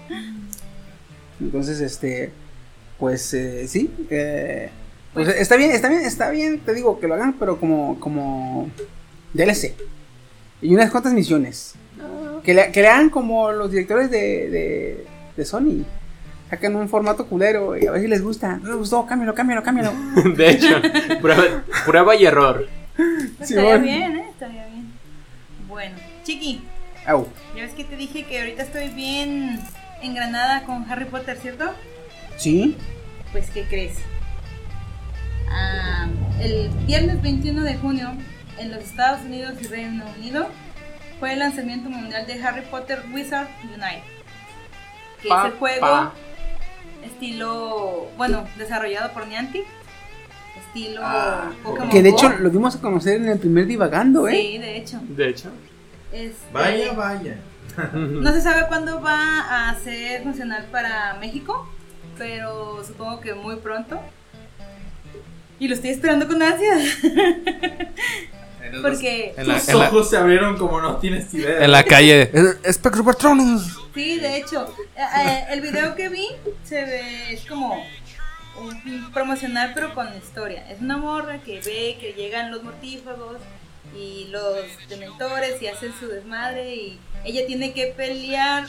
Entonces, 1.45 1.81
este, 1.81 2.33
pues 2.99 3.33
eh, 3.35 3.69
sí, 3.69 3.91
eh, 4.11 4.71
pues 5.12 5.29
está 5.29 5.57
bien, 5.57 5.71
está 5.71 5.89
bien, 5.89 6.01
está 6.03 6.31
bien, 6.31 6.59
te 6.61 6.75
digo 6.75 6.99
que 6.99 7.07
lo 7.07 7.15
hagan, 7.15 7.35
pero 7.39 7.61
como, 7.61 8.01
como 8.01 8.69
DLC 9.33 9.75
y 10.62 10.75
unas 10.75 10.91
cuantas 10.91 11.12
misiones. 11.12 11.75
Que 12.43 12.53
le, 12.55 12.73
que 12.73 12.83
le 12.83 12.89
hagan 12.89 13.11
como 13.11 13.53
los 13.53 13.71
directores 13.71 14.11
de, 14.11 14.51
de, 14.51 15.07
de 15.37 15.45
Sony. 15.45 15.85
Sacan 16.51 16.77
un 16.77 16.89
formato 16.91 17.27
culero 17.27 17.77
y 17.77 17.87
a 17.87 17.91
ver 17.91 18.03
si 18.03 18.07
les 18.09 18.23
gusta. 18.23 18.57
No 18.59 18.69
les 18.69 18.77
gustó, 18.77 19.07
cámbialo, 19.07 19.35
cámbialo, 19.35 19.62
cámbialo. 19.62 19.93
De 20.37 20.51
hecho, 20.51 20.81
prueba, 21.23 21.65
prueba 21.87 22.15
y 22.16 22.27
error. 22.27 22.69
Estaría 23.41 23.47
Simón. 23.77 23.83
bien, 23.83 24.16
¿eh? 24.16 24.27
Estaría 24.31 24.66
bien. 24.66 24.93
Bueno, 25.69 25.97
Chiqui, 26.23 26.62
Au. 27.07 27.27
ya 27.57 27.62
ves 27.62 27.73
que 27.73 27.85
te 27.85 27.97
dije 27.97 28.25
que 28.27 28.39
ahorita 28.41 28.62
estoy 28.62 28.89
bien 28.91 29.61
engranada 30.05 30.64
con 30.64 30.90
Harry 30.90 31.05
Potter, 31.06 31.36
¿cierto? 31.39 31.72
¿Sí? 32.36 32.76
Pues, 33.32 33.51
¿qué 33.51 33.64
crees? 33.64 33.97
Ah, 35.51 36.06
el 36.40 36.68
viernes 36.86 37.20
21 37.22 37.62
de 37.62 37.74
junio, 37.76 38.12
en 38.59 38.70
los 38.72 38.82
Estados 38.85 39.22
Unidos 39.22 39.55
y 39.60 39.66
Reino 39.66 40.05
Unido, 40.18 40.47
fue 41.20 41.32
el 41.32 41.39
lanzamiento 41.40 41.89
mundial 41.90 42.26
de 42.26 42.43
Harry 42.43 42.62
Potter 42.70 43.02
Wizard 43.12 43.48
Unite. 43.64 44.02
Que 45.22 45.28
Pa, 45.28 45.47
es 45.47 45.52
el 45.52 45.59
juego 45.59 45.81
pa. 45.81 46.12
estilo, 47.05 48.09
bueno, 48.16 48.44
desarrollado 48.59 49.12
por 49.12 49.26
Niantic. 49.26 49.64
Estilo 50.66 51.02
Pokémon 51.62 51.89
Que 51.89 52.02
de 52.02 52.10
Go. 52.10 52.16
hecho 52.16 52.28
lo 52.31 52.51
dimos 52.51 52.74
a 52.76 52.81
conocer 52.81 53.16
en 53.20 53.28
el 53.28 53.39
primer 53.39 53.66
divagando, 53.66 54.26
¿eh? 54.28 54.32
Sí, 54.36 54.59
de 54.59 54.76
hecho. 54.76 55.01
De 55.09 55.28
hecho. 55.28 55.51
Este, 56.12 56.52
Vaya, 56.52 56.93
vaya. 56.93 57.36
No 57.92 58.32
se 58.32 58.40
sabe 58.40 58.66
cuándo 58.68 59.01
va 59.01 59.68
a 59.70 59.74
ser 59.80 60.22
funcional 60.22 60.66
para 60.70 61.14
México, 61.20 61.68
pero 62.18 62.82
supongo 62.84 63.20
que 63.20 63.34
muy 63.34 63.56
pronto. 63.56 64.01
Y 65.59 65.68
lo 65.68 65.74
estoy 65.74 65.90
esperando 65.90 66.26
con 66.28 66.42
ansias. 66.42 66.98
Porque 68.82 69.34
En 69.36 69.46
la, 69.48 69.55
Tus 69.59 69.68
en 69.68 69.78
la- 69.78 69.88
ojos 69.88 70.10
se 70.10 70.16
abrieron 70.16 70.56
como 70.56 70.80
no 70.80 70.96
tienes 70.96 71.32
idea. 71.34 71.64
en 71.64 71.70
la 71.70 71.84
calle. 71.84 72.30
Espectro 72.64 73.05
Patronus. 73.05 73.76
sí, 73.94 74.18
de 74.18 74.38
hecho, 74.38 74.74
eh, 74.96 75.02
eh, 75.26 75.44
el 75.51 75.60
video 75.60 75.94
que 75.94 76.09
vi 76.09 76.26
se 76.64 76.82
ve 76.84 77.32
es 77.34 77.44
como 77.46 77.84
un 78.59 79.12
promocional 79.12 79.72
pero 79.74 79.94
con 79.94 80.09
historia. 80.16 80.68
Es 80.70 80.80
una 80.80 80.96
morra 80.96 81.38
que 81.38 81.60
ve 81.60 81.96
que 82.01 82.14
llegan 82.16 82.51
los 82.51 82.62
mortífagos 82.62 83.36
y 83.96 84.28
los 84.30 84.56
dementores 84.88 85.60
y 85.62 85.66
hacen 85.68 85.92
su 86.01 86.09
desmadre 86.09 86.74
y 86.74 86.98
ella 87.24 87.46
tiene 87.46 87.72
que 87.72 87.86
pelear 87.88 88.66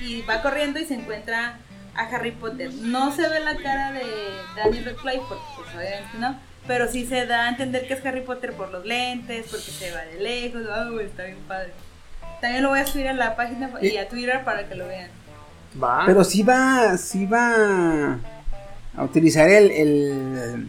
y 0.00 0.22
va 0.22 0.42
corriendo 0.42 0.78
y 0.78 0.84
se 0.84 0.94
encuentra 0.94 1.58
a 1.94 2.02
Harry 2.02 2.32
Potter. 2.32 2.72
No 2.74 3.14
se 3.14 3.28
ve 3.28 3.40
la 3.40 3.56
cara 3.56 3.92
de 3.92 4.04
Daniel 4.56 4.84
Radcliffe, 4.84 5.24
porque 5.28 5.44
pues 5.56 5.68
obviamente 5.74 6.18
no. 6.18 6.38
Pero 6.66 6.88
sí 6.90 7.06
se 7.06 7.26
da 7.26 7.46
a 7.46 7.48
entender 7.48 7.86
que 7.86 7.94
es 7.94 8.04
Harry 8.04 8.22
Potter 8.22 8.52
por 8.52 8.70
los 8.70 8.84
lentes, 8.84 9.46
porque 9.50 9.70
se 9.70 9.92
va 9.92 10.00
de 10.02 10.20
lejos. 10.20 10.62
Güey, 10.92 11.06
está 11.06 11.24
bien 11.24 11.38
padre. 11.46 11.72
También 12.40 12.62
lo 12.62 12.70
voy 12.70 12.80
a 12.80 12.86
subir 12.86 13.08
a 13.08 13.12
la 13.12 13.36
página 13.36 13.70
y 13.80 13.96
a 13.96 14.08
Twitter 14.08 14.44
para 14.44 14.68
que 14.68 14.74
lo 14.74 14.86
vean. 14.86 15.10
Va. 15.82 16.02
Pero 16.06 16.24
sí 16.24 16.42
va, 16.42 16.96
sí 16.98 17.26
va 17.26 18.18
a 18.96 19.04
utilizar 19.04 19.48
el, 19.48 19.70
el, 19.70 20.68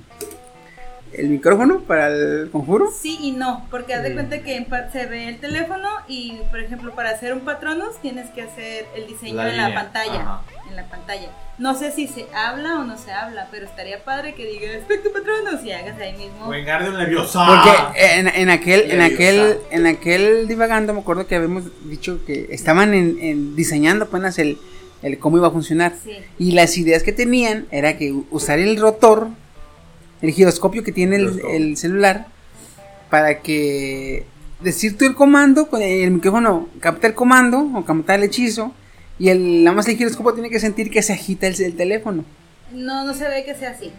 el 1.18 1.30
micrófono 1.30 1.80
para 1.82 2.08
el 2.08 2.50
conjuro. 2.52 2.90
Sí 2.92 3.18
y 3.22 3.32
no, 3.32 3.66
porque 3.72 3.94
haz 3.94 4.04
de 4.04 4.14
cuenta 4.14 4.40
que 4.44 4.56
en 4.56 4.68
se 4.92 5.06
ve 5.06 5.28
el 5.28 5.40
teléfono 5.40 5.88
y, 6.08 6.38
por 6.50 6.60
ejemplo, 6.60 6.94
para 6.96 7.10
hacer 7.12 7.34
un 7.34 7.42
patronus 7.42 8.00
tienes 8.02 8.30
que 8.30 8.42
hacer 8.44 8.86
el 8.96 9.08
diseño 9.08 9.36
La 9.36 9.50
en 9.50 9.58
la 9.58 9.74
pantalla. 9.74 10.22
ajá. 10.22 10.42
En 10.70 10.76
la 10.76 10.84
pantalla. 10.90 11.30
No 11.58 11.74
sé 11.76 11.92
si 11.92 12.08
se 12.08 12.28
habla 12.36 12.80
o 12.80 12.84
no 12.84 12.98
se 12.98 13.12
habla, 13.12 13.48
pero 13.50 13.66
estaría 13.66 14.04
padre 14.04 14.36
que 14.36 14.46
diga 14.46 14.72
espectro 14.74 15.12
patronus 15.12 15.64
y 15.64 15.72
hagas 15.72 15.98
ahí 16.00 16.14
mismo. 16.14 16.50
Wingardium 16.50 16.96
Leviosa. 16.96 17.46
Porque 17.48 17.72
en, 18.20 18.28
en 18.28 18.50
aquel, 18.50 18.92
en 18.92 19.02
aquel, 19.02 19.58
en 19.72 19.88
aquel 19.88 20.48
divagando 20.48 20.94
me 20.94 21.00
acuerdo 21.00 21.26
que 21.26 21.36
habíamos 21.36 21.64
dicho 21.90 22.20
que 22.26 22.48
estaban 22.52 22.94
en, 22.94 23.18
en 23.22 23.56
diseñando 23.56 24.06
apenas 24.06 24.38
el, 24.40 24.58
el 25.02 25.18
cómo 25.20 25.38
iba 25.38 25.48
a 25.48 25.52
funcionar. 25.52 25.94
Sí. 26.04 26.18
Y 26.38 26.52
las 26.52 26.78
ideas 26.78 27.02
que 27.02 27.14
tenían 27.14 27.66
era 27.72 27.98
que 27.98 28.14
usar 28.30 28.60
el 28.60 28.78
rotor, 28.80 29.30
el 30.22 30.32
giroscopio 30.32 30.84
que 30.84 30.92
tiene 30.92 31.18
el, 31.18 31.42
el 31.52 31.78
celular, 31.78 32.28
para 33.10 33.40
que 33.42 34.26
decir 34.62 34.98
tú 34.98 35.06
el 35.06 35.16
comando, 35.16 35.68
con 35.68 35.82
el 35.82 36.12
micrófono 36.12 36.68
capta 36.80 37.08
el 37.08 37.14
comando 37.14 37.60
o 37.76 37.86
capta 37.86 38.16
el 38.16 38.24
hechizo, 38.24 38.74
y 39.20 39.30
el, 39.30 39.64
nada 39.64 39.76
más 39.76 39.88
el 39.88 39.98
giroscopio 39.98 40.34
tiene 40.34 40.50
que 40.50 40.60
sentir 40.60 40.90
que 40.92 41.02
se 41.02 41.14
agita 41.14 41.48
el, 41.48 41.62
el 41.62 41.76
teléfono. 41.76 42.24
No, 42.72 43.06
no 43.06 43.14
se 43.14 43.28
ve 43.30 43.44
que 43.46 43.56
sea 43.56 43.72
así. 43.72 43.92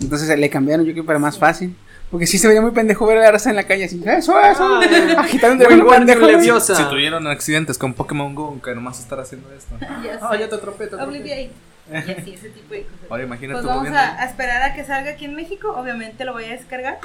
Entonces 0.00 0.36
le 0.38 0.48
cambiaron, 0.50 0.84
yo 0.86 0.92
creo, 0.92 1.04
para 1.04 1.18
más 1.18 1.38
fácil. 1.38 1.74
Porque 2.10 2.26
sí 2.26 2.36
se 2.36 2.46
veía 2.46 2.60
muy 2.60 2.72
pendejo 2.72 3.06
ver 3.06 3.16
a 3.18 3.20
la 3.22 3.32
raza 3.32 3.48
en 3.48 3.56
la 3.56 3.64
calle 3.64 3.84
así, 3.84 4.02
eso, 4.04 4.38
eso, 4.38 4.76
Ay. 4.80 5.14
agitando 5.16 5.66
Wingardium 5.66 6.06
pendejo. 6.20 6.60
Si 6.60 6.84
tuvieron 6.90 7.26
accidentes 7.26 7.78
con 7.78 7.94
Pokémon 7.94 8.34
Go, 8.34 8.60
que 8.62 8.74
nomás 8.74 9.00
estar 9.00 9.18
haciendo 9.18 9.50
esto. 9.52 9.74
Ya 9.80 10.18
Ah, 10.20 10.32
sé. 10.32 10.40
ya 10.40 10.48
te 10.50 10.54
atropé, 10.56 10.88
te 10.88 10.96
atropé. 10.96 11.50
Y 12.06 12.10
así, 12.12 12.32
ese 12.34 12.48
tipo 12.50 12.74
de 12.74 12.82
cosas. 12.84 13.10
Ahora 13.10 13.22
imagínate 13.24 13.62
Pues 13.62 13.74
vamos 13.74 13.88
a, 13.92 14.20
a 14.22 14.24
esperar 14.24 14.62
a 14.62 14.74
que 14.74 14.84
salga 14.84 15.10
aquí 15.12 15.24
en 15.26 15.34
México. 15.34 15.72
Obviamente 15.76 16.24
lo 16.24 16.32
voy 16.32 16.44
a 16.44 16.50
descargar. 16.52 16.98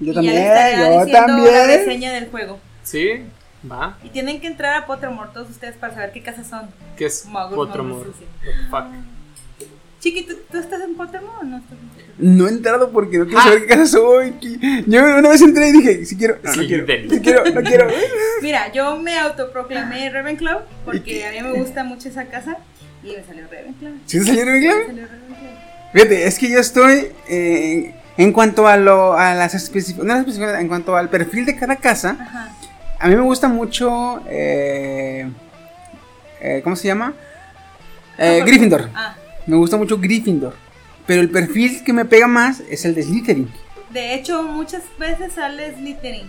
Yo 0.00 0.12
y 0.12 0.14
también, 0.14 0.34
ya 0.34 0.78
yo 0.78 1.04
diciendo 1.04 1.12
la 1.12 1.26
también. 1.26 1.66
reseña 1.80 2.12
del 2.12 2.28
juego. 2.30 2.58
Sí, 2.82 3.22
va. 3.70 3.98
Y 4.04 4.10
tienen 4.10 4.40
que 4.40 4.46
entrar 4.46 4.74
a 4.74 4.86
Pottermore 4.86 5.30
todos 5.34 5.50
ustedes 5.50 5.76
para 5.76 5.94
saber 5.94 6.12
qué 6.12 6.22
casas 6.22 6.46
son. 6.48 6.68
¿Qué 6.96 7.06
es 7.06 7.26
Magos, 7.26 7.54
Pottermore? 7.54 8.10
fuck? 8.70 8.84
Chiqui, 9.98 10.22
¿tú, 10.24 10.34
tú 10.52 10.58
estás 10.58 10.80
en 10.82 10.94
Pottermore 10.94 11.38
o 11.40 11.44
no 11.44 11.56
estás 11.58 11.72
en 11.72 11.78
Pottermore? 11.88 12.06
No 12.18 12.46
he 12.46 12.50
entrado 12.50 12.90
porque 12.92 13.18
no 13.18 13.26
quiero 13.26 13.40
saber 13.42 13.60
qué 13.62 13.66
casa 13.66 13.86
soy. 13.86 14.34
Yo 14.86 15.02
una 15.02 15.28
vez 15.28 15.42
entré 15.42 15.68
y 15.68 15.72
dije, 15.72 16.04
si 16.04 16.16
quiero, 16.16 16.36
no, 16.42 16.50
no 16.54 16.62
Sí, 16.62 16.66
quiero, 16.68 16.86
Denis. 16.86 17.12
si 17.12 17.20
quiero, 17.20 17.44
no 17.44 17.62
quiero. 17.62 17.88
Mira, 18.42 18.72
yo 18.72 18.96
me 18.98 19.18
autoproclamé 19.18 20.08
Ravenclaw 20.10 20.60
porque 20.84 21.26
a 21.26 21.32
mí 21.32 21.40
me 21.42 21.58
gusta 21.58 21.82
mucho 21.84 22.08
esa 22.08 22.26
casa 22.26 22.58
y 23.06 23.16
me 23.16 23.24
salió 23.24 23.44
Ravenclaw. 23.50 23.92
¿Sí 24.06 24.18
te 24.18 24.24
Me 24.32 24.36
salió 24.36 24.44
Ravenclaw. 24.44 25.06
Fíjate, 25.92 26.26
es 26.26 26.38
que 26.38 26.50
yo 26.50 26.58
estoy 26.58 27.08
eh, 27.28 27.94
en 28.16 28.32
cuanto 28.32 28.66
a 28.66 28.76
lo 28.76 29.14
a 29.16 29.34
las 29.34 29.54
especificaciones, 29.54 30.38
no 30.38 30.50
en 30.58 30.68
cuanto 30.68 30.96
al 30.96 31.08
perfil 31.08 31.46
de 31.46 31.56
cada 31.56 31.76
casa, 31.76 32.16
Ajá. 32.20 32.54
a 32.98 33.08
mí 33.08 33.14
me 33.16 33.22
gusta 33.22 33.48
mucho 33.48 34.22
eh, 34.28 35.30
eh, 36.40 36.60
¿cómo 36.62 36.76
se 36.76 36.88
llama? 36.88 37.14
Gryffindor. 38.18 38.90
Ah, 38.94 39.14
Me 39.46 39.56
gusta 39.56 39.76
mucho 39.76 39.98
Gryffindor. 39.98 40.54
Pero 41.06 41.20
el 41.20 41.30
perfil 41.30 41.84
que 41.84 41.92
me 41.92 42.04
pega 42.04 42.26
más 42.26 42.60
es 42.68 42.84
el 42.84 42.94
de 42.94 43.02
Slytherin. 43.02 43.50
de 43.90 44.14
hecho, 44.14 44.42
muchas 44.42 44.82
veces 44.98 45.34
sale 45.34 45.74
Slytherin 45.76 46.28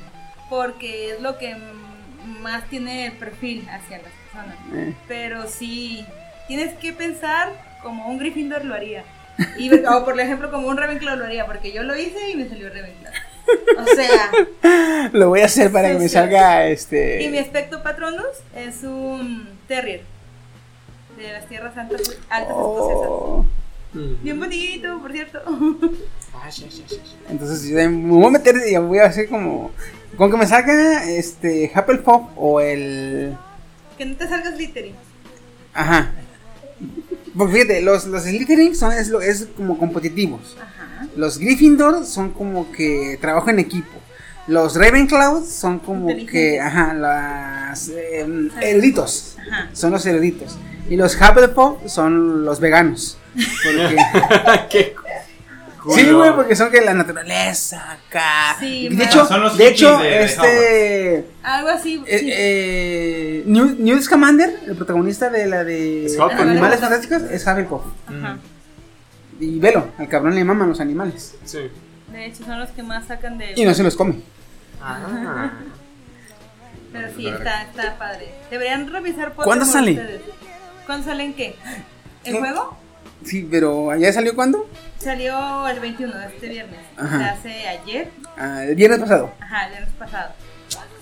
porque 0.50 1.12
es 1.14 1.22
lo 1.22 1.38
que 1.38 1.56
más 2.42 2.64
tiene 2.70 3.08
el 3.08 3.14
perfil 3.14 3.68
hacia 3.70 3.98
las 3.98 4.12
personas. 4.12 4.96
Pero 5.08 5.48
sí, 5.50 6.06
tienes 6.48 6.74
que 6.76 6.94
pensar 6.94 7.52
como 7.84 8.08
un 8.08 8.18
Gryffindor 8.20 8.66
lo 8.66 8.74
haría. 8.76 9.04
Y, 9.58 9.72
o 9.72 10.04
por 10.06 10.20
ejemplo, 10.20 10.50
como 10.50 10.68
un 10.68 10.78
Ravenclaw 10.78 11.16
lo 11.16 11.26
haría, 11.26 11.46
porque 11.46 11.72
yo 11.72 11.84
lo 11.84 11.96
hice 11.96 12.32
y 12.32 12.36
me 12.36 12.50
salió 12.50 12.70
Ravenclaw. 12.70 13.14
O 13.80 13.86
sea, 13.96 15.10
Lo 15.14 15.30
voy 15.30 15.42
a 15.42 15.46
hacer 15.46 15.72
para 15.72 15.88
Sí, 15.90 15.94
que 15.94 16.00
me 16.00 16.08
sí. 16.08 16.14
salga 16.14 16.68
este. 16.68 17.22
y 17.24 17.30
mi 17.30 17.38
aspecto 17.38 17.82
patronus 17.84 18.26
es 18.56 18.84
un 18.84 19.48
terrier 19.68 20.02
de 21.18 21.32
las 21.34 21.48
tierras 21.48 21.78
altas 21.78 22.02
escocesas. 22.02 22.50
Oh. 22.52 23.46
Mm. 23.94 24.24
Bien 24.24 24.40
bonito, 24.40 25.00
por 25.00 25.12
cierto. 25.12 25.40
Ah. 26.34 26.50
Entonces 27.30 27.64
yo 27.70 27.76
me 27.78 28.10
voy 28.12 28.26
a 28.26 28.30
meter 28.32 28.56
y 28.70 28.76
voy 28.78 29.00
a 29.00 29.06
hacer 29.06 29.30
como. 29.30 29.72
Con 30.18 30.32
que 30.32 30.38
me 30.38 30.48
salga 30.48 31.04
este 31.10 31.72
Hufflepuff 31.76 32.24
o 32.36 32.60
el. 32.60 33.36
que 33.98 34.06
no 34.06 34.16
te 34.16 34.28
salgas 34.28 34.56
Slytherin. 34.56 34.96
Ajá. 35.74 36.12
Porque 37.38 37.54
fíjate, 37.54 37.82
los, 37.82 38.08
los 38.08 38.24
Slytherin 38.24 38.76
son 38.76 38.94
es, 38.94 39.48
como 39.56 39.78
competitivos. 39.78 40.58
Ajá. 40.60 41.08
Los 41.16 41.38
Gryffindor 41.38 42.06
son 42.06 42.32
como 42.32 42.72
que 42.72 43.18
trabajo 43.22 43.50
en 43.50 43.60
equipo. 43.60 43.92
Los 44.48 44.76
Ravenclaw 44.76 45.46
son 45.46 45.80
como 45.80 46.08
que, 46.26 46.60
ajá, 46.60 46.94
las 46.94 47.90
eh, 47.90 48.26
eruditos. 48.62 49.36
Ajá. 49.40 49.70
Son 49.74 49.92
los 49.92 50.06
eruditos. 50.06 50.58
Y 50.90 50.96
los 50.96 51.16
Hufflepuff 51.16 51.86
son 51.88 52.46
los 52.46 52.60
veganos. 52.60 53.18
Porque, 53.36 53.98
Qué 54.70 54.96
sí, 55.96 56.04
culo. 56.06 56.18
güey, 56.20 56.34
porque 56.36 56.56
son 56.56 56.70
que 56.72 56.82
la 56.82 56.94
naturaleza 56.94 57.94
acá. 57.94 58.56
Sí, 58.60 58.90
de 58.90 59.04
hecho, 59.04 59.26
Son 59.26 59.42
los 59.42 59.58
de 59.58 59.68
hecho, 59.68 59.98
de- 59.98 60.24
este 60.24 61.26
Algo 61.44 61.70
así. 61.70 62.04
eh, 62.08 62.20
sí. 62.20 62.30
eh, 62.32 64.02
Scamander, 64.02 64.60
el 64.68 64.76
protagonista 64.76 65.30
de 65.30 65.46
la 65.48 65.64
de. 65.64 66.08
Animales 66.38 66.80
Fantásticos, 66.80 67.24
es 67.24 67.46
Hufflepuff. 67.46 67.82
Ajá. 68.08 68.38
Y 69.40 69.60
velo, 69.60 69.90
al 69.98 70.08
cabrón 70.08 70.36
le 70.36 70.44
maman 70.44 70.70
los 70.70 70.80
animales. 70.80 71.36
Sí. 71.46 71.70
De 72.12 72.26
hecho, 72.26 72.44
son 72.46 72.60
los 72.60 72.70
que 72.70 72.82
más 72.84 73.06
sacan 73.08 73.38
de. 73.38 73.54
Y 73.56 73.66
no 73.66 73.74
se 73.74 73.84
los 73.84 73.96
come. 73.96 74.22
Ah. 74.82 75.52
Pero 76.94 77.08
sí, 77.16 77.28
está, 77.28 77.64
está 77.64 77.98
padre. 77.98 78.34
Deberían 78.50 78.92
revisar 78.92 79.34
Pottermore 79.34 79.46
¿Cuándo 79.46 79.66
sale? 79.66 79.92
ustedes. 79.92 80.22
¿Cuándo 80.86 81.06
sale 81.06 81.24
en 81.26 81.34
qué? 81.34 81.56
¿El 82.24 82.34
¿Qué? 82.34 82.40
juego? 82.40 82.78
Sí, 83.24 83.48
pero 83.50 83.96
¿ya 83.96 84.12
salió 84.14 84.36
cuándo? 84.36 84.70
Salió 85.00 85.68
el 85.68 85.80
21 85.80 86.18
de 86.18 86.26
este 86.28 86.48
viernes. 86.50 86.80
Ajá. 86.98 87.32
Hace 87.32 87.68
ayer. 87.68 88.10
Ah, 88.38 88.64
el 88.64 88.76
viernes 88.76 89.00
pasado. 89.00 89.34
Ajá, 89.40 89.66
el 89.66 89.72
viernes 89.72 89.94
pasado. 89.98 90.32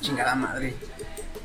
Chingada 0.02 0.36
madre. 0.36 0.74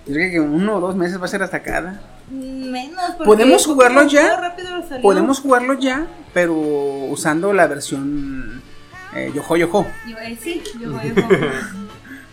Yo 0.07 0.15
creo 0.15 0.31
que 0.31 0.41
uno 0.41 0.77
o 0.77 0.81
dos 0.81 0.97
meses 0.97 1.21
va 1.21 1.27
a 1.27 1.29
ser 1.29 1.43
hasta 1.43 1.63
cada. 1.63 2.01
Menos. 2.31 3.13
porque 3.17 3.25
¿Podemos 3.25 3.67
jugarlo 3.67 4.03
Pokémon 4.03 4.09
ya? 4.09 4.35
Go 4.35 4.41
rápido 4.41 4.77
lo 4.77 4.83
salió. 4.83 5.03
Podemos 5.03 5.41
jugarlo 5.41 5.75
ya, 5.79 6.07
pero 6.33 6.55
usando 6.55 7.53
la 7.53 7.67
versión 7.67 8.63
eh, 9.15 9.33
Yoho 9.35 9.57
Yoho. 9.57 9.87
Yo, 10.09 10.19
eh, 10.19 10.39
sí, 10.41 10.63
yo 10.81 10.93
voy 10.93 11.09
a 11.09 11.15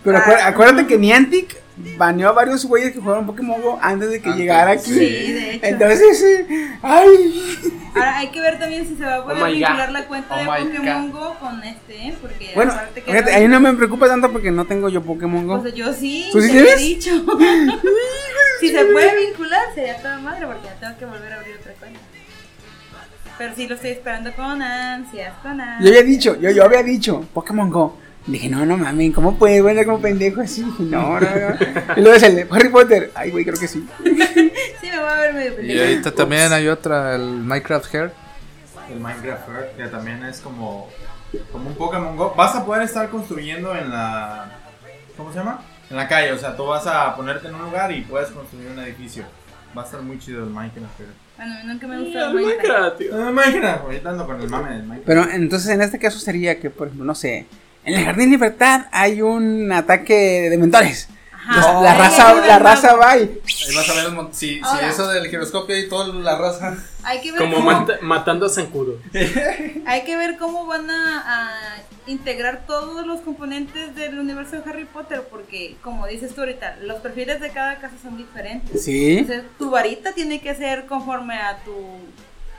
Pero 0.03 0.17
acuérdate, 0.17 0.43
acuérdate 0.43 0.87
que 0.87 0.97
Niantic 0.97 1.57
baneó 1.97 2.29
a 2.29 2.31
varios 2.31 2.65
güeyes 2.65 2.91
que 2.91 2.99
jugaron 2.99 3.25
Pokémon 3.25 3.61
Go 3.61 3.77
antes 3.81 4.09
de 4.09 4.21
que 4.21 4.29
Antes, 4.29 4.41
llegara 4.41 4.71
aquí. 4.71 4.91
Sí, 4.91 4.99
de 5.33 5.53
hecho. 5.55 5.65
Entonces, 5.65 6.19
sí. 6.19 6.57
Ay. 6.81 7.59
Ahora 7.95 8.17
hay 8.19 8.27
que 8.29 8.39
ver 8.41 8.59
también 8.59 8.87
si 8.87 8.95
se 8.95 9.03
va 9.03 9.15
a 9.17 9.23
poder 9.23 9.41
Oh 9.41 9.45
vincular 9.47 9.87
God. 9.87 9.93
la 9.93 10.05
cuenta 10.05 10.35
Oh 10.35 10.37
de 10.37 10.65
Pokémon 10.65 11.11
Go 11.11 11.35
con 11.39 11.63
este, 11.63 12.07
¿eh? 12.07 12.15
Porque 12.21 12.51
Bueno, 12.55 12.71
aparte 12.73 13.01
que 13.01 13.11
fíjate, 13.11 13.31
no- 13.31 13.37
ahí 13.37 13.47
no 13.47 13.59
me 13.59 13.73
preocupa 13.73 14.07
tanto 14.07 14.31
porque 14.31 14.51
no 14.51 14.65
tengo 14.65 14.89
yo 14.89 15.01
Pokémon 15.01 15.47
Go. 15.47 15.61
Pues 15.61 15.73
yo 15.73 15.91
sí, 15.93 16.29
¿Tú 16.31 16.41
sí 16.41 16.47
te 16.47 16.53
tienes? 16.53 16.77
dicho. 16.79 17.11
si 18.59 18.69
se 18.69 18.85
puede 18.85 19.27
vincular, 19.27 19.61
sería 19.73 19.97
toda 20.01 20.19
madre, 20.19 20.45
porque 20.45 20.65
ya 20.65 20.75
tengo 20.79 20.97
que 20.99 21.05
volver 21.05 21.33
a 21.33 21.35
abrir 21.39 21.55
otra 21.59 21.73
cuenta. 21.73 21.99
Pero 23.37 23.53
sí 23.55 23.67
lo 23.67 23.75
estoy 23.75 23.91
esperando 23.91 24.31
con 24.35 24.61
ansias, 24.61 25.33
con 25.43 25.57
Yo 25.57 25.63
ansias. 25.63 25.91
había 25.91 26.03
dicho, 26.03 26.35
yo, 26.39 26.49
yo 26.51 26.63
había 26.65 26.81
dicho, 26.83 27.21
Pokémon 27.33 27.69
Go. 27.69 27.97
Dije, 28.27 28.49
no, 28.49 28.65
no 28.65 28.77
mames, 28.77 29.13
¿cómo 29.13 29.37
puede? 29.37 29.61
Bueno, 29.61 29.81
como 29.85 30.01
pendejo 30.01 30.41
así. 30.41 30.61
Dije, 30.63 30.83
no, 30.83 31.19
no, 31.19 31.21
no. 31.21 31.55
Y 31.97 32.01
luego 32.01 32.15
es 32.17 32.23
el 32.23 32.35
de 32.35 32.47
Harry 32.51 32.69
Potter. 32.69 33.11
Ay, 33.15 33.31
güey, 33.31 33.45
creo 33.45 33.57
que 33.59 33.67
sí. 33.67 33.87
Sí, 34.03 34.89
me 34.91 34.99
voy 34.99 35.07
a 35.09 35.15
ver 35.15 35.33
medio 35.33 35.51
Y 35.53 35.55
pendeja. 35.55 35.81
ahorita 35.83 36.11
también 36.13 36.51
hay 36.53 36.67
otra, 36.67 37.15
el 37.15 37.21
Minecraft 37.23 37.93
Hair. 37.95 38.11
El 38.91 38.99
Minecraft 38.99 39.49
Earth, 39.49 39.75
que 39.77 39.87
también 39.87 40.23
es 40.25 40.39
como, 40.41 40.89
como 41.51 41.69
un 41.69 41.75
Pokémon 41.75 42.15
Go. 42.15 42.33
Vas 42.35 42.55
a 42.55 42.65
poder 42.65 42.83
estar 42.83 43.09
construyendo 43.09 43.75
en 43.75 43.89
la. 43.89 44.51
¿Cómo 45.17 45.31
se 45.31 45.39
llama? 45.39 45.61
En 45.89 45.95
la 45.97 46.07
calle. 46.07 46.31
O 46.33 46.37
sea, 46.37 46.55
tú 46.55 46.65
vas 46.65 46.85
a 46.87 47.15
ponerte 47.15 47.47
en 47.47 47.55
un 47.55 47.63
lugar 47.63 47.91
y 47.91 48.01
puedes 48.01 48.29
construir 48.29 48.67
un 48.69 48.79
edificio. 48.79 49.23
Va 49.77 49.81
a 49.81 49.85
estar 49.85 50.01
muy 50.01 50.19
chido 50.19 50.43
el 50.43 50.49
Minecraft 50.49 50.99
Earth. 50.99 51.11
Bueno, 51.37 51.53
a 51.53 51.63
mí 51.63 51.67
nunca 51.71 51.87
me 51.87 51.97
Sí, 51.97 52.03
gustado 52.05 52.29
el 52.29 52.35
Minecraft. 52.35 52.63
Minecraft, 52.67 52.97
tío. 52.97 53.27
Eh, 53.27 53.31
Minecraft, 53.31 53.81
ahorita 53.83 54.09
ando 54.09 54.25
con 54.25 54.41
el 54.41 54.49
mame 54.49 54.69
del 54.69 54.83
Minecraft. 54.83 55.05
Pero 55.05 55.29
entonces 55.31 55.69
en 55.69 55.81
este 55.81 55.99
caso 55.99 56.19
sería 56.19 56.59
que, 56.59 56.69
por 56.69 56.87
ejemplo, 56.87 57.05
no 57.05 57.15
sé, 57.15 57.45
en 57.87 57.95
el 57.99 58.05
Jardín 58.05 58.29
Libertad 58.29 58.85
hay 58.91 59.21
un 59.21 59.71
ataque 59.71 60.49
de 60.49 60.57
mentores. 60.57 61.07
Ajá. 61.49 61.81
la 61.81 61.93
raza, 61.93 62.33
la 62.45 62.59
raza 62.59 62.95
va 62.95 63.17
y. 63.17 63.21
Ahí 63.21 63.75
vas 63.75 63.89
a 63.89 63.93
ver 63.93 64.05
el 64.07 64.33
si, 64.33 64.55
si 64.55 64.85
eso 64.85 65.07
del 65.07 65.29
giroscopio 65.29 65.77
y 65.77 65.87
toda 65.87 66.13
la 66.13 66.37
raza. 66.37 66.75
Hay 67.03 67.21
que 67.21 67.31
ver 67.31 67.39
Como 67.41 67.55
cómo, 67.55 67.71
mata- 67.71 67.99
matando 68.01 68.47
a 68.47 68.49
Zancudo. 68.49 68.99
hay 69.85 70.03
que 70.03 70.17
ver 70.17 70.37
cómo 70.37 70.65
van 70.65 70.89
a, 70.91 71.23
a 71.25 71.57
integrar 72.05 72.65
todos 72.67 73.05
los 73.07 73.21
componentes 73.21 73.95
del 73.95 74.19
universo 74.19 74.57
de 74.57 74.69
Harry 74.69 74.83
Potter, 74.85 75.23
porque 75.31 75.77
como 75.81 76.05
dices 76.07 76.35
tú 76.35 76.41
ahorita, 76.41 76.77
los 76.81 76.99
perfiles 76.99 77.39
de 77.39 77.49
cada 77.51 77.79
casa 77.79 77.95
son 78.03 78.17
diferentes. 78.17 78.83
Sí. 78.83 79.19
Entonces, 79.19 79.45
tu 79.57 79.69
varita 79.69 80.11
tiene 80.11 80.41
que 80.41 80.53
ser 80.53 80.85
conforme 80.85 81.35
a 81.35 81.59
tu 81.63 81.73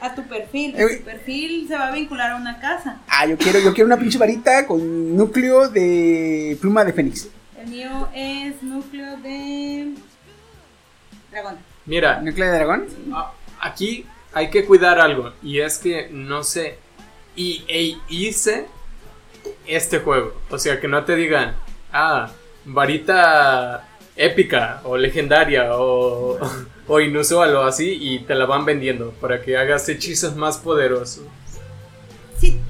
a 0.00 0.14
tu 0.14 0.22
perfil. 0.24 0.74
Eh, 0.78 0.98
Tu 0.98 1.04
perfil 1.04 1.66
se 1.68 1.74
va 1.76 1.88
a 1.88 1.92
vincular 1.92 2.32
a 2.32 2.36
una 2.36 2.60
casa. 2.60 2.98
Ah, 3.08 3.26
yo 3.26 3.36
quiero, 3.36 3.58
yo 3.58 3.72
quiero 3.74 3.86
una 3.86 3.96
pinche 3.98 4.18
varita 4.18 4.66
con 4.66 5.16
núcleo 5.16 5.68
de 5.68 6.56
pluma 6.60 6.84
de 6.84 6.92
fénix. 6.92 7.28
El 7.60 7.68
mío 7.68 8.08
es 8.14 8.62
núcleo 8.62 9.16
de 9.18 9.94
dragón. 11.30 11.56
Mira, 11.86 12.20
¿Núcleo 12.20 12.46
de 12.46 12.52
dragón? 12.56 12.86
aquí 13.60 14.06
hay 14.32 14.50
que 14.50 14.64
cuidar 14.64 15.00
algo. 15.00 15.32
Y 15.42 15.58
es 15.60 15.78
que 15.78 16.08
no 16.10 16.44
sé. 16.44 16.78
Y 17.34 17.64
e 17.68 17.96
hice 18.08 18.66
este 19.66 19.98
juego. 20.00 20.34
O 20.50 20.58
sea, 20.58 20.80
que 20.80 20.86
no 20.88 21.04
te 21.04 21.16
digan, 21.16 21.56
ah, 21.92 22.30
varita 22.64 23.87
épica 24.18 24.80
o 24.84 24.96
legendaria 24.98 25.76
o, 25.78 26.38
o 26.86 27.00
inusual 27.00 27.54
o 27.56 27.62
así. 27.62 27.96
Y 28.00 28.18
te 28.20 28.34
la 28.34 28.44
van 28.44 28.64
vendiendo 28.66 29.12
para 29.20 29.40
que 29.40 29.56
hagas 29.56 29.88
hechizos 29.88 30.36
más 30.36 30.58
poderosos. 30.58 31.24
Sí. 32.38 32.60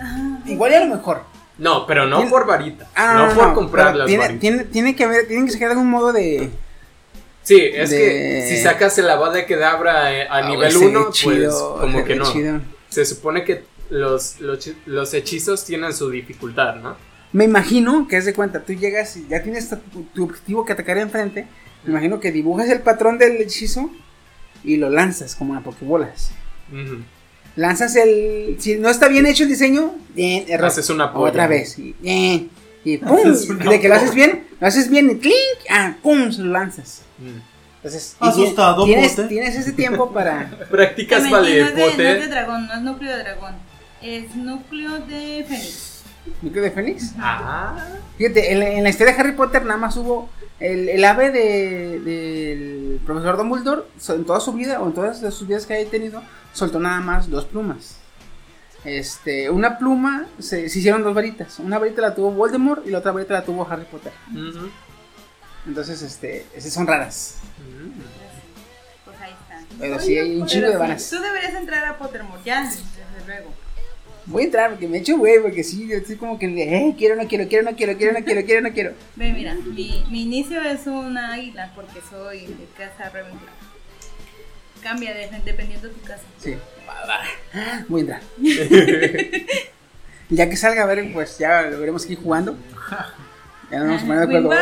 Ah, 0.00 0.38
Igual 0.46 0.70
y 0.72 0.74
a 0.76 0.84
lo 0.84 0.94
mejor. 0.94 1.22
No, 1.58 1.86
pero 1.88 2.06
no 2.06 2.18
Tiene- 2.18 2.30
por 2.30 2.46
varita. 2.46 2.86
Ah, 2.94 3.14
no, 3.14 3.26
no, 3.26 3.34
por 3.34 3.48
no, 3.48 3.54
comprar 3.54 3.96
las 3.96 4.06
tiene, 4.06 4.22
varitas. 4.22 4.40
tiene, 4.40 4.64
tiene 4.64 4.94
que 4.94 5.02
haber, 5.04 5.26
tienen 5.26 5.46
que 5.46 5.52
sacar 5.52 5.70
algún 5.70 5.90
modo 5.90 6.12
de. 6.12 6.50
Sí, 7.42 7.60
es 7.60 7.90
de- 7.90 7.96
que 7.98 8.46
si 8.48 8.62
sacas 8.62 8.96
el 8.98 9.10
Avada 9.10 9.44
Kedavra 9.44 10.12
eh, 10.14 10.28
a 10.28 10.36
Ah, 10.38 10.48
nivel 10.48 10.70
se 10.70 10.78
ve 10.78 10.86
1, 10.86 11.10
pues 11.24 11.54
como 11.54 12.04
que 12.04 12.14
no. 12.14 12.32
chido. 12.32 12.60
Se 12.90 13.04
supone 13.04 13.42
que 13.44 13.64
los, 13.90 14.36
los 14.86 15.14
hechizos 15.14 15.64
tienen 15.64 15.92
su 15.94 16.10
dificultad, 16.10 16.76
¿no? 16.76 16.96
Me 17.32 17.44
imagino 17.44 18.08
que 18.08 18.16
es 18.16 18.24
de 18.24 18.32
cuenta, 18.32 18.64
tú 18.64 18.72
llegas 18.72 19.16
y 19.16 19.26
ya 19.28 19.42
tienes 19.42 19.68
tu, 19.68 20.02
tu 20.14 20.24
objetivo 20.24 20.64
que 20.64 20.72
atacar 20.72 20.98
enfrente. 20.98 21.46
Me 21.84 21.90
imagino 21.90 22.20
que 22.20 22.32
dibujas 22.32 22.68
el 22.70 22.80
patrón 22.80 23.18
del 23.18 23.36
hechizo 23.36 23.90
y 24.64 24.76
lo 24.76 24.90
lanzas 24.90 25.34
como 25.34 25.54
a 25.54 25.60
pokebolas. 25.60 26.30
Lanzas 27.56 27.96
el. 27.96 28.56
Si 28.58 28.76
no 28.76 28.88
está 28.88 29.08
bien 29.08 29.26
hecho 29.26 29.44
el 29.44 29.48
diseño, 29.48 29.94
bien, 30.14 30.44
error. 30.48 30.66
Haces 30.68 30.90
una 30.90 31.12
polla. 31.12 31.30
Otra 31.30 31.46
vez. 31.46 31.78
Y, 31.78 31.94
bien, 32.00 32.50
y 32.84 32.98
pum. 32.98 33.18
Una 33.50 33.64
y 33.64 33.68
de 33.68 33.80
que 33.80 33.88
lo 33.88 33.94
haces 33.94 34.14
bien, 34.14 34.46
lo 34.60 34.66
haces 34.66 34.88
bien 34.88 35.10
y 35.10 35.16
clink. 35.16 35.34
Ah, 35.70 35.96
pum, 36.02 36.30
se 36.30 36.42
lo 36.42 36.52
lanzas. 36.52 37.02
Mm. 37.18 37.40
Entonces, 37.76 38.16
Asustado, 38.18 38.84
tienes, 38.84 39.12
pote. 39.12 39.28
tienes 39.28 39.56
ese 39.56 39.72
tiempo 39.72 40.12
para. 40.12 40.50
Practicas 40.70 41.24
no, 41.24 41.38
es 41.38 41.46
de, 41.46 41.60
no 41.60 41.66
es 41.66 41.74
de 41.74 42.04
valepote. 42.04 42.26
dragón, 42.28 42.66
no 42.66 42.74
es 42.74 42.82
núcleo 42.82 43.16
de 43.16 43.22
dragón. 43.22 43.54
Es 44.02 44.34
núcleo 44.36 44.98
de 45.06 45.44
fénix. 45.48 45.87
¿Núcleo 46.42 46.62
de 46.64 46.70
Fénix? 46.70 47.12
Ah, 47.18 47.76
Fíjate, 48.16 48.52
en 48.52 48.60
la, 48.60 48.68
en 48.70 48.82
la 48.84 48.90
historia 48.90 49.14
de 49.14 49.20
Harry 49.20 49.32
Potter 49.32 49.64
nada 49.64 49.78
más 49.78 49.96
hubo 49.96 50.28
el, 50.60 50.88
el 50.88 51.04
ave 51.04 51.30
de- 51.30 52.00
del 52.00 53.00
profesor 53.06 53.36
Dumbledore, 53.36 53.82
en 54.08 54.24
toda 54.24 54.40
su 54.40 54.52
vida, 54.52 54.80
o 54.80 54.86
en 54.86 54.92
todas 54.94 55.20
sus 55.34 55.46
vidas 55.46 55.66
que 55.66 55.74
haya 55.74 55.90
tenido, 55.90 56.22
soltó 56.52 56.80
nada 56.80 57.00
más 57.00 57.30
dos 57.30 57.44
plumas. 57.44 57.96
Este, 58.84 59.50
una 59.50 59.76
pluma, 59.78 60.26
se, 60.38 60.68
se 60.68 60.78
hicieron 60.78 61.02
dos 61.02 61.14
varitas. 61.14 61.58
Una 61.58 61.78
varita 61.78 62.00
la 62.02 62.14
tuvo 62.14 62.30
Voldemort 62.32 62.86
y 62.86 62.90
la 62.90 62.98
otra 62.98 63.12
varita 63.12 63.34
la 63.34 63.44
tuvo 63.44 63.66
Harry 63.70 63.84
Potter. 63.84 64.12
Entonces, 65.66 66.00
este, 66.02 66.46
esas 66.54 66.72
son 66.72 66.86
raras. 66.86 67.36
Pues 69.04 69.20
ahí 69.20 69.32
está. 69.32 69.64
Pero 69.78 69.98
sí 70.00 70.16
hay 70.18 70.40
un 70.40 70.46
chingo 70.46 70.68
de 70.68 70.76
varas. 70.76 71.10
Tú 71.10 71.20
deberías 71.20 71.54
entrar 71.54 71.84
a 71.84 71.98
Pottermore, 71.98 72.40
ya, 72.44 72.62
desde 72.64 73.26
luego. 73.26 73.52
Voy 74.28 74.42
a 74.42 74.44
entrar 74.44 74.70
porque 74.70 74.86
me 74.86 74.98
echo 74.98 75.16
güey, 75.16 75.40
porque 75.40 75.64
sí, 75.64 75.88
yo 75.88 75.96
estoy 75.96 76.16
como 76.16 76.38
que, 76.38 76.46
eh, 76.46 76.94
quiero, 76.98 77.16
no 77.16 77.26
quiero, 77.26 77.48
quiero, 77.48 77.64
no 77.70 77.74
quiero, 77.74 77.96
quiero, 77.96 78.12
no 78.12 78.24
quiero, 78.24 78.44
quiero, 78.44 78.60
no 78.60 78.72
quiero. 78.74 78.92
Ve, 79.16 79.32
mira, 79.32 79.54
mi, 79.54 80.04
mi 80.10 80.22
inicio 80.22 80.60
es 80.60 80.86
una 80.86 81.32
águila 81.32 81.72
porque 81.74 82.00
soy 82.10 82.40
de 82.40 82.66
casa 82.76 83.08
Ravenclaw. 83.08 83.54
Cambia 84.82 85.14
de, 85.14 85.30
dependiendo 85.44 85.88
de 85.88 85.94
tu 85.94 86.00
casa. 86.02 86.22
Sí. 86.38 86.56
Voy 87.88 88.02
a 88.02 88.02
entrar. 88.02 88.22
ya 90.28 90.50
que 90.50 90.56
salga 90.56 90.82
a 90.82 90.86
ver, 90.86 91.10
pues 91.12 91.38
ya 91.38 91.62
lo 91.62 91.80
veremos 91.80 92.04
aquí 92.04 92.14
jugando. 92.14 92.54
Ya 93.70 93.78
nos 93.78 93.86
vamos 93.86 94.02
a 94.02 94.06
poner 94.06 94.28
de 94.28 94.38
acuerdo. 94.38 94.54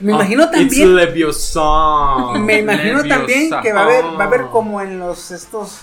Me 0.00 0.12
imagino 0.12 0.42
It's 0.42 0.52
también. 0.52 0.96
Leviosa. 0.96 2.32
Me 2.38 2.58
imagino 2.58 3.02
Leviosa. 3.02 3.08
también 3.08 3.50
que 3.62 3.72
va 3.72 3.80
a 3.80 3.84
haber, 3.84 4.04
va 4.04 4.24
a 4.24 4.26
haber 4.26 4.46
como 4.46 4.80
en 4.80 4.98
los 4.98 5.30
estos 5.30 5.82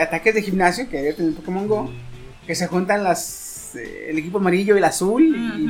ataques 0.00 0.34
de 0.34 0.42
gimnasio 0.42 0.88
que 0.88 0.98
había 0.98 1.10
en 1.10 1.34
Pokémon 1.34 1.66
Go, 1.66 1.90
que 2.46 2.54
se 2.54 2.66
juntan 2.66 3.04
las 3.04 3.74
eh, 3.74 4.06
el 4.10 4.18
equipo 4.18 4.38
amarillo 4.38 4.74
y 4.74 4.78
el 4.78 4.84
azul 4.84 5.24
y 5.24 5.68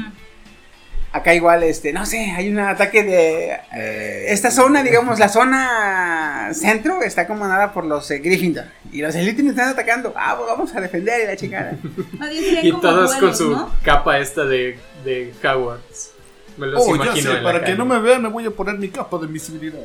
acá 1.13 1.35
igual 1.35 1.63
este, 1.63 1.93
no 1.93 2.07
sé, 2.07 2.33
hay 2.37 2.49
un 2.51 2.59
ataque 2.59 3.03
de 3.03 3.59
eh, 3.75 4.27
esta 4.29 4.51
zona, 4.51 4.83
digamos, 4.83 5.19
la 5.19 5.29
zona 5.29 6.51
centro 6.53 7.03
está 7.03 7.27
comandada 7.27 7.73
por 7.73 7.85
los 7.85 8.11
eh, 8.11 8.19
Gryffindor 8.19 8.67
y 8.93 9.03
los 9.03 9.15
Slytherin 9.15 9.51
están 9.51 9.71
atacando. 9.71 10.13
Ah, 10.17 10.35
pues 10.37 10.49
vamos 10.49 10.75
a 10.75 10.81
defender 10.81 11.23
y 11.23 11.27
la 11.27 11.37
chingada. 11.37 11.77
Y 12.63 12.73
todos 12.73 13.15
con 13.17 13.35
su 13.35 13.51
¿no? 13.51 13.73
capa 13.83 14.19
esta 14.19 14.45
de, 14.45 14.79
de 15.05 15.33
Hogwarts. 15.43 16.13
Me 16.57 16.67
los 16.67 16.83
Oh, 16.85 16.97
ya 16.97 17.05
imagino 17.05 17.31
sé, 17.31 17.39
en 17.39 17.45
la 17.45 17.53
para 17.53 17.65
que 17.65 17.75
no 17.75 17.85
me 17.85 17.99
vean 18.01 18.23
me 18.23 18.29
voy 18.29 18.45
a 18.45 18.51
poner 18.51 18.77
mi 18.79 18.89
capa 18.89 19.19
de 19.19 19.27
invisibilidad. 19.27 19.79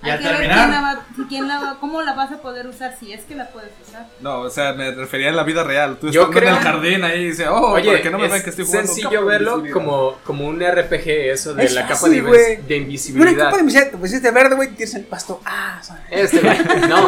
Y 0.00 0.06
Hay 0.06 0.12
al 0.12 0.18
que 0.18 0.24
ver 0.28 0.36
terminar- 0.36 0.58
quién 0.58 0.70
la 0.70 0.80
va, 0.80 1.06
quién 1.28 1.48
la 1.48 1.58
va- 1.60 1.80
cómo 1.80 2.02
la 2.02 2.12
vas 2.14 2.30
a 2.30 2.36
poder 2.40 2.68
usar, 2.68 2.94
si 3.00 3.12
es 3.12 3.24
que 3.24 3.34
la 3.34 3.48
puedes 3.48 3.72
usar. 3.84 4.06
No, 4.20 4.42
o 4.42 4.50
sea, 4.50 4.72
me 4.72 4.92
refería 4.92 5.28
en 5.28 5.34
la 5.36 5.42
vida 5.42 5.64
real. 5.64 5.96
Tú 6.00 6.06
estando 6.08 6.30
creo- 6.30 6.50
en 6.50 6.54
el 6.56 6.60
jardín 6.62 7.02
ahí 7.04 7.20
y 7.22 7.24
dice, 7.30 7.48
oh, 7.48 7.72
Oye, 7.72 7.86
para 7.90 8.02
que 8.02 8.10
no 8.10 8.18
me 8.18 8.26
es 8.26 8.30
vean 8.30 8.44
que 8.44 8.50
estoy 8.50 8.64
jugando. 8.64 8.86
sencillo 8.86 9.10
capa 9.10 9.22
de 9.22 9.26
verlo 9.30 9.64
como, 9.72 10.18
como 10.24 10.46
un 10.46 10.60
RPG, 10.62 11.30
eso 11.32 11.52
de 11.54 11.64
Es 11.64 11.72
la 11.74 11.86
capa 11.88 12.08
de, 12.08 12.22
de 12.22 12.22
Una 12.22 12.76
invisibilidad. 12.76 13.36
capa 13.46 13.56
de 13.56 13.60
invisibilidad, 13.62 13.98
pues 13.98 14.12
este 14.12 14.30
verde, 14.30 14.54
güey, 14.54 14.68
tienes 14.68 14.94
el 14.94 15.04
pasto. 15.04 15.40
Ah, 15.44 15.80
son- 15.82 15.96
Este, 16.10 16.42
no. 16.88 17.06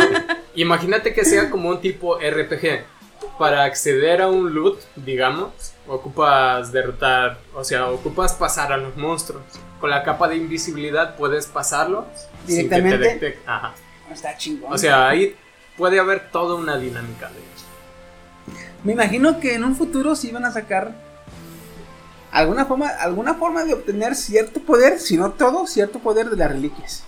Imagínate 0.57 1.15
que 1.15 1.25
sea 1.25 1.49
como 1.49 1.69
un 1.69 1.81
tipo 1.81 2.19
RPG. 2.19 2.85
Para 3.39 3.65
acceder 3.65 4.21
a 4.21 4.29
un 4.29 4.53
loot, 4.53 4.81
digamos, 4.97 5.53
ocupas 5.87 6.73
derrotar, 6.73 7.39
o 7.55 7.65
sea, 7.65 7.87
ocupas 7.89 8.35
pasar 8.35 8.73
a 8.73 8.77
los 8.77 8.97
monstruos. 8.97 9.43
Con 9.81 9.89
la 9.91 10.03
capa 10.03 10.29
de 10.29 10.37
invisibilidad 10.37 11.17
puedes 11.17 11.47
pasarlos 11.47 12.05
sin 12.47 12.57
que 12.69 12.69
te 12.69 12.77
Directamente. 12.83 12.99
detecten. 12.99 13.35
Ajá. 13.47 13.75
está 14.12 14.37
chingón. 14.37 14.73
O 14.73 14.79
sea, 14.79 15.09
ahí 15.09 15.35
puede 15.77 15.99
haber 16.01 16.31
toda 16.31 16.57
una 16.57 16.77
dinámica 16.79 17.29
de 17.29 17.39
hecho. 17.39 18.61
Me 18.85 18.93
imagino 18.93 19.39
que 19.41 19.55
en 19.55 19.65
un 19.65 19.77
futuro 19.77 20.15
sí 20.17 20.31
van 20.33 20.45
a 20.45 20.53
sacar 20.53 20.95
alguna 22.33 22.65
forma, 22.65 22.89
alguna 22.89 23.35
forma 23.35 23.65
de 23.65 23.75
obtener 23.75 24.15
cierto 24.15 24.61
poder, 24.61 24.99
si 24.99 25.17
no 25.17 25.33
todo, 25.33 25.67
cierto 25.67 25.99
poder 25.99 26.31
de 26.31 26.37
las 26.37 26.51
reliquias. 26.51 27.05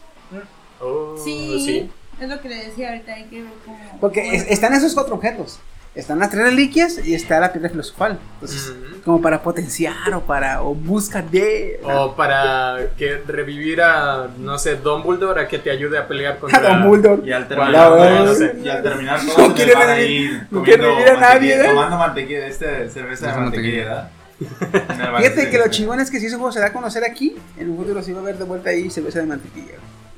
Oh, 0.81 1.17
Sí, 1.23 1.63
sí. 1.65 1.91
es 2.21 2.29
lo 2.29 2.41
que 2.41 2.49
le 2.49 2.57
decía 2.67 2.89
ahorita, 2.91 3.15
hay 3.15 3.25
que 3.25 3.43
ver 3.43 3.53
cómo... 3.65 3.99
Porque 4.01 4.23
cómo 4.23 4.33
es- 4.35 4.47
están 4.49 4.75
esos 4.75 4.95
cuatro 4.95 5.15
objetos. 5.15 5.61
Están 5.94 6.19
las 6.20 6.31
tres 6.31 6.44
reliquias 6.44 7.06
y 7.06 7.14
está 7.14 7.39
la 7.39 7.52
piedra 7.52 7.69
filosofal. 7.69 8.19
Entonces, 8.35 8.70
Ujú. 8.70 9.01
como 9.02 9.20
para 9.20 9.43
potenciar 9.43 10.14
o 10.14 10.23
para 10.23 10.62
o 10.62 10.74
busca 10.74 11.20
de 11.20 11.81
O 11.85 12.14
para 12.16 12.78
que 12.97 13.19
revivir 13.27 13.82
a, 13.82 14.28
no 14.39 14.59
sé, 14.59 14.77
Dumbledore 14.77 15.43
a 15.43 15.48
que 15.48 15.59
te 15.59 15.70
ayude 15.70 15.98
a 15.98 16.09
pelear 16.09 16.35
a 16.35 16.40
contra... 16.40 16.78
Dumbledore. 16.78 17.23
Y 17.28 17.32
al 17.32 17.44
Bueno, 17.47 17.73
terminar, 17.73 18.24
no 18.24 18.35
sé. 18.35 18.56
y 18.64 18.69
al 18.70 18.82
terminar 18.82 19.23
No 19.23 19.32
todos 19.32 19.48
en 19.48 19.52
quiere 19.52 19.74
revivir- 19.74 20.47
no 20.51 20.62
quiere 20.62 20.82
revivir 20.82 21.09
a 21.10 21.20
nadie, 21.20 21.60
¿eh? 21.60 21.69
Tomando 21.69 21.98
mantequilla, 21.98 22.47
este 22.47 22.89
cerveza 22.89 23.27
de 23.32 23.39
mantequilla, 23.40 23.85
¿verdad? 23.85 25.19
Fíjate 25.19 25.51
que 25.51 25.59
lo 25.59 25.69
chingón 25.69 26.01
es 26.01 26.10
que 26.10 26.19
si 26.19 26.27
ese 26.27 26.36
juego 26.36 26.52
se 26.52 26.60
da 26.60 26.66
a 26.69 26.73
conocer 26.73 27.05
aquí, 27.05 27.36
en 27.59 27.70
un 27.70 27.77
futuro 27.77 28.02
sí 28.02 28.12
va 28.12 28.20
a 28.20 28.23
haber 28.23 28.39
de 28.39 28.44
vuelta 28.44 28.70
ahí 28.70 28.89
cerveza 28.90 29.20
de 29.20 29.27
mantequilla. 29.27 29.74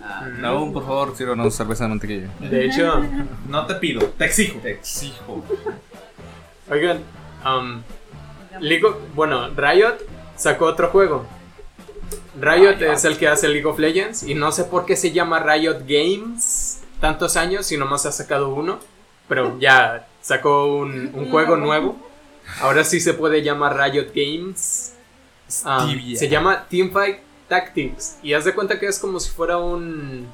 Ah, 0.07 0.27
No, 0.39 0.71
por 0.73 0.85
favor, 0.85 1.17
sírvanos 1.17 1.55
cerveza 1.55 1.85
de 1.85 1.89
mantequilla. 1.91 2.29
De 2.41 2.67
hecho, 2.67 3.03
No 3.49 3.65
te 3.67 3.75
pido, 3.77 4.05
te 4.19 4.27
exijo. 4.27 4.59
Te 4.61 4.73
exijo. 4.73 5.43
oigan, 6.71 6.99
um, 7.45 7.81
League 8.61 8.85
of- 8.85 8.97
bueno, 9.15 9.49
Riot 9.57 9.97
sacó 10.37 10.67
otro 10.67 10.89
juego. 10.91 11.25
Riot 12.41 12.83
es 12.83 13.05
el 13.05 13.17
que 13.17 13.29
hace 13.29 13.49
League 13.49 13.65
of 13.67 13.79
Legends 13.79 14.23
y 14.25 14.35
no 14.35 14.51
sé 14.53 14.65
por 14.65 14.85
qué 14.87 14.97
se 14.97 15.13
llama 15.13 15.39
Riot 15.41 15.81
Games 15.87 16.81
tantos 17.01 17.37
años 17.37 17.71
y 17.73 17.77
nomás 17.77 18.07
ha 18.07 18.13
sacado 18.13 18.49
uno, 18.49 18.79
pero 19.29 19.59
ya 19.59 20.07
sacó 20.21 20.77
un, 20.77 21.11
un 21.15 21.31
juego 21.31 21.57
nuevo. 21.57 21.97
Ahora 22.61 22.85
sí 22.85 23.01
se 23.01 23.15
puede 23.15 23.43
llamar 23.43 23.77
Riot 23.77 24.09
Games. 24.15 24.95
Um, 25.65 25.89
Stevia. 25.89 26.19
se 26.19 26.29
llama 26.29 26.65
Teamfight 26.69 27.19
Tactics 27.49 28.17
y 28.23 28.33
haz 28.35 28.45
de 28.45 28.55
cuenta 28.55 28.79
que 28.79 28.87
es 28.87 28.99
como 28.99 29.21
si 29.21 29.31
fuera 29.31 29.59
un, 29.59 30.27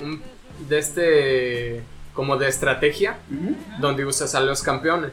un 0.00 0.22
de 0.68 0.78
este 0.78 1.82
como 2.14 2.36
de 2.36 2.48
estrategia 2.48 3.18
donde 3.80 4.04
usas 4.04 4.34
a 4.34 4.40
los 4.40 4.62
campeones. 4.62 5.10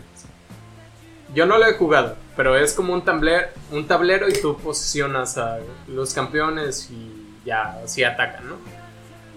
Yo 1.33 1.45
no 1.45 1.57
lo 1.57 1.65
he 1.65 1.73
jugado, 1.73 2.15
pero 2.35 2.57
es 2.57 2.73
como 2.73 2.93
un 2.93 3.03
tablero, 3.03 3.47
un 3.71 3.87
tablero 3.87 4.27
y 4.29 4.33
tú 4.33 4.57
posicionas 4.57 5.37
a 5.37 5.59
los 5.87 6.13
campeones 6.13 6.89
y 6.91 7.11
ya 7.45 7.79
así 7.83 8.03
atacan, 8.03 8.47
¿no? 8.47 8.55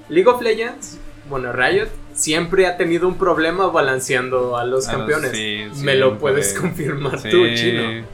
League 0.08 0.28
of 0.28 0.42
Legends, 0.42 0.98
bueno, 1.30 1.52
Riot 1.52 1.88
siempre 2.12 2.66
ha 2.66 2.76
tenido 2.76 3.08
un 3.08 3.16
problema 3.16 3.68
balanceando 3.68 4.56
a 4.58 4.64
los 4.64 4.86
campeones. 4.86 5.30
sí, 5.32 5.66
Me 5.82 5.94
lo 5.94 6.18
puedes 6.18 6.52
confirmar 6.52 7.18
Sí. 7.20 7.30
tú, 7.30 7.46
chino. 7.54 8.04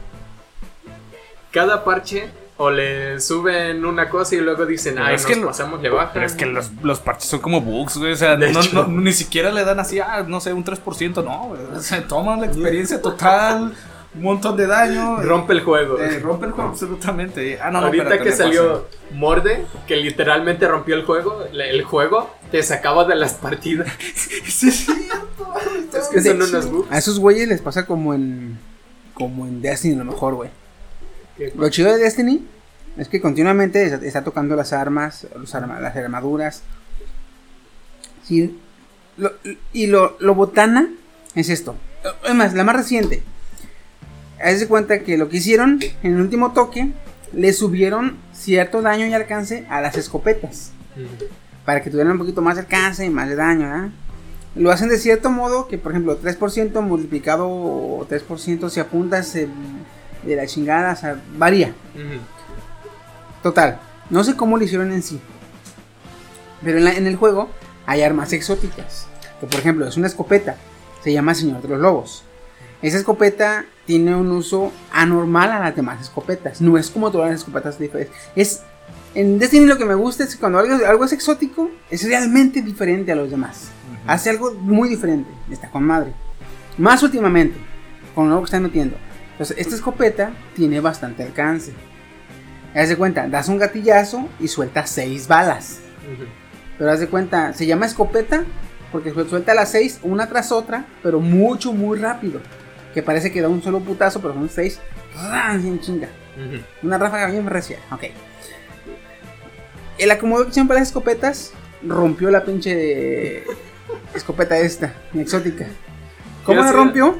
Cada 1.51 1.83
parche 1.83 2.29
o 2.61 2.69
le 2.69 3.19
suben 3.19 3.83
una 3.85 4.07
cosa 4.09 4.35
y 4.35 4.39
luego 4.41 4.65
dicen, 4.65 4.99
ay, 4.99 5.15
es 5.15 5.21
nos 5.23 5.31
que 5.31 5.39
lo- 5.41 5.47
pasamos, 5.47 5.81
le 5.81 5.89
bajan. 5.89 6.11
Pero 6.13 6.25
es 6.25 6.33
que 6.33 6.45
los, 6.45 6.69
los 6.83 6.99
parches 6.99 7.29
son 7.29 7.39
como 7.39 7.61
bugs, 7.61 7.97
güey. 7.97 8.11
O 8.11 8.15
sea, 8.15 8.37
no, 8.37 8.61
no- 8.73 8.87
ni 8.87 9.13
siquiera 9.13 9.51
le 9.51 9.63
dan 9.63 9.79
así, 9.79 9.99
ah, 9.99 10.23
no 10.27 10.39
sé, 10.39 10.53
un 10.53 10.63
3%, 10.63 11.23
no, 11.23 11.47
güey. 11.49 11.61
O 11.75 11.79
sea, 11.79 12.07
toman 12.07 12.39
la 12.41 12.47
experiencia 12.47 13.01
total, 13.01 13.73
un 14.13 14.21
montón 14.21 14.57
de 14.57 14.67
daño. 14.67 15.17
Rompe 15.23 15.53
el 15.53 15.61
juego. 15.61 15.97
eh, 15.99 16.19
rompe 16.19 16.45
el 16.45 16.51
juego 16.51 16.69
absolutamente. 16.69 17.59
Ah, 17.61 17.71
no, 17.71 17.79
no, 17.81 17.85
Ahorita 17.87 18.03
espérate, 18.03 18.29
que 18.29 18.35
salió 18.35 18.85
Morde, 19.11 19.65
que 19.87 19.95
literalmente 19.95 20.67
rompió 20.67 20.95
el 20.95 21.03
juego, 21.05 21.45
el 21.53 21.83
juego 21.83 22.29
te 22.51 22.61
sacaba 22.61 23.05
de 23.05 23.15
las 23.15 23.33
partidas. 23.33 23.87
Sí, 24.45 24.67
es 24.67 24.85
cierto. 24.85 25.53
Es 25.97 26.07
que 26.09 26.21
son 26.21 26.41
unos 26.41 26.69
bugs. 26.69 26.91
A 26.91 26.97
esos 26.97 27.19
güeyes 27.19 27.47
les 27.47 27.61
pasa 27.61 27.85
como 27.85 28.13
en. 28.13 28.59
Como 29.13 29.45
en 29.45 29.61
Destiny, 29.61 29.95
a 29.95 29.97
lo 29.99 30.05
mejor, 30.05 30.35
güey. 30.35 30.49
Lo 31.55 31.69
chido 31.69 31.91
de 31.91 31.97
Destiny 31.97 32.45
es 32.97 33.07
que 33.07 33.21
continuamente 33.21 33.83
está, 33.85 34.05
está 34.05 34.23
tocando 34.23 34.55
las 34.55 34.73
armas, 34.73 35.27
los 35.35 35.53
arma- 35.55 35.79
las 35.79 35.95
armaduras. 35.95 36.63
Sí, 38.25 38.57
lo- 39.17 39.31
y 39.73 39.87
lo, 39.87 40.17
lo 40.19 40.35
botana 40.35 40.89
es 41.35 41.49
esto. 41.49 41.75
Es 42.27 42.33
más, 42.33 42.53
la 42.53 42.63
más 42.63 42.75
reciente. 42.75 43.23
Haz 44.43 44.59
de 44.59 44.67
cuenta 44.67 44.99
que 45.03 45.17
lo 45.17 45.29
que 45.29 45.37
hicieron 45.37 45.79
en 46.03 46.15
el 46.15 46.21
último 46.21 46.51
toque, 46.53 46.91
le 47.33 47.53
subieron 47.53 48.17
cierto 48.33 48.81
daño 48.81 49.05
y 49.05 49.13
alcance 49.13 49.65
a 49.69 49.81
las 49.81 49.97
escopetas. 49.97 50.71
Para 51.65 51.81
que 51.83 51.89
tuvieran 51.89 52.13
un 52.13 52.17
poquito 52.19 52.41
más 52.41 52.55
de 52.55 52.61
alcance 52.61 53.05
y 53.05 53.09
más 53.09 53.29
de 53.29 53.35
daño, 53.35 53.61
¿verdad? 53.69 53.89
Lo 54.55 54.71
hacen 54.71 54.89
de 54.89 54.97
cierto 54.97 55.29
modo 55.29 55.67
que, 55.67 55.77
por 55.77 55.93
ejemplo, 55.93 56.19
3% 56.19 56.81
multiplicado 56.81 57.47
o 57.47 58.05
3% 58.09 58.69
si 58.69 58.79
apuntas 58.81 59.37
de 60.23 60.35
la 60.35 60.45
chingada, 60.47 60.93
o 60.93 60.95
sea, 60.95 61.19
varía. 61.37 61.73
Total, 63.43 63.79
no 64.09 64.23
sé 64.23 64.35
cómo 64.35 64.57
lo 64.57 64.63
hicieron 64.63 64.91
en 64.91 65.01
sí. 65.03 65.19
Pero 66.63 66.77
en, 66.77 66.85
la- 66.85 66.93
en 66.93 67.07
el 67.07 67.15
juego 67.15 67.49
hay 67.85 68.01
armas 68.03 68.33
exóticas. 68.33 69.07
Que 69.39 69.47
por 69.47 69.59
ejemplo 69.59 69.87
es 69.87 69.97
una 69.97 70.07
escopeta. 70.07 70.55
Se 71.03 71.11
llama 71.11 71.33
Señor 71.33 71.61
de 71.63 71.69
los 71.69 71.79
Lobos. 71.79 72.23
Esa 72.83 72.97
escopeta 72.97 73.65
tiene 73.85 74.15
un 74.15 74.29
uso 74.31 74.71
anormal 74.91 75.51
a 75.51 75.59
las 75.59 75.75
demás 75.75 76.01
escopetas. 76.01 76.61
No 76.61 76.77
es 76.77 76.89
como 76.91 77.11
todas 77.11 77.31
las 77.31 77.39
escopetas 77.39 77.79
diferentes. 77.79 78.15
Es. 78.35 78.61
En 79.13 79.39
Destiny 79.39 79.65
lo 79.65 79.77
que 79.77 79.83
me 79.85 79.95
gusta 79.95 80.23
es 80.23 80.35
que 80.35 80.39
cuando 80.39 80.59
algo, 80.59 80.85
algo 80.85 81.03
es 81.03 81.11
exótico, 81.11 81.69
es 81.89 82.03
realmente 82.07 82.61
diferente 82.61 83.11
a 83.11 83.15
los 83.15 83.29
demás. 83.29 83.67
Hace 84.07 84.29
algo 84.29 84.53
muy 84.53 84.87
diferente. 84.87 85.29
Está 85.51 85.69
con 85.69 85.83
madre. 85.83 86.13
Más 86.77 87.03
últimamente, 87.03 87.59
con 88.15 88.29
lo 88.29 88.37
que 88.39 88.45
están 88.45 88.63
metiendo. 88.63 88.95
Entonces, 89.41 89.57
esta 89.57 89.73
escopeta 89.75 90.31
tiene 90.55 90.79
bastante 90.81 91.23
alcance. 91.23 91.71
Haz 92.75 92.89
de 92.89 92.95
cuenta, 92.95 93.27
das 93.27 93.47
un 93.49 93.57
gatillazo 93.57 94.29
y 94.39 94.47
sueltas 94.47 94.91
seis 94.91 95.27
balas. 95.27 95.79
Ujú. 96.13 96.25
Pero 96.77 96.91
haz 96.91 96.99
de 96.99 97.07
cuenta, 97.07 97.51
se 97.53 97.65
llama 97.65 97.87
escopeta 97.87 98.43
porque 98.91 99.11
suel- 99.11 99.27
suelta 99.27 99.55
las 99.55 99.71
seis 99.71 99.99
una 100.03 100.29
tras 100.29 100.51
otra, 100.51 100.85
pero 101.01 101.19
mucho, 101.19 101.73
muy 101.73 101.97
rápido. 101.97 102.39
Que 102.93 103.01
parece 103.01 103.31
que 103.31 103.41
da 103.41 103.49
un 103.49 103.63
solo 103.63 103.79
putazo, 103.79 104.21
pero 104.21 104.35
son 104.35 104.47
seis. 104.47 104.79
¡ran! 105.15 105.59
Bien 105.59 105.79
chinga. 105.79 106.09
Una 106.83 106.99
ráfaga 106.99 107.25
bien 107.31 107.47
recia. 107.47 107.79
Ok. 107.91 108.03
El 109.97 110.11
acomodo 110.11 110.43
que 110.43 110.49
hicieron 110.51 110.67
para 110.67 110.81
las 110.81 110.89
escopetas 110.89 111.51
rompió 111.81 112.29
la 112.29 112.43
pinche 112.45 113.43
escopeta 114.13 114.55
esta, 114.59 114.93
exótica. 115.15 115.65
¿Cómo 116.45 116.61
la 116.61 116.71
rompió? 116.71 117.17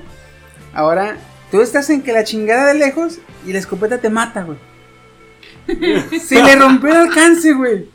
Ahora, 0.71 1.17
tú 1.51 1.61
estás 1.61 1.89
en 1.89 2.01
que 2.01 2.13
la 2.13 2.23
chingada 2.23 2.67
de 2.67 2.79
lejos 2.79 3.19
y 3.45 3.53
la 3.53 3.59
escopeta 3.59 3.99
te 3.99 4.09
mata, 4.09 4.43
güey. 4.43 4.57
Se 6.19 6.41
le 6.41 6.55
rompió 6.55 6.89
el 6.89 6.97
alcance, 6.97 7.53
güey. 7.53 7.87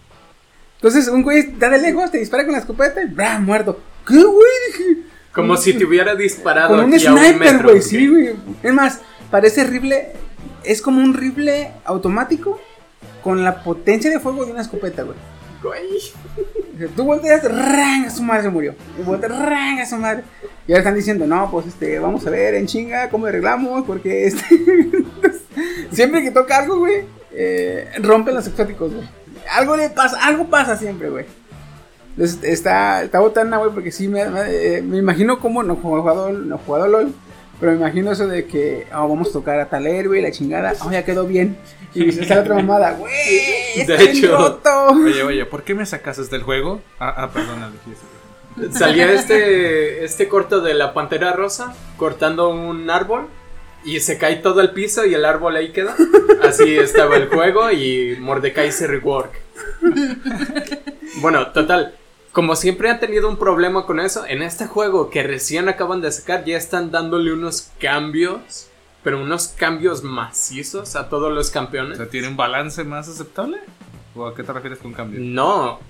Entonces, 0.77 1.09
un 1.09 1.23
güey 1.23 1.39
está 1.39 1.71
de 1.71 1.79
lejos, 1.79 2.11
te 2.11 2.19
dispara 2.19 2.45
con 2.45 2.53
la 2.53 2.59
escopeta 2.59 3.03
y 3.03 3.07
¡bra! 3.07 3.39
muerto. 3.39 3.81
¿Qué, 4.07 4.23
güey? 4.23 4.47
Dije. 4.69 5.03
Como 5.33 5.57
si 5.57 5.75
te 5.75 5.85
hubiera 5.85 6.15
disparado 6.15 6.77
Como 6.77 6.87
un 6.87 6.99
sniper, 6.99 7.63
güey, 7.63 7.83
sí, 7.83 8.07
güey. 8.07 8.35
Es 8.63 8.73
más, 8.73 9.01
parece 9.31 9.65
rifle. 9.65 10.13
Es 10.65 10.81
como 10.81 11.03
un 11.03 11.15
rifle 11.15 11.73
automático 11.85 12.61
con 13.23 13.43
la 13.45 13.63
potencia 13.63 14.11
de 14.11 14.21
fuego 14.21 14.45
de 14.45 14.53
una 14.53 14.63
escopeta, 14.63 15.03
güey. 15.03 15.17
Güey. 15.63 16.01
Tú 16.95 17.05
volteas, 17.05 17.43
¡rang! 17.45 18.11
su 18.11 18.23
madre 18.23 18.43
se 18.43 18.51
murió. 18.51 18.75
Y 18.99 19.03
volteas, 19.03 19.33
¡rang! 19.39 19.87
su 19.87 19.97
madre. 19.97 20.25
Y 20.67 20.73
ahora 20.73 20.81
están 20.81 20.95
diciendo, 20.95 21.27
no, 21.27 21.51
pues 21.51 21.67
este, 21.67 21.99
vamos 21.99 22.27
a 22.27 22.31
ver 22.31 22.55
en 22.55 22.67
chinga 22.67 23.09
cómo 23.09 23.27
arreglamos, 23.27 23.85
porque 23.87 24.27
este. 24.27 24.45
siempre 25.91 26.23
que 26.23 26.31
toca 26.31 26.59
algo, 26.59 26.79
güey, 26.81 27.05
eh, 27.33 27.89
rompen 28.01 28.35
los 28.35 28.47
exóticos, 28.47 28.93
güey. 28.93 29.09
Algo 29.53 29.77
le 29.77 29.91
pasa, 29.91 30.19
algo 30.27 30.47
pasa 30.49 30.77
siempre, 30.77 31.09
güey. 31.09 31.25
Entonces 32.11 32.43
está, 32.45 33.03
está 33.03 33.21
botana, 33.21 33.59
güey, 33.59 33.71
porque 33.73 33.93
sí 33.93 34.09
me, 34.09 34.25
me, 34.29 34.41
eh, 34.49 34.83
me 34.83 34.99
imagino 34.99 35.39
cómo 35.39 35.63
no 35.63 35.75
he 35.75 35.77
jugado, 35.77 36.33
no 36.33 36.57
he 36.57 36.59
jugado 36.59 36.89
LOL. 36.89 37.15
Pero 37.59 37.73
me 37.73 37.79
imagino 37.79 38.13
eso 38.13 38.27
de 38.27 38.47
que 38.47 38.87
ah, 38.91 39.01
vamos 39.01 39.31
a 39.31 39.33
tocar 39.33 39.59
a 39.61 39.69
tal 39.69 39.87
héroe 39.87 40.19
y 40.19 40.23
la 40.23 40.31
chingada, 40.31 40.75
oh, 40.85 40.91
ya 40.91 41.05
quedó 41.05 41.27
bien. 41.27 41.57
Y 41.95 42.13
sale 42.13 42.41
otra 42.41 42.57
mamada, 42.57 42.93
güey, 42.93 43.13
está 43.77 43.97
bien 43.97 44.11
hecho. 44.11 44.37
roto. 44.37 44.89
Oye, 44.91 45.23
oye, 45.23 45.47
¿por 45.47 45.63
qué 45.63 45.75
me 45.75 45.87
sacaste 45.87 46.25
del 46.25 46.43
juego? 46.43 46.81
Ah, 46.99 47.15
ah 47.17 47.31
perdón, 47.33 47.63
Alejandro. 47.63 48.17
Salía 48.71 49.13
este, 49.13 50.05
este 50.05 50.29
corto 50.29 50.61
de 50.61 50.75
la 50.75 50.95
pantera 50.95 51.33
rosa 51.33 51.75
cortando 51.99 52.49
un 52.49 52.89
árbol 52.89 53.29
y 53.85 54.01
se 54.01 54.19
cae 54.19 54.37
todo 54.37 54.61
al 54.61 54.73
piso 54.73 55.05
y 55.05 55.15
el 55.15 55.25
árbol 55.25 55.57
ahí 55.57 55.73
queda. 55.73 55.95
Así 56.43 56.77
estaba 56.77 57.17
el 57.17 57.29
juego 57.29 57.71
y 57.71 58.17
Mordecai 58.19 58.73
se 58.73 58.87
rework. 58.87 59.33
Bueno, 61.21 61.53
total. 61.53 61.95
Como 62.37 62.55
siempre 62.55 62.91
han 62.91 63.01
tenido 63.01 63.31
un 63.31 63.39
problema 63.39 63.87
con 63.87 63.99
eso, 63.99 64.27
en 64.27 64.43
este 64.43 64.67
juego 64.67 65.09
que 65.09 65.23
recién 65.23 65.71
acaban 65.71 66.03
de 66.03 66.13
sacar 66.13 66.45
ya 66.45 66.59
están 66.59 66.91
dándole 66.91 67.33
unos 67.33 67.71
cambios, 67.81 68.69
pero 69.03 69.23
unos 69.23 69.49
cambios 69.49 70.03
macizos 70.03 70.97
a 70.97 71.09
todos 71.09 71.33
los 71.33 71.49
O 71.49 71.53
campeones. 71.55 71.97
sea, 71.97 72.11
¿tiene 72.11 72.29
un 72.29 72.37
balance 72.37 72.85
más 72.85 73.09
aceptable? 73.09 73.57
¿O 74.15 74.27
a 74.27 74.35
qué 74.35 74.43
te 74.43 74.53
refieres 74.53 74.81
con 74.81 74.93
cambio? 74.93 75.19
No, 75.19 75.81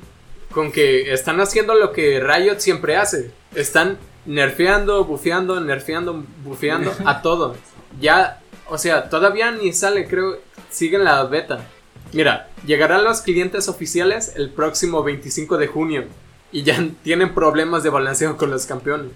con 0.52 0.70
que 0.70 1.12
están 1.12 1.40
haciendo 1.40 1.74
lo 1.74 1.93
que 1.93 2.20
Riot 2.20 2.60
siempre 2.60 2.97
hace. 2.97 3.32
Están 3.52 3.98
nerfeando, 4.24 5.05
bufeando, 5.05 5.59
nerfeando, 5.59 6.23
bufeando 6.44 6.94
a 7.06 7.23
todo. 7.23 7.56
Ya, 8.01 8.40
o 8.68 8.78
sea, 8.78 9.09
todavía 9.09 9.51
ni 9.51 9.73
sale, 9.73 10.06
creo, 10.06 10.39
siguen 10.70 11.02
la 11.02 11.24
beta. 11.24 11.66
Mira, 12.12 12.51
llegarán 12.64 13.02
los 13.02 13.23
clientes 13.23 13.68
oficiales 13.68 14.35
el 14.36 14.51
próximo 14.51 15.02
25 15.02 15.59
de 15.59 15.66
junio 15.66 16.05
y 16.52 16.62
ya 16.62 16.82
tienen 17.02 17.35
problemas 17.35 17.82
de 17.82 17.90
balanceo 17.90 18.36
con 18.36 18.51
los 18.51 18.66
campeones. 18.66 19.12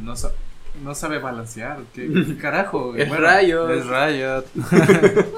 No, 0.00 0.14
sa- 0.16 0.32
no 0.82 0.94
sabe 0.94 1.18
balancear. 1.18 1.78
¿Qué, 1.94 2.08
qué 2.12 2.36
carajo? 2.40 2.94
Es 2.96 3.08
Riot. 3.10 3.70
Es 3.70 3.86
Riot. 3.86 4.44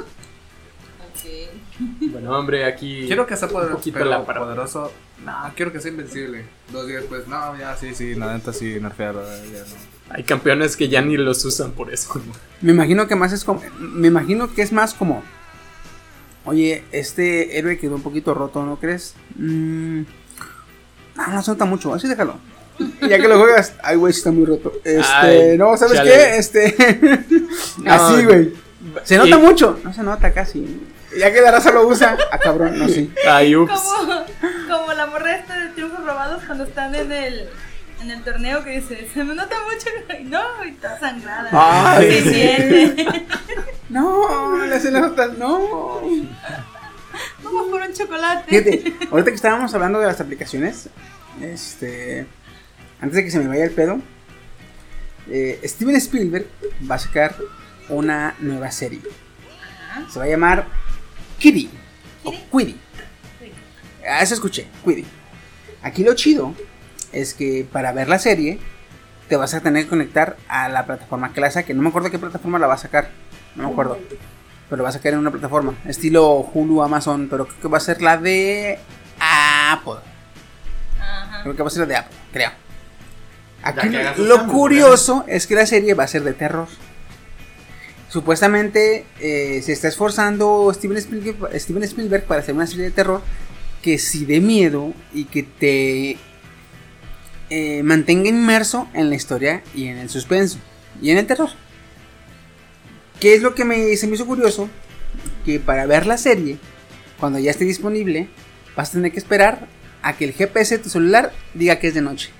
Bueno, 2.10 2.36
hombre, 2.36 2.64
aquí 2.64 3.04
Quiero 3.06 3.24
que 3.26 3.36
sea 3.36 3.48
poder- 3.48 3.76
pero 3.92 4.24
poderoso. 4.24 4.90
No, 5.24 5.32
quiero 5.54 5.72
que 5.72 5.80
sea 5.80 5.90
invencible. 5.92 6.44
Dos 6.72 6.86
días 6.88 7.02
después, 7.02 7.28
no, 7.28 7.56
ya 7.56 7.76
sí, 7.76 7.94
sí, 7.94 8.14
la 8.16 8.32
neta 8.34 8.52
sí, 8.52 8.78
nerfearlo. 8.80 9.22
eh, 9.22 9.42
Ya 9.52 9.60
no. 9.60 10.14
Hay 10.16 10.24
campeones 10.24 10.76
que 10.76 10.88
ya 10.88 11.02
ni 11.02 11.16
los 11.16 11.44
usan 11.44 11.72
por 11.72 11.92
eso. 11.92 12.20
Me 12.62 12.72
imagino 12.72 13.06
que 13.06 13.14
más 13.14 13.32
es 13.32 13.44
como. 13.44 13.62
Me 13.78 14.08
imagino 14.08 14.52
que 14.54 14.62
es 14.62 14.72
más 14.72 14.94
como. 14.94 15.22
Oye, 16.44 16.82
este 16.92 17.58
héroe 17.58 17.78
quedó 17.78 17.94
un 17.96 18.02
poquito 18.02 18.32
roto, 18.34 18.64
¿no 18.64 18.76
crees? 18.76 19.14
Mm, 19.36 20.02
no, 21.18 21.26
no 21.34 21.42
se 21.42 21.50
nota 21.50 21.64
mucho, 21.66 21.92
así 21.92 22.08
déjalo. 22.08 22.36
Ya 23.02 23.18
que 23.18 23.26
lo 23.28 23.38
juegas, 23.38 23.74
ay, 23.82 23.96
güey, 23.96 24.12
está 24.12 24.30
muy 24.30 24.44
roto. 24.46 24.72
Este, 24.84 25.02
Ay, 25.12 25.58
no, 25.58 25.76
¿sabes 25.76 25.94
chale. 25.98 26.10
qué? 26.12 26.36
Este. 26.38 26.76
No, 27.78 27.92
así, 27.92 28.24
güey. 28.24 28.52
Se 29.04 29.16
nota 29.18 29.30
y- 29.36 29.38
mucho, 29.42 29.78
no 29.84 29.92
se 29.92 30.02
nota 30.02 30.32
casi. 30.32 30.80
Ya 31.18 31.32
que 31.32 31.40
la 31.40 31.50
raza 31.50 31.72
lo 31.72 31.86
usa, 31.88 32.16
ah, 32.30 32.38
cabrón, 32.38 32.78
no, 32.78 32.86
sí. 32.88 33.12
Ay, 33.28 33.56
ups. 33.56 33.72
Como, 33.72 34.14
como 34.68 34.92
la 34.92 35.06
morra 35.06 35.36
esta 35.36 35.58
de 35.58 35.68
triunfos 35.70 36.04
robados 36.04 36.42
cuando 36.46 36.64
están 36.64 36.94
en 36.94 37.10
el, 37.10 37.48
en 38.02 38.10
el 38.10 38.22
torneo 38.22 38.62
que 38.62 38.70
dice, 38.80 39.08
se 39.12 39.24
me 39.24 39.34
nota 39.34 39.56
mucho, 39.64 39.88
no, 40.24 40.64
y 40.64 40.68
está 40.68 40.98
sangrada. 41.00 41.48
Ay, 41.52 42.12
Se 42.22 42.30
siente. 42.30 43.26
No, 43.88 44.54
le 44.66 44.74
hace 44.76 44.90
la 44.90 45.00
nota, 45.00 45.28
no. 45.28 46.02
Por 47.50 47.80
un 47.80 47.92
chocolate. 47.92 48.44
Fíjate, 48.48 49.06
ahorita 49.10 49.30
que 49.30 49.36
estábamos 49.36 49.74
hablando 49.74 49.98
de 50.00 50.06
las 50.06 50.20
aplicaciones, 50.20 50.88
este, 51.40 52.26
antes 53.00 53.16
de 53.16 53.24
que 53.24 53.30
se 53.30 53.38
me 53.38 53.48
vaya 53.48 53.64
el 53.64 53.70
pedo, 53.70 54.00
eh, 55.30 55.60
Steven 55.64 55.96
Spielberg 55.96 56.46
va 56.90 56.96
a 56.96 56.98
sacar 56.98 57.36
una 57.88 58.34
nueva 58.40 58.70
serie. 58.70 59.00
Se 60.10 60.18
va 60.18 60.24
a 60.24 60.28
llamar 60.28 60.66
Kitty. 61.38 61.70
O 62.24 62.32
Quiddy. 62.50 62.76
Ah, 64.08 64.22
eso 64.22 64.34
escuché, 64.34 64.66
Quiddy. 64.84 65.04
Aquí 65.82 66.02
lo 66.02 66.14
chido 66.14 66.54
es 67.12 67.34
que 67.34 67.66
para 67.70 67.92
ver 67.92 68.08
la 68.08 68.18
serie 68.18 68.58
te 69.28 69.36
vas 69.36 69.54
a 69.54 69.60
tener 69.60 69.84
que 69.84 69.90
conectar 69.90 70.36
a 70.48 70.68
la 70.68 70.86
plataforma 70.86 71.32
que 71.32 71.40
la 71.40 71.50
saque. 71.50 71.74
No 71.74 71.82
me 71.82 71.88
acuerdo 71.88 72.10
qué 72.10 72.18
plataforma 72.18 72.58
la 72.58 72.66
va 72.66 72.74
a 72.74 72.78
sacar. 72.78 73.10
No 73.54 73.64
me 73.64 73.72
acuerdo. 73.72 73.98
Pero 74.68 74.82
va 74.82 74.90
a 74.90 74.92
sacar 74.92 75.14
en 75.14 75.20
una 75.20 75.30
plataforma. 75.30 75.74
Estilo 75.86 76.48
Hulu, 76.52 76.82
Amazon. 76.82 77.28
Pero 77.30 77.46
creo 77.46 77.60
que 77.60 77.68
va 77.68 77.78
a 77.78 77.80
ser 77.80 78.02
la 78.02 78.16
de 78.16 78.78
Apple. 79.18 80.00
Ajá. 81.00 81.42
Creo 81.42 81.56
que 81.56 81.62
va 81.62 81.68
a 81.68 81.70
ser 81.70 81.80
la 81.80 81.86
de 81.86 81.96
Apple, 81.96 82.16
creo. 82.32 82.50
Aquí 83.62 83.88
lo 84.18 84.46
curioso 84.46 85.24
es 85.26 85.46
que 85.46 85.54
la 85.54 85.66
serie 85.66 85.94
va 85.94 86.04
a 86.04 86.08
ser 86.08 86.22
de 86.22 86.32
terror. 86.32 86.68
Supuestamente 88.08 89.04
eh, 89.20 89.60
se 89.62 89.72
está 89.72 89.88
esforzando 89.88 90.70
Steven 90.72 90.96
Spielberg, 90.96 91.60
Steven 91.60 91.82
Spielberg 91.82 92.24
para 92.24 92.40
hacer 92.40 92.54
una 92.54 92.66
serie 92.66 92.84
de 92.84 92.90
terror 92.90 93.20
que 93.82 93.98
sí 93.98 94.24
dé 94.24 94.40
miedo 94.40 94.94
y 95.12 95.24
que 95.24 95.42
te 95.42 96.16
eh, 97.50 97.82
mantenga 97.82 98.28
inmerso 98.28 98.88
en 98.94 99.10
la 99.10 99.16
historia 99.16 99.62
y 99.74 99.88
en 99.88 99.98
el 99.98 100.08
suspenso 100.08 100.58
y 101.02 101.10
en 101.10 101.18
el 101.18 101.26
terror. 101.26 101.50
¿Qué 103.20 103.34
es 103.34 103.42
lo 103.42 103.54
que 103.54 103.64
me, 103.64 103.96
se 103.96 104.06
me 104.06 104.14
hizo 104.14 104.26
curioso? 104.26 104.68
Que 105.44 105.58
para 105.60 105.86
ver 105.86 106.06
la 106.06 106.16
serie, 106.18 106.58
cuando 107.18 107.38
ya 107.38 107.50
esté 107.50 107.64
disponible, 107.64 108.28
vas 108.76 108.90
a 108.90 108.92
tener 108.92 109.12
que 109.12 109.18
esperar 109.18 109.66
a 110.02 110.16
que 110.16 110.24
el 110.24 110.32
GPS 110.32 110.76
de 110.76 110.82
tu 110.84 110.88
celular 110.90 111.32
diga 111.54 111.78
que 111.78 111.88
es 111.88 111.94
de 111.94 112.02
noche. 112.02 112.30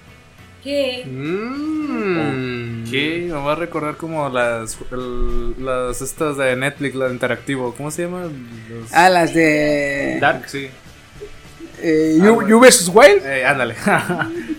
¿Qué? 0.62 1.05
Mm. 1.06 2.84
¿Qué? 2.90 3.24
Me 3.28 3.32
va 3.34 3.52
a 3.52 3.56
recordar 3.56 3.96
como 3.96 4.28
las, 4.28 4.76
el- 4.92 5.55
las 5.64 6.00
estas 6.02 6.36
de 6.36 6.56
Netflix, 6.56 6.94
la 6.94 7.06
de 7.06 7.12
interactivo. 7.12 7.74
¿Cómo 7.76 7.90
se 7.90 8.02
llama? 8.02 8.22
Los- 8.68 8.92
Ah, 8.92 9.09
las 9.09 9.34
de. 9.34 10.18
Dark, 10.20 10.48
sí. 10.48 10.68
Eh, 11.80 12.18
you, 12.20 12.46
You 12.46 12.60
vs. 12.60 12.90
Wild. 12.92 13.24
Eh, 13.24 13.44
ándale. 13.44 13.74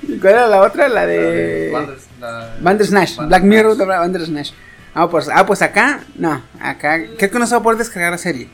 ¿Y 0.07 0.17
¿Cuál 0.19 0.33
era 0.33 0.47
la 0.47 0.61
otra? 0.61 0.87
La 0.87 1.05
de. 1.05 1.71
La- 2.19 2.55
Bandersnatch. 2.61 3.17
Black 3.27 3.43
Mirror 3.43 3.75
de 3.75 3.85
Bandersnatch. 3.85 4.51
Ah 4.93 5.09
pues, 5.09 5.29
ah, 5.33 5.45
pues 5.45 5.61
acá, 5.61 6.01
no. 6.15 6.41
Acá, 6.59 6.99
creo 7.17 7.31
que 7.31 7.39
no 7.39 7.45
se 7.45 7.53
va 7.55 7.59
a 7.59 7.63
poder 7.63 7.77
descargar 7.77 8.11
la 8.11 8.17
serie. 8.17 8.47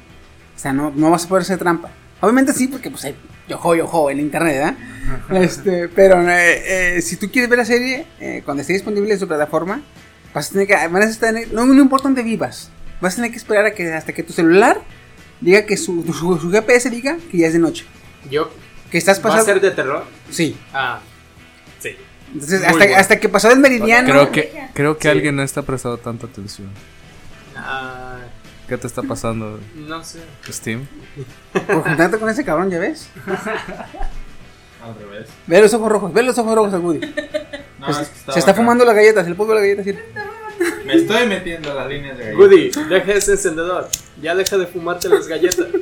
O 0.56 0.60
sea, 0.60 0.74
no, 0.74 0.92
no 0.96 1.12
vas 1.12 1.26
a 1.26 1.28
poder 1.28 1.42
hacer 1.44 1.58
trampa. 1.58 1.90
Obviamente 2.22 2.54
sí, 2.54 2.68
porque 2.68 2.90
pues 2.90 3.04
hay 3.06 3.16
yojo, 3.48 3.76
yojo 3.76 4.10
en 4.10 4.20
internet, 4.20 4.76
¿verdad? 5.30 5.44
este, 5.44 5.88
pero 5.90 6.22
eh, 6.30 6.98
eh, 6.98 7.02
si 7.02 7.18
tú 7.18 7.30
quieres 7.30 7.50
ver 7.50 7.60
la 7.60 7.66
serie, 7.66 8.06
eh, 8.20 8.42
cuando 8.46 8.62
esté 8.62 8.74
disponible 8.74 9.14
en 9.14 9.20
su 9.20 9.28
plataforma, 9.28 9.82
vas 10.34 10.50
a 10.50 10.54
tener 10.54 10.68
que. 10.68 10.74
Van 10.74 11.04
a 11.04 11.12
tener, 11.14 11.54
no, 11.54 11.66
no 11.66 11.82
importa 11.82 12.04
dónde 12.08 12.24
vivas, 12.24 12.70
vas 13.02 13.14
a 13.14 13.16
tener 13.18 13.32
que 13.32 13.38
esperar 13.38 13.66
a 13.66 13.72
que 13.72 13.92
hasta 13.94 14.14
que 14.14 14.24
tu 14.24 14.34
celular 14.34 14.82
diga 15.42 15.66
que 15.66 15.78
su, 15.78 16.04
su, 16.04 16.40
su 16.40 16.52
GPS 16.52 16.90
diga 16.90 17.18
que 17.30 17.38
ya 17.38 17.48
es 17.48 17.54
de 17.54 17.60
noche. 17.60 17.86
Yo. 18.30 18.50
Que 18.90 18.98
estás 18.98 19.18
¿Va 19.18 19.22
a 19.22 19.24
pasando. 19.24 19.46
ser 19.46 19.62
de 19.62 19.72
terror? 19.72 20.06
Sí. 20.30 20.58
Ah. 20.74 21.02
Entonces, 22.36 22.62
hasta, 22.64 22.78
bueno. 22.78 22.96
hasta 22.98 23.20
que 23.20 23.30
pasó 23.30 23.52
el 23.52 23.60
meridiano. 23.60 24.10
Creo 24.10 24.32
que, 24.32 24.68
creo 24.74 24.98
que 24.98 25.04
Sí. 25.04 25.08
alguien 25.10 25.36
no 25.36 25.44
está 25.44 25.62
prestando 25.64 25.98
tanta 25.98 26.28
atención. 26.28 26.68
Ah, 27.56 28.18
¿Qué 28.68 28.78
te 28.78 28.88
está 28.88 29.02
pasando, 29.04 29.60
no 29.76 30.04
sé. 30.04 30.20
Steam? 30.50 30.88
Por 31.54 31.84
juntarte 31.84 32.18
con 32.18 32.30
ese 32.30 32.44
cabrón, 32.44 32.70
¿ya 32.72 32.80
ves? 32.80 33.10
Al 34.84 34.96
revés. 35.00 35.28
Ve 35.48 35.62
los 35.62 35.74
ojos 35.74 35.92
rojos, 35.92 36.14
ve 36.14 36.24
los 36.24 36.38
ojos 36.38 36.56
rojos 36.56 36.74
al 36.74 36.82
Woody. 36.82 37.00
No, 37.80 37.90
es 37.90 37.98
que 37.98 38.32
se 38.34 38.40
está 38.40 38.52
acá. 38.52 38.56
fumando 38.56 38.84
las 38.86 38.96
galletas, 38.96 39.26
el 39.28 39.36
polvo 39.36 39.54
de 39.54 39.62
la 39.62 39.62
galleta 39.62 39.82
así. 39.82 39.96
Me 40.86 40.94
estoy 40.96 41.28
metiendo 41.28 41.72
a 41.72 41.76
las 41.76 41.88
líneas 41.88 42.18
de 42.18 42.24
galleta. 42.26 42.44
Goody, 42.44 42.72
deja 42.90 43.12
ese 43.14 43.32
encendedor. 43.34 43.88
Ya 44.22 44.36
deja 44.36 44.58
de 44.58 44.68
fumarte 44.68 45.10
las 45.10 45.28
galletas. 45.28 45.68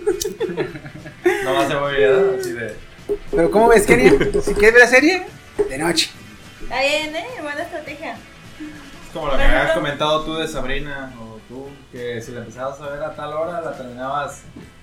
No 1.46 1.54
más 1.54 1.68
se 1.70 1.76
voy 1.76 2.04
a 2.04 2.40
así 2.40 2.52
de. 2.52 2.74
Pero 3.32 3.52
¿cómo 3.52 3.68
ves, 3.70 3.86
Kenny? 3.86 4.10
Si 4.42 4.54
quieres 4.54 4.74
ver 4.74 4.80
la 4.80 4.88
serie, 4.88 5.26
de 5.70 5.78
noche. 5.78 6.10
Está 6.64 6.80
bien, 6.82 7.16
¿eh? 7.16 7.26
Buena 7.42 7.62
estrategia. 7.62 8.14
Es 8.14 9.14
como 9.14 9.28
lo 9.28 9.38
que 9.38 9.44
habías 9.44 9.72
comentado 9.74 10.24
tú 10.24 10.36
de 10.36 10.48
Sabrina, 10.48 11.12
o 11.20 11.40
tú, 11.48 11.68
que 11.92 12.22
si 12.22 12.32
la 12.32 12.40
empezabas 12.40 12.80
a 12.82 12.90
ver 12.90 13.04
a 13.04 13.16
tal 13.16 13.34
hora, 13.34 13.62
la 13.62 13.74
terminabas 13.78 14.42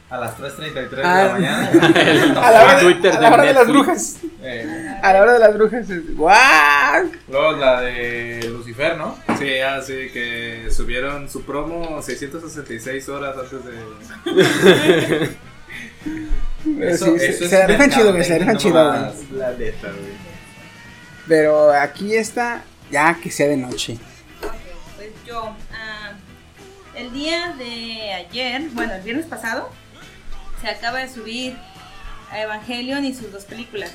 a 0.09 0.19
las 0.19 0.37
3.33 0.39 0.91
de 0.91 1.03
Ah. 1.05 1.25
la 1.25 1.33
mañana. 1.33 1.71
A 2.43 2.51
la 2.51 2.63
hora, 2.65 2.75
de, 2.77 2.83
Twitter 2.83 3.13
a 3.17 3.21
la 3.21 3.29
de 3.29 3.35
hora 3.35 3.43
de 3.45 3.53
las 3.55 3.67
Netflix. 3.67 3.87
brujas. 3.87 4.17
Eh, 4.43 4.97
A 5.03 5.13
la 5.13 5.23
hora 5.23 5.33
de 5.35 5.39
las 5.39 5.55
brujas. 5.55 5.87
¡Guau! 6.17 7.11
luego 7.29 7.53
la 7.53 7.81
de 7.83 8.49
Lucifer, 8.51 8.97
¿no? 8.97 9.17
Sí, 9.39 9.59
ah, 9.61 9.81
sí, 9.83 10.11
que 10.13 10.67
subieron 10.71 11.29
su 11.31 11.45
promo 11.45 12.03
666 12.03 13.09
horas 13.09 13.37
antes 13.37 13.65
de... 13.65 15.31
Eso- 16.81 17.07
Sí, 17.07 17.25
eso 17.25 17.39
se, 17.39 17.45
es 17.45 17.51
se 17.51 17.59
la 17.59 17.67
rifan 17.69 17.91
chido, 17.91 18.11
güey, 18.13 18.23
se 18.25 18.33
la 18.33 18.39
rifan 18.41 18.57
chido, 18.59 18.85
güey. 18.89 19.39
La 19.39 19.51
neta, 19.53 19.89
güey. 19.89 20.30
Pero 21.31 21.71
aquí 21.71 22.17
está, 22.17 22.65
ya 22.91 23.17
que 23.23 23.31
sea 23.31 23.47
de 23.47 23.57
noche. 23.57 23.99
Ok, 24.43 24.51
pues 24.97 25.11
yo. 25.25 25.55
ah, 25.73 26.11
el 26.97 27.13
día 27.13 27.55
de 27.57 28.13
ayer, 28.15 28.63
bueno, 28.73 28.95
el 28.95 29.03
viernes 29.03 29.27
pasado, 29.27 29.71
se 30.61 30.69
acaba 30.69 30.99
de 30.99 31.09
subir 31.09 31.57
a 32.33 32.43
Evangelion 32.43 33.05
y 33.05 33.15
sus 33.15 33.31
dos 33.31 33.45
películas. 33.45 33.93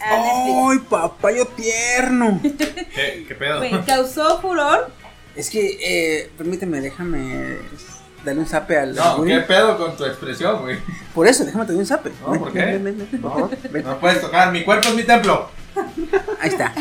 ¡Ay, 0.00 0.80
papayo 0.90 1.46
tierno! 1.46 2.40
¿Qué, 2.92 3.24
qué 3.28 3.34
pedo? 3.36 3.58
Güey, 3.58 3.80
causó 3.84 4.40
furor. 4.40 4.90
Es 5.36 5.48
que, 5.48 5.78
eh, 5.80 6.30
permíteme, 6.36 6.80
déjame 6.80 7.58
darle 8.24 8.40
un 8.40 8.48
zape 8.48 8.78
al. 8.78 8.96
No. 8.96 9.22
¿qué 9.22 9.38
pedo 9.42 9.78
con 9.78 9.96
tu 9.96 10.04
expresión, 10.04 10.60
güey? 10.62 10.80
Por 11.14 11.28
eso, 11.28 11.44
déjame 11.44 11.66
darle 11.66 11.78
un 11.78 11.86
zape. 11.86 12.10
No, 12.20 12.32
¿por 12.36 12.52
qué? 12.52 12.58
Ven, 12.58 12.82
ven, 12.82 12.98
ven, 12.98 13.08
ven, 13.12 13.20
por 13.20 13.32
favor, 13.32 13.50
ven. 13.70 13.84
No 13.84 14.00
puedes 14.00 14.20
tocar, 14.20 14.50
mi 14.50 14.64
cuerpo 14.64 14.88
es 14.88 14.96
mi 14.96 15.04
templo. 15.04 15.61
Ahí 16.40 16.48
está. 16.48 16.72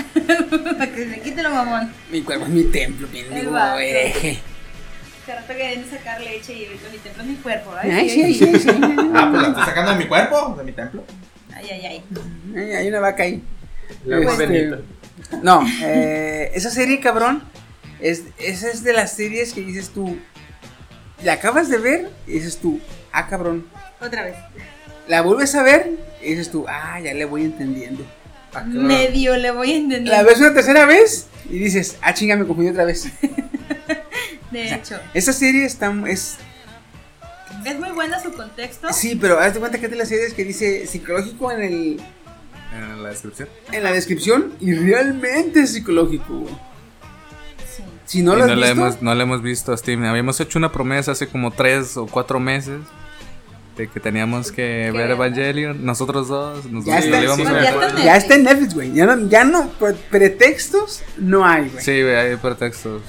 Para 0.77 0.91
que 0.95 1.09
se 1.09 1.21
quite 1.21 1.43
lo 1.43 1.51
mamón. 1.51 1.91
Mi 2.11 2.21
cuerpo 2.21 2.45
es 2.45 2.51
mi 2.51 2.63
templo, 2.65 3.07
vato. 3.51 3.79
hereje. 3.79 4.39
Se 5.25 5.35
rato 5.35 5.47
queriendo 5.47 5.89
sacar 5.89 6.19
leche 6.21 6.53
y 6.53 6.65
ahorita 6.65 6.89
mi 6.91 6.97
templo 6.97 7.23
es 7.23 7.29
mi 7.29 7.35
cuerpo. 7.35 7.71
Ay, 7.79 8.09
sí, 8.09 8.23
ay, 8.23 8.33
sí, 8.33 8.59
sí. 8.59 8.69
Ah, 9.13 9.27
pues 9.31 9.41
la 9.41 9.47
estoy 9.49 9.63
sacando 9.65 9.91
de 9.91 9.97
mi 9.97 10.07
cuerpo, 10.07 10.55
de 10.57 10.63
mi 10.63 10.71
templo. 10.71 11.03
Ay, 11.53 11.67
ay, 11.71 11.85
ay. 11.85 12.03
Ay, 12.55 12.71
Hay 12.73 12.87
una 12.87 12.99
vaca 12.99 13.23
ahí. 13.23 13.43
La 14.05 14.19
Este. 14.19 14.79
No, 15.43 15.63
eh, 15.83 16.51
esa 16.55 16.71
serie, 16.71 16.99
cabrón, 16.99 17.43
es, 17.99 18.23
esa 18.39 18.69
es 18.69 18.83
de 18.83 18.93
las 18.93 19.13
series 19.13 19.53
que 19.53 19.61
dices 19.61 19.89
tú, 19.89 20.17
la 21.23 21.33
acabas 21.33 21.69
de 21.69 21.77
ver 21.77 22.09
y 22.27 22.33
dices 22.33 22.57
tú, 22.57 22.79
ah, 23.11 23.27
cabrón. 23.27 23.67
Otra 24.01 24.23
vez. 24.23 24.35
La 25.07 25.21
vuelves 25.21 25.53
a 25.55 25.63
ver 25.63 25.91
y 26.21 26.31
dices 26.31 26.49
tú, 26.51 26.65
ah, 26.67 26.99
ya 26.99 27.13
le 27.13 27.25
voy 27.25 27.43
entendiendo. 27.43 28.05
Ah. 28.53 28.63
Medio 28.65 29.37
le 29.37 29.51
voy 29.51 29.71
a 29.71 29.75
entender. 29.77 30.13
La 30.13 30.23
ves 30.23 30.39
una 30.39 30.53
tercera 30.53 30.85
vez 30.85 31.27
y 31.49 31.57
dices, 31.59 31.97
ah, 32.01 32.13
chinga, 32.13 32.35
me 32.35 32.45
confundí 32.45 32.69
otra 32.71 32.85
vez. 32.85 33.07
De 34.51 34.73
hecho, 34.75 34.99
Esa 35.13 35.31
serie 35.31 35.63
está, 35.65 35.93
es, 36.07 36.35
es 37.65 37.79
muy 37.79 37.91
buena 37.91 38.21
su 38.21 38.33
contexto. 38.33 38.91
sí, 38.91 39.15
pero 39.15 39.39
haz 39.39 39.53
de 39.53 39.59
cuenta 39.61 39.79
que 39.79 39.85
es 39.85 39.91
de 39.91 39.97
las 39.97 40.09
series 40.09 40.33
que 40.33 40.43
dice 40.43 40.85
psicológico 40.87 41.51
en 41.53 41.61
el, 41.61 42.01
En 42.73 43.01
la 43.03 43.09
descripción. 43.09 43.47
en 43.71 43.83
la 43.83 43.93
descripción 43.93 44.53
y 44.59 44.73
realmente 44.73 45.61
es 45.61 45.71
psicológico. 45.71 46.45
Sí. 47.73 47.83
Si 48.05 48.21
no 48.23 48.33
has 48.33 48.39
no, 48.39 48.47
la 48.47 48.55
visto, 48.55 48.71
hemos, 48.71 49.01
no 49.01 49.15
la 49.15 49.23
hemos 49.23 49.41
visto 49.41 49.71
a 49.71 49.77
Steam. 49.77 50.03
Habíamos 50.03 50.37
hecho 50.41 50.59
una 50.59 50.73
promesa 50.73 51.13
hace 51.13 51.27
como 51.27 51.51
tres 51.51 51.95
o 51.95 52.05
cuatro 52.07 52.41
meses 52.41 52.81
de 53.77 53.87
que 53.87 53.99
teníamos 53.99 54.51
que 54.51 54.91
ver. 54.93 55.11
Evangelion. 55.11 55.85
Nosotros 55.85 56.27
dos 56.27 56.65
nos 56.65 56.85
Ya 56.85 56.99
lo 56.99 57.05
está, 57.05 57.23
íbamos 57.23 57.47
sí, 57.47 57.53
a 57.53 57.63
ya 57.63 57.75
ver. 57.77 57.95
ya 58.03 58.15
está 58.17 58.35
en 58.35 58.43
Netflix, 58.43 58.73
güey. 58.73 58.93
Ya 58.93 59.05
no, 59.05 59.27
ya 59.29 59.43
no, 59.43 59.69
pre- 59.79 59.93
pretextos 60.09 61.01
no 61.17 61.45
hay, 61.45 61.69
güey. 61.69 61.83
Sí, 61.83 62.01
güey, 62.01 62.15
hay 62.15 62.35
pretextos. 62.35 63.01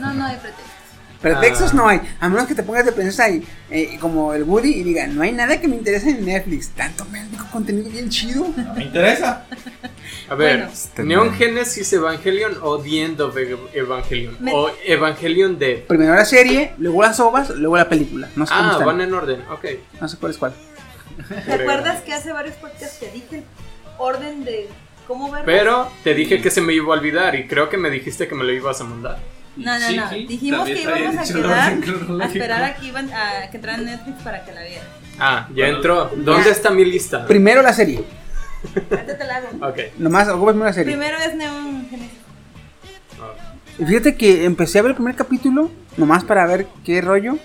No, 0.00 0.12
no 0.14 0.24
hay 0.26 0.36
pretexto. 0.36 0.64
Pretextos 1.24 1.70
Ah. 1.72 1.76
no 1.76 1.88
hay. 1.88 2.00
A 2.20 2.28
menos 2.28 2.46
que 2.46 2.54
te 2.54 2.62
pongas 2.62 2.84
de 2.84 2.92
pensar 2.92 3.30
ahí, 3.30 3.42
eh, 3.70 3.96
como 4.00 4.34
el 4.34 4.44
Woody, 4.44 4.72
y 4.74 4.82
diga, 4.82 5.06
no 5.06 5.22
hay 5.22 5.32
nada 5.32 5.60
que 5.60 5.66
me 5.66 5.76
interese 5.76 6.10
en 6.10 6.24
Netflix. 6.24 6.68
Tanto 6.70 7.04
mendigo 7.06 7.44
contenido 7.50 7.88
bien 7.90 8.08
chido. 8.10 8.46
No 8.56 8.74
me 8.74 8.84
interesa. 8.84 9.46
A 10.28 10.34
ver, 10.34 10.68
Bueno. 10.96 11.24
Neon. 11.24 11.34
Genesis 11.34 11.92
Evangelion 11.92 12.58
o 12.62 12.78
The 12.78 13.02
End 13.04 13.20
of 13.20 13.36
Ev- 13.36 13.68
Evangelion. 13.74 14.36
Me- 14.40 14.52
O 14.54 14.70
Evangelion 14.86 15.58
de. 15.58 15.84
Primero 15.88 16.14
la 16.14 16.24
serie, 16.24 16.72
luego 16.78 17.02
las 17.02 17.18
ovas, 17.20 17.50
luego 17.50 17.76
la 17.76 17.88
película. 17.88 18.28
No 18.36 18.46
sé 18.46 18.52
Ah, 18.54 18.78
van 18.84 19.00
en 19.00 19.12
orden, 19.12 19.42
ok. 19.50 19.64
No 20.00 20.08
sé 20.08 20.16
cuál 20.18 20.32
es 20.32 20.38
cuál. 20.38 20.52
¿Te 21.46 21.52
acuerdas 21.54 22.02
que 22.02 22.12
hace 22.12 22.32
varios 22.32 22.54
podcasts 22.56 22.98
te 23.00 23.10
dije 23.10 23.36
el 23.38 23.44
orden 23.98 24.44
de 24.44 24.68
cómo 25.06 25.30
verlo? 25.30 25.46
Pero 25.46 25.88
te 26.02 26.14
dije 26.14 26.40
que 26.42 26.50
se 26.50 26.60
me 26.60 26.72
iba 26.74 26.94
a 26.94 26.98
olvidar 26.98 27.34
y 27.34 27.46
creo 27.46 27.68
que 27.68 27.76
me 27.76 27.88
dijiste 27.90 28.26
que 28.28 28.34
me 28.34 28.44
lo 28.44 28.52
ibas 28.52 28.80
a 28.80 28.84
mandar. 28.84 29.18
No, 29.56 29.78
no, 29.78 29.90
no. 29.92 30.10
Dijimos 30.10 30.66
que 30.66 30.82
íbamos 30.82 31.16
a 31.16 31.32
quedar 31.32 31.78
a 32.20 32.26
esperar 32.26 32.62
a 32.64 32.74
que 32.76 32.86
iban 32.86 33.10
a 33.12 33.50
que 33.50 33.56
entraran 33.56 33.84
Netflix 33.84 34.22
para 34.22 34.44
que 34.44 34.52
la 34.52 34.62
vieran. 34.62 34.86
Ah, 35.18 35.48
ya 35.54 35.68
entró. 35.68 36.10
¿Dónde 36.16 36.44
Ya. 36.46 36.50
está 36.50 36.70
mi 36.70 36.84
lista? 36.84 37.24
Primero 37.26 37.62
la 37.62 37.72
serie. 37.72 38.04
Ahorita 38.74 39.18
te 39.18 39.24
la 39.24 39.36
hago. 39.36 39.48
Ok, 39.68 39.78
Nomás, 39.98 40.28
ocupa 40.28 40.50
primero 40.50 40.66
la 40.68 40.72
serie. 40.72 40.92
Primero 40.96 41.18
es 41.18 41.34
Neon 41.36 41.86
Genesis. 41.88 42.18
Y 43.78 43.84
fíjate 43.84 44.16
que 44.16 44.44
empecé 44.44 44.78
a 44.78 44.82
ver 44.82 44.90
el 44.90 44.94
primer 44.96 45.14
capítulo, 45.16 45.70
nomás 45.96 46.24
para 46.24 46.46
ver 46.46 46.66
qué 46.84 47.00
rollo. 47.00 47.38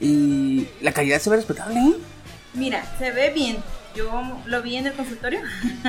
Y 0.00 0.66
la 0.80 0.92
calidad 0.92 1.20
se 1.20 1.30
ve 1.30 1.36
respetable, 1.36 1.78
¿eh? 1.78 1.94
Mira, 2.54 2.84
se 2.98 3.10
ve 3.12 3.30
bien. 3.30 3.56
Yo 3.94 4.22
lo 4.46 4.62
vi 4.62 4.76
en 4.76 4.86
el 4.88 4.92
consultorio. 4.94 5.40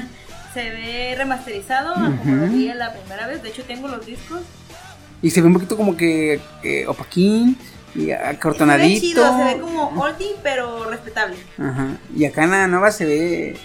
se 0.54 0.70
ve 0.70 1.16
remasterizado, 1.18 1.94
como 1.96 2.36
lo 2.36 2.48
vi 2.48 2.72
la 2.74 2.94
primera 2.94 3.28
vez. 3.28 3.42
De 3.42 3.50
hecho, 3.50 3.64
tengo 3.64 3.88
los 3.88 4.06
discos. 4.06 4.42
Y 5.24 5.32
se 5.32 5.40
ve 5.40 5.48
un 5.48 5.54
poquito 5.54 5.78
como 5.78 5.96
que 5.96 6.42
eh, 6.64 6.86
opaquín 6.86 7.58
y 7.96 8.12
acortonadito. 8.12 9.00
Se 9.00 9.08
ve 9.08 9.14
chido, 9.14 9.38
se 9.38 9.56
ve 9.56 9.62
como 9.62 9.88
oldie, 10.02 10.36
pero 10.44 10.90
respetable. 10.90 11.38
Ajá. 11.58 11.98
Y 12.14 12.26
acá 12.26 12.44
en 12.44 12.52
la 12.52 12.68
nueva 12.68 12.92
se 12.92 13.06
ve. 13.06 13.58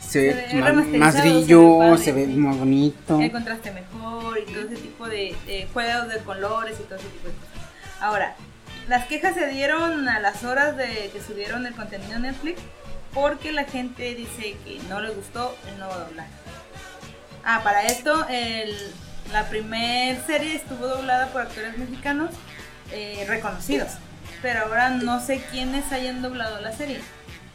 Se, 0.00 0.20
ve, 0.20 0.46
ve 0.54 0.72
más, 0.72 0.86
más 0.86 1.20
brillo, 1.20 1.98
se 1.98 2.12
ve 2.12 2.26
más 2.28 2.56
bonito. 2.56 3.20
El 3.20 3.30
contraste 3.30 3.70
mejor 3.70 4.38
y 4.38 4.50
todo 4.50 4.62
ese 4.62 4.76
tipo 4.76 5.06
de, 5.06 5.36
juegos 5.74 6.08
de 6.08 6.18
colores 6.20 6.78
y 6.80 6.84
todo 6.84 6.96
ese 6.96 7.08
tipo 7.08 7.28
de 7.28 7.34
cosas. 7.34 8.00
Ahora, 8.00 8.34
las 8.88 9.04
quejas 9.04 9.34
se 9.34 9.48
dieron 9.48 10.08
a 10.08 10.20
las 10.20 10.44
horas 10.44 10.78
de 10.78 11.10
que 11.12 11.20
subieron 11.20 11.66
el 11.66 11.74
contenido 11.74 12.14
en 12.14 12.22
Netflix 12.22 12.62
porque 13.12 13.52
la 13.52 13.64
gente 13.64 14.14
dice 14.14 14.56
que 14.64 14.80
no 14.88 15.00
le 15.00 15.10
gustó 15.10 15.54
el 15.70 15.78
nuevo 15.78 15.92
doblaje. 15.92 16.30
Ah, 17.44 17.60
para 17.62 17.84
esto, 17.84 18.26
el, 18.30 18.74
la 19.32 19.48
primer 19.48 20.20
serie 20.26 20.56
estuvo 20.56 20.86
doblada 20.86 21.28
por 21.28 21.42
actores 21.42 21.76
mexicanos 21.78 22.30
eh, 22.92 23.24
reconocidos, 23.28 23.88
pero 24.42 24.60
ahora 24.60 24.90
no 24.90 25.20
sé 25.20 25.42
quiénes 25.50 25.92
hayan 25.92 26.22
doblado 26.22 26.60
la 26.60 26.72
serie 26.72 27.00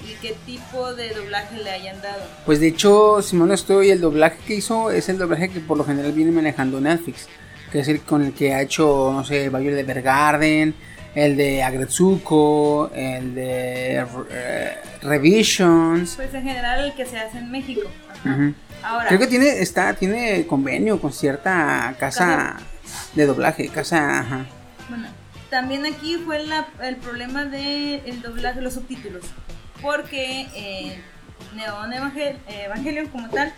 y 0.07 0.13
qué 0.21 0.35
tipo 0.45 0.93
de 0.93 1.13
doblaje 1.13 1.57
le 1.63 1.71
hayan 1.71 2.01
dado. 2.01 2.21
Pues 2.45 2.59
de 2.59 2.67
hecho, 2.67 3.21
si 3.21 3.35
no 3.35 3.51
estoy, 3.53 3.89
el 3.89 4.01
doblaje 4.01 4.37
que 4.45 4.55
hizo 4.55 4.91
es 4.91 5.09
el 5.09 5.17
doblaje 5.17 5.49
que 5.49 5.59
por 5.59 5.77
lo 5.77 5.85
general 5.85 6.11
viene 6.11 6.31
manejando 6.31 6.79
Netflix. 6.79 7.27
Que 7.71 7.79
es 7.79 7.87
el 7.87 8.01
con 8.01 8.23
el 8.23 8.33
que 8.33 8.53
ha 8.53 8.61
hecho, 8.61 9.11
no 9.11 9.23
sé, 9.23 9.49
Bayo 9.49 9.75
de 9.75 9.83
Bergarden, 9.83 10.75
el 11.15 11.35
de 11.35 11.63
Agretsuko, 11.63 12.91
el 12.93 13.33
de 13.33 14.05
eh, 14.29 14.77
Revisions. 15.01 16.15
Pues 16.15 16.33
en 16.33 16.43
general 16.43 16.85
el 16.85 16.93
que 16.93 17.05
se 17.05 17.17
hace 17.17 17.39
en 17.39 17.49
México. 17.49 17.89
Ajá. 18.23 18.53
Ahora, 18.83 19.07
Creo 19.07 19.19
que 19.19 19.27
tiene, 19.27 19.61
está, 19.61 19.93
tiene 19.95 20.45
convenio 20.45 20.99
con 20.99 21.13
cierta 21.13 21.95
casa 21.99 22.57
de 23.13 23.25
doblaje, 23.25 23.69
casa, 23.69 24.19
ajá. 24.19 24.45
bueno, 24.89 25.07
también 25.49 25.85
aquí 25.85 26.17
fue 26.25 26.43
la- 26.45 26.67
el 26.81 26.97
problema 26.97 27.45
del 27.45 28.01
el 28.05 28.21
doblaje, 28.21 28.59
los 28.61 28.73
subtítulos. 28.73 29.23
Porque 29.81 30.47
eh, 30.55 31.01
Neon 31.55 31.91
Evangel- 31.93 32.39
Evangelion 32.47 33.07
como 33.07 33.29
tal 33.29 33.53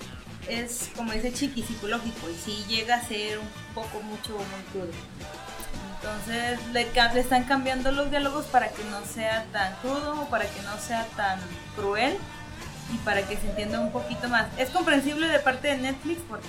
es, 0.47 0.89
como 0.95 1.11
dice 1.11 1.33
Chiqui, 1.33 1.63
psicológico 1.63 2.29
y 2.29 2.35
sí 2.35 2.65
llega 2.67 2.95
a 2.95 3.01
ser 3.01 3.39
un 3.39 3.47
poco 3.73 4.01
mucho 4.01 4.31
muy 4.33 4.61
crudo. 4.71 4.91
Entonces 5.95 6.59
le, 6.71 6.87
le 7.13 7.19
están 7.19 7.45
cambiando 7.45 7.91
los 7.91 8.11
diálogos 8.11 8.45
para 8.45 8.69
que 8.69 8.83
no 8.91 9.03
sea 9.05 9.45
tan 9.51 9.73
crudo, 9.81 10.27
para 10.29 10.45
que 10.45 10.61
no 10.61 10.77
sea 10.77 11.05
tan 11.15 11.39
cruel 11.75 12.15
y 12.93 12.97
para 12.99 13.21
que 13.27 13.37
se 13.37 13.47
entienda 13.49 13.79
un 13.79 13.91
poquito 13.91 14.27
más. 14.29 14.47
Es 14.57 14.69
comprensible 14.69 15.27
de 15.27 15.39
parte 15.39 15.67
de 15.69 15.77
Netflix 15.77 16.19
porque 16.27 16.45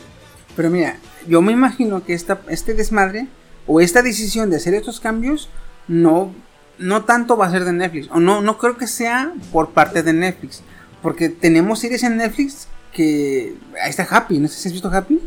Pero 0.54 0.70
mira, 0.70 0.96
yo 1.26 1.42
me 1.42 1.52
imagino 1.52 2.04
que 2.04 2.14
esta, 2.14 2.40
este 2.48 2.74
desmadre 2.74 3.26
o 3.66 3.80
esta 3.80 4.02
decisión 4.02 4.50
de 4.50 4.56
hacer 4.56 4.74
estos 4.74 5.00
cambios 5.00 5.48
no, 5.88 6.34
no 6.78 7.04
tanto 7.04 7.36
va 7.36 7.46
a 7.46 7.50
ser 7.50 7.64
de 7.64 7.72
Netflix. 7.72 8.08
O 8.10 8.20
no, 8.20 8.40
no 8.40 8.58
creo 8.58 8.76
que 8.76 8.86
sea 8.86 9.32
por 9.52 9.70
parte 9.70 10.02
de 10.02 10.12
Netflix. 10.12 10.62
Porque 11.02 11.28
tenemos 11.28 11.78
series 11.80 12.02
en 12.02 12.16
Netflix 12.16 12.68
que... 12.92 13.54
Ahí 13.82 13.90
está 13.90 14.06
Happy, 14.10 14.38
no 14.38 14.48
sé 14.48 14.56
si 14.58 14.68
has 14.68 14.72
visto 14.72 14.90
Happy. 14.90 15.20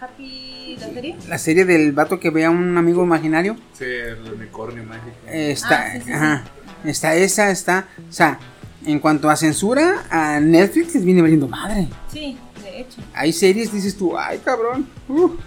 Happy 0.00 0.76
la 0.80 0.88
serie. 0.88 1.16
La 1.28 1.38
serie 1.38 1.64
del 1.64 1.92
vato 1.92 2.18
que 2.18 2.30
ve 2.30 2.44
a 2.44 2.50
un 2.50 2.76
amigo 2.76 3.02
imaginario. 3.04 3.56
Sí, 3.72 3.84
el 3.84 4.32
unicornio 4.32 4.82
mágico. 4.84 5.16
Está, 5.28 5.82
Ah, 5.86 5.92
sí, 5.92 5.98
sí, 5.98 6.04
sí. 6.06 6.12
ajá, 6.12 6.44
está 6.84 7.14
esa, 7.14 7.50
está... 7.50 7.88
O 8.08 8.12
sea, 8.12 8.38
en 8.86 8.98
cuanto 8.98 9.28
a 9.30 9.36
censura, 9.36 10.04
a 10.10 10.40
Netflix 10.40 10.94
les 10.94 11.04
viene 11.04 11.22
valiendo 11.22 11.48
madre. 11.48 11.88
Sí, 12.12 12.36
de 12.62 12.80
hecho. 12.80 13.00
Hay 13.14 13.32
series, 13.32 13.72
dices 13.72 13.96
tú, 13.96 14.16
ay 14.18 14.38
cabrón. 14.44 14.86
uh, 15.08 15.14
uh". 15.24 15.38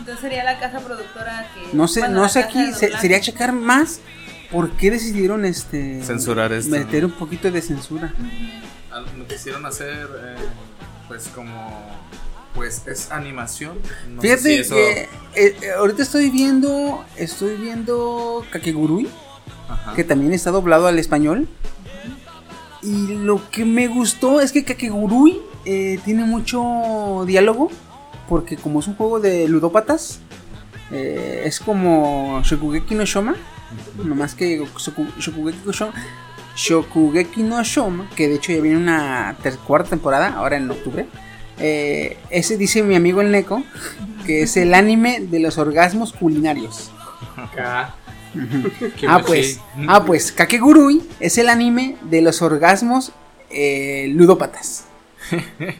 Entonces 0.00 0.20
sería 0.20 0.44
la 0.44 0.58
casa 0.58 0.80
productora 0.80 1.46
que. 1.54 1.76
No 1.76 1.86
sé, 1.88 2.00
bueno, 2.00 2.20
no 2.22 2.28
sé 2.28 2.40
aquí, 2.40 2.72
se- 2.72 2.96
sería 2.98 3.20
checar 3.20 3.52
más 3.52 4.00
por 4.50 4.70
qué 4.72 4.90
decidieron 4.90 5.44
este 5.44 6.02
Censurar 6.02 6.52
esto. 6.52 6.70
meter 6.70 7.04
un 7.04 7.12
poquito 7.12 7.50
de 7.50 7.60
censura. 7.60 8.14
Lo 9.16 9.26
quisieron 9.26 9.64
hacer, 9.66 10.08
eh, 10.24 10.36
pues 11.06 11.28
como, 11.28 11.70
pues 12.54 12.82
es 12.86 13.10
animación. 13.10 13.78
No 14.08 14.22
sé 14.22 14.28
Fíjate 14.28 14.42
si 14.42 14.54
eso- 14.60 14.74
que 14.74 15.00
eh, 15.02 15.08
eh, 15.62 15.70
ahorita 15.76 16.02
estoy 16.02 16.30
viendo, 16.30 17.04
estoy 17.16 17.56
viendo 17.56 18.44
Kakegurui, 18.50 19.08
Ajá. 19.68 19.94
que 19.94 20.04
también 20.04 20.32
está 20.32 20.50
doblado 20.50 20.86
al 20.86 20.98
español. 20.98 21.48
Y 22.82 23.08
lo 23.14 23.40
que 23.50 23.64
me 23.64 23.88
gustó 23.88 24.40
es 24.40 24.52
que 24.52 24.64
Kakegurui 24.64 25.40
eh, 25.64 25.98
tiene 26.04 26.24
mucho 26.24 27.24
diálogo, 27.26 27.70
porque 28.28 28.56
como 28.56 28.80
es 28.80 28.86
un 28.86 28.94
juego 28.96 29.20
de 29.20 29.48
ludópatas, 29.48 30.20
eh, 30.90 31.42
es 31.44 31.60
como 31.60 32.40
Shokugeki 32.44 32.94
no 32.94 33.04
Shoma, 33.04 33.34
nomás 34.04 34.34
que 34.34 34.60
Shoku- 34.60 35.12
Shokugeki 35.18 35.58
no 35.66 35.72
Shoma, 35.72 35.92
Shokugeki 36.56 37.42
no 37.42 37.62
Shoma, 37.62 38.08
que 38.16 38.28
de 38.28 38.36
hecho 38.36 38.52
ya 38.52 38.60
viene 38.60 38.78
una 38.78 39.36
cuarta 39.66 39.90
temporada, 39.90 40.34
ahora 40.36 40.56
en 40.56 40.70
octubre. 40.70 41.06
eh, 41.60 42.16
ese 42.30 42.56
dice 42.56 42.84
mi 42.84 42.94
amigo 42.94 43.20
el 43.20 43.32
Neko, 43.32 43.64
que 44.24 44.42
es 44.42 44.56
el 44.56 44.72
anime 44.74 45.18
de 45.20 45.40
los 45.40 45.58
orgasmos 45.58 46.12
culinarios. 46.12 46.92
Ah 49.08 49.22
pues, 49.26 49.60
ah 49.88 50.04
pues, 50.04 50.32
Kakegurui 50.32 51.02
es 51.20 51.38
el 51.38 51.48
anime 51.48 51.96
de 52.02 52.20
los 52.22 52.40
orgasmos 52.42 53.12
eh, 53.50 54.10
ludópatas. 54.14 54.84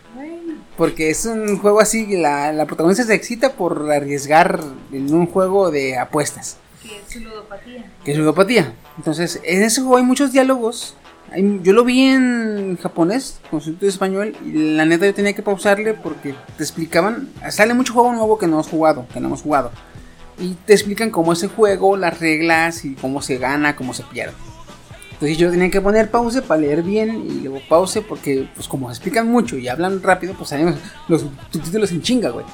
Porque 0.77 1.11
es 1.11 1.25
un 1.27 1.59
juego 1.59 1.81
así, 1.81 2.07
que 2.07 2.19
la, 2.19 2.53
la 2.53 2.67
protagonista 2.67 3.03
se 3.05 3.15
excita 3.15 3.53
por 3.55 3.91
arriesgar 3.91 4.61
en 4.93 5.13
un 5.13 5.27
juego 5.27 5.71
de 5.73 5.99
apuestas, 5.99 6.57
Que 6.83 6.97
es 6.99 7.13
su 7.13 7.19
ludopatía. 7.21 7.85
que 8.05 8.13
es 8.13 8.19
ludopatía. 8.19 8.73
Entonces, 8.97 9.41
en 9.43 9.63
ese 9.65 9.81
juego 9.81 9.97
hay 9.97 10.05
muchos 10.05 10.31
diálogos. 10.33 10.95
Hay- 11.33 11.61
yo 11.65 11.73
lo 11.73 11.85
vi 11.85 12.03
en 12.03 12.79
japonés, 12.81 13.41
con 13.51 13.61
subtítulos 13.61 13.95
español, 13.95 14.37
y 14.45 14.53
la 14.77 14.85
neta 14.85 15.05
yo 15.05 15.15
tenía 15.15 15.33
que 15.33 15.43
pausarle 15.43 15.95
porque 15.95 16.35
te 16.57 16.63
explicaban, 16.63 17.29
sale 17.51 17.75
mucho 17.75 17.93
juego 17.93 18.13
nuevo 18.13 18.39
que 18.39 18.47
no 18.47 18.61
has 18.61 18.69
jugado, 18.69 19.05
que 19.13 19.19
no 19.19 19.27
hemos 19.27 19.43
jugado. 19.43 19.73
Y 20.41 20.55
te 20.67 20.73
explican 20.73 21.11
cómo 21.11 21.33
es 21.33 21.43
el 21.43 21.49
juego, 21.49 21.97
las 21.97 22.21
reglas 22.21 22.85
y 22.85 22.95
cómo 22.95 23.23
se 23.23 23.39
gana, 23.39 23.77
cómo 23.77 23.93
se 23.93 24.05
pierde. 24.05 24.35
Entonces 25.13 25.37
yo 25.37 25.51
tenía 25.51 25.69
que 25.69 25.81
poner 25.81 26.11
pause 26.11 26.43
para 26.43 26.61
leer 26.61 26.85
bien 26.85 27.25
y 27.29 27.41
luego 27.41 27.61
pause 27.69 28.03
porque 28.09 28.49
pues 28.55 28.69
como 28.69 28.89
explican 28.89 29.29
mucho 29.29 29.59
y 29.59 29.67
hablan 29.67 30.01
rápido, 30.01 30.35
pues 30.35 30.51
salen 30.51 30.67
los, 30.67 30.79
los 31.09 31.33
subtítulos 31.51 31.91
en 31.91 32.03
chinga, 32.03 32.31
güey. 32.31 32.45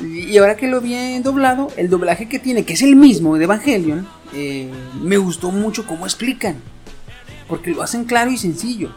Y 0.00 0.38
ahora 0.38 0.56
que 0.56 0.68
lo 0.68 0.80
vi 0.80 1.18
doblado, 1.18 1.68
el 1.76 1.90
doblaje 1.90 2.28
que 2.28 2.38
tiene, 2.38 2.64
que 2.64 2.74
es 2.74 2.82
el 2.82 2.96
mismo 2.96 3.36
de 3.36 3.44
Evangelion, 3.44 4.06
eh, 4.32 4.70
me 5.02 5.18
gustó 5.18 5.50
mucho 5.50 5.86
cómo 5.86 6.06
explican. 6.06 6.56
Porque 7.48 7.72
lo 7.72 7.82
hacen 7.82 8.04
claro 8.04 8.30
y 8.30 8.38
sencillo. 8.38 8.94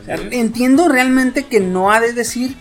O 0.00 0.04
sea, 0.04 0.16
entiendo 0.30 0.88
realmente 0.88 1.44
que 1.44 1.60
no 1.60 1.92
ha 1.92 2.00
de 2.00 2.12
decir 2.12 2.56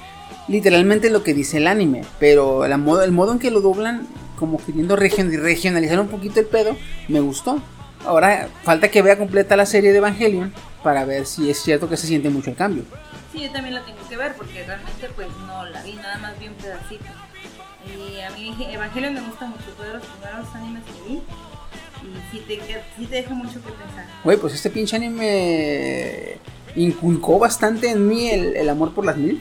literalmente 0.47 1.09
lo 1.09 1.23
que 1.23 1.33
dice 1.33 1.57
el 1.57 1.67
anime, 1.67 2.03
pero 2.19 2.67
la 2.67 2.77
modo, 2.77 3.03
el 3.03 3.11
modo 3.11 3.31
en 3.31 3.39
que 3.39 3.51
lo 3.51 3.61
doblan, 3.61 4.07
como 4.41 4.57
queriendo 4.57 4.97
region- 4.97 5.31
regionalizar 5.39 5.99
un 5.99 6.07
poquito 6.07 6.39
el 6.39 6.47
pedo, 6.47 6.75
me 7.07 7.19
gustó. 7.19 7.61
Ahora 8.05 8.49
falta 8.63 8.89
que 8.89 9.03
vea 9.03 9.15
completa 9.17 9.55
la 9.55 9.67
serie 9.67 9.91
de 9.91 9.99
Evangelion 9.99 10.51
para 10.83 11.05
ver 11.05 11.27
si 11.27 11.51
es 11.51 11.59
cierto 11.61 11.87
que 11.87 11.95
se 11.95 12.07
siente 12.07 12.31
mucho 12.31 12.49
el 12.49 12.55
cambio. 12.55 12.83
Sí, 13.31 13.41
yo 13.43 13.51
también 13.51 13.75
la 13.75 13.85
tengo 13.85 13.99
que 14.09 14.17
ver 14.17 14.33
porque 14.35 14.63
realmente 14.65 15.07
pues 15.15 15.27
no 15.45 15.63
la 15.65 15.83
vi, 15.83 15.93
nada 15.93 16.17
más 16.17 16.37
vi 16.39 16.47
un 16.47 16.55
pedacito. 16.55 17.05
Y 17.85 18.19
a 18.21 18.31
mí 18.31 18.55
Evangelion 18.71 19.13
me 19.13 19.21
gusta 19.21 19.45
mucho, 19.45 19.63
fue 19.77 19.85
de 19.87 19.93
los 19.93 20.03
primeros 20.03 20.55
animes 20.55 20.83
que 20.85 21.09
vi. 21.09 21.21
Y 22.01 22.13
sí 22.31 22.43
te, 22.47 22.59
sí 22.97 23.05
te 23.05 23.15
deja 23.17 23.33
mucho 23.35 23.61
que 23.63 23.71
pensar. 23.73 24.05
Güey, 24.23 24.37
pues 24.37 24.55
este 24.55 24.71
pinche 24.71 24.95
anime 24.95 26.37
inculcó 26.75 27.37
bastante 27.37 27.91
en 27.91 28.07
mí 28.07 28.29
el, 28.31 28.55
el 28.55 28.67
amor 28.67 28.95
por 28.95 29.05
las 29.05 29.17
mil. 29.17 29.39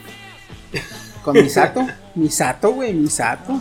Con 1.25 1.35
Misato. 1.43 1.87
Misato, 2.15 2.73
güey, 2.73 2.93
Misato. 2.93 3.59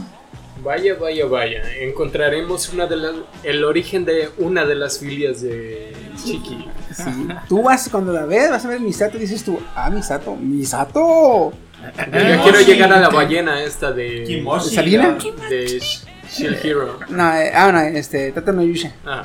Vaya, 0.64 0.96
vaya, 0.96 1.26
vaya. 1.26 1.62
Encontraremos 1.80 2.70
una 2.74 2.86
de 2.86 2.96
las, 2.98 3.14
el 3.44 3.64
origen 3.64 4.04
de 4.06 4.30
una 4.40 4.66
de 4.66 4.76
las 4.76 5.00
filias 5.00 5.42
de 5.42 5.94
Chiqui. 6.24 6.68
Sí. 6.94 7.28
Tú 7.48 7.64
vas, 7.64 7.88
cuando 7.90 8.12
la 8.12 8.26
ves, 8.26 8.50
vas 8.50 8.66
a 8.66 8.68
ver 8.70 8.80
Misato 8.80 9.18
y 9.18 9.22
dices 9.22 9.44
tú, 9.44 9.60
ah, 9.76 9.90
Misato, 9.90 10.36
Misato. 10.36 11.52
Yo 11.98 12.44
quiero 12.44 12.60
llegar 12.62 12.92
a 12.92 13.00
la 13.00 13.10
ballena 13.10 13.64
esta 13.64 13.92
de. 13.92 14.24
Kimoshi. 14.28 14.76
¿Sabina? 14.76 15.18
De 15.50 15.66
Sh- 15.80 16.04
Shield 16.30 16.64
Hero. 16.66 17.00
No, 17.10 17.34
eh, 17.36 17.52
ah, 17.56 17.72
no, 17.72 17.80
este, 17.80 18.32
Tata 18.34 18.52
no 18.52 18.62
Yusha. 18.64 18.94
Ah, 19.06 19.24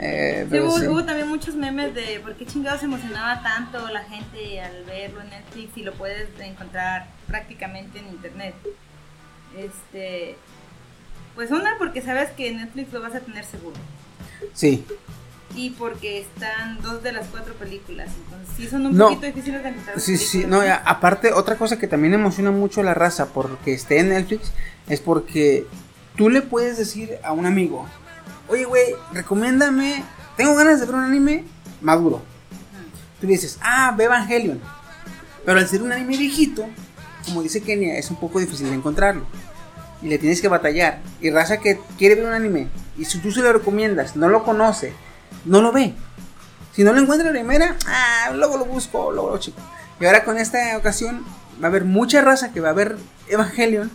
Eh, 0.00 0.48
Sí, 0.50 0.58
hubo, 0.58 0.78
sí. 0.80 0.86
hubo 0.88 1.04
también 1.04 1.28
muchos 1.28 1.54
memes 1.54 1.94
de 1.94 2.18
por 2.20 2.34
qué 2.34 2.44
chingados 2.44 2.82
emocionaba 2.82 3.40
tanto 3.44 3.88
la 3.90 4.02
gente 4.02 4.60
al 4.60 4.82
verlo 4.84 5.20
en 5.20 5.30
Netflix 5.30 5.76
y 5.76 5.82
lo 5.84 5.92
puedes 5.92 6.28
encontrar 6.40 7.06
prácticamente 7.28 8.00
en 8.00 8.08
internet. 8.08 8.54
Este. 9.56 10.36
Pues 11.34 11.50
una, 11.50 11.76
porque 11.78 12.02
sabes 12.02 12.30
que 12.30 12.52
Netflix 12.52 12.92
lo 12.92 13.00
vas 13.00 13.14
a 13.14 13.20
tener 13.20 13.44
seguro. 13.44 13.76
Sí. 14.52 14.84
Y 15.54 15.70
porque 15.70 16.20
están 16.20 16.80
dos 16.82 17.02
de 17.02 17.12
las 17.12 17.26
cuatro 17.28 17.54
películas. 17.54 18.10
Entonces 18.24 18.48
sí 18.56 18.68
son 18.68 18.86
un 18.86 18.96
No. 18.96 19.08
poquito 19.08 19.26
difíciles 19.26 19.62
de 19.62 19.68
encontrar. 19.70 20.00
Sí, 20.00 20.16
sí, 20.16 20.44
no, 20.46 20.60
a- 20.60 20.74
aparte, 20.76 21.32
otra 21.32 21.56
cosa 21.56 21.78
que 21.78 21.86
también 21.86 22.14
emociona 22.14 22.50
mucho 22.50 22.80
a 22.80 22.84
la 22.84 22.94
raza 22.94 23.26
porque 23.32 23.72
esté 23.74 23.98
en 23.98 24.10
Netflix 24.10 24.52
es 24.88 25.00
porque 25.00 25.66
tú 26.16 26.28
le 26.30 26.42
puedes 26.42 26.76
decir 26.78 27.18
a 27.22 27.32
un 27.32 27.46
amigo, 27.46 27.86
oye, 28.48 28.64
güey, 28.64 28.94
recomiéndame, 29.12 30.02
tengo 30.36 30.54
ganas 30.54 30.80
de 30.80 30.86
ver 30.86 30.94
un 30.94 31.04
anime 31.04 31.44
maduro. 31.80 32.22
Tú 33.20 33.26
le 33.26 33.34
dices, 33.34 33.58
ah, 33.62 33.94
ve 33.96 34.04
Evangelion. 34.04 34.60
Pero 35.44 35.58
al 35.58 35.68
ser 35.68 35.82
un 35.82 35.92
anime 35.92 36.16
viejito, 36.16 36.66
como 37.26 37.42
dice 37.42 37.62
Kenia, 37.62 37.96
es 37.98 38.10
un 38.10 38.16
poco 38.16 38.38
difícil 38.40 38.68
de 38.68 38.74
encontrarlo. 38.74 39.26
Y 40.02 40.08
le 40.08 40.18
tienes 40.18 40.40
que 40.40 40.48
batallar. 40.48 41.00
Y 41.20 41.30
raza 41.30 41.58
que 41.58 41.78
quiere 41.96 42.16
ver 42.16 42.26
un 42.26 42.32
anime, 42.32 42.68
y 42.98 43.04
si 43.04 43.18
tú 43.18 43.30
se 43.30 43.40
lo 43.40 43.52
recomiendas, 43.52 44.16
no 44.16 44.28
lo 44.28 44.44
conoce, 44.44 44.92
no 45.44 45.62
lo 45.62 45.72
ve. 45.72 45.94
Si 46.72 46.84
no 46.84 46.92
lo 46.92 47.00
encuentra 47.00 47.28
en 47.28 47.34
la 47.34 47.40
primera, 47.40 47.76
ah, 47.86 48.32
luego 48.34 48.56
lo 48.56 48.64
busco, 48.64 49.12
luego 49.12 49.30
lo 49.30 49.38
chico. 49.38 49.60
Y 50.00 50.06
ahora 50.06 50.24
con 50.24 50.38
esta 50.38 50.76
ocasión 50.76 51.24
va 51.62 51.66
a 51.66 51.70
haber 51.70 51.84
mucha 51.84 52.20
raza 52.22 52.52
que 52.52 52.60
va 52.60 52.70
a 52.70 52.74
ver 52.74 52.96
Evangelion. 53.28 53.90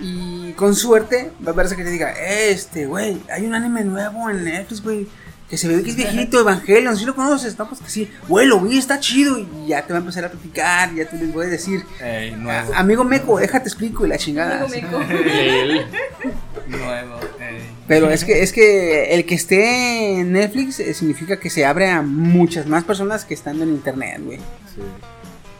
Y 0.00 0.52
con 0.52 0.76
suerte 0.76 1.32
va 1.44 1.50
a 1.50 1.52
haber 1.52 1.66
raza 1.66 1.76
que 1.76 1.84
te 1.84 1.90
diga, 1.90 2.12
este, 2.12 2.86
güey, 2.86 3.20
hay 3.32 3.46
un 3.46 3.54
anime 3.54 3.84
nuevo 3.84 4.30
en 4.30 4.44
Netflix, 4.44 4.82
güey. 4.82 5.08
Que 5.48 5.56
se 5.56 5.66
ve 5.66 5.82
que 5.82 5.88
es 5.90 5.96
viejito, 5.96 6.40
Evangelion, 6.40 6.94
si 6.96 7.06
lo 7.06 7.14
conoces, 7.14 7.58
no, 7.58 7.66
pues 7.68 7.80
que 7.80 7.88
sí, 7.88 8.10
güey, 8.28 8.46
lo 8.46 8.60
vi, 8.60 8.76
está 8.76 9.00
chido, 9.00 9.38
y 9.38 9.46
ya 9.68 9.80
te 9.86 9.94
va 9.94 9.98
a 9.98 10.00
empezar 10.00 10.24
a 10.26 10.30
platicar, 10.30 10.94
ya 10.94 11.08
tú 11.08 11.16
les 11.16 11.32
voy 11.32 11.46
a 11.46 11.48
decir, 11.48 11.84
Ey, 12.02 12.32
nuevo. 12.32 12.70
"Ah, 12.74 12.80
amigo 12.80 13.02
Meco, 13.02 13.38
déjate 13.38 13.66
explico 13.66 14.04
y 14.04 14.10
la 14.10 14.18
chingada. 14.18 14.64
Amigo 14.64 14.98
meco. 14.98 14.98
Nuevo. 16.68 17.14
ey. 17.40 17.62
Pero 17.86 18.10
es 18.10 18.24
que, 18.24 18.42
es 18.42 18.52
que 18.52 19.14
el 19.14 19.24
que 19.24 19.34
esté 19.34 20.18
en 20.20 20.32
Netflix 20.32 20.80
eh, 20.80 20.92
significa 20.92 21.38
que 21.40 21.48
se 21.48 21.64
abre 21.64 21.88
a 21.90 22.02
muchas 22.02 22.66
más 22.66 22.84
personas 22.84 23.24
que 23.24 23.32
están 23.32 23.62
en 23.62 23.70
internet, 23.70 24.20
güey. 24.22 24.38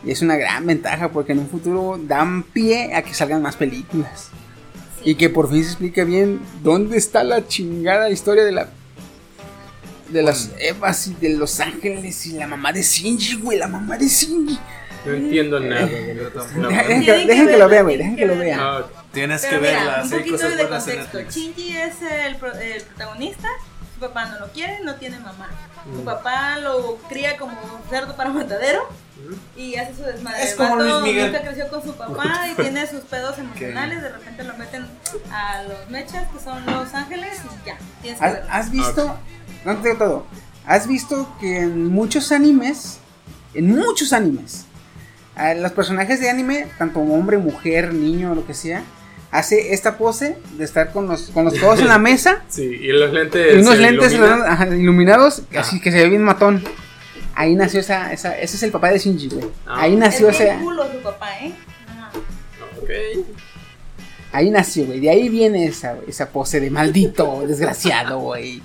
Y 0.05 0.11
es 0.11 0.21
una 0.21 0.37
gran 0.37 0.65
ventaja 0.67 1.09
porque 1.09 1.31
en 1.31 1.39
un 1.39 1.49
futuro 1.49 1.99
dan 2.01 2.43
pie 2.43 2.93
a 2.93 3.01
que 3.01 3.13
salgan 3.15 3.41
más 3.41 3.55
películas. 3.55 4.29
Y 5.03 5.15
que 5.15 5.29
por 5.29 5.49
fin 5.49 5.63
se 5.63 5.69
explique 5.71 6.03
bien 6.03 6.39
dónde 6.61 6.97
está 6.97 7.23
la 7.23 7.47
chingada 7.47 8.09
historia 8.11 8.43
de 8.43 8.51
la. 8.51 8.69
De 10.09 10.21
las 10.23 10.49
Evas 10.59 11.07
y 11.07 11.13
de 11.15 11.29
Los 11.29 11.59
Ángeles 11.59 12.25
y 12.25 12.33
la 12.33 12.47
mamá 12.47 12.71
de 12.71 12.81
Shinji, 12.81 13.35
güey, 13.37 13.57
la 13.57 13.67
mamá 13.67 13.97
de 13.97 14.07
Shinji. 14.07 14.59
No 15.05 15.13
entiendo 15.13 15.59
nada. 15.59 15.85
güey. 15.85 16.15
No, 16.57 16.67
Dejen, 16.69 16.99
que, 17.01 17.05
que 17.05 17.25
dejen 17.25 17.47
que 17.47 17.57
lo 17.57 17.69
vean, 17.69 17.83
güey, 17.85 17.97
tienen 17.97 18.15
dejen 18.15 18.15
que 18.15 18.25
lo 18.25 18.37
vean. 18.39 18.59
Ah, 18.61 18.85
Tienes 19.13 19.41
Pero 19.41 19.61
que 19.61 19.67
mira, 19.67 19.79
verla. 19.79 20.03
un 20.03 20.13
hay 20.13 20.19
poquito 20.19 20.35
cosas 20.35 20.57
de 20.57 20.63
buenas 20.63 20.87
en. 20.87 21.29
Shinji 21.29 21.77
es 21.77 21.93
el, 22.01 22.35
pro- 22.37 22.53
el 22.57 22.81
protagonista. 22.83 23.47
Su 23.93 23.99
papá 24.01 24.25
no 24.27 24.39
lo 24.39 24.51
quiere, 24.53 24.79
no 24.83 24.95
tiene 24.95 25.19
mamá. 25.19 25.49
Su 25.95 26.03
papá 26.03 26.57
lo 26.59 26.97
cría 27.09 27.37
como 27.37 27.57
cerdo 27.89 28.15
para 28.15 28.29
matadero 28.31 28.87
y 29.57 29.75
hace 29.75 29.95
su 29.95 30.03
desmadre. 30.03 30.43
Es 30.43 30.53
como 30.55 30.75
Luis 30.77 31.01
Miguel. 31.03 31.31
Nunca 31.31 31.41
creció 31.43 31.67
con 31.69 31.83
su 31.83 31.93
papá 31.95 32.47
y 32.51 32.55
tiene 32.61 32.85
sus 32.87 33.01
pedos 33.01 33.37
emocionales. 33.37 34.01
De 34.01 34.09
repente 34.09 34.43
lo 34.43 34.53
meten 34.57 34.85
a 35.31 35.63
los 35.63 35.89
mechas, 35.89 36.27
que 36.31 36.39
son 36.43 36.65
los 36.65 36.93
ángeles, 36.93 37.39
y 37.63 37.67
ya. 37.67 37.77
Tienes 38.01 38.19
que 38.19 38.25
¿Has, 38.25 38.33
verlo. 38.33 38.49
has 38.51 38.71
visto? 38.71 39.19
No 39.65 39.75
te 39.77 39.89
digo 39.89 39.97
todo. 39.97 40.25
¿Has 40.65 40.87
visto 40.87 41.27
que 41.39 41.59
en 41.59 41.87
muchos 41.87 42.31
animes, 42.31 42.99
en 43.53 43.67
muchos 43.69 44.13
animes, 44.13 44.65
a 45.35 45.53
los 45.53 45.71
personajes 45.71 46.19
de 46.19 46.29
anime, 46.29 46.67
tanto 46.77 46.99
hombre, 46.99 47.37
mujer, 47.37 47.93
niño, 47.93 48.35
lo 48.35 48.45
que 48.45 48.53
sea, 48.53 48.83
hace 49.31 49.73
esta 49.73 49.97
pose 49.97 50.37
de 50.57 50.63
estar 50.65 50.91
con 50.91 51.07
los, 51.07 51.29
con 51.29 51.45
los 51.45 51.57
codos 51.57 51.79
en 51.79 51.87
la 51.87 51.97
mesa 52.09 52.43
Sí, 52.49 52.63
y 52.63 52.87
los 52.87 53.11
lentes. 53.13 53.55
y 53.55 53.59
unos 53.59 53.77
lentes 53.77 54.13
iluminados, 54.77 55.43
Ah. 55.55 55.59
así 55.61 55.79
que 55.79 55.91
se 55.91 55.97
ve 55.97 56.09
bien 56.09 56.23
matón. 56.23 56.63
Ahí 57.35 57.55
nació 57.55 57.79
esa, 57.79 58.11
esa, 58.11 58.37
ese 58.37 58.57
es 58.57 58.63
el 58.63 58.71
papá 58.71 58.89
de 58.91 58.99
Shinji, 58.99 59.29
güey. 59.29 59.45
Ah. 59.65 59.81
Ahí 59.83 59.93
es 59.93 59.99
nació 59.99 60.27
bien 60.29 60.41
ese, 60.41 60.57
culo 60.61 60.91
su 60.91 60.99
papá, 60.99 61.39
¿eh? 61.39 61.53
Ajá. 61.87 62.11
Ok. 62.81 62.89
ahí 64.33 64.49
nació, 64.49 64.85
güey. 64.85 64.99
De 64.99 65.09
ahí 65.09 65.29
viene 65.29 65.65
esa, 65.65 65.95
esa 66.07 66.29
pose 66.29 66.59
de 66.59 66.69
maldito, 66.69 67.43
desgraciado, 67.47 68.19
güey. 68.19 68.61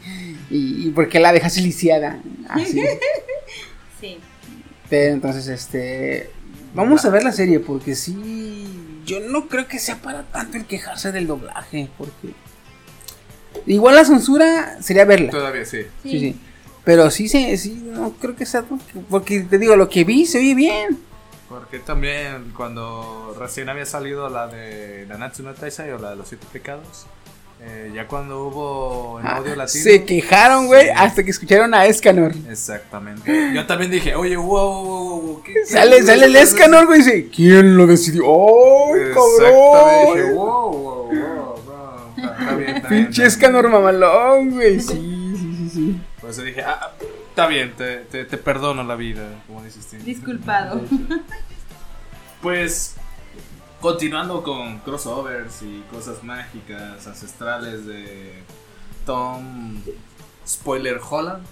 Y, 0.54 0.86
y 0.86 0.90
por 0.90 1.08
qué 1.08 1.18
la 1.18 1.32
dejas 1.32 1.56
lisiada, 1.56 2.20
así. 2.48 2.80
Sí. 4.00 4.18
Pero 4.88 5.14
entonces, 5.14 5.48
este. 5.48 6.30
Vamos 6.74 7.04
a 7.04 7.10
ver 7.10 7.24
la 7.24 7.32
serie, 7.32 7.58
porque 7.58 7.94
sí. 7.94 9.00
Yo 9.04 9.18
no 9.20 9.48
creo 9.48 9.66
que 9.66 9.78
sea 9.78 10.00
para 10.00 10.22
tanto 10.24 10.56
el 10.56 10.66
quejarse 10.66 11.10
del 11.10 11.26
doblaje, 11.26 11.88
porque. 11.98 12.34
Igual 13.66 13.96
la 13.96 14.04
censura 14.04 14.80
sería 14.80 15.04
verla. 15.04 15.30
Todavía 15.30 15.64
sí. 15.64 15.82
Sí, 16.02 16.20
sí. 16.20 16.40
Pero 16.84 17.10
sí, 17.10 17.28
sí, 17.28 17.56
sí, 17.56 17.82
no 17.84 18.12
creo 18.12 18.36
que 18.36 18.46
sea. 18.46 18.62
Porque, 18.62 19.00
porque 19.08 19.40
te 19.40 19.58
digo, 19.58 19.74
lo 19.74 19.88
que 19.88 20.04
vi 20.04 20.26
se 20.26 20.38
oye 20.38 20.54
bien. 20.54 20.98
Porque 21.48 21.80
también 21.80 22.52
cuando 22.56 23.34
recién 23.38 23.68
había 23.68 23.86
salido 23.86 24.28
la 24.28 24.46
de 24.46 25.06
Nanatsu 25.08 25.42
no 25.42 25.54
Taisai 25.54 25.90
o 25.92 25.98
la 25.98 26.10
de 26.10 26.16
los 26.16 26.28
siete 26.28 26.46
pecados, 26.52 27.06
eh, 27.66 27.90
ya 27.94 28.06
cuando 28.06 28.46
hubo 28.46 29.20
en 29.20 29.26
audio 29.26 29.52
Ah, 29.54 29.56
latino. 29.56 29.84
se 29.84 30.04
quejaron, 30.04 30.66
güey, 30.66 30.84
Sí. 30.86 30.92
hasta 30.94 31.22
que 31.24 31.30
escucharon 31.30 31.72
a 31.74 31.86
Escanor. 31.86 32.32
Exactamente. 32.50 33.52
Yo 33.54 33.66
también 33.66 33.90
dije, 33.90 34.14
oye, 34.14 34.36
wow, 34.36 34.46
wow, 34.48 34.84
wow, 34.84 35.20
wow, 35.22 35.42
¿qué- 35.42 35.54
qué- 35.54 35.66
Sale, 35.66 35.96
qué- 35.96 36.02
sale 36.02 36.26
el 36.26 36.36
Escanor, 36.36 36.86
güey, 36.86 37.00
y 37.00 37.02
dice: 37.04 37.28
¿Quién 37.34 37.76
lo 37.76 37.86
decidió? 37.86 38.24
¡Ay, 38.24 39.00
Exactamente. 39.02 40.20
Dije, 40.20 40.22
cabrón! 40.22 40.34
wow, 40.34 40.72
wow, 40.72 41.12
wow, 41.12 41.60
wow. 41.64 42.14
Está- 42.16 42.36
está 42.38 42.54
bien, 42.56 42.76
está 42.76 42.88
bien, 42.88 43.04
Pinche 43.04 43.08
está 43.08 43.22
bien. 43.22 43.26
Escanor 43.56 43.68
mamalón, 43.70 44.50
güey. 44.50 44.80
Sí, 44.80 44.86
sí, 45.38 45.56
sí, 45.56 45.70
sí. 45.72 46.00
Por 46.20 46.30
eso 46.30 46.42
dije, 46.42 46.62
ah, 46.62 46.92
está 47.28 47.46
bien, 47.46 47.72
te, 47.76 47.96
te, 47.98 48.24
te 48.24 48.36
perdono 48.38 48.82
la 48.84 48.96
vida, 48.96 49.22
como 49.46 49.62
dices 49.62 49.86
tú. 49.86 49.96
Disculpado. 50.04 50.80
Pues 52.42 52.96
continuando 53.84 54.42
con 54.42 54.78
crossovers 54.78 55.60
y 55.60 55.84
cosas 55.92 56.24
mágicas, 56.24 57.06
ancestrales 57.06 57.84
de 57.84 58.32
Tom 59.04 59.78
Spoiler 60.48 60.98
Holland. 61.06 61.44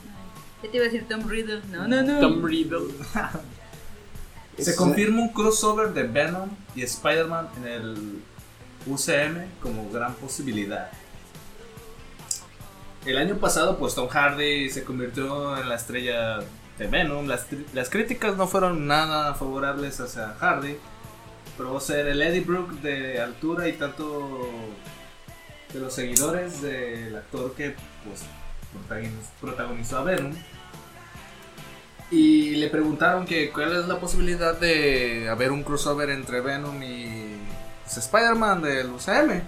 ¿Qué 0.63 0.69
te 0.69 0.79
iba 0.79 0.87
a 0.87 0.89
decir 0.89 1.07
Tom 1.07 1.29
Riddle? 1.29 1.61
No, 1.71 1.87
no, 1.87 2.03
no. 2.03 2.21
Tom 2.21 2.43
Riddle. 2.43 2.89
Se 4.59 4.75
confirma 4.75 5.21
un 5.21 5.29
crossover 5.29 5.93
de 5.93 6.05
Venom 6.05 6.49
y 6.75 6.81
Spider-Man 6.85 7.49
en 7.59 7.67
el 7.67 8.23
UCM 8.87 9.61
como 9.61 9.91
gran 9.91 10.15
posibilidad. 10.15 10.91
El 13.05 13.19
año 13.19 13.37
pasado, 13.37 13.77
pues 13.77 13.95
Tom 13.95 14.09
Hardy 14.09 14.71
se 14.71 14.85
convirtió 14.85 15.59
en 15.59 15.69
la 15.69 15.75
estrella 15.75 16.39
de 16.79 16.87
Venom. 16.87 17.27
Las, 17.27 17.47
las 17.75 17.91
críticas 17.91 18.39
no 18.39 18.47
fueron 18.47 18.87
nada 18.87 19.35
favorables 19.35 20.01
hacia 20.01 20.29
Hardy. 20.41 20.79
Probó 21.57 21.81
ser 21.81 22.07
el 22.09 22.23
Eddie 22.23 22.41
Brooke 22.41 22.81
de 22.81 23.21
altura 23.21 23.69
y 23.69 23.75
tanto 23.75 24.49
de 25.73 25.81
los 25.81 25.93
seguidores 25.95 26.61
del 26.63 27.15
actor 27.17 27.55
que 27.55 27.75
pues 28.05 28.23
protagoniz- 28.75 29.31
protagonizó 29.41 29.99
a 29.99 30.05
Venom. 30.05 30.33
Y 32.11 32.57
le 32.57 32.69
preguntaron 32.69 33.25
que 33.25 33.51
cuál 33.51 33.75
es 33.77 33.87
la 33.89 33.99
posibilidad 33.99 34.59
de 34.59 35.29
haber 35.31 35.51
un 35.51 35.63
crossover 35.63 36.11
entre 36.11 36.41
Venom 36.43 36.83
y 36.83 37.37
pues, 37.85 37.97
Spider-Man 37.99 38.61
del 38.63 38.91
UCM. 38.91 39.41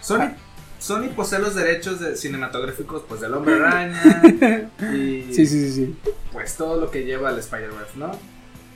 Sony, 0.00 0.30
Sony 0.78 1.08
posee 1.14 1.38
los 1.40 1.54
derechos 1.56 1.98
de 2.00 2.16
cinematográficos 2.16 3.02
pues 3.08 3.20
del 3.20 3.34
Hombre 3.34 3.54
Araña 3.64 4.22
y 4.92 5.32
Sí, 5.32 5.46
sí, 5.46 5.46
sí, 5.46 5.72
sí. 5.72 5.96
pues 6.32 6.56
todo 6.56 6.80
lo 6.80 6.90
que 6.90 7.04
lleva 7.04 7.30
al 7.30 7.38
Spider-Verse, 7.38 7.92
¿no? 7.96 8.12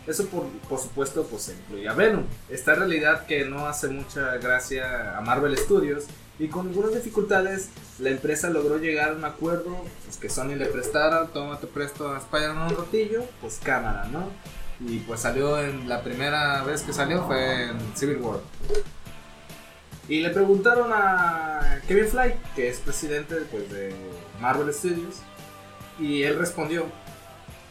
Eso 0.06 0.26
por, 0.26 0.46
por 0.68 0.78
supuesto 0.78 1.24
pues 1.24 1.48
incluye 1.48 1.88
a 1.88 1.92
Venom. 1.92 2.24
Esta 2.48 2.74
realidad 2.74 3.26
que 3.26 3.44
no 3.44 3.66
hace 3.66 3.88
mucha 3.88 4.36
gracia 4.36 5.16
a 5.16 5.20
Marvel 5.20 5.56
Studios 5.58 6.04
y 6.38 6.48
con 6.48 6.68
algunas 6.68 6.94
dificultades 6.94 7.70
la 7.98 8.10
empresa 8.10 8.50
logró 8.50 8.78
llegar 8.78 9.10
a 9.10 9.14
un 9.14 9.24
acuerdo 9.24 9.76
pues 10.04 10.16
que 10.18 10.28
Sony 10.28 10.54
le 10.56 10.66
prestara, 10.66 11.26
toma 11.28 11.58
te 11.58 11.66
presto 11.66 12.12
a 12.12 12.18
Spider-Man 12.18 12.68
un 12.68 12.76
rotillo, 12.76 13.24
pues 13.40 13.58
cámara, 13.62 14.06
¿no? 14.12 14.30
Y 14.80 14.98
pues 15.00 15.20
salió 15.20 15.58
en 15.58 15.88
la 15.88 16.02
primera 16.02 16.62
vez 16.62 16.82
que 16.82 16.92
salió 16.92 17.26
fue 17.26 17.64
en 17.64 17.96
Civil 17.96 18.18
War. 18.18 18.40
Y 20.08 20.20
le 20.20 20.30
preguntaron 20.30 20.90
a 20.92 21.80
Kevin 21.88 22.06
Fly, 22.06 22.34
que 22.54 22.68
es 22.68 22.78
presidente 22.78 23.34
pues, 23.50 23.68
de 23.72 23.92
Marvel 24.40 24.72
Studios, 24.72 25.16
y 25.98 26.22
él 26.22 26.38
respondió, 26.38 26.86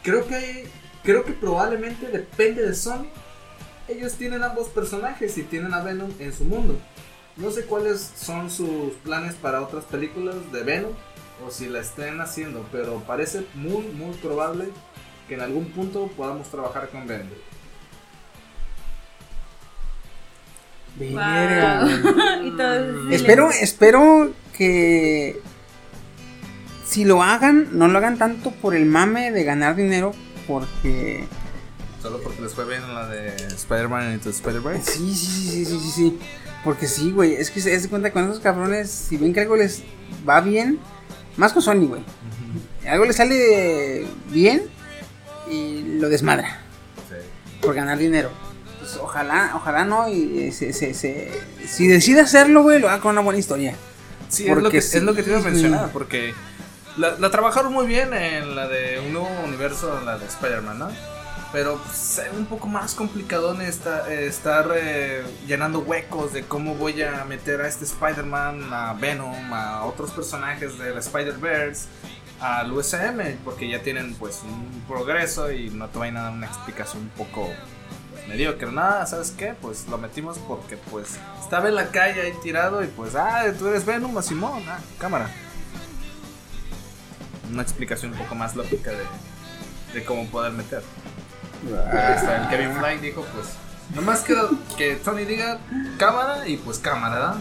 creo 0.02 0.26
que 0.26 0.68
creo 1.06 1.24
que 1.24 1.32
probablemente 1.32 2.08
depende 2.08 2.62
de 2.62 2.74
Sony. 2.74 3.06
Ellos 3.88 4.14
tienen 4.14 4.42
ambos 4.42 4.68
personajes 4.68 5.38
y 5.38 5.44
tienen 5.44 5.72
a 5.72 5.82
Venom 5.82 6.10
en 6.18 6.32
su 6.32 6.44
mundo. 6.44 6.76
No 7.36 7.50
sé 7.52 7.64
cuáles 7.64 8.12
son 8.16 8.50
sus 8.50 8.92
planes 9.04 9.34
para 9.36 9.62
otras 9.62 9.84
películas 9.84 10.34
de 10.52 10.64
Venom 10.64 10.92
o 11.46 11.50
si 11.50 11.68
la 11.68 11.80
estén 11.80 12.20
haciendo, 12.20 12.66
pero 12.72 13.02
parece 13.06 13.46
muy 13.54 13.82
muy 13.82 14.14
probable 14.16 14.66
que 15.28 15.34
en 15.34 15.42
algún 15.42 15.66
punto 15.66 16.08
podamos 16.16 16.50
trabajar 16.50 16.88
con 16.88 17.06
Venom. 17.06 17.28
Wow. 20.98 21.10
y. 23.10 23.14
Espero, 23.14 23.50
espero 23.50 24.32
que 24.56 25.40
si 26.84 27.04
lo 27.04 27.22
hagan, 27.22 27.68
no 27.72 27.86
lo 27.86 27.98
hagan 27.98 28.16
tanto 28.16 28.50
por 28.50 28.74
el 28.74 28.86
mame 28.86 29.30
de 29.30 29.44
ganar 29.44 29.76
dinero, 29.76 30.12
porque 30.46 31.24
Solo 32.02 32.20
porque 32.22 32.40
les 32.42 32.54
fue 32.54 32.64
bien 32.66 32.82
en 32.82 32.94
la 32.94 33.08
de 33.08 33.34
Spider-Man 33.48 34.12
Into 34.14 34.30
Spider-Verse. 34.30 34.92
sí, 34.92 35.14
sí, 35.14 35.26
sí, 35.26 35.50
sí, 35.50 35.64
sí, 35.64 35.78
sí, 35.80 35.90
sí. 35.90 36.18
porque 36.62 36.86
sí, 36.86 37.10
güey, 37.10 37.34
es 37.34 37.50
que 37.50 37.60
se 37.60 37.72
das 37.76 37.88
cuenta 37.88 38.12
con 38.12 38.24
esos 38.24 38.40
cabrones, 38.40 38.90
si 38.90 39.16
ven 39.16 39.32
que 39.32 39.40
algo 39.40 39.56
les 39.56 39.82
va 40.28 40.40
bien, 40.40 40.78
más 41.36 41.52
con 41.52 41.62
Sony, 41.62 41.86
güey, 41.88 42.02
algo 42.88 43.04
les 43.06 43.16
sale 43.16 44.06
bien 44.30 44.62
y 45.50 45.98
lo 45.98 46.08
desmadra 46.08 46.60
por 47.60 47.74
ganar 47.74 47.98
dinero. 47.98 48.30
Pues 48.78 48.96
ojalá, 49.02 49.52
ojalá 49.56 49.84
no, 49.84 50.08
y 50.08 50.44
eh, 50.44 50.52
se, 50.52 50.72
se, 50.72 50.94
se- 50.94 51.32
si 51.66 51.88
decide 51.88 52.20
hacerlo, 52.20 52.62
güey, 52.62 52.78
lo 52.78 52.88
haga 52.88 53.00
con 53.00 53.12
una 53.12 53.20
buena 53.22 53.40
historia. 53.40 53.74
Sí, 54.28 54.46
es 54.48 54.56
lo, 54.56 54.70
que, 54.70 54.80
sí, 54.80 54.98
es 54.98 55.02
lo 55.02 55.14
que 55.14 55.22
te 55.24 55.30
iba 55.30 55.40
a 55.40 55.42
mencionar, 55.42 55.90
porque 55.92 56.34
la, 56.96 57.16
la 57.18 57.30
trabajaron 57.30 57.72
muy 57.72 57.86
bien 57.86 58.14
en 58.14 58.56
la 58.56 58.68
de 58.68 59.00
un 59.00 59.12
nuevo 59.12 59.28
universo, 59.44 60.00
la 60.04 60.18
de 60.18 60.26
Spider-Man, 60.26 60.78
¿no? 60.78 60.88
Pero 61.52 61.78
pues, 61.78 62.18
es 62.18 62.32
un 62.36 62.46
poco 62.46 62.66
más 62.66 62.96
eh, 62.98 64.26
estar 64.26 64.70
eh, 64.76 65.24
llenando 65.46 65.80
huecos 65.80 66.32
de 66.32 66.42
cómo 66.44 66.74
voy 66.74 67.00
a 67.02 67.24
meter 67.24 67.60
a 67.60 67.68
este 67.68 67.84
Spider-Man, 67.84 68.72
a 68.72 68.94
Venom, 68.94 69.52
a 69.52 69.84
otros 69.84 70.10
personajes 70.10 70.78
del 70.78 70.98
Spider-Verse, 70.98 71.86
al 72.40 72.72
USM, 72.72 73.38
porque 73.44 73.68
ya 73.68 73.80
tienen 73.80 74.14
pues 74.14 74.42
un 74.42 74.82
progreso 74.88 75.50
y 75.52 75.70
no 75.70 75.88
te 75.88 75.98
vayan 75.98 76.16
a 76.18 76.22
dar 76.24 76.32
una 76.32 76.46
explicación 76.46 77.04
un 77.04 77.10
poco 77.10 77.48
mediocre. 78.28 78.70
Nada, 78.72 79.06
¿sabes 79.06 79.30
qué? 79.30 79.54
Pues 79.60 79.86
lo 79.88 79.98
metimos 79.98 80.38
porque 80.38 80.76
pues 80.76 81.18
estaba 81.40 81.68
en 81.68 81.76
la 81.76 81.88
calle 81.88 82.22
ahí 82.22 82.34
tirado 82.42 82.82
y 82.82 82.88
pues, 82.88 83.14
ah, 83.14 83.44
tú 83.58 83.68
eres 83.68 83.86
Venom, 83.86 84.16
a 84.18 84.22
Simón, 84.22 84.62
ah, 84.68 84.80
cámara. 84.98 85.30
Una 87.52 87.62
explicación 87.62 88.12
un 88.12 88.18
poco 88.18 88.34
más 88.34 88.56
lógica 88.56 88.90
de, 88.90 89.04
de 89.94 90.04
cómo 90.04 90.26
poder 90.26 90.52
meter. 90.52 90.82
Ahí 91.92 92.14
está, 92.14 92.42
el 92.42 92.48
Kevin 92.48 92.76
Fly 92.76 92.98
dijo, 92.98 93.24
pues, 93.34 93.48
nomás 93.94 94.20
queda 94.20 94.48
que 94.76 94.96
Tony 94.96 95.24
diga 95.24 95.58
cámara 95.98 96.46
y 96.46 96.56
pues 96.58 96.78
cámara, 96.78 97.14
¿verdad? 97.14 97.36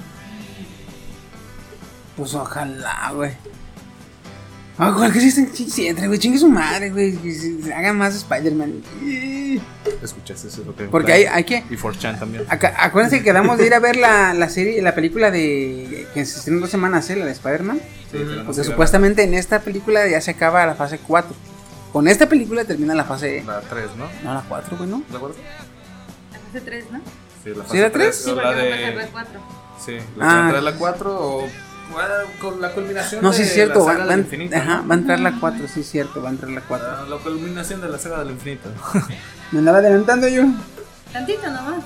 Pues 2.15 2.33
ojalá, 2.33 3.11
güey. 3.13 3.35
Ojalá 4.77 5.11
que 5.13 5.21
sí, 5.21 5.31
sí, 5.31 5.69
sí, 5.69 5.87
entre, 5.87 6.07
güey, 6.07 6.19
chingue 6.19 6.37
su 6.37 6.49
madre, 6.49 6.89
güey. 6.89 7.15
que 7.15 7.33
se- 7.33 7.73
Hagan 7.73 7.97
más 7.97 8.13
Spider-Man. 8.15 8.81
Escuchaste 10.03 10.47
eso, 10.49 10.61
es 10.61 10.67
lo 10.67 10.75
que 10.75 10.85
Porque 10.85 11.13
hay, 11.13 11.23
hay 11.25 11.43
que. 11.45 11.63
Y 11.69 11.77
4chan 11.77 12.19
también. 12.19 12.43
acá- 12.49 12.75
acuérdense 12.77 13.19
que 13.19 13.23
quedamos 13.23 13.57
de 13.57 13.67
ir 13.67 13.73
a 13.73 13.79
ver 13.79 13.95
la, 13.95 14.33
la 14.33 14.49
serie, 14.49 14.81
la 14.81 14.93
película 14.93 15.31
de. 15.31 16.07
que 16.13 16.25
se 16.25 16.37
estrenó 16.39 16.57
en 16.57 16.61
dos 16.61 16.69
semanas, 16.71 17.09
¿eh? 17.09 17.15
La 17.15 17.25
de 17.25 17.31
Spider-Man. 17.31 17.79
Sí, 18.11 18.17
Porque 18.45 18.61
que 18.61 18.63
supuestamente 18.65 19.23
en 19.23 19.33
esta 19.33 19.59
película 19.61 20.07
ya 20.07 20.19
se 20.21 20.31
acaba 20.31 20.65
la 20.65 20.75
fase 20.75 20.99
4. 20.99 21.33
Con 21.93 22.07
esta 22.09 22.27
película 22.27 22.65
termina 22.65 22.93
la 22.93 23.05
fase. 23.05 23.43
La 23.47 23.61
3, 23.61 23.85
¿no? 23.97 24.07
No, 24.23 24.33
la 24.33 24.43
4, 24.47 24.77
güey, 24.77 24.89
¿no? 24.89 25.03
¿De 25.09 25.15
acuerdo? 25.15 25.35
Hace 26.49 26.61
tres, 26.61 26.85
¿no? 26.91 26.99
Sí, 27.43 27.51
la 27.55 27.65
¿Sí, 27.67 27.77
la 27.77 27.91
tres? 27.91 28.15
Sí, 28.15 28.29
o 28.29 28.33
porque 28.35 28.49
la 28.49 28.55
de... 28.55 28.95
la 28.95 29.07
cuatro. 29.07 29.39
Sí, 29.85 29.97
la 30.17 30.47
Ah. 30.47 30.51
3 30.51 30.63
la 30.63 30.73
4 30.73 31.19
o 31.19 31.47
con 32.41 32.61
la 32.61 32.71
culminación 32.73 33.21
No, 33.23 33.31
de 33.31 33.37
sí, 33.37 33.43
es 33.43 33.53
cierto. 33.53 33.79
la 33.79 33.85
Va, 33.85 33.91
saga 33.93 34.05
va 34.05 34.11
del 34.11 34.19
infinito. 34.21 34.55
ajá, 34.55 34.83
va 34.89 34.95
a 34.95 34.97
entrar 34.97 35.19
la 35.19 35.39
4, 35.39 35.67
sí, 35.73 35.79
es 35.81 35.89
cierto. 35.89 36.21
Va 36.21 36.29
a 36.29 36.31
entrar 36.31 36.51
la 36.51 36.61
4. 36.61 36.87
Ah, 36.89 37.05
La 37.09 37.17
culminación 37.17 37.81
de 37.81 37.89
la 37.89 37.97
saga 37.99 38.19
del 38.19 38.31
infinito. 38.31 38.69
Me 39.51 39.59
andaba 39.59 39.77
adelantando 39.79 40.27
yo. 40.27 40.43
Tantito 41.13 41.43
nomás. 41.49 41.83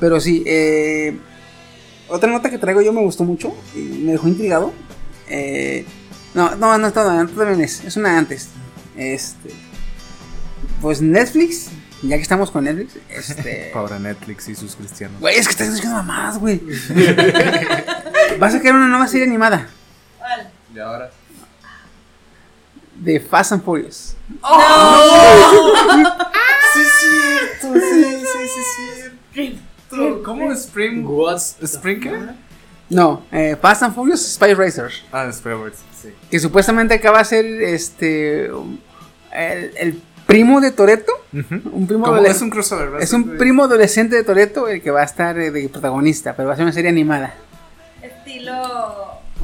Pero 0.00 0.20
sí, 0.20 0.42
eh, 0.46 1.16
otra 2.08 2.30
nota 2.30 2.50
que 2.50 2.58
traigo 2.58 2.82
yo 2.82 2.92
me 2.92 3.00
gustó 3.00 3.24
mucho 3.24 3.54
y 3.74 3.78
me 3.78 4.12
dejó 4.12 4.28
intrigado. 4.28 4.72
Eh, 5.28 5.86
no, 6.34 6.50
no, 6.56 6.76
no, 6.76 6.78
no, 6.78 6.92
todavía 6.92 7.24
no 7.24 7.50
es, 7.62 7.82
es 7.84 7.96
una 7.96 8.18
antes. 8.18 8.48
Este, 8.96 9.50
pues 10.82 11.00
Netflix, 11.00 11.68
ya 12.08 12.16
que 12.16 12.22
estamos 12.22 12.50
con 12.50 12.64
Netflix, 12.64 12.96
este, 13.08 13.70
Pobre 13.72 13.98
Netflix 13.98 14.48
y 14.48 14.54
sus 14.54 14.76
cristianos. 14.76 15.20
güey, 15.20 15.36
es 15.36 15.46
que 15.46 15.52
estás 15.52 15.72
diciendo 15.74 15.96
mamás, 15.96 16.38
güey. 16.38 16.60
Va 18.42 18.46
a 18.46 18.50
sacar 18.50 18.74
una 18.74 18.88
nueva 18.88 19.06
serie 19.06 19.26
animada 19.26 19.68
¿Cuál? 20.18 20.50
Y 20.74 20.78
ahora. 20.78 21.10
de 22.96 23.20
Fast 23.20 23.52
and 23.52 23.64
Furious. 23.64 24.16
Sí, 26.74 26.82
cierto, 27.00 27.80
sí, 27.80 28.04
sí, 28.20 28.48
sí, 28.54 29.10
cierto. 29.32 30.22
¿Cómo 30.24 30.50
Spring? 30.52 31.04
What's 31.06 31.56
¿Spring 31.62 32.00
qué? 32.00 32.12
No, 32.90 33.24
eh, 33.30 33.56
Fast 33.60 33.82
and 33.82 33.94
Furious 33.94 34.34
Spy 34.34 34.54
Racers. 34.54 35.02
Ah, 35.12 35.26
Spring 35.30 35.72
sí. 36.00 36.08
Que 36.30 36.38
supuestamente 36.40 36.94
acaba 36.94 37.18
de 37.18 37.24
ser 37.24 37.44
este 37.44 38.46
el, 38.46 39.72
el 39.76 40.02
primo 40.26 40.60
de 40.60 40.70
Toreto. 40.72 41.12
Un 41.32 41.86
primo 41.86 42.16
es 42.24 42.40
un 42.42 42.50
crossover, 42.50 42.86
¿verdad? 42.86 43.02
Es 43.02 43.12
un 43.12 43.36
primo 43.36 43.64
adolescente 43.64 44.16
de 44.16 44.24
Toreto 44.24 44.68
el 44.68 44.80
que 44.82 44.90
va 44.90 45.00
a 45.02 45.04
estar 45.04 45.38
eh, 45.38 45.50
de 45.50 45.68
protagonista, 45.68 46.34
pero 46.36 46.48
va 46.48 46.54
a 46.54 46.56
ser 46.56 46.64
una 46.64 46.72
serie 46.72 46.90
animada. 46.90 47.34
Estilo. 48.02 48.52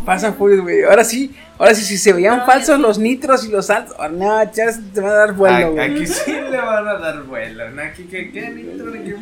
Pasan 0.04 0.34
Furious, 0.34 0.62
güey. 0.62 0.82
Ahora 0.84 1.04
sí, 1.04 1.34
ahora 1.58 1.74
sí, 1.74 1.82
si 1.82 1.98
se 1.98 2.12
veían 2.12 2.38
No, 2.38 2.46
falsos 2.46 2.78
los 2.78 2.98
nitros 2.98 3.44
y 3.44 3.48
los 3.50 3.66
saltos. 3.66 3.94
oh, 3.98 4.08
no, 4.08 4.40
chas, 4.52 4.78
te 4.94 5.00
van 5.00 5.10
a 5.10 5.14
dar 5.14 5.32
vuelo, 5.34 5.72
güey. 5.72 5.90
Aquí 5.94 6.06
sí 6.06 6.32
le 6.32 6.56
van 6.56 6.88
a 6.88 6.94
dar 6.94 7.22
vuelo. 7.24 7.70
¿no? 7.70 7.82
Aquí 7.82 8.04
que 8.04 8.30
qué 8.30 8.50
nitro 8.50 8.86
ni 8.90 9.04
qué- 9.04 9.16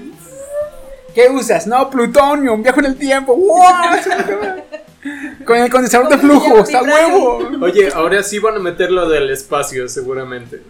¿Qué 1.14 1.28
usas? 1.30 1.66
No, 1.66 1.88
plutonio, 1.90 2.52
un 2.54 2.62
viaje 2.62 2.78
en 2.80 2.86
el 2.86 2.96
tiempo. 2.96 3.34
¡Wow! 3.34 3.54
Con 5.44 5.56
el 5.56 5.70
condensador 5.70 6.08
de 6.10 6.18
flujo, 6.18 6.58
está 6.58 6.82
huevo. 6.82 7.48
Oye, 7.62 7.88
ahora 7.94 8.22
sí 8.22 8.38
van 8.38 8.56
a 8.56 8.58
meter 8.58 8.90
lo 8.90 9.08
del 9.08 9.30
espacio, 9.30 9.88
seguramente. 9.88 10.60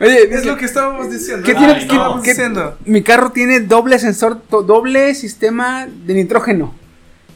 Oye, 0.00 0.34
Es 0.34 0.44
lo 0.44 0.56
que 0.56 0.64
estábamos 0.66 1.10
diciendo. 1.10 1.44
¿Qué 1.46 1.54
tiene- 1.54 1.72
Ay, 1.74 1.86
qué- 1.88 1.94
no, 1.96 2.22
qué- 2.22 2.30
diciendo? 2.30 2.78
Mi 2.84 3.02
carro 3.02 3.30
tiene 3.32 3.60
doble 3.60 3.98
sensor, 3.98 4.42
doble 4.48 5.14
sistema 5.14 5.86
de 5.86 6.14
nitrógeno. 6.14 6.74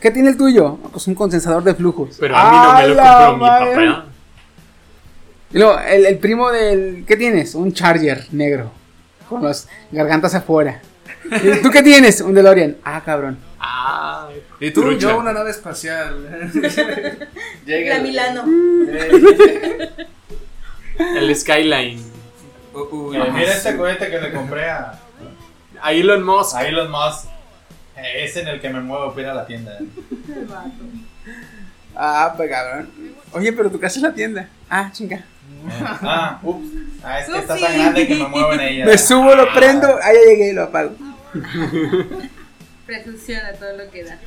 ¿Qué 0.01 0.11
tiene 0.11 0.31
el 0.31 0.37
tuyo? 0.37 0.77
Pues 0.93 1.07
un 1.07 1.15
condensador 1.15 1.63
de 1.65 1.75
flujos. 1.75 2.17
Pero 2.21 2.37
a 2.37 2.51
mí 2.51 2.57
no 2.57 2.75
me 2.75 2.95
lo 2.95 3.03
¡A 3.03 3.05
la 3.05 3.27
compró 3.29 3.35
mi 3.37 3.87
papá. 3.87 4.05
Y 5.53 5.59
luego, 5.59 5.79
el, 5.81 6.07
el 6.07 6.19
primo 6.19 6.51
del. 6.51 7.05
¿Qué 7.07 7.17
tienes? 7.17 7.55
Un 7.55 7.73
Charger 7.73 8.27
negro. 8.33 8.71
Con 9.29 9.43
las 9.43 9.69
gargantas 9.93 10.35
afuera. 10.35 10.83
¿Y 11.25 11.63
¿Tú 11.63 11.71
qué 11.71 11.83
tienes? 11.83 12.21
Un 12.21 12.35
DeLorean. 12.35 12.77
Ah, 12.85 13.01
cabrón. 13.05 13.39
Ah, 13.59 14.29
Y 14.61 14.71
tú, 14.73 14.83
trucha. 14.83 15.09
yo 15.09 15.19
una 15.19 15.33
nave 15.33 15.51
espacial. 15.51 16.51
Llega 17.65 17.95
La 17.97 18.03
Milano. 18.03 18.45
el 20.99 21.35
Skyline. 21.37 22.01
Uh, 22.73 22.79
uy, 23.09 23.17
Eh, 23.17 23.31
mira 23.33 23.53
este 23.55 23.77
cohete 23.77 24.11
que 24.11 24.21
le 24.21 24.33
compré 24.33 24.69
a, 24.71 24.99
A 25.81 25.93
Elon 25.93 26.23
Musk. 26.25 26.57
a 26.57 26.67
Elon 26.67 26.91
Musk. 26.91 27.27
Eh, 27.97 28.25
Es 28.25 28.37
en 28.37 28.49
el 28.49 28.61
que 28.61 28.69
me 28.71 28.81
muevo 28.81 29.11
para 29.11 29.23
ir 29.23 29.29
a 29.29 29.35
la 29.35 29.47
tienda. 29.47 29.79
Ah, 31.97 32.35
pues 32.37 32.51
cabrón. 32.51 32.91
Oye, 33.33 33.53
pero 33.53 33.71
tu 33.71 33.79
casa 33.79 33.97
es 33.99 34.03
la 34.03 34.13
tienda. 34.13 34.49
Ah, 34.69 34.91
chinga. 34.93 35.17
Eh, 35.19 35.23
Ah, 36.03 36.41
ups. 36.43 36.67
Ah, 37.05 37.21
es 37.21 37.29
que 37.29 37.39
está 37.39 37.57
tan 37.57 37.73
grande 37.75 38.07
que 38.09 38.15
me 38.17 38.27
muevo 38.29 38.53
en 38.55 38.61
ella. 38.61 38.85
Me 38.87 38.99
subo, 38.99 39.35
lo 39.35 39.53
prendo. 39.53 39.87
Ah, 40.03 40.13
ya 40.13 40.21
llegué 40.31 40.51
y 40.51 40.53
lo 40.53 40.65
apago. 40.65 40.95
Prefunciona 42.87 43.53
todo 43.53 43.77
lo 43.77 43.91
que 43.91 44.05
da. 44.05 44.19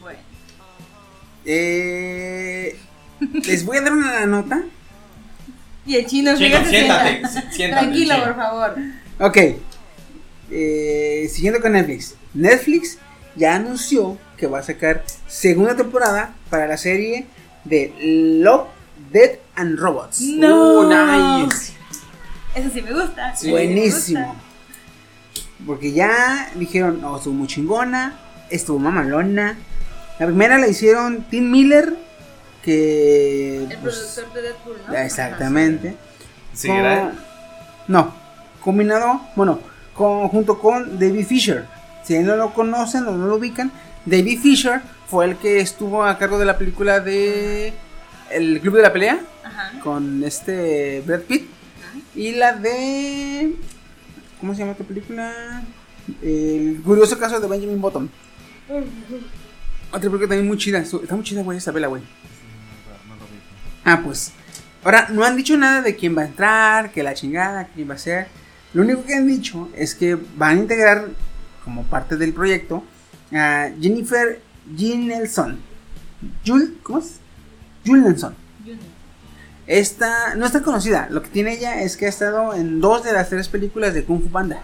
Bueno. 0.00 0.18
Eh, 1.44 2.78
les 3.46 3.64
voy 3.64 3.78
a 3.78 3.80
dar 3.82 3.92
una 3.92 4.26
nota. 4.26 4.62
Y 5.88 5.96
el 5.96 6.06
chino, 6.06 6.36
Chino, 6.36 6.58
fíjate, 6.58 6.70
siéntate, 6.70 7.22
siéntate, 7.50 7.68
Tranquilo, 7.86 8.14
chino. 8.14 8.24
por 8.26 8.36
favor. 8.36 8.76
Ok. 9.20 9.38
Eh, 10.50 11.28
siguiendo 11.32 11.60
con 11.60 11.72
Netflix. 11.72 12.14
Netflix 12.34 12.98
ya 13.36 13.54
anunció 13.56 14.18
que 14.36 14.46
va 14.46 14.58
a 14.60 14.62
sacar 14.62 15.04
segunda 15.26 15.74
temporada 15.76 16.34
para 16.50 16.66
la 16.66 16.76
serie 16.76 17.26
de 17.64 17.92
Love, 18.42 18.68
Dead 19.12 19.38
and 19.56 19.78
Robots. 19.78 20.20
No. 20.20 20.80
Oh, 20.80 21.42
nice. 21.44 21.72
Eso 22.54 22.70
sí 22.72 22.82
me 22.82 22.92
gusta. 22.92 23.34
Sí. 23.36 23.46
Me 23.46 23.52
Buenísimo. 23.52 24.26
gusta. 24.26 24.42
Porque 25.66 25.92
ya 25.92 26.50
dijeron, 26.54 27.00
no, 27.00 27.16
estuvo 27.16 27.34
muy 27.34 27.48
chingona, 27.48 28.18
estuvo 28.50 28.78
mamalona. 28.78 29.56
La 30.18 30.26
primera 30.26 30.58
la 30.58 30.68
hicieron 30.68 31.24
Tim 31.30 31.50
Miller, 31.50 31.96
que... 32.62 33.64
El 33.70 33.78
pues, 33.78 33.96
productor 33.96 34.32
de 34.34 34.42
Deadpool, 34.42 34.76
¿no? 34.88 34.94
exactamente. 34.94 35.96
¿Sí 36.52 36.70
era 36.70 37.12
No, 37.86 38.14
combinado, 38.60 39.20
bueno, 39.36 39.60
con- 39.94 40.28
junto 40.28 40.58
con 40.58 40.98
David 40.98 41.26
Fisher. 41.26 41.66
Si 42.04 42.18
no 42.18 42.36
lo 42.36 42.52
conocen 42.54 43.06
o 43.06 43.12
no 43.12 43.26
lo 43.26 43.36
ubican, 43.36 43.70
David 44.06 44.40
Fisher 44.40 44.80
fue 45.06 45.26
el 45.26 45.36
que 45.36 45.60
estuvo 45.60 46.04
a 46.04 46.18
cargo 46.18 46.38
de 46.38 46.44
la 46.46 46.56
película 46.58 47.00
de 47.00 47.72
El 48.30 48.60
Club 48.60 48.76
de 48.76 48.82
la 48.82 48.92
Pelea 48.92 49.20
Ajá. 49.44 49.80
Con 49.82 50.22
este 50.24 51.02
Brad 51.06 51.20
Pitt 51.20 51.48
y 52.14 52.32
la 52.32 52.52
de 52.54 53.54
¿cómo 54.40 54.52
se 54.54 54.60
llama 54.60 54.72
esta 54.72 54.84
película? 54.84 55.62
El 56.22 56.80
curioso 56.84 57.18
caso 57.18 57.38
de 57.40 57.46
Benjamin 57.46 57.80
Button. 57.80 58.10
Otra 59.90 60.00
película 60.00 60.28
también 60.28 60.46
muy 60.46 60.58
chida. 60.58 60.78
Está 60.80 61.14
muy 61.14 61.24
chida, 61.24 61.42
güey, 61.42 61.58
esa 61.58 61.72
vela, 61.72 61.86
güey. 61.88 62.02
Ah, 63.90 64.00
pues. 64.04 64.32
Ahora, 64.84 65.08
no 65.10 65.24
han 65.24 65.36
dicho 65.36 65.56
nada 65.56 65.82
de 65.82 65.96
quién 65.96 66.16
va 66.16 66.22
a 66.22 66.26
entrar, 66.26 66.90
que 66.92 67.02
la 67.02 67.14
chingada, 67.14 67.68
quién 67.74 67.88
va 67.90 67.94
a 67.94 67.98
ser. 67.98 68.28
Lo 68.74 68.82
único 68.82 69.04
que 69.04 69.14
han 69.14 69.26
dicho 69.26 69.68
es 69.74 69.94
que 69.94 70.14
van 70.36 70.58
a 70.58 70.60
integrar, 70.60 71.06
como 71.64 71.84
parte 71.84 72.16
del 72.16 72.32
proyecto, 72.34 72.84
a 73.32 73.68
Jennifer 73.80 74.40
Jean 74.76 75.06
Nelson. 75.06 75.58
Jul, 76.46 76.78
¿Cómo 76.82 76.98
es? 76.98 77.18
Jul 77.86 78.02
Nelson. 78.02 78.34
Esta 79.66 80.34
no 80.34 80.46
está 80.46 80.62
conocida. 80.62 81.08
Lo 81.10 81.22
que 81.22 81.28
tiene 81.28 81.52
ella 81.54 81.82
es 81.82 81.96
que 81.96 82.06
ha 82.06 82.08
estado 82.08 82.54
en 82.54 82.80
dos 82.80 83.04
de 83.04 83.12
las 83.12 83.28
tres 83.28 83.48
películas 83.48 83.92
de 83.94 84.04
Kung 84.04 84.22
Fu 84.22 84.28
Panda. 84.28 84.62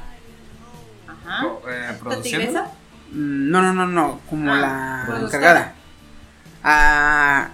Ajá. 1.07 1.47
Eh, 1.69 1.87
¿La 1.93 1.99
produciendo. 1.99 2.47
tigresa? 2.47 2.65
Mm, 3.13 3.51
No, 3.51 3.63
no, 3.63 3.73
no, 3.75 3.87
no, 3.87 4.21
como 4.31 4.53
Ah, 4.53 5.05
la 5.09 5.21
encargada. 5.21 5.75
Ah, 6.63 7.49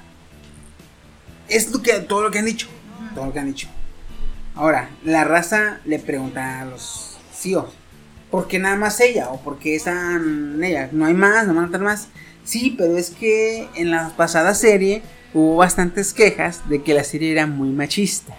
es 1.50 1.70
lo 1.70 1.82
que, 1.82 1.92
todo 2.00 2.22
lo 2.22 2.30
que 2.30 2.38
han 2.38 2.46
dicho. 2.46 2.68
Todo 3.14 3.26
lo 3.26 3.32
que 3.32 3.38
han 3.40 3.46
dicho. 3.46 3.68
Ahora, 4.54 4.90
la 5.04 5.24
raza 5.24 5.80
le 5.84 5.98
pregunta 5.98 6.60
a 6.60 6.64
los 6.64 7.18
CEOs, 7.34 7.70
¿por 8.30 8.46
qué 8.48 8.58
nada 8.58 8.76
más 8.76 9.00
ella? 9.00 9.28
¿O 9.30 9.40
por 9.40 9.58
qué 9.58 9.74
están 9.76 10.62
ella? 10.62 10.88
No 10.92 11.06
hay 11.06 11.14
más, 11.14 11.46
no 11.46 11.54
van 11.54 11.64
a 11.64 11.66
estar 11.66 11.80
más. 11.80 12.08
Sí, 12.44 12.74
pero 12.76 12.96
es 12.96 13.10
que 13.10 13.68
en 13.76 13.90
la 13.90 14.10
pasada 14.16 14.54
serie 14.54 15.02
hubo 15.34 15.56
bastantes 15.56 16.12
quejas 16.12 16.68
de 16.68 16.82
que 16.82 16.94
la 16.94 17.04
serie 17.04 17.32
era 17.32 17.46
muy 17.46 17.68
machista. 17.70 18.34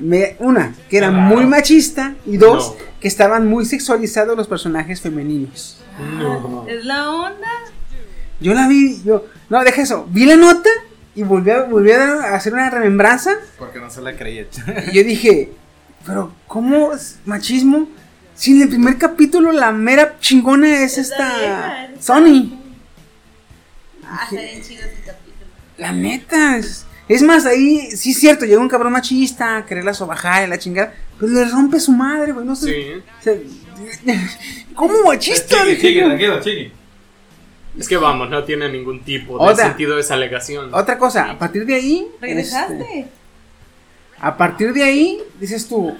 Me- 0.00 0.36
Una, 0.38 0.74
que 0.88 0.96
era 0.96 1.08
Claro. 1.10 1.22
muy 1.34 1.46
machista. 1.46 2.14
Y 2.26 2.36
dos, 2.38 2.74
No. 2.78 2.84
que 3.00 3.08
estaban 3.08 3.46
muy 3.46 3.64
sexualizados 3.66 4.36
los 4.36 4.48
personajes 4.48 5.00
femeninos. 5.00 5.78
No. 6.18 6.66
Es 6.68 6.84
la 6.84 7.10
onda. 7.10 7.48
Yo 8.40 8.54
la 8.54 8.66
vi, 8.68 9.00
yo, 9.04 9.26
no, 9.50 9.62
deja 9.64 9.82
eso, 9.82 10.06
vi 10.10 10.24
la 10.24 10.36
nota 10.36 10.70
y 11.18 11.24
volví 11.24 11.50
a, 11.50 11.64
volví 11.64 11.90
a 11.90 12.32
hacer 12.32 12.52
una 12.52 12.70
remembranza 12.70 13.32
Porque 13.58 13.80
no 13.80 13.90
se 13.90 14.00
la 14.00 14.14
creía. 14.16 14.46
y 14.86 14.92
yo 14.94 15.02
dije, 15.02 15.50
pero 16.06 16.32
¿cómo 16.46 16.92
es 16.92 17.18
machismo? 17.24 17.88
Si 18.36 18.52
en 18.52 18.62
el 18.62 18.68
primer 18.68 18.98
capítulo 18.98 19.50
la 19.50 19.72
mera 19.72 20.16
chingona 20.20 20.84
es, 20.84 20.96
esta 20.96 21.90
Sony. 21.98 22.56
Ah, 24.04 24.28
está 24.30 24.40
bien 24.40 24.62
chido 24.62 24.82
capítulo. 25.04 25.46
La 25.76 25.90
neta, 25.90 26.56
es, 26.56 26.86
es 27.08 27.22
más, 27.22 27.46
ahí 27.46 27.90
sí 27.96 28.12
es 28.12 28.20
cierto, 28.20 28.44
llega 28.44 28.60
un 28.60 28.68
cabrón 28.68 28.92
machista 28.92 29.56
a 29.56 29.66
quererla 29.66 29.94
sobajar 29.94 30.46
y 30.46 30.50
la 30.50 30.58
chingada, 30.60 30.94
pero 31.18 31.32
le 31.32 31.46
rompe 31.46 31.80
su 31.80 31.90
madre, 31.90 32.30
güey, 32.30 32.46
no 32.46 32.54
sé. 32.54 32.66
Sí. 32.68 33.02
o 33.18 33.22
sea, 33.24 33.34
¿Cómo 34.76 35.02
machista? 35.02 35.64
Tranquilo, 35.64 36.40
chiqui. 36.40 36.77
Es 37.78 37.86
que 37.88 37.96
vamos, 37.96 38.28
no 38.28 38.42
tiene 38.44 38.68
ningún 38.68 39.00
tipo 39.04 39.38
de 39.38 39.52
Otra. 39.52 39.66
sentido 39.68 39.98
esa 39.98 40.14
alegación. 40.14 40.74
Otra 40.74 40.98
cosa, 40.98 41.30
a 41.30 41.38
partir 41.38 41.64
de 41.64 41.74
ahí. 41.74 42.06
este, 42.14 42.26
¿Regresaste? 42.26 43.06
A 44.20 44.36
partir 44.36 44.72
de 44.72 44.82
ahí, 44.82 45.22
dices 45.38 45.68
tú, 45.68 45.96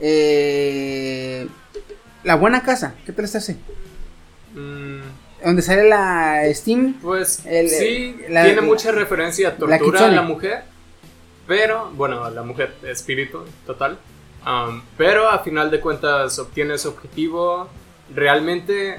eh, 0.00 1.46
la 2.24 2.34
buena 2.36 2.62
casa, 2.62 2.94
¿qué 3.06 3.12
tal 3.12 3.24
está 3.24 3.38
ese? 3.38 3.56
Mm, 4.54 5.00
Donde 5.44 5.60
sale 5.62 5.88
la 5.88 6.42
Steam, 6.54 6.94
pues 7.02 7.42
El- 7.44 7.68
sí, 7.68 8.16
la- 8.30 8.44
tiene 8.44 8.56
la- 8.56 8.66
mucha 8.66 8.90
referencia 8.92 9.48
a 9.48 9.50
la 9.66 9.78
tortura 9.78 10.06
a 10.06 10.08
la 10.08 10.22
mujer, 10.22 10.62
pero, 11.46 11.90
bueno, 11.94 12.28
la 12.30 12.42
mujer 12.42 12.74
espíritu 12.84 13.44
total. 13.66 13.98
um, 14.46 14.82
pero 14.98 15.28
a 15.30 15.38
final 15.38 15.70
de 15.70 15.80
cuentas 15.80 16.38
obtiene 16.38 16.76
su 16.76 16.88
objetivo. 16.90 17.66
Realmente 18.14 18.98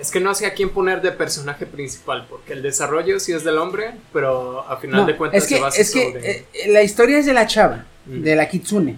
es 0.00 0.10
que 0.10 0.20
no 0.20 0.34
sé 0.34 0.46
a 0.46 0.54
quién 0.54 0.70
poner 0.70 1.00
de 1.02 1.12
personaje 1.12 1.66
principal, 1.66 2.26
porque 2.28 2.52
el 2.52 2.62
desarrollo 2.62 3.18
sí 3.20 3.32
es 3.32 3.44
del 3.44 3.58
hombre, 3.58 3.92
pero 4.12 4.60
a 4.68 4.76
final 4.76 5.00
No, 5.00 5.06
de 5.06 5.16
cuentas 5.16 5.42
es 5.42 5.48
que, 5.48 5.54
se 5.56 5.60
basa 5.60 5.80
es 5.80 5.90
que 5.92 6.04
sobre- 6.12 6.30
eh, 6.30 6.44
la 6.68 6.82
historia 6.82 7.18
es 7.18 7.26
de 7.26 7.32
la 7.34 7.46
chava, 7.46 7.84
Mm. 8.06 8.22
de 8.22 8.36
la 8.36 8.48
Kitsune. 8.48 8.96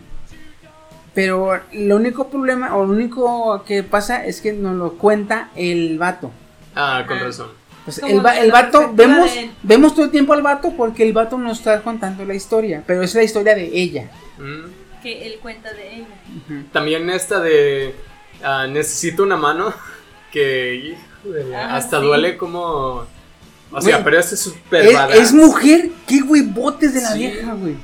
Pero 1.15 1.59
lo 1.73 1.97
único 1.97 2.29
problema, 2.29 2.77
o 2.77 2.87
lo 2.87 2.93
único 2.93 3.65
que 3.67 3.83
pasa 3.83 4.25
es 4.25 4.41
que 4.41 4.53
nos 4.53 4.77
lo 4.77 4.93
cuenta 4.95 5.51
el 5.57 5.99
vato. 5.99 6.31
Ah, 6.75 7.05
con 7.07 7.19
Ah. 7.19 7.23
razón. 7.25 7.49
Pues 7.85 7.99
el, 7.99 8.25
va- 8.25 8.39
el 8.39 8.53
vato, 8.53 8.93
vemos, 8.95 9.31
vemos 9.63 9.95
todo 9.95 10.05
el 10.05 10.11
tiempo 10.13 10.35
al 10.35 10.43
vato 10.43 10.73
porque 10.77 11.03
el 11.03 11.13
vato 11.13 11.37
nos 11.39 11.59
está 11.59 11.83
contando 11.83 12.25
la 12.25 12.35
historia, 12.35 12.85
pero 12.87 13.03
es 13.03 13.15
la 13.15 13.23
historia 13.25 13.55
de 13.57 13.65
ella. 13.73 14.11
Mm. 14.39 15.01
Que 15.03 15.27
él 15.27 15.39
cuenta 15.41 15.73
de 15.73 15.95
ella. 15.97 16.07
También 16.73 17.09
esta 17.11 17.41
de 17.41 17.95
ah, 18.45 18.67
necesito 18.69 19.23
una 19.25 19.37
mano 19.37 19.73
que 20.33 20.97
híjole, 21.25 21.55
Ah, 21.57 21.77
hasta 21.77 21.99
sí. 22.01 22.05
duele 22.07 22.37
como 22.37 23.07
o 23.73 23.81
sea, 23.81 24.03
pero 24.03 24.19
este 24.19 24.35
es 24.35 24.41
súper 24.41 24.87
Es, 24.87 24.95
badass. 24.95 25.19
es 25.19 25.33
mujer, 25.33 25.91
qué 26.09 26.23
huevotes 26.23 26.93
de 26.95 27.01
la 27.03 27.13
Sí. 27.13 27.19
vieja, 27.19 27.53
güey. 27.55 27.77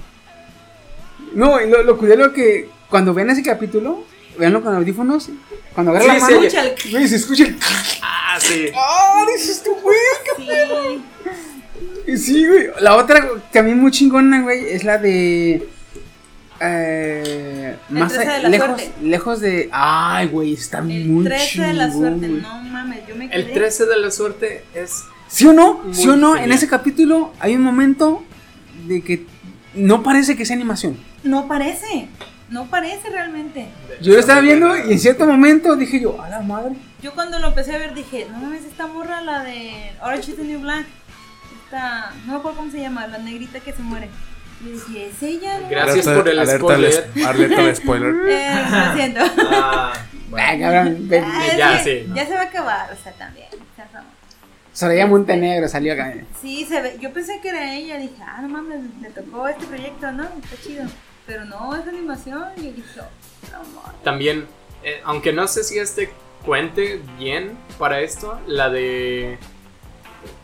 No, 1.32 1.60
y 1.60 1.68
lo, 1.70 1.82
lo 1.82 1.96
curioso 1.98 2.32
que 2.32 2.68
cuando 2.88 3.12
vean 3.14 3.30
ese 3.30 3.42
capítulo, 3.42 4.04
veanlo 4.38 4.62
con 4.62 4.74
audífonos, 4.74 5.28
cuando 5.74 5.92
agarra 5.92 6.14
Sí, 6.14 6.20
la 6.20 6.20
mano, 6.24 6.36
Escucha 6.42 6.64
el- 6.64 6.90
güey, 6.90 7.08
se 7.08 7.16
escucha 7.16 7.44
el... 7.44 7.56
Ah, 8.02 8.36
sí. 8.40 8.68
¡Ah! 8.74 9.24
dices 9.36 9.62
tú, 9.62 9.70
güey. 9.82 9.96
Sí. 10.36 11.02
Y 12.12 12.16
Sí, 12.16 12.46
güey. 12.46 12.68
La 12.80 12.96
otra 12.96 13.28
también 13.52 13.78
muy 13.78 13.90
chingona, 13.90 14.42
güey, 14.42 14.70
es 14.70 14.84
la 14.84 14.98
de... 14.98 15.68
Eh, 16.60 17.76
El 17.90 17.94
más 17.98 18.12
13 18.12 18.28
a- 18.28 18.32
de 18.36 18.42
la 18.42 18.48
lejos, 18.48 18.66
suerte. 18.68 18.92
lejos 19.02 19.40
de... 19.40 19.68
Ay, 19.72 20.28
güey, 20.28 20.52
está 20.54 20.78
El 20.78 21.06
muy 21.06 21.24
13 21.24 21.62
de 21.62 21.72
la 21.74 21.88
chingón, 21.90 22.18
suerte. 22.20 22.28
No 22.28 22.62
mames, 22.62 23.06
yo 23.06 23.16
me 23.16 23.28
quedé. 23.28 23.40
El 23.40 23.52
13 23.52 23.86
de 23.86 23.98
la 23.98 24.10
suerte 24.10 24.64
es 24.74 25.04
¿Sí 25.28 25.46
o 25.46 25.52
no? 25.52 25.82
¿Sí 25.92 26.08
o 26.08 26.16
no? 26.16 26.36
En 26.36 26.52
ese 26.52 26.68
capítulo 26.68 27.32
hay 27.40 27.56
un 27.56 27.62
momento 27.62 28.22
de 28.86 29.02
que 29.02 29.26
no 29.74 30.02
parece 30.02 30.36
que 30.36 30.44
sea 30.46 30.54
animación. 30.56 30.96
No 31.24 31.48
parece. 31.48 32.08
No 32.48 32.66
parece 32.66 33.10
realmente. 33.10 33.66
Yo 34.00 34.12
lo 34.14 34.20
estaba 34.20 34.40
viendo 34.40 34.76
y 34.76 34.92
en 34.92 34.98
cierto 35.00 35.26
momento 35.26 35.74
dije 35.74 36.00
yo, 36.00 36.22
a 36.22 36.28
la 36.28 36.40
madre. 36.42 36.76
Yo 37.02 37.12
cuando 37.12 37.40
lo 37.40 37.48
empecé 37.48 37.74
a 37.74 37.78
ver 37.78 37.92
dije, 37.92 38.26
no 38.30 38.38
mames, 38.38 38.64
esta 38.64 38.86
morra, 38.86 39.20
la 39.20 39.42
de 39.42 39.90
Orange 40.00 40.30
is 40.30 40.36
the 40.36 40.44
New 40.44 40.60
Black. 40.60 40.86
Esta, 41.64 42.12
no 42.24 42.32
me 42.34 42.38
acuerdo 42.38 42.58
cómo 42.58 42.70
se 42.70 42.80
llama, 42.80 43.08
la 43.08 43.18
negrita 43.18 43.58
que 43.58 43.72
se 43.72 43.82
muere. 43.82 44.08
Y 44.64 44.70
dije, 44.70 45.06
¿es 45.08 45.22
ella? 45.22 45.60
no?" 45.60 45.68
Gracias 45.68 46.06
Alerta- 46.06 46.22
por 46.22 46.28
el 46.28 46.38
alerta 46.38 46.58
spoiler. 46.58 47.12
de- 47.14 47.24
alerta 47.24 47.62
de 47.62 47.74
spoiler. 47.76 48.14
Eh, 48.28 48.64
lo 48.70 48.94
siento. 48.94 49.20
Ah, 49.50 49.92
Ay, 50.36 50.60
cabrón, 50.60 50.96
ven. 51.08 51.24
Ah, 51.24 51.46
ya, 51.56 51.78
que 51.78 51.84
sí. 52.02 52.12
Ya 52.14 52.26
se 52.26 52.34
va 52.34 52.40
a 52.40 52.44
acabar, 52.44 52.92
o 52.92 53.02
sea, 53.02 53.12
también. 53.12 53.46
Soraya 54.72 55.06
Montenegro 55.06 55.68
salió 55.68 55.94
acá. 55.94 56.12
Sí, 56.42 56.66
se 56.66 56.82
ve, 56.82 56.98
yo 57.00 57.10
pensé 57.10 57.40
que 57.40 57.48
era 57.48 57.74
ella, 57.74 57.96
dije, 57.96 58.16
ah, 58.20 58.40
no 58.42 58.48
mames, 58.48 58.80
me 59.00 59.08
tocó 59.08 59.48
este 59.48 59.64
proyecto, 59.66 60.12
¿no? 60.12 60.24
Está 60.24 60.56
chido. 60.62 60.84
Pero 61.26 61.46
no, 61.46 61.74
es 61.74 61.88
animación 61.88 62.44
y 62.58 62.72
dije, 62.72 63.00
oh, 63.00 63.52
no 63.52 63.58
mames. 63.80 64.02
También, 64.02 64.46
eh, 64.84 65.00
aunque 65.04 65.32
no 65.32 65.48
sé 65.48 65.64
si 65.64 65.78
este 65.78 66.10
cuente 66.44 67.00
bien 67.18 67.56
para 67.78 68.00
esto, 68.00 68.38
la 68.46 68.68
de... 68.68 69.38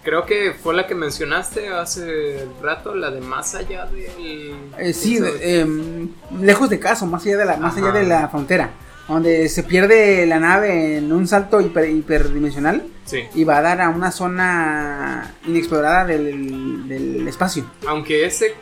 Creo 0.02 0.26
que 0.26 0.52
fue 0.52 0.74
la 0.74 0.86
que 0.86 0.94
mencionaste 0.96 1.68
hace 1.68 2.46
rato, 2.60 2.94
la 2.94 3.10
de 3.12 3.20
más 3.20 3.54
allá 3.54 3.86
del... 3.86 4.52
Eh, 4.78 4.92
sí, 4.92 5.18
de- 5.20 5.60
em, 5.60 6.08
lejos 6.40 6.68
de 6.70 6.80
caso, 6.80 7.06
más 7.06 7.24
allá 7.24 7.36
de 7.38 7.44
la, 7.44 7.56
más 7.56 7.76
allá 7.76 7.92
de 7.92 8.02
la 8.04 8.28
frontera. 8.28 8.70
Donde 9.06 9.48
se 9.48 9.62
pierde 9.62 10.26
la 10.26 10.40
nave 10.40 10.96
en 10.98 11.12
un 11.12 11.26
salto 11.28 11.60
hiper, 11.60 11.88
hiperdimensional 11.90 12.84
sí. 13.04 13.24
y 13.34 13.44
va 13.44 13.58
a 13.58 13.62
dar 13.62 13.80
a 13.80 13.90
una 13.90 14.10
zona 14.10 15.34
inexplorada 15.46 16.04
del, 16.06 16.88
del 16.88 17.28
espacio. 17.28 17.64
Aunque 17.86 18.26
ese... 18.26 18.54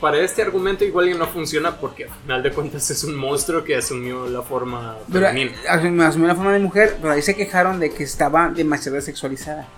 Para 0.00 0.18
este 0.18 0.42
argumento 0.42 0.84
igual 0.84 1.08
ya 1.08 1.16
no 1.16 1.26
funciona 1.28 1.76
porque 1.76 2.04
al 2.06 2.10
final 2.10 2.42
de 2.42 2.50
cuentas 2.50 2.90
es 2.90 3.04
un 3.04 3.14
monstruo 3.14 3.62
que 3.62 3.76
asumió 3.76 4.28
la 4.28 4.42
forma 4.42 4.96
Pero 5.12 5.26
femenina. 5.28 5.52
eh, 5.52 5.68
asumió 5.68 6.04
asumió 6.04 6.26
la 6.28 6.34
forma 6.34 6.52
de 6.52 6.58
mujer, 6.58 6.96
pero 7.00 7.12
ahí 7.12 7.22
se 7.22 7.36
quejaron 7.36 7.78
de 7.78 7.90
que 7.90 8.02
estaba 8.02 8.48
demasiado 8.50 9.00
sexualizada. 9.00 9.68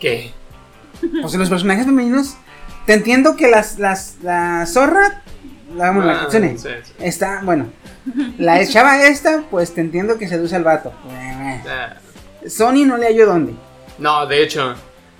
¿Qué? 0.00 0.32
O 1.22 1.28
sea, 1.28 1.38
los 1.38 1.48
personajes 1.48 1.84
femeninos. 1.86 2.36
Te 2.86 2.94
entiendo 2.94 3.36
que 3.36 3.48
las, 3.48 3.78
las, 3.78 4.16
la 4.22 4.64
zorra. 4.66 5.22
La, 5.76 5.90
bueno, 5.90 6.06
la 6.06 6.20
Ah, 6.22 6.24
Kitsune, 6.24 6.56
sí, 6.56 6.68
sí. 6.82 6.92
Está, 6.98 7.40
bueno. 7.44 7.66
La 8.38 8.66
chava 8.66 9.02
esta, 9.02 9.42
pues 9.50 9.74
te 9.74 9.82
entiendo 9.82 10.16
que 10.16 10.26
seduce 10.26 10.56
al 10.56 10.64
vato. 10.64 10.92
Ah, 11.10 11.94
Sony 12.46 12.86
no 12.86 12.96
le 12.96 13.06
hallo 13.06 13.26
dónde. 13.26 13.54
No, 13.98 14.26
de 14.26 14.42
hecho, 14.42 14.74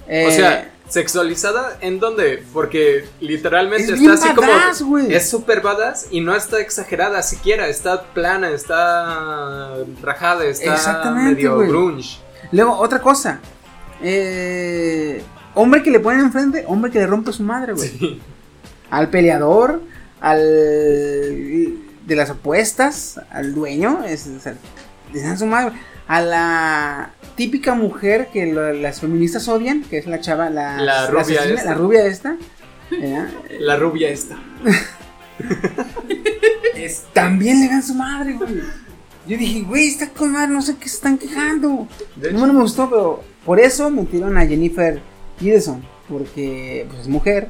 Eh, 0.06 0.26
o 0.26 0.30
sea, 0.30 0.70
sexualizada 0.88 1.76
en 1.82 2.00
dónde? 2.00 2.42
Porque 2.54 3.04
literalmente 3.20 3.92
Es 3.92 4.00
está 4.00 4.14
así 4.14 4.28
badass, 4.34 4.78
como 4.78 4.98
es 4.98 5.28
súper 5.28 5.60
badass 5.60 6.06
y 6.10 6.22
no 6.22 6.34
está 6.34 6.60
exagerada 6.60 7.20
siquiera, 7.22 7.68
está 7.68 8.04
plana, 8.14 8.48
está 8.50 9.74
rajada, 10.02 10.46
está 10.46 11.10
medio 11.10 11.56
güey. 11.56 11.68
grunge. 11.68 12.20
Luego, 12.52 12.78
otra 12.78 13.00
cosa. 13.00 13.40
Eh, 14.02 15.22
hombre 15.54 15.82
que 15.82 15.90
le 15.90 16.00
ponen 16.00 16.20
enfrente, 16.20 16.64
hombre 16.66 16.90
que 16.90 16.98
le 16.98 17.06
rompe 17.06 17.32
su 17.32 17.42
madre, 17.42 17.72
güey. 17.72 17.88
Sí. 17.88 18.20
Al 18.90 19.10
peleador, 19.10 19.82
al 20.20 20.38
de 20.40 22.16
las 22.16 22.30
opuestas 22.30 23.20
al 23.30 23.54
dueño, 23.54 24.02
es, 24.06 24.28
sea, 24.42 24.54
les 25.12 25.22
dan 25.24 25.38
su 25.38 25.46
madre. 25.46 25.72
A 26.06 26.22
la 26.22 27.10
típica 27.36 27.74
mujer 27.74 28.28
que 28.32 28.46
lo- 28.46 28.72
las 28.72 29.00
feministas 29.00 29.46
odian, 29.48 29.82
que 29.82 29.98
es 29.98 30.06
la 30.06 30.20
chava, 30.20 30.48
la, 30.48 30.78
La 30.80 31.06
rubia 31.06 31.20
asesina, 31.40 31.54
esta. 31.54 31.64
la 31.70 31.74
rubia 31.74 32.06
esta. 32.06 32.36
¿verdad? 32.90 33.28
La 33.60 33.76
rubia 33.76 34.08
esta. 34.10 34.36
Es- 36.74 37.04
también 37.12 37.60
le 37.60 37.68
dan 37.68 37.82
su 37.82 37.94
madre, 37.94 38.32
güey. 38.34 38.60
Yo 39.26 39.36
dije, 39.36 39.60
güey, 39.62 39.88
está 39.88 40.08
con 40.08 40.32
madre, 40.32 40.48
no 40.52 40.62
sé 40.62 40.76
qué 40.76 40.88
se 40.88 40.94
están 40.96 41.18
quejando. 41.18 41.86
De 42.16 42.32
no 42.32 42.46
me 42.52 42.60
gustó, 42.62 42.88
pero 42.88 43.22
por 43.48 43.60
eso 43.60 43.88
metieron 43.88 44.36
a 44.36 44.46
Jennifer 44.46 45.00
Peterson, 45.38 45.82
porque 46.06 46.84
pues, 46.86 47.00
es 47.00 47.08
mujer. 47.08 47.48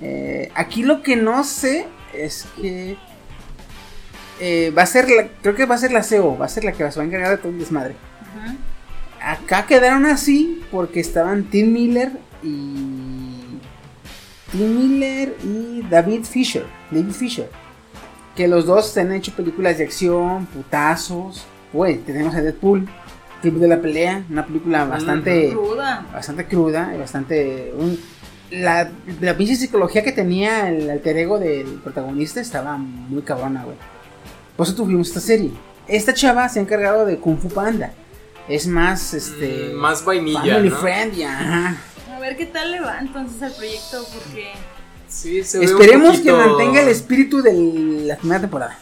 Eh, 0.00 0.52
aquí 0.54 0.84
lo 0.84 1.02
que 1.02 1.16
no 1.16 1.42
sé 1.42 1.86
es 2.12 2.46
que 2.54 2.96
eh, 4.38 4.72
va 4.78 4.82
a 4.82 4.86
ser, 4.86 5.10
la, 5.10 5.26
creo 5.42 5.56
que 5.56 5.66
va 5.66 5.74
a 5.74 5.78
ser 5.78 5.90
la 5.90 6.04
CEO, 6.04 6.38
va 6.38 6.46
a 6.46 6.48
ser 6.48 6.62
la 6.62 6.70
que 6.70 6.88
se 6.88 6.98
va 7.00 7.02
a 7.02 7.06
encargar 7.08 7.30
de 7.30 7.38
todo 7.38 7.50
el 7.50 7.58
desmadre. 7.58 7.96
Ujú. 8.20 8.56
Acá 9.20 9.66
quedaron 9.66 10.06
así 10.06 10.62
porque 10.70 11.00
estaban 11.00 11.42
Tim 11.50 11.72
Miller 11.72 12.12
y 12.40 13.58
Tim 14.52 14.72
Miller 14.72 15.36
y 15.42 15.82
David 15.90 16.26
Fisher, 16.26 16.64
David 16.92 17.10
Fisher, 17.10 17.50
que 18.36 18.46
los 18.46 18.66
dos 18.66 18.96
han 18.98 19.10
hecho 19.10 19.32
películas 19.32 19.78
de 19.78 19.84
acción, 19.84 20.46
putazos. 20.46 21.44
Güey, 21.72 21.98
tenemos 21.98 22.36
a 22.36 22.40
Deadpool, 22.40 22.88
Club 23.50 23.60
de 23.60 23.68
la 23.68 23.80
Pelea, 23.80 24.24
una 24.30 24.46
película 24.46 24.84
bastante 24.84 25.50
Cruda. 25.50 26.06
bastante 26.12 26.46
cruda 26.46 26.92
y 26.94 26.98
bastante 26.98 27.72
un- 27.76 27.98
la, 28.50 28.90
la 29.20 29.36
pinche 29.36 29.56
psicología 29.56 30.02
que 30.04 30.12
tenía 30.12 30.68
el 30.70 30.88
alter 30.90 31.16
ego 31.18 31.38
del 31.38 31.66
protagonista 31.82 32.40
estaba 32.40 32.76
muy 32.76 33.22
cabrona, 33.22 33.64
güey. 33.64 33.76
Por 34.56 34.66
eso 34.66 34.74
tuvimos 34.76 35.08
esta 35.08 35.20
serie. 35.20 35.50
Esta 35.88 36.14
chava 36.14 36.48
se 36.48 36.58
ha 36.58 36.62
encargado 36.62 37.04
de 37.04 37.18
Kung 37.18 37.38
Fu 37.38 37.48
Panda. 37.48 37.92
Es 38.48 38.66
más, 38.66 39.12
este... 39.14 39.70
Mm, 39.72 39.76
más 39.76 40.04
vainilla, 40.04 40.40
Family 40.40 40.68
¿no? 40.70 40.76
friendly, 40.76 41.22
ajá. 41.24 41.76
A 42.14 42.20
ver 42.20 42.36
qué 42.36 42.46
tal 42.46 42.70
le 42.70 42.80
va 42.80 42.98
entonces 43.00 43.42
al 43.42 43.52
proyecto, 43.52 44.04
porque 44.14 44.52
Sí, 45.08 45.42
se 45.44 45.58
ve 45.58 45.66
un 45.66 45.70
Esperemos 45.72 46.16
poquito- 46.18 46.24
que 46.38 46.46
mantenga 46.48 46.80
el 46.82 46.88
espíritu 46.88 47.42
de 47.42 47.52
la 48.06 48.16
primera 48.16 48.40
temporada. 48.40 48.78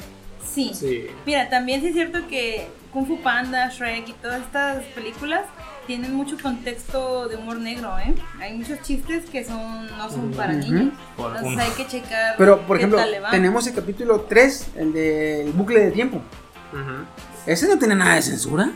sí. 0.52 0.70
Sí. 0.74 1.06
Mira, 1.24 1.48
también 1.48 1.80
sí 1.80 1.88
es 1.88 1.94
cierto 1.94 2.26
que 2.28 2.66
Kung 2.92 3.06
Fu 3.06 3.20
Panda, 3.22 3.68
Shrek 3.70 4.08
y 4.08 4.12
todas 4.14 4.42
estas 4.42 4.84
películas 4.94 5.42
tienen 5.86 6.14
mucho 6.14 6.36
contexto 6.40 7.26
de 7.28 7.36
humor 7.36 7.58
negro, 7.58 7.98
¿eh? 7.98 8.14
Hay 8.40 8.54
muchos 8.56 8.80
chistes 8.82 9.28
que 9.30 9.44
son 9.44 9.86
no 9.96 10.10
son 10.10 10.30
para 10.32 10.52
niños. 10.52 10.92
Por 11.16 11.34
Entonces 11.36 11.58
hay 11.58 11.70
que 11.72 11.86
checar 11.90 12.34
Pero, 12.36 12.60
por 12.66 12.76
qué 12.76 12.82
ejemplo, 12.82 12.98
tal 12.98 13.10
le 13.10 13.20
va. 13.20 13.30
tenemos 13.30 13.66
el 13.66 13.74
capítulo 13.74 14.20
3, 14.28 14.66
el 14.76 14.92
del 14.92 15.52
bucle 15.52 15.80
de 15.86 15.90
tiempo. 15.90 16.20
Ese 17.46 17.66
no 17.68 17.78
tiene 17.78 17.94
nada 17.94 18.14
de 18.16 18.22
censura. 18.22 18.70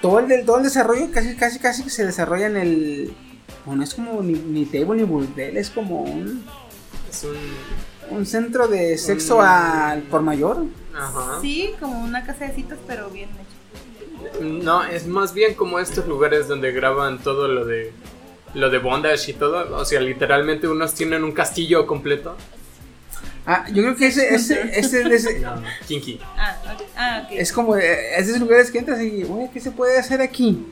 Todo 0.00 0.20
el, 0.20 0.28
del- 0.28 0.46
todo 0.46 0.58
el 0.58 0.62
desarrollo 0.64 1.10
casi, 1.12 1.34
casi, 1.36 1.58
casi 1.58 1.82
que 1.82 1.90
se 1.90 2.06
desarrolla 2.06 2.46
en 2.46 2.56
el... 2.56 3.16
Bueno, 3.64 3.82
es 3.82 3.94
como 3.94 4.22
ni, 4.22 4.34
ni 4.34 4.64
table 4.66 4.96
ni 4.98 5.02
burdel, 5.02 5.56
es 5.56 5.70
como 5.70 6.00
un, 6.02 6.44
Es 7.10 7.24
un. 7.24 7.34
Un 8.10 8.26
centro 8.26 8.68
de 8.68 8.96
sexo 8.98 9.38
Mm. 9.38 9.40
al 9.42 10.02
por 10.02 10.22
mayor. 10.22 10.64
Ajá. 10.94 11.38
Sí, 11.40 11.74
como 11.80 12.00
una 12.02 12.24
casa 12.24 12.46
de 12.46 12.54
citas, 12.54 12.78
pero 12.86 13.10
bien 13.10 13.28
hecho. 13.30 14.42
No, 14.42 14.82
es 14.84 15.06
más 15.06 15.32
bien 15.34 15.54
como 15.54 15.78
estos 15.78 16.06
lugares 16.06 16.48
donde 16.48 16.72
graban 16.72 17.18
todo 17.18 17.48
lo 17.48 17.64
de. 17.64 17.92
Lo 18.54 18.70
de 18.70 18.78
bondage 18.78 19.32
y 19.32 19.34
todo. 19.34 19.76
O 19.76 19.84
sea, 19.84 20.00
literalmente 20.00 20.66
unos 20.66 20.94
tienen 20.94 21.22
un 21.24 21.32
castillo 21.32 21.86
completo. 21.86 22.36
Ah, 23.44 23.66
yo 23.68 23.82
creo 23.82 23.94
que 23.94 24.06
ese, 24.06 24.34
ese, 24.34 24.70
ese, 24.78 25.02
ese- 25.14 25.40
No, 25.40 25.62
kinky. 25.86 26.18
Ah, 26.36 26.56
ok. 26.74 26.82
Ah, 26.96 27.22
ok. 27.26 27.32
es 27.32 27.52
como 27.52 27.76
eh, 27.76 28.18
esos 28.18 28.38
lugares 28.40 28.70
que 28.70 28.78
entras 28.78 29.00
y, 29.02 29.24
oye, 29.24 29.50
¿qué 29.52 29.60
se 29.60 29.70
puede 29.72 29.98
hacer 29.98 30.20
aquí? 30.22 30.66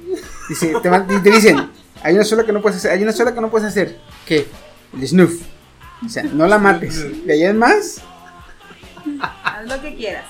Dice, 0.48 0.72
te, 0.82 0.90
te 1.20 1.30
dicen, 1.30 1.70
hay 2.02 2.14
una 2.14 2.24
sola 2.24 2.44
que 2.44 2.52
no 2.52 2.62
puedes 2.62 2.78
hacer, 2.78 2.90
hay 2.92 3.02
una 3.02 3.12
sola 3.12 3.34
que 3.34 3.40
no 3.40 3.50
puedes 3.50 3.68
hacer. 3.68 3.98
¿Qué? 4.26 4.46
El 4.98 5.06
snuff. 5.06 5.40
O 6.04 6.08
sea, 6.08 6.22
no 6.24 6.46
la 6.46 6.58
mates. 6.58 7.26
De 7.26 7.32
ahí 7.32 7.44
en 7.44 7.58
más, 7.58 8.00
Haz 9.20 9.66
lo 9.66 9.80
que 9.82 9.94
quieras. 9.94 10.24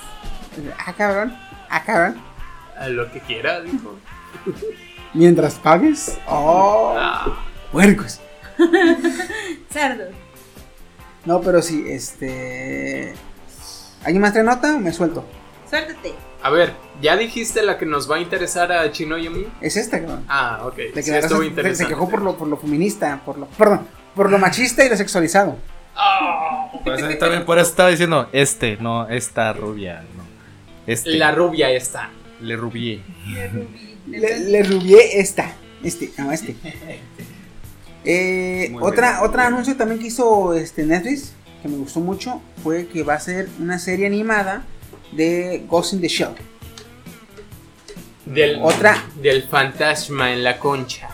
ah, 0.84 0.92
cabrón, 0.94 1.36
ah, 1.70 1.82
cabrón. 1.84 2.16
A 2.78 2.88
lo 2.88 3.10
que 3.12 3.20
quiera, 3.20 3.60
dijo. 3.60 3.96
Mientras 5.14 5.54
pagues, 5.54 6.18
oh, 6.26 6.94
Ah, 6.98 7.38
puercos. 7.72 8.20
Cerdo. 9.70 10.04
No, 11.24 11.40
pero 11.40 11.62
sí, 11.62 11.84
este. 11.88 13.14
¿Alguien 14.04 14.20
más 14.20 14.32
trae 14.32 14.44
nota? 14.44 14.76
Me 14.78 14.92
suelto. 14.92 15.24
Suéltate. 15.70 16.14
a 16.42 16.50
ver, 16.50 16.74
¿ya 17.00 17.16
dijiste 17.16 17.62
la 17.62 17.78
que 17.78 17.86
nos 17.86 18.10
va 18.10 18.16
a 18.16 18.20
interesar 18.20 18.70
a 18.70 18.90
Chino 18.92 19.16
y 19.16 19.26
a 19.26 19.30
mí? 19.30 19.46
Es 19.60 19.76
esta, 19.76 20.00
cabrón. 20.00 20.24
Ah, 20.28 20.60
ok. 20.64 20.74
Sí, 20.94 21.10
estuvo 21.10 21.38
se- 21.38 21.44
se, 21.44 21.46
interesante. 21.46 21.88
quejó 21.94 22.08
por 22.08 22.20
lo, 22.22 22.36
por 22.36 22.48
lo 22.48 22.56
feminista, 22.58 23.20
por 23.24 23.38
lo. 23.38 23.46
Perdón, 23.46 23.86
por 24.14 24.30
lo 24.30 24.38
machista 24.38 24.84
y 24.84 24.88
lo 24.88 24.96
sexualizado. 24.96 25.56
Por 26.82 26.94
eso 26.94 27.18
también 27.18 27.44
por 27.44 27.58
eso 27.58 27.70
estaba 27.70 27.88
diciendo 27.90 28.28
este, 28.32 28.76
no 28.78 29.08
esta 29.08 29.52
rubia, 29.52 30.02
no. 30.16 30.24
Este. 30.86 31.16
La 31.16 31.32
rubia 31.32 31.70
está. 31.70 32.10
Le 32.40 32.56
rubié. 32.56 33.00
Le, 34.06 34.40
le 34.40 34.62
rubié 34.62 35.20
esta. 35.20 35.52
Este, 35.82 36.10
no, 36.18 36.32
este. 36.32 36.56
Eh, 38.06 38.74
otra, 38.82 39.12
bien. 39.12 39.30
otra 39.30 39.46
anuncio 39.46 39.76
también 39.76 39.98
que 39.98 40.08
hizo 40.08 40.52
este 40.52 40.84
Netflix, 40.84 41.32
que 41.62 41.68
me 41.68 41.78
gustó 41.78 42.00
mucho, 42.00 42.42
fue 42.62 42.86
que 42.86 43.02
va 43.02 43.14
a 43.14 43.20
ser 43.20 43.48
una 43.58 43.78
serie 43.78 44.06
animada 44.06 44.62
de 45.12 45.64
Ghost 45.68 45.94
in 45.94 46.00
the 46.02 46.08
Shell. 46.08 46.34
Del, 48.26 48.58
Otra. 48.62 49.04
Del 49.22 49.44
fantasma 49.44 50.32
en 50.32 50.44
la 50.44 50.58
concha. 50.58 51.08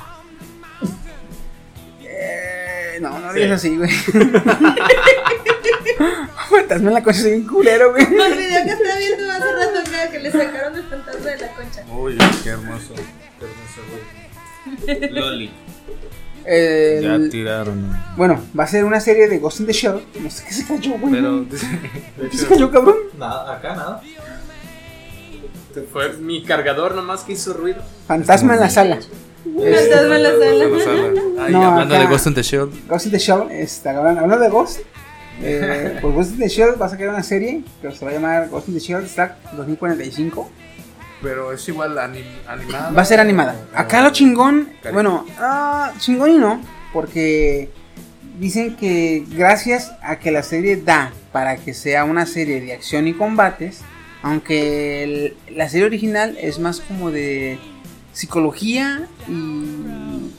Eh, 2.02 2.59
no, 3.00 3.18
no 3.18 3.32
Sí. 3.32 3.38
digas 3.40 3.52
así, 3.52 3.76
güey. 3.76 3.90
Fantasma 6.50 6.88
en 6.88 6.94
la 6.94 7.02
concha, 7.02 7.20
soy 7.20 7.30
bien 7.32 7.46
culero, 7.46 7.90
güey. 7.92 8.02
El 8.04 8.10
video 8.10 8.64
que 8.64 8.70
estaba 8.70 8.96
viendo 8.98 9.30
hace 9.32 9.52
rato 9.52 9.78
acá 9.88 10.10
que 10.10 10.18
le 10.18 10.30
sacaron 10.32 10.74
el 10.76 10.82
fantasma 10.84 11.30
de 11.30 11.38
la 11.38 11.52
concha. 11.54 11.84
Uy, 11.92 12.18
qué 12.42 12.48
hermoso. 12.50 12.94
Qué 13.38 13.46
hermoso, 13.46 13.80
güey. 14.86 15.10
Loli. 15.12 15.50
El- 16.44 17.02
Ya 17.24 17.30
tiraron. 17.30 17.96
bueno, 18.16 18.42
va 18.58 18.64
a 18.64 18.66
ser 18.66 18.84
una 18.84 18.98
serie 19.00 19.28
de 19.28 19.38
Ghost 19.38 19.60
in 19.60 19.66
the 19.66 19.72
Shell. 19.72 20.00
No 20.20 20.30
sé 20.30 20.44
qué 20.46 20.52
se 20.54 20.66
cayó, 20.66 20.92
güey. 20.98 21.12
Pero. 21.12 21.44
¿Qué 22.30 22.36
se 22.36 22.46
cayó, 22.46 22.70
cabrón? 22.70 22.96
Nada, 23.18 23.54
acá 23.56 23.74
nada. 23.76 24.02
Fue 25.92 26.12
mi 26.14 26.42
cargador 26.42 26.94
nomás 26.96 27.22
que 27.22 27.32
hizo 27.34 27.52
ruido. 27.52 27.80
Fantasma 28.08 28.54
en 28.54 28.60
la 28.60 28.70
sala. 28.70 28.98
Fantasma 29.44 30.16
en 30.16 30.22
la 30.22 30.30
sala. 30.30 31.22
Ay, 31.46 31.52
No, 31.52 31.62
hablando 31.70 31.94
acá- 31.94 32.04
de 32.04 32.10
Ghost 32.10 32.26
in 32.26 32.34
the 32.34 32.42
Shield. 32.42 32.88
Ghost 32.88 33.06
in 33.06 33.12
the 33.12 33.18
Shell, 33.18 33.50
está. 33.50 33.90
Hablando 33.96 34.38
de 34.38 34.48
Ghost, 34.50 34.80
eh, 35.42 35.98
pues 36.00 36.14
Ghost 36.14 36.32
in 36.32 36.38
the 36.38 36.48
Shell 36.48 36.80
va 36.80 36.86
a 36.86 36.88
sacar 36.88 37.08
una 37.08 37.22
serie 37.22 37.62
que 37.80 37.90
se 37.92 38.04
va 38.04 38.10
a 38.10 38.14
llamar 38.14 38.48
Ghost 38.48 38.68
in 38.68 38.74
the 38.74 38.80
Shell 38.80 39.06
Stack 39.08 39.52
2045. 39.56 40.50
Pero 41.22 41.52
es 41.52 41.68
igual 41.68 41.98
anim- 41.98 42.24
animada. 42.48 42.90
Va 42.92 43.02
a 43.02 43.04
ser 43.04 43.20
animada. 43.20 43.54
Acá 43.74 44.00
lo 44.02 44.10
chingón, 44.10 44.68
Cari- 44.82 44.94
bueno, 44.94 45.26
ah, 45.38 45.92
chingón 45.98 46.30
y 46.30 46.38
no, 46.38 46.62
porque 46.94 47.68
dicen 48.38 48.74
que 48.76 49.24
gracias 49.30 49.92
a 50.02 50.18
que 50.18 50.30
la 50.30 50.42
serie 50.42 50.76
da 50.76 51.12
para 51.30 51.56
que 51.56 51.74
sea 51.74 52.04
una 52.04 52.24
serie 52.24 52.60
de 52.62 52.72
acción 52.72 53.06
y 53.06 53.12
combates, 53.12 53.80
aunque 54.22 55.02
el- 55.04 55.36
la 55.54 55.68
serie 55.68 55.86
original 55.86 56.38
es 56.40 56.58
más 56.58 56.80
como 56.80 57.10
de 57.10 57.58
psicología 58.20 59.06
y 59.28 60.30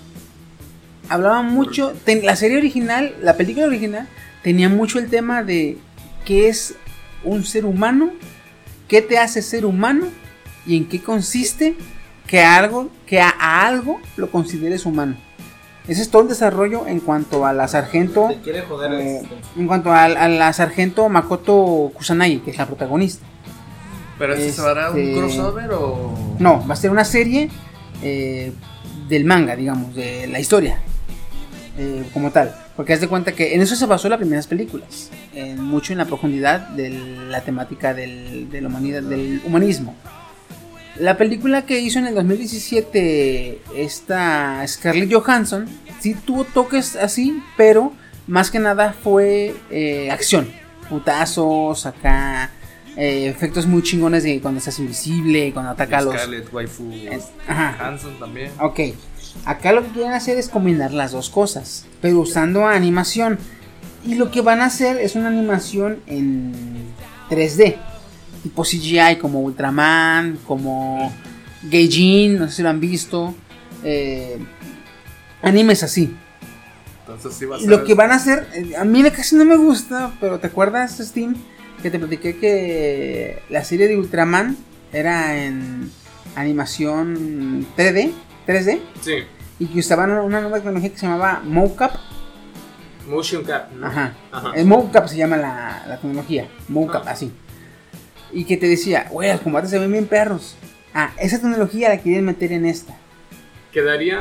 hablaba 1.09 1.41
mucho, 1.41 1.93
ten- 2.05 2.25
la 2.25 2.35
serie 2.35 2.57
original, 2.57 3.15
la 3.21 3.35
película 3.35 3.65
original 3.65 4.07
tenía 4.43 4.69
mucho 4.69 4.99
el 4.99 5.09
tema 5.09 5.43
de 5.43 5.77
qué 6.25 6.47
es 6.47 6.75
un 7.23 7.43
ser 7.43 7.65
humano, 7.65 8.11
qué 8.87 9.01
te 9.01 9.17
hace 9.17 9.41
ser 9.41 9.65
humano 9.65 10.05
y 10.65 10.77
en 10.77 10.85
qué 10.87 11.01
consiste 11.01 11.75
que 12.27 12.41
algo 12.43 12.89
que 13.05 13.19
a, 13.19 13.29
a 13.39 13.65
algo 13.67 13.99
lo 14.15 14.29
consideres 14.31 14.85
humano. 14.85 15.15
Ese 15.87 16.03
es 16.03 16.09
todo 16.11 16.21
el 16.21 16.27
desarrollo 16.27 16.85
en 16.87 16.99
cuanto 16.99 17.45
a 17.45 17.53
la 17.53 17.67
sargento 17.67 18.27
Te 18.29 18.39
quiere 18.41 18.61
joder 18.61 18.93
eh, 19.01 19.21
en 19.57 19.65
cuanto 19.67 19.91
a, 19.91 20.03
a 20.03 20.27
la 20.29 20.53
sargento 20.53 21.09
Makoto 21.09 21.91
Kusanagi, 21.95 22.39
que 22.39 22.51
es 22.51 22.57
la 22.57 22.67
protagonista. 22.67 23.25
¿Pero 24.19 24.35
este 24.35 24.51
se 24.51 24.61
hará 24.61 24.91
un 24.91 24.99
Este- 24.99 25.15
crossover 25.19 25.71
o.? 25.71 26.35
No, 26.37 26.65
va 26.67 26.73
a 26.73 26.77
ser 26.77 26.91
una 26.91 27.03
serie 27.03 27.49
eh, 28.01 28.51
del 29.07 29.25
manga, 29.25 29.55
digamos, 29.55 29.95
de 29.95 30.27
la 30.27 30.39
historia. 30.39 30.79
eh, 31.77 32.03
como 32.13 32.31
tal. 32.31 32.53
Porque 32.75 32.93
haz 32.93 33.01
de 33.01 33.07
cuenta 33.07 33.31
que 33.31 33.55
en 33.55 33.61
eso 33.61 33.75
se 33.75 33.85
basó 33.85 34.09
las 34.09 34.19
primeras 34.19 34.47
películas. 34.47 35.09
Mucho 35.57 35.93
en 35.93 35.99
la 35.99 36.05
profundidad 36.05 36.69
de 36.69 36.89
la 36.89 37.41
temática 37.41 37.93
del, 37.93 38.49
de 38.49 38.61
la 38.61 38.67
humanidad, 38.67 39.03
del 39.03 39.41
humanismo. 39.45 39.95
La 40.97 41.17
película 41.17 41.65
que 41.65 41.79
hizo 41.79 41.99
en 41.99 42.07
el 42.07 42.15
2017 42.15 43.61
esta 43.77 44.65
Scarlett 44.67 45.11
Johansson 45.13 45.65
sí 45.99 46.15
tuvo 46.15 46.43
toques 46.43 46.95
así, 46.95 47.41
pero 47.55 47.93
más 48.27 48.51
que 48.51 48.59
nada 48.59 48.93
fue 48.93 49.55
eh, 49.69 50.11
acción. 50.11 50.49
Putazos, 50.89 51.85
acá 51.85 52.51
eh, 53.03 53.27
efectos 53.27 53.65
muy 53.65 53.81
chingones 53.81 54.23
de 54.23 54.39
cuando 54.41 54.59
estás 54.59 54.77
invisible, 54.79 55.51
cuando 55.53 55.71
ataca 55.71 55.97
a 55.97 56.01
los... 56.01 56.13
Scarlett, 56.13 56.53
waifu, 56.53 56.91
Es- 57.09 57.29
ajá. 57.47 57.87
Hanson 57.87 58.19
también. 58.19 58.51
Ok, 58.59 58.79
acá 59.45 59.71
lo 59.71 59.81
que 59.83 59.89
quieren 59.89 60.11
hacer 60.13 60.37
es 60.37 60.49
combinar 60.49 60.91
las 60.93 61.11
dos 61.11 61.29
cosas, 61.29 61.85
pero 62.01 62.19
usando 62.19 62.67
animación. 62.67 63.39
Y 64.05 64.15
lo 64.15 64.29
que 64.31 64.41
van 64.41 64.61
a 64.61 64.65
hacer 64.65 64.97
es 64.97 65.15
una 65.15 65.29
animación 65.29 65.99
en 66.07 66.53
3D, 67.29 67.77
tipo 68.43 68.63
CGI, 68.63 69.17
como 69.19 69.41
Ultraman, 69.41 70.37
como 70.47 71.11
Gaijin, 71.63 72.37
no 72.39 72.47
sé 72.49 72.55
si 72.57 72.61
lo 72.63 72.69
han 72.69 72.79
visto. 72.79 73.33
eh, 73.83 74.37
animes 75.41 75.81
así. 75.83 76.15
Entonces 76.99 77.33
sí 77.33 77.45
va 77.45 77.55
a 77.55 77.59
Y 77.59 77.61
ser. 77.61 77.69
lo 77.71 77.83
que 77.83 77.93
van 77.95 78.11
a 78.11 78.15
hacer, 78.15 78.47
eh, 78.53 78.75
a 78.77 78.83
mí 78.83 79.01
casi 79.11 79.35
no 79.35 79.43
me 79.45 79.55
gusta, 79.57 80.11
pero 80.19 80.39
¿te 80.39 80.47
acuerdas, 80.47 80.97
Steam? 80.99 81.35
Que 81.81 81.89
te 81.89 81.97
platiqué 81.99 82.37
que 82.37 83.41
la 83.49 83.63
serie 83.63 83.87
de 83.87 83.97
Ultraman 83.97 84.55
era 84.93 85.35
en 85.43 85.89
animación 86.35 87.65
3D, 87.75 88.11
3D, 88.45 88.79
Sí, 89.01 89.15
y 89.59 89.65
que 89.65 89.79
usaban 89.79 90.11
una 90.11 90.41
nueva 90.41 90.57
tecnología 90.57 90.89
que 90.91 90.97
se 90.97 91.05
llamaba 91.07 91.41
mocap. 91.43 91.91
motion 93.07 93.43
cap, 93.43 93.71
¿no? 93.73 93.87
Ajá. 93.87 94.13
Ajá. 94.31 94.51
El 94.55 94.65
mocap 94.65 95.07
se 95.07 95.17
llama 95.17 95.35
la, 95.37 95.83
la 95.87 95.97
tecnología, 95.99 96.47
mocap, 96.67 97.03
Ah. 97.07 97.11
así. 97.11 97.31
Y 98.31 98.45
que 98.45 98.57
te 98.57 98.67
decía, 98.67 99.07
güey, 99.09 99.31
los 99.31 99.41
combates 99.41 99.71
se 99.71 99.79
ven 99.79 99.91
bien 99.91 100.05
perros. 100.05 100.55
Ah, 100.93 101.11
esa 101.17 101.37
tecnología 101.39 101.89
la 101.89 101.97
quieren 101.97 102.25
meter 102.25 102.51
en 102.53 102.65
esta. 102.65 102.95
Quedaría 103.73 104.19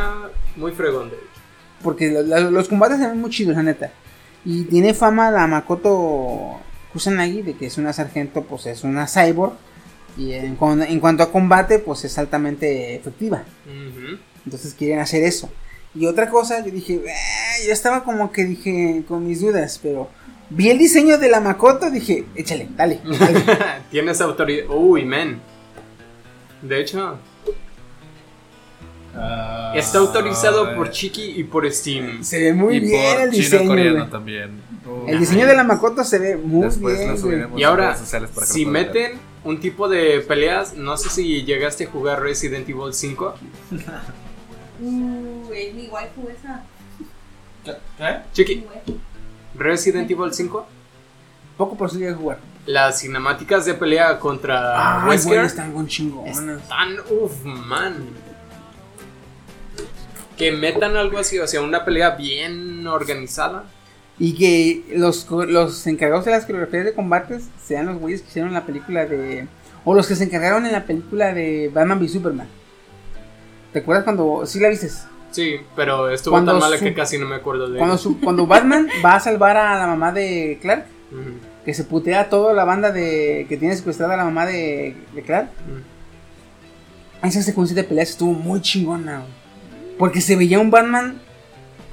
muy 0.57 0.73
fregón, 0.73 1.11
de 1.11 1.17
hecho. 1.17 1.27
Porque 1.83 2.11
lo- 2.11 2.23
lo- 2.23 2.51
los 2.51 2.69
combates 2.69 2.99
se 2.99 3.07
ven 3.07 3.21
muy 3.21 3.31
chidos, 3.31 3.55
la 3.55 3.63
neta. 3.63 3.91
Y 4.45 4.65
tiene 4.65 4.95
fama 4.95 5.31
la 5.31 5.47
Makoto 5.47 6.59
Kusanagi 6.93 7.43
de 7.43 7.55
que 7.55 7.67
es 7.67 7.79
una 7.79 7.93
sargento, 7.93 8.43
pues 8.43 8.67
es 8.67 8.85
una 8.85 9.07
cyborg. 9.07 9.53
Y 10.17 10.33
en, 10.33 10.59
en 10.61 11.01
cuanto 11.01 11.23
a 11.23 11.31
combate, 11.31 11.79
pues 11.79 12.05
es 12.05 12.19
altamente 12.19 12.95
efectiva. 12.97 13.45
Entonces 14.45 14.75
quieren 14.75 14.99
hacer 14.99 15.23
eso. 15.23 15.49
Y 15.95 16.07
otra 16.07 16.29
cosa, 16.31 16.65
yo 16.65 16.71
dije, 16.71 16.95
"Eh", 16.95 17.67
yo 17.67 17.73
estaba 17.73 18.05
como 18.05 18.31
que 18.33 18.45
dije 18.45 19.03
con 19.09 19.27
mis 19.27 19.41
dudas, 19.41 19.79
pero 19.83 20.09
vi 20.51 20.71
el 20.71 20.79
diseño 20.79 21.19
de 21.19 21.29
la 21.29 21.41
Makoto, 21.41 21.91
dije, 21.91 22.25
échale, 22.35 22.69
dale, 22.77 23.01
dale. 23.05 23.43
Tienes 23.91 24.21
autoridad. 24.21 24.67
Uy, 24.69 25.05
men. 25.05 25.41
De 26.63 26.81
hecho, 26.81 27.19
Ah, 29.15 29.73
está 29.75 29.99
autorizado 29.99 30.75
por 30.77 30.91
Chiki 30.91 31.35
y 31.37 31.45
por 31.45 31.71
Steam. 31.73 32.23
Se 32.23 32.39
ve 32.39 32.53
muy 32.53 32.77
y 32.77 32.81
bien 32.81 33.13
por 33.15 33.23
el 33.23 33.31
chino 33.33 33.43
diseño. 33.43 33.69
coreano 33.69 33.99
güey. 33.99 34.11
también. 34.11 34.61
El 35.13 35.21
diseño 35.21 35.47
de 35.47 35.55
la 35.57 35.65
Makoto 35.65 36.05
se 36.05 36.19
ve 36.19 36.37
muy 36.37 36.65
Después 36.67 36.95
bien. 36.97 37.09
lo 37.11 37.13
güey. 37.15 37.23
subiremos 37.23 37.61
Y 37.61 37.65
a 37.65 37.69
ahora, 37.69 37.87
redes 37.87 37.99
sociales 38.01 38.31
para 38.35 38.47
que 38.47 38.53
si 38.53 38.65
ver. 38.65 38.73
meten 38.73 39.19
un 39.45 39.61
tipo 39.61 39.89
de 39.89 40.21
peleas, 40.21 40.75
no 40.75 40.97
sé 40.97 41.09
si 41.11 41.45
llegaste 41.45 41.85
a 41.85 41.91
jugar 41.91 42.21
Resident 42.23 42.69
Evil 42.69 42.93
5. 42.93 43.35
Uh, 44.83 45.53
es 45.53 45.75
mi 45.75 45.89
waifu 45.89 46.27
esa. 46.31 46.63
¿Qué? 47.99 48.17
Chiqui. 48.33 48.65
Resident 49.55 50.11
Evil 50.11 50.33
5. 50.33 50.67
Poco 51.59 51.77
por 51.77 51.91
a 51.91 52.15
jugar. 52.15 52.39
Las 52.65 53.01
cinemáticas 53.01 53.67
de 53.67 53.75
pelea 53.75 54.19
contra 54.19 55.03
Ay, 55.03 55.09
Wesker 55.11 55.35
güey, 55.35 55.47
están 55.47 55.73
con 55.75 55.87
chingonas. 55.87 56.39
están, 56.39 56.97
uff, 57.11 57.45
man. 57.45 58.09
Que 60.39 60.53
metan 60.53 60.97
algo 60.97 61.19
así, 61.19 61.39
o 61.39 61.47
sea, 61.47 61.61
una 61.61 61.85
pelea 61.85 62.11
bien 62.13 62.87
organizada. 62.87 63.65
Y 64.21 64.35
que 64.35 64.85
los, 64.97 65.27
los 65.31 65.87
encargados 65.87 66.27
de 66.27 66.31
las 66.33 66.45
coreografías 66.45 66.85
de 66.85 66.93
combates 66.93 67.45
sean 67.65 67.87
los 67.87 67.99
güeyes 67.99 68.21
que 68.23 68.29
hicieron 68.29 68.53
la 68.53 68.67
película 68.67 69.07
de. 69.07 69.49
O 69.85 69.95
los 69.95 70.07
que 70.07 70.15
se 70.15 70.25
encargaron 70.25 70.67
en 70.67 70.73
la 70.73 70.85
película 70.85 71.33
de 71.33 71.71
Batman 71.73 71.99
v 71.99 72.07
Superman. 72.09 72.47
¿Te 73.73 73.79
acuerdas 73.79 74.05
cuando. 74.05 74.45
Sí 74.45 74.61
la 74.61 74.69
viste? 74.69 74.91
Sí, 75.31 75.55
pero 75.75 76.11
estuvo 76.11 76.33
Cuando 76.35 76.53
tan 76.53 76.61
mala 76.61 76.77
su- 76.77 76.85
que 76.85 76.93
casi 76.93 77.17
no 77.17 77.25
me 77.27 77.37
acuerdo 77.37 77.71
de 77.71 77.79
Cuando, 77.79 77.97
su- 77.97 78.21
cuando 78.21 78.47
Batman 78.47 78.89
va 79.05 79.15
a 79.15 79.21
salvar 79.21 79.57
a 79.57 79.79
la 79.79 79.87
mamá 79.87 80.13
de 80.13 80.59
Clark. 80.61 80.85
Que 81.65 81.73
se 81.75 81.85
putea 81.85 82.21
a 82.23 82.29
toda 82.29 82.53
la 82.53 82.65
banda 82.65 82.91
de 82.93 83.47
que 83.49 83.57
tiene 83.57 83.75
secuestrada 83.77 84.15
a 84.15 84.17
la 84.19 84.25
mamá 84.25 84.45
de, 84.47 84.95
de 85.15 85.23
Clark. 85.23 85.49
ujú. 85.67 87.27
Esa 87.27 87.43
secuencia 87.43 87.75
de 87.77 87.85
peleas 87.85 88.11
estuvo 88.11 88.33
muy 88.33 88.61
chingona. 88.61 89.19
güey. 89.19 89.31
Porque 89.99 90.21
se 90.21 90.37
veía 90.37 90.59
un 90.59 90.71
Batman 90.71 91.21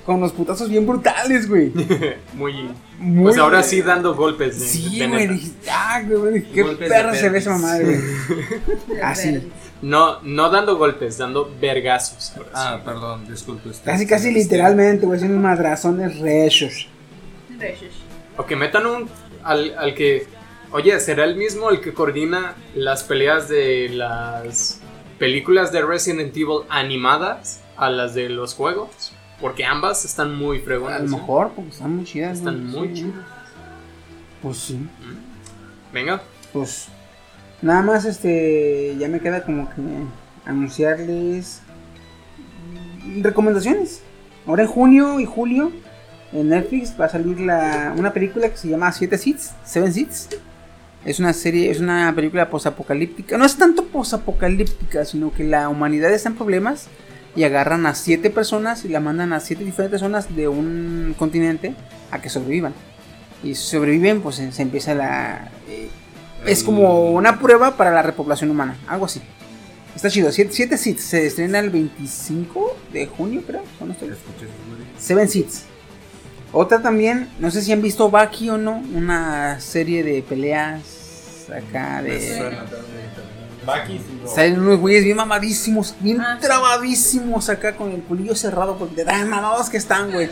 con 0.08 0.22
los 0.22 0.32
putazos 0.32 0.70
bien 0.70 0.88
brutales, 0.88 1.48
güey. 1.50 1.72
Muy. 2.34 2.70
Muy- 2.98 3.24
Pues 3.26 3.38
ahora 3.38 3.62
sí 3.62 3.82
dando 3.82 4.16
golpes 4.16 4.58
de, 4.60 4.66
Sí, 4.66 4.98
de 5.00 5.08
güey, 5.08 5.28
dije, 5.28 5.52
ah, 5.70 6.02
güey, 6.08 6.34
dije, 6.36 6.48
qué 6.54 6.62
Golpes 6.64 6.88
perra 6.90 7.14
se 7.14 7.30
ve 7.30 7.38
esa 7.40 7.58
madre, 7.58 7.84
güey. 7.84 9.00
Así. 9.04 9.52
No, 9.82 10.20
no 10.24 10.50
dando 10.50 10.78
golpes, 10.78 11.18
dando 11.20 11.54
vergazos. 11.62 12.32
sí. 12.34 12.42
Ah, 12.54 12.80
perdón, 12.84 13.28
disculpe 13.28 13.68
usted. 13.70 13.84
Casi, 13.86 14.08
casi 14.08 14.32
literalmente, 14.32 15.06
güey, 15.06 15.20
son 15.20 15.32
unos 15.32 15.44
madrazones 15.44 16.18
rechos. 16.20 16.88
O 18.38 18.46
que 18.46 18.56
metan 18.56 18.86
un. 18.86 19.10
Al, 19.44 19.76
al 19.78 19.94
que. 19.94 20.26
Oye, 20.72 20.98
¿será 21.02 21.26
el 21.26 21.36
mismo 21.36 21.70
el 21.70 21.82
que 21.82 21.94
coordina 21.94 22.56
las 22.76 23.04
peleas 23.04 23.50
de 23.50 23.90
las 23.90 24.80
películas 25.20 25.72
de 25.72 25.82
Resident 25.82 26.36
Evil 26.36 26.62
animadas 26.70 27.62
a 27.76 27.90
las 27.90 28.14
de 28.16 28.30
los 28.30 28.54
juegos? 28.54 29.14
Porque 29.42 29.66
ambas 29.66 30.04
están 30.06 30.36
muy 30.36 30.60
fregonas. 30.60 31.00
A 31.00 31.04
lo 31.04 31.08
¿eh? 31.08 31.20
mejor, 31.20 31.52
porque 31.56 31.70
están 31.72 31.96
muy 31.96 32.06
chidas. 32.06 32.40
Están 32.40 32.68
muy 32.68 32.90
sí. 32.90 32.94
chidas. 32.96 33.14
Pues 34.42 34.58
sí, 34.58 34.80
Venga. 35.94 36.22
pues. 36.54 36.88
Nada 37.62 37.82
más, 37.82 38.06
este. 38.06 38.96
Ya 39.00 39.08
me 39.08 39.20
queda 39.20 39.44
como 39.44 39.70
que 39.70 39.82
anunciarles. 40.46 41.62
mm, 43.04 43.24
Recomendaciones. 43.24 44.02
Ahora 44.46 44.64
en 44.64 44.70
junio 44.70 45.20
y 45.20 45.26
julio. 45.26 45.72
En 46.34 46.50
Netflix 46.50 46.94
va 47.00 47.06
a 47.06 47.10
salir 47.10 47.40
la, 47.40 47.94
una 47.96 48.12
película 48.12 48.50
que 48.50 48.58
se 48.58 48.68
llama 48.68 48.92
Siete 48.92 49.18
Seats, 49.18 49.54
Seven 49.64 49.94
Seats. 49.94 50.30
Es 51.06 51.20
una 51.22 51.32
serie, 51.32 51.72
es 51.72 51.80
una 51.80 52.14
película 52.14 52.50
posapocalíptica. 52.50 53.38
No 53.38 53.46
es 53.46 53.56
tanto 53.58 53.86
posapocalíptica, 53.86 55.06
sino 55.06 55.32
que 55.32 55.46
la 55.46 55.70
humanidad 55.70 56.12
está 56.12 56.28
en 56.28 56.36
problemas 56.36 56.90
y 57.38 57.44
agarran 57.44 57.86
a 57.86 57.94
siete 57.94 58.32
personas 58.32 58.84
y 58.84 58.90
la 58.90 59.00
mandan 59.00 59.32
a 59.32 59.40
siete 59.40 59.64
diferentes 59.64 60.02
zonas 60.02 60.36
de 60.36 60.48
un 60.48 61.16
continente 61.20 61.76
a 62.10 62.20
que 62.20 62.30
sobrevivan. 62.30 62.74
Y 63.44 63.54
si 63.54 63.70
sobreviven, 63.70 64.22
pues 64.22 64.38
se, 64.38 64.62
empieza 64.64 64.96
la. 64.96 65.52
eh, 65.70 65.88
es 66.48 66.64
como 66.64 67.12
una 67.12 67.40
prueba 67.40 67.78
para 67.78 67.92
la 67.92 68.02
repoblación 68.02 68.50
humana, 68.50 68.76
algo 68.88 69.06
así. 69.06 69.22
Está 69.96 70.10
chido. 70.10 70.32
Siete, 70.32 70.52
siete 70.52 70.78
Seats 70.78 71.02
se 71.02 71.28
estrena 71.28 71.60
el 71.60 71.70
25 71.70 72.76
de 72.92 73.06
junio, 73.06 73.44
creo. 73.46 73.62
¿o 73.80 73.86
no 73.86 73.94
estoy? 73.94 74.10
Seven 74.98 75.30
Seats. 75.30 75.66
Otra 76.52 76.82
también, 76.82 77.30
no 77.38 77.52
sé 77.52 77.62
si 77.62 77.72
han 77.72 77.84
visto 77.84 78.10
Baki 78.10 78.50
o 78.50 78.58
no, 78.58 78.82
una 78.96 79.60
serie 79.60 80.04
de 80.04 80.24
peleas 80.24 81.46
acá 81.56 82.02
de... 82.02 82.58
Baki, 83.68 84.02
Salen 84.34 84.60
unos 84.62 84.80
güeyes 84.80 85.04
bien 85.04 85.18
mamadísimos, 85.18 85.94
bien 86.00 86.20
Ah, 86.22 86.38
sí. 86.42 86.48
trabadísimos 86.48 87.50
acá 87.50 87.76
con 87.76 87.92
el 87.92 88.02
culillo 88.02 88.34
cerrado 88.34 88.78
porque 88.78 88.96
de 88.96 89.06
tan 89.06 89.30
mamados 89.30 89.70
que 89.70 89.78
están, 89.78 90.12
güey. 90.12 90.30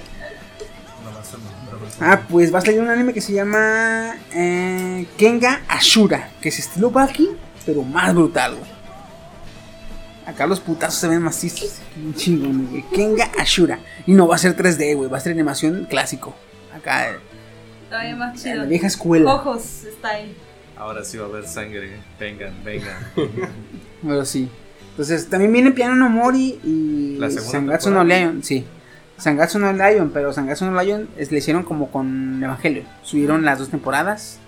Ah, 2.00 2.22
pues 2.30 2.54
va 2.54 2.60
a 2.60 2.62
salir 2.62 2.82
un 2.82 2.90
anime 2.90 3.14
que 3.14 3.22
se 3.22 3.34
llama 3.34 4.16
eh, 4.34 5.06
Kenga 5.18 5.62
Ashura, 5.68 6.30
que 6.42 6.50
es 6.50 6.60
estilo 6.60 6.92
Baki, 6.92 7.30
pero 7.66 7.84
más 7.84 8.14
brutal, 8.14 8.56
güey. 8.56 8.72
Acá 10.26 10.48
los 10.48 10.60
putazos 10.60 11.00
se 11.00 11.08
ven 11.08 11.22
macizos, 11.22 11.76
un 11.96 12.14
chingón, 12.16 12.68
güey. 12.70 12.84
Kenga 12.94 13.30
Ashura. 13.40 13.80
Y 14.08 14.14
no 14.14 14.28
va 14.28 14.36
a 14.36 14.40
ser 14.40 14.56
3D, 14.58 14.96
güey, 14.96 15.10
va 15.10 15.18
a 15.18 15.22
ser 15.22 15.34
animación 15.34 15.86
clásico. 15.90 16.34
Acá, 16.76 17.12
eh, 17.12 17.16
Todavía 17.90 18.16
más 18.16 18.44
en 18.46 18.50
la 18.50 18.56
chido. 18.64 18.68
vieja 18.70 18.88
escuela. 18.88 19.34
Ojos 19.36 19.62
style. 19.64 20.36
Ahora 20.78 21.04
sí 21.04 21.18
va 21.18 21.26
a 21.26 21.30
haber 21.30 21.46
sangre. 21.48 21.92
Vengan, 22.20 22.54
vengan. 22.64 22.96
Pero 24.04 24.26
sí. 24.26 24.50
Entonces, 24.92 25.28
también 25.30 25.52
viene 25.52 25.72
Piano 25.72 25.96
no 25.96 26.10
Mori 26.10 26.60
y 26.64 27.20
Sangatsu 27.30 27.90
no. 27.92 28.04
Lion, 28.04 28.44
sí. 28.44 28.66
Sangatsu 29.18 29.60
no 29.60 29.72
Lion, 29.74 30.12
pero 30.14 30.32
Sangatsu 30.34 30.66
no 30.66 30.82
Lion 30.82 31.10
es- 31.18 31.32
le 31.32 31.38
hicieron 31.40 31.64
como 31.64 31.90
con 31.92 32.42
Evangelion. 32.44 32.86
Subieron 33.02 33.44
las 33.44 33.60
dos 33.60 33.70
temporadas 33.70 34.40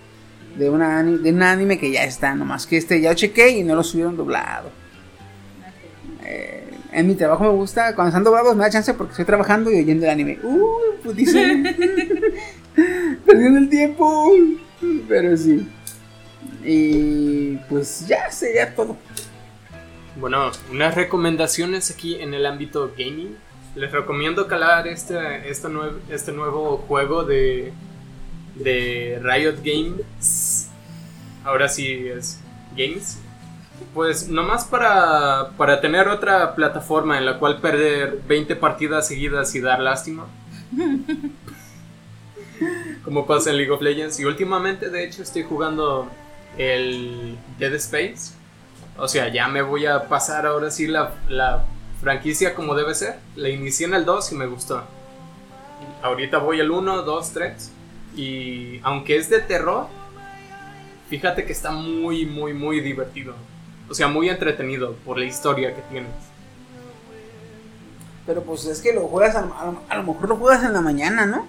de, 0.57 0.69
una, 0.69 1.03
de 1.03 1.31
un 1.31 1.41
anime 1.43 1.77
que 1.79 1.91
ya 1.91 2.03
está, 2.03 2.33
nomás 2.35 2.65
que 2.67 2.77
este 2.77 2.99
ya 3.01 3.09
lo 3.09 3.15
chequé 3.15 3.49
y 3.49 3.63
no 3.63 3.75
lo 3.75 3.83
subieron 3.83 4.15
doblado. 4.17 4.69
Eh, 6.25 6.69
en 6.91 7.07
mi 7.07 7.15
trabajo 7.15 7.43
me 7.43 7.49
gusta, 7.51 7.93
cuando 7.95 8.09
están 8.09 8.23
doblados 8.23 8.55
me 8.55 8.63
da 8.63 8.69
chance 8.69 8.93
porque 8.93 9.11
estoy 9.11 9.25
trabajando 9.25 9.71
y 9.71 9.79
oyendo 9.79 10.05
el 10.05 10.11
anime. 10.11 10.39
Uh, 10.43 10.65
pues 11.03 11.15
dice. 11.15 11.75
Perdiendo 13.25 13.59
el 13.59 13.69
tiempo. 13.69 14.31
Pero 15.07 15.35
sí. 15.37 15.67
Y 16.69 17.55
pues 17.69 18.05
ya 18.07 18.29
sería 18.29 18.75
todo. 18.75 18.97
Bueno, 20.17 20.51
unas 20.69 20.95
recomendaciones 20.95 21.89
aquí 21.91 22.15
en 22.15 22.33
el 22.33 22.45
ámbito 22.45 22.91
gaming. 22.97 23.37
Les 23.75 23.89
recomiendo 23.91 24.47
calar 24.47 24.85
este, 24.87 25.49
este, 25.49 25.69
nue- 25.69 25.97
este 26.09 26.33
nuevo 26.33 26.77
juego 26.87 27.23
de, 27.23 27.71
de 28.55 29.17
Riot 29.23 29.57
Games. 29.63 30.67
ahora 31.45 31.69
sí 31.69 32.07
es 32.09 32.39
games. 32.75 33.17
Pues 33.93 34.27
nomás 34.27 34.65
para, 34.65 35.51
para 35.55 35.79
tener 35.79 36.07
otra 36.09 36.53
plataforma 36.55 37.17
en 37.17 37.25
la 37.25 37.39
cual 37.39 37.61
perder 37.61 38.19
20 38.27 38.55
partidas 38.57 39.07
seguidas 39.07 39.55
y 39.55 39.61
dar 39.61 39.79
lástima. 39.79 40.25
Como 43.05 43.25
pasa 43.25 43.51
en 43.51 43.57
League 43.57 43.71
of 43.71 43.81
Legends. 43.81 44.19
Y 44.19 44.25
últimamente, 44.25 44.89
de 44.89 45.05
hecho, 45.05 45.21
estoy 45.21 45.43
jugando 45.43 46.09
el 46.57 47.37
Dead 47.59 47.73
Space. 47.75 48.33
O 48.97 49.07
sea, 49.07 49.27
ya 49.31 49.47
me 49.47 49.61
voy 49.61 49.85
a 49.85 50.07
pasar 50.07 50.45
ahora 50.45 50.71
sí 50.71 50.87
la, 50.87 51.13
la 51.29 51.63
franquicia 52.01 52.55
como 52.55 52.73
debe 52.75 52.95
ser. 52.95 53.19
La 53.35 53.49
inicié 53.49 53.85
en 53.87 53.93
el 53.93 54.05
2 54.05 54.31
y 54.31 54.35
me 54.35 54.47
gustó. 54.47 54.83
Ahorita 56.01 56.39
voy 56.39 56.59
al 56.61 56.71
1, 56.71 57.03
2, 57.03 57.31
3. 57.31 57.71
Y 58.15 58.79
aunque 58.83 59.17
es 59.17 59.29
de 59.29 59.39
terror, 59.39 59.87
fíjate 61.09 61.45
que 61.45 61.51
está 61.53 61.71
muy, 61.71 62.25
muy, 62.25 62.53
muy 62.53 62.79
divertido. 62.81 63.35
O 63.89 63.93
sea, 63.93 64.07
muy 64.07 64.29
entretenido 64.29 64.93
por 65.05 65.17
la 65.19 65.25
historia 65.25 65.75
que 65.75 65.81
tienes. 65.83 66.11
Pero 68.25 68.41
pues 68.43 68.65
es 68.65 68.81
que 68.81 68.93
lo 68.93 69.01
juegas, 69.07 69.35
a, 69.35 69.41
lo- 69.41 69.81
a 69.87 69.95
lo 69.95 70.03
mejor 70.03 70.27
lo 70.29 70.35
juegas 70.35 70.63
en 70.65 70.73
la 70.73 70.81
mañana, 70.81 71.25
¿no? 71.25 71.47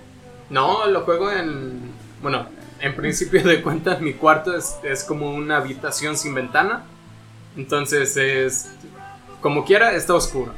No, 0.50 0.86
lo 0.86 1.00
juego 1.02 1.30
en... 1.32 1.90
Bueno, 2.22 2.46
en 2.80 2.94
principio 2.94 3.42
de 3.42 3.62
cuentas 3.62 4.00
mi 4.00 4.14
cuarto 4.14 4.56
es, 4.56 4.76
es 4.82 5.04
como 5.04 5.30
una 5.32 5.56
habitación 5.58 6.16
sin 6.16 6.34
ventana. 6.34 6.84
Entonces 7.56 8.16
es... 8.16 8.70
Como 9.40 9.64
quiera, 9.64 9.92
está 9.92 10.14
oscuro. 10.14 10.52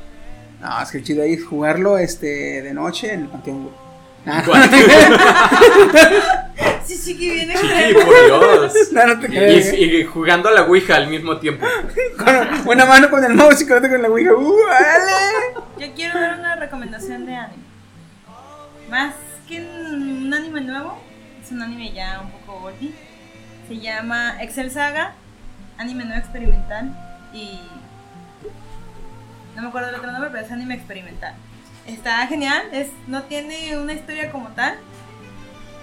No, 0.61 0.81
es 0.83 0.91
que 0.91 0.99
el 0.99 1.05
chido 1.05 1.23
ahí 1.23 1.35
es 1.35 1.45
jugarlo 1.45 1.99
este, 1.99 2.63
de 2.63 2.75
noche 2.75 3.13
en 3.13 3.23
el 3.23 3.29
panteón. 3.29 3.63
güey. 3.65 3.75
Ah, 4.27 4.43
Sí, 6.85 6.97
sí, 6.97 7.17
que 7.17 7.33
viene 7.35 7.55
Chiqui, 7.55 7.95
por 7.95 8.25
Dios. 8.27 8.75
no, 8.93 9.07
no 9.07 9.21
te 9.21 9.77
y- 9.79 10.01
y 10.01 10.05
jugando 10.05 10.49
a 10.49 10.53
la 10.53 10.63
Ouija 10.65 10.97
al 10.97 11.07
mismo 11.09 11.39
tiempo. 11.39 11.65
Con 12.19 12.69
una 12.69 12.85
mano 12.85 13.09
con 13.11 13.25
el 13.25 13.33
mouse 13.35 13.63
y 13.63 13.67
con 13.67 13.79
otra 13.79 13.89
con 13.89 14.03
la 14.03 14.09
ouija. 14.11 14.33
¡Uh, 14.35 14.57
vale! 14.67 15.13
Yo 15.79 15.87
quiero 15.95 16.21
dar 16.21 16.39
una 16.39 16.57
recomendación 16.57 17.25
de 17.27 17.35
anime. 17.37 17.63
Más 18.91 19.15
que 19.49 19.61
un 19.61 20.33
anime 20.35 20.61
nuevo, 20.63 21.01
un 21.51 21.63
anime 21.63 21.93
ya 21.93 22.21
un 22.21 22.31
poco 22.31 22.67
oldie. 22.67 22.93
Se 23.69 23.79
llama 23.79 24.43
Excel 24.43 24.71
Saga, 24.71 25.13
anime 25.79 26.05
no 26.05 26.15
experimental 26.15 26.97
y 27.33 27.61
no 29.55 29.63
me 29.63 29.69
acuerdo 29.69 29.89
del 29.89 29.97
otro 29.97 30.13
nombre, 30.13 30.31
pero 30.31 30.45
es 30.45 30.53
anime 30.53 30.75
experimental. 30.75 31.35
Está 31.87 32.27
genial, 32.27 32.63
es 32.73 32.89
no 33.07 33.23
tiene 33.25 33.79
una 33.79 33.93
historia 33.93 34.31
como 34.31 34.49
tal. 34.49 34.77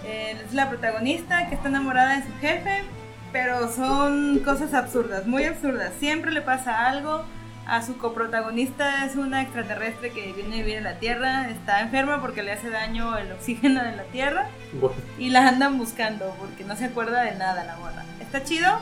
Eh, 0.05 0.37
es 0.45 0.53
la 0.53 0.69
protagonista 0.69 1.47
que 1.49 1.55
está 1.55 1.67
enamorada 1.67 2.17
de 2.17 2.25
su 2.25 2.33
jefe, 2.39 2.83
pero 3.31 3.71
son 3.71 4.39
cosas 4.39 4.73
absurdas, 4.73 5.25
muy 5.25 5.43
absurdas. 5.43 5.91
Siempre 5.99 6.31
le 6.31 6.41
pasa 6.41 6.87
algo. 6.87 7.25
A 7.67 7.81
su 7.85 7.97
coprotagonista 7.97 9.05
es 9.05 9.17
una 9.17 9.41
extraterrestre 9.41 10.11
que 10.11 10.31
viene 10.31 10.55
a 10.55 10.59
vivir 10.59 10.75
en 10.77 10.85
la 10.85 10.99
Tierra, 10.99 11.49
está 11.49 11.81
enferma 11.81 12.21
porque 12.21 12.41
le 12.41 12.53
hace 12.53 12.69
daño 12.69 13.17
el 13.17 13.29
oxígeno 13.33 13.83
de 13.83 13.93
la 13.93 14.03
Tierra 14.03 14.47
Bueno, 14.79 14.95
y 15.19 15.29
la 15.31 15.47
andan 15.49 15.77
buscando 15.77 16.33
porque 16.39 16.63
no 16.63 16.77
se 16.77 16.85
acuerda 16.85 17.23
de 17.23 17.35
nada 17.35 17.65
la 17.65 17.75
morra. 17.75 18.05
Está 18.21 18.41
chido, 18.43 18.79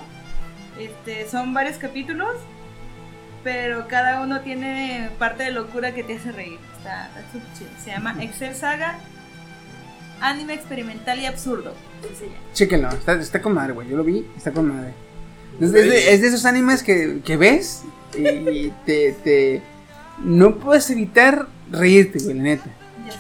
este, 0.80 1.28
son 1.28 1.52
varios 1.54 1.78
capítulos, 1.78 2.36
pero 3.44 3.88
cada 3.88 4.22
uno 4.22 4.42
tiene 4.42 5.10
parte 5.18 5.44
de 5.44 5.52
locura 5.52 5.94
que 5.96 6.04
te 6.04 6.18
hace 6.18 6.32
reír. 6.32 6.60
Está, 6.78 7.08
está 7.08 7.22
súper 7.32 7.54
chido. 7.58 7.70
Se 7.84 7.90
llama 7.90 8.16
Excel 8.22 8.54
Saga, 8.56 9.00
anime 10.22 10.54
experimental 10.54 11.20
y 11.20 11.26
absurdo. 11.26 11.74
llama. 12.26 12.38
Chéquenlo, 12.54 12.90
está, 12.90 13.14
está 13.14 13.42
con 13.42 13.54
madre, 13.56 13.74
güey. 13.74 13.88
Yo 13.90 13.98
lo 13.98 14.04
vi, 14.04 14.28
está 14.38 14.52
con 14.52 14.68
madre. 14.68 14.94
Es 15.60 15.72
de, 15.72 15.80
es 15.82 15.90
de- 15.90 16.14
es 16.14 16.22
de 16.22 16.28
esos 16.28 16.46
animes 16.46 16.84
que, 16.84 17.22
que 17.26 17.36
ves 17.38 17.84
y 18.18 18.74
te, 18.86 19.12
te. 19.24 19.62
No 20.20 20.56
puedes 20.56 20.90
evitar 20.90 21.48
reírte, 21.72 22.20
güey, 22.24 22.36
la 22.38 22.44
neta. 22.44 22.66
Ya 23.06 23.12
sé. 23.12 23.20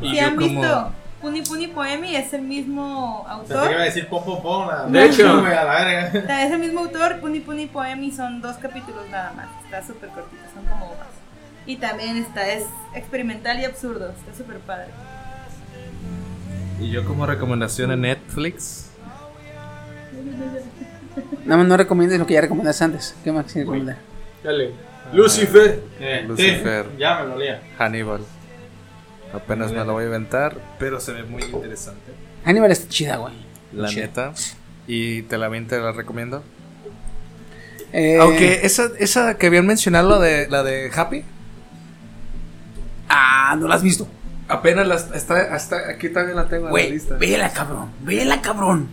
Si 0.00 0.16
yo 0.16 0.22
han 0.26 0.36
como- 0.36 0.48
visto 0.48 0.92
Puni 1.20 1.42
Puni 1.42 1.66
Poemi, 1.68 2.14
es 2.14 2.32
el 2.34 2.42
mismo 2.42 3.26
Pensé 3.26 3.48
que 3.48 3.52
iba 3.54 3.60
a 3.62 3.64
autor. 3.66 3.80
decir 3.84 4.06
pom 4.08 4.24
pom 4.24 4.42
pom. 4.42 4.68
la- 4.68 4.84
De 4.86 5.04
hecho. 5.06 5.40
güey, 5.40 5.52
a 5.52 5.64
la 5.64 5.84
verga. 5.84 6.44
Es 6.44 6.52
el 6.52 6.58
mismo 6.58 6.80
autor, 6.80 7.20
Puni 7.20 7.40
Puni 7.40 7.66
Poemi 7.66 8.10
son 8.12 8.40
dos 8.40 8.56
capítulos 8.56 9.08
nada 9.10 9.32
más. 9.32 9.46
Está 9.64 9.84
súper 9.86 10.10
cortito, 10.10 10.42
son 10.54 10.64
como 10.66 10.86
hojas. 10.86 11.08
Y 11.66 11.76
también 11.76 12.16
está, 12.16 12.48
es 12.48 12.64
experimental 12.94 13.58
y 13.60 13.64
absurdo. 13.64 14.10
Está 14.10 14.36
súper 14.36 14.58
padre. 14.60 14.86
Y 16.80 16.90
yo 16.90 17.04
como 17.04 17.26
recomendación 17.26 17.90
en 17.90 18.02
Netflix, 18.02 18.90
Nada 21.44 21.58
más 21.58 21.66
no 21.66 21.76
recomiendes 21.76 22.18
lo 22.18 22.26
que 22.26 22.34
ya 22.34 22.40
recomendaste 22.40 22.84
antes. 22.84 23.14
¿Qué 23.24 23.32
más 23.32 23.44
quieres 23.46 23.62
recomendar? 23.66 23.98
dale. 24.44 24.70
Lucifer. 25.12 25.80
Eh, 26.00 26.24
Lucifer. 26.26 26.84
sí, 26.86 26.98
ya 26.98 27.20
me 27.20 27.28
lo 27.28 27.34
olía. 27.36 27.60
Hannibal. 27.78 28.20
Apenas 29.32 29.70
me 29.72 29.84
lo 29.84 29.92
voy 29.92 30.02
a 30.04 30.06
inventar, 30.06 30.56
pero 30.78 30.98
se 31.00 31.12
ve 31.12 31.22
muy 31.22 31.42
interesante. 31.42 32.12
Hannibal 32.44 32.70
está 32.72 32.88
chida, 32.88 33.16
güey. 33.16 33.34
La 33.72 33.88
Chida. 33.88 34.06
neta. 34.06 34.32
Y 34.86 35.22
te 35.22 35.36
la, 35.38 35.50
te 35.66 35.78
la 35.80 35.92
recomiendo. 35.92 36.42
Eh, 37.92 38.18
Aunque 38.20 38.60
esa, 38.66 38.88
esa 38.98 39.36
que 39.36 39.46
habían 39.46 39.66
mencionado, 39.66 40.08
la 40.10 40.18
de, 40.20 40.48
la 40.48 40.62
de 40.62 40.90
Happy, 40.94 41.24
Ah, 43.08 43.56
no 43.58 43.68
la 43.68 43.76
has 43.76 43.82
visto. 43.82 44.08
apenas 44.48 44.86
la, 44.86 44.96
está, 45.16 45.54
hasta 45.54 45.88
aquí 45.90 46.08
también 46.08 46.36
la 46.36 46.46
tengo 46.48 46.68
en 46.68 46.84
la 46.84 46.90
lista. 46.90 47.16
vela, 47.16 47.50
cabrón. 47.52 47.90
Vela, 48.02 48.40
cabrón. 48.42 48.88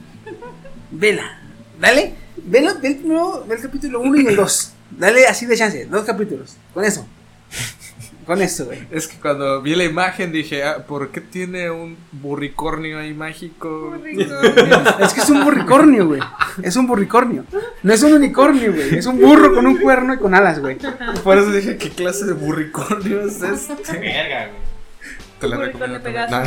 Vela. 0.91 1.39
Dale. 1.79 2.13
Velo, 2.45 2.71
ve 2.81 2.87
el 2.89 2.95
primero, 2.97 3.45
ve 3.47 3.55
el 3.55 3.61
capítulo 3.61 4.01
1 4.01 4.21
y 4.21 4.27
el 4.27 4.35
2. 4.35 4.73
Dale 4.91 5.27
así 5.27 5.45
de 5.45 5.55
chance. 5.55 5.85
Dos 5.85 6.03
capítulos. 6.03 6.55
Con 6.73 6.83
eso. 6.83 7.05
Con 8.25 8.41
eso, 8.41 8.65
güey. 8.65 8.79
Es 8.89 9.07
que 9.07 9.17
cuando 9.17 9.61
vi 9.61 9.75
la 9.75 9.83
imagen 9.83 10.31
dije, 10.31 10.63
ah, 10.63 10.85
¿por 10.87 11.11
qué 11.11 11.19
tiene 11.19 11.69
un 11.69 11.97
burricornio 12.13 12.99
ahí 12.99 13.13
mágico? 13.13 13.95
Es 14.99 15.13
que 15.13 15.21
es 15.21 15.29
un 15.29 15.43
burricornio, 15.43 16.07
güey. 16.07 16.21
Es 16.61 16.75
un 16.77 16.87
burricornio. 16.87 17.43
No 17.83 17.93
es 17.93 18.01
un 18.01 18.13
unicornio, 18.13 18.73
güey. 18.73 18.97
Es 18.97 19.05
un 19.07 19.19
burro 19.19 19.53
con 19.53 19.67
un 19.67 19.77
cuerno 19.77 20.13
y 20.13 20.17
con 20.17 20.33
alas, 20.33 20.59
güey. 20.59 20.77
Por 21.23 21.37
eso 21.37 21.51
dije, 21.51 21.77
¿qué 21.77 21.89
clase 21.89 22.25
de 22.25 22.33
burricornio 22.33 23.21
es 23.27 23.41
este? 23.41 23.99
Verga, 23.99 24.47
güey. 24.47 24.61
Te 25.39 25.47
la 25.49 25.57
Burricornio 25.57 25.97
recomiendo. 25.99 26.43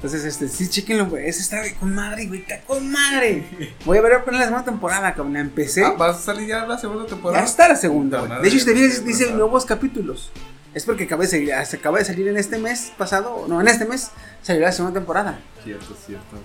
Entonces, 0.00 0.24
este, 0.24 0.48
sí, 0.48 0.66
chéquenlo, 0.66 1.06
güey. 1.06 1.28
Ese 1.28 1.42
está 1.42 1.58
güey, 1.58 1.74
con 1.74 1.94
madre, 1.94 2.26
güey. 2.26 2.40
Está 2.40 2.62
con 2.62 2.90
madre. 2.90 3.44
Voy 3.84 3.98
a 3.98 4.00
ver 4.00 4.14
apenas 4.14 4.40
la 4.40 4.46
segunda 4.46 4.64
temporada, 4.64 5.12
cabrón. 5.12 5.34
La 5.34 5.40
empecé. 5.40 5.84
Ah, 5.84 5.90
¿Vas 5.98 6.16
a 6.16 6.20
salir 6.20 6.48
ya 6.48 6.64
la 6.66 6.78
segunda 6.78 7.04
Ya 7.04 7.10
temporada? 7.10 7.44
está 7.44 7.68
la 7.68 7.76
segunda, 7.76 8.20
güey. 8.22 8.40
De 8.40 8.48
hecho, 8.48 8.58
si 8.60 8.64
te 8.64 8.74
ya 8.74 8.80
fijas, 8.80 9.00
me 9.02 9.08
dice 9.08 9.30
nuevos 9.32 9.66
capítulos. 9.66 10.30
Es 10.72 10.86
porque 10.86 11.04
acaba 11.04 11.22
de 11.24 11.28
salir, 11.28 11.52
se 11.66 11.76
acaba 11.76 11.98
de 11.98 12.06
salir 12.06 12.26
en 12.28 12.38
este 12.38 12.56
mes 12.58 12.92
pasado. 12.96 13.44
No, 13.46 13.60
en 13.60 13.68
este 13.68 13.84
mes 13.84 14.10
salió 14.40 14.62
la 14.62 14.72
segunda 14.72 14.98
temporada. 14.98 15.38
Cierto, 15.62 15.94
cierto. 16.06 16.36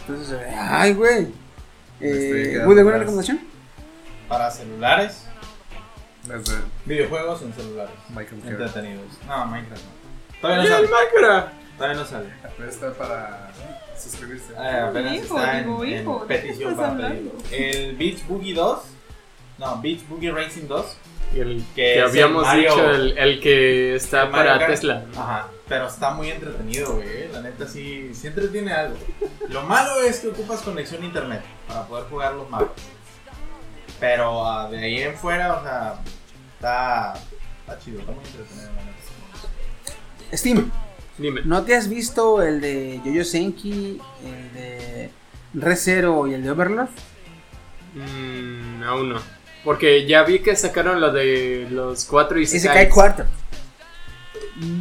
Entonces, 0.00 0.36
ay, 0.58 0.92
güey. 0.94 1.28
Eh, 2.00 2.48
quedando 2.50 2.64
¿Muy 2.66 2.78
alguna 2.78 2.80
atrás. 2.96 3.00
recomendación? 3.00 3.40
Para 4.28 4.50
celulares, 4.50 5.22
Desde 6.24 6.54
videojuegos 6.86 7.42
en 7.42 7.52
celulares. 7.54 7.94
Kerr. 8.12 8.50
Entretenidos. 8.50 9.06
No, 9.28 9.46
Minecraft 9.46 9.82
no. 9.84 10.40
Todavía 10.40 10.64
¡Y 10.64 10.68
no 10.70 10.76
el 10.78 10.86
sale. 10.88 10.96
Minecraft! 11.12 11.65
Todavía 11.76 11.98
no 12.00 12.06
sale. 12.06 12.26
Está 12.68 12.92
para 12.94 13.50
suscribirse. 13.98 14.52
Eh, 14.52 14.80
apenas 14.88 15.14
Hijo, 15.14 15.36
está 15.38 15.58
en, 15.58 15.64
digo, 15.64 15.84
en 15.84 16.00
hijo, 16.02 16.24
¿de 16.26 16.34
qué 16.34 16.40
petición 16.42 16.70
estás 16.72 16.86
para 16.90 17.08
pedir. 17.08 17.30
hablando? 17.30 17.44
El 17.50 17.96
Beach 17.96 18.26
Boogie 18.26 18.54
2. 18.54 18.78
No, 19.58 19.80
Beach 19.82 20.08
Boogie 20.08 20.30
Racing 20.32 20.66
2. 20.68 20.96
Y 21.34 21.40
el 21.40 21.64
Que 21.74 21.82
que, 21.82 21.92
es 21.92 21.96
el 21.98 22.04
habíamos 22.08 22.42
Mario- 22.44 22.70
dicho, 22.70 22.90
el, 22.90 23.18
el 23.18 23.40
que 23.40 23.94
está 23.96 24.22
El 24.24 24.30
Mario 24.30 24.46
para 24.46 24.58
Kart. 24.60 24.70
Tesla. 24.70 25.04
Ajá. 25.16 25.48
Pero 25.68 25.86
está 25.88 26.10
muy 26.10 26.30
entretenido, 26.30 26.94
güey. 26.94 27.28
La 27.32 27.40
neta 27.42 27.66
sí, 27.66 28.14
sí 28.14 28.28
entretiene 28.28 28.72
algo. 28.72 28.96
Lo 29.48 29.62
malo 29.62 30.00
es 30.02 30.20
que 30.20 30.28
ocupas 30.28 30.60
conexión 30.62 31.02
a 31.02 31.06
internet 31.06 31.42
para 31.66 31.86
poder 31.86 32.04
jugar 32.04 32.34
los 32.34 32.48
mapas. 32.48 32.68
Pero 33.98 34.46
ah, 34.46 34.68
de 34.70 34.78
ahí 34.78 35.00
en 35.02 35.16
fuera, 35.16 35.54
o 35.56 35.62
sea, 35.62 35.94
está, 36.54 37.14
está 37.60 37.78
chido, 37.80 38.00
está 38.00 38.12
muy 38.12 38.24
entretenido, 38.24 38.66
la 38.76 38.82
neta. 38.84 40.36
Steam, 40.36 40.70
Dime. 41.18 41.40
¿no 41.44 41.62
te 41.62 41.74
has 41.74 41.88
visto 41.88 42.42
el 42.42 42.60
de 42.60 43.00
Yoyo 43.04 43.24
Senki, 43.24 44.00
el 44.24 44.52
de 44.52 45.10
Re 45.54 45.76
Zero 45.76 46.26
y 46.26 46.34
el 46.34 46.42
de 46.42 46.50
Overlord? 46.50 46.88
Mm, 47.94 48.82
aún 48.82 49.08
no. 49.10 49.20
Porque 49.64 50.06
ya 50.06 50.22
vi 50.22 50.40
que 50.40 50.54
sacaron 50.54 51.00
lo 51.00 51.12
de 51.12 51.66
los 51.70 52.04
cuatro 52.04 52.38
y 52.38 52.44
Ese 52.44 52.68
cae 52.68 52.88
cuarto. 52.88 53.24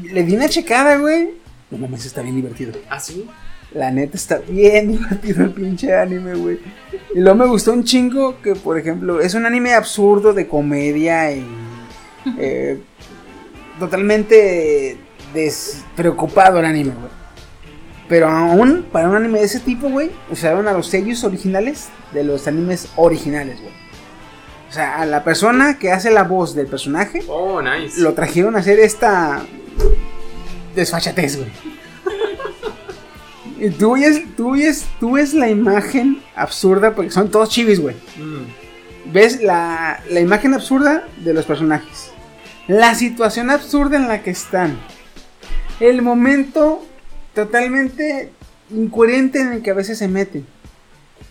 Le 0.04 0.24
di 0.24 0.36
una 0.36 0.50
checada, 0.50 0.98
güey. 0.98 1.32
No 1.72 1.78
mames, 1.78 2.06
está 2.06 2.22
bien 2.22 2.36
divertido. 2.36 2.74
¿Ah, 2.90 3.00
sí? 3.00 3.28
La 3.74 3.92
neta 3.92 4.16
está 4.16 4.38
bien 4.38 4.92
divertido 4.92 5.46
el 5.46 5.52
pinche 5.52 5.96
anime, 5.96 6.36
güey. 6.36 6.60
Y 7.14 7.20
luego 7.20 7.36
me 7.36 7.48
gustó 7.48 7.74
un 7.74 7.84
chingo 7.84 8.42
que, 8.42 8.56
por 8.56 8.78
ejemplo, 8.78 9.20
es 9.22 9.34
un 9.34 9.46
anime 9.46 9.74
absurdo 9.74 10.34
de 10.34 10.48
comedia 10.48 11.32
y 11.32 11.46
eh, 12.38 12.80
totalmente 13.80 14.98
despreocupado 15.36 16.58
el 16.60 16.66
anime, 16.66 16.94
güey. 17.00 17.12
Pero 18.08 18.28
aún 18.28 18.86
para 18.92 19.10
un 19.10 19.16
anime 19.16 19.40
de 19.40 19.46
ese 19.46 19.60
tipo, 19.60 19.90
güey, 19.90 20.12
usaron 20.32 20.68
a 20.68 20.74
los 20.74 20.88
sellos 20.88 21.24
originales 21.24 21.90
de 22.14 22.24
los 22.24 22.48
animes 22.48 22.88
originales, 22.96 23.60
güey. 23.60 23.74
O 24.70 24.74
sea, 24.74 24.98
a 25.02 25.06
la 25.06 25.24
persona 25.24 25.78
que 25.80 25.92
hace 25.92 26.12
la 26.12 26.24
voz 26.24 26.54
del 26.56 26.68
personaje 26.68 27.24
Oh, 27.28 27.62
nice. 27.62 28.00
lo 28.02 28.14
trajeron 28.14 28.56
a 28.56 28.60
hacer 28.60 28.80
esta 28.80 29.44
desfachatez, 30.76 31.38
güey. 31.38 31.50
Y 33.58 33.70
tú 33.70 33.94
ves, 33.94 34.22
tú 34.36 34.52
ves, 34.52 34.86
tú 35.00 35.14
ves 35.14 35.34
la 35.34 35.50
imagen 35.50 36.22
absurda 36.36 36.94
porque 36.94 37.10
son 37.10 37.32
todos 37.32 37.50
chivis, 37.50 37.80
güey. 37.80 37.96
Mm. 38.18 39.14
Ves 39.14 39.42
la, 39.42 40.02
la 40.10 40.20
imagen 40.20 40.54
absurda 40.54 41.08
de 41.24 41.34
los 41.34 41.46
personajes. 41.46 42.12
La 42.68 42.96
situación 42.96 43.50
absurda 43.50 43.96
en 43.96 44.10
la 44.10 44.22
que 44.24 44.32
están. 44.32 44.78
El 45.80 46.02
momento 46.02 46.82
totalmente 47.34 48.32
incoherente 48.72 49.40
en 49.42 49.52
el 49.54 49.62
que 49.62 49.72
a 49.72 49.76
veces 49.76 49.98
se 49.98 50.08
meten. 50.08 50.46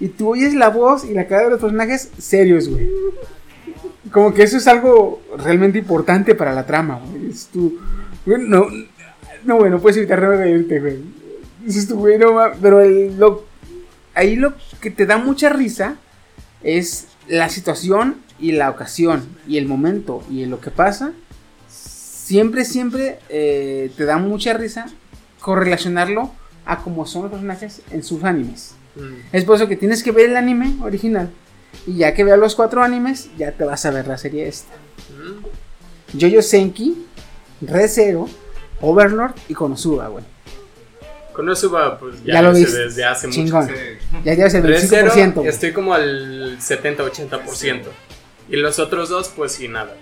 Y 0.00 0.08
tú 0.08 0.30
oyes 0.30 0.54
la 0.54 0.68
voz 0.68 1.04
y 1.04 1.14
la 1.14 1.26
cara 1.26 1.44
de 1.44 1.50
los 1.50 1.60
personajes 1.60 2.10
serios, 2.18 2.68
güey. 2.68 2.88
Como 4.10 4.34
que 4.34 4.42
eso 4.42 4.56
es 4.56 4.66
algo 4.66 5.20
realmente 5.38 5.78
importante 5.78 6.34
para 6.34 6.52
la 6.52 6.66
trama, 6.66 7.00
güey. 7.10 7.30
Es 7.30 7.46
tu- 7.46 7.78
güey, 8.26 8.40
no, 8.42 8.66
no, 9.44 9.56
güey, 9.56 9.70
no 9.70 9.80
puedes 9.80 9.96
evitar 9.96 10.20
reírte, 10.20 10.80
güey. 10.80 10.98
Dices 11.64 11.88
tú, 11.88 11.96
güey, 11.96 12.18
no 12.18 12.34
Pero 12.60 12.80
el- 12.80 13.16
ahí 14.14 14.36
lo 14.36 14.54
que 14.80 14.90
te 14.90 15.06
da 15.06 15.16
mucha 15.18 15.48
risa 15.48 15.96
es 16.62 17.06
la 17.28 17.48
situación 17.48 18.16
y 18.38 18.52
la 18.52 18.68
ocasión 18.70 19.22
y 19.48 19.56
el 19.58 19.66
momento 19.66 20.22
y 20.30 20.44
lo 20.46 20.60
que 20.60 20.70
pasa. 20.70 21.12
Siempre, 22.24 22.64
siempre 22.64 23.18
eh, 23.28 23.90
te 23.98 24.06
da 24.06 24.16
mucha 24.16 24.54
risa 24.54 24.86
correlacionarlo 25.40 26.32
a 26.64 26.78
cómo 26.78 27.04
son 27.04 27.24
los 27.24 27.30
personajes 27.32 27.82
en 27.90 28.02
sus 28.02 28.24
animes. 28.24 28.76
Mm. 28.96 29.16
Es 29.36 29.44
por 29.44 29.56
eso 29.56 29.68
que 29.68 29.76
tienes 29.76 30.02
que 30.02 30.10
ver 30.10 30.30
el 30.30 30.36
anime 30.36 30.74
original. 30.82 31.28
Y 31.86 31.98
ya 31.98 32.14
que 32.14 32.24
veas 32.24 32.38
los 32.38 32.54
cuatro 32.54 32.82
animes, 32.82 33.28
ya 33.36 33.52
te 33.52 33.64
vas 33.64 33.84
a 33.84 33.90
ver 33.90 34.06
la 34.06 34.16
serie 34.16 34.48
esta. 34.48 34.72
Mm. 35.10 36.18
Jojo 36.18 36.40
Senki, 36.40 37.04
Re 37.60 37.88
Zero, 37.88 38.26
Overlord 38.80 39.34
y 39.50 39.52
Konosuba, 39.52 40.08
güey. 40.08 40.24
Konosuba, 41.34 41.98
pues 41.98 42.24
ya, 42.24 42.34
Ya 42.34 42.42
lo 42.42 42.54
viste. 42.54 42.84
desde 42.86 43.04
hace 43.04 43.28
Chingón. 43.28 43.66
mucho. 43.66 43.74
Ya 44.24 44.32
llevas 44.32 44.54
el 44.54 44.62
3-0, 44.62 45.10
25%. 45.10 45.34
güey. 45.34 45.48
estoy 45.48 45.72
como 45.74 45.92
al 45.92 46.58
70-80%. 46.58 47.82
Y 48.48 48.56
los 48.56 48.78
otros 48.78 49.10
dos, 49.10 49.30
pues 49.36 49.52
sí, 49.52 49.68
nada. 49.68 49.94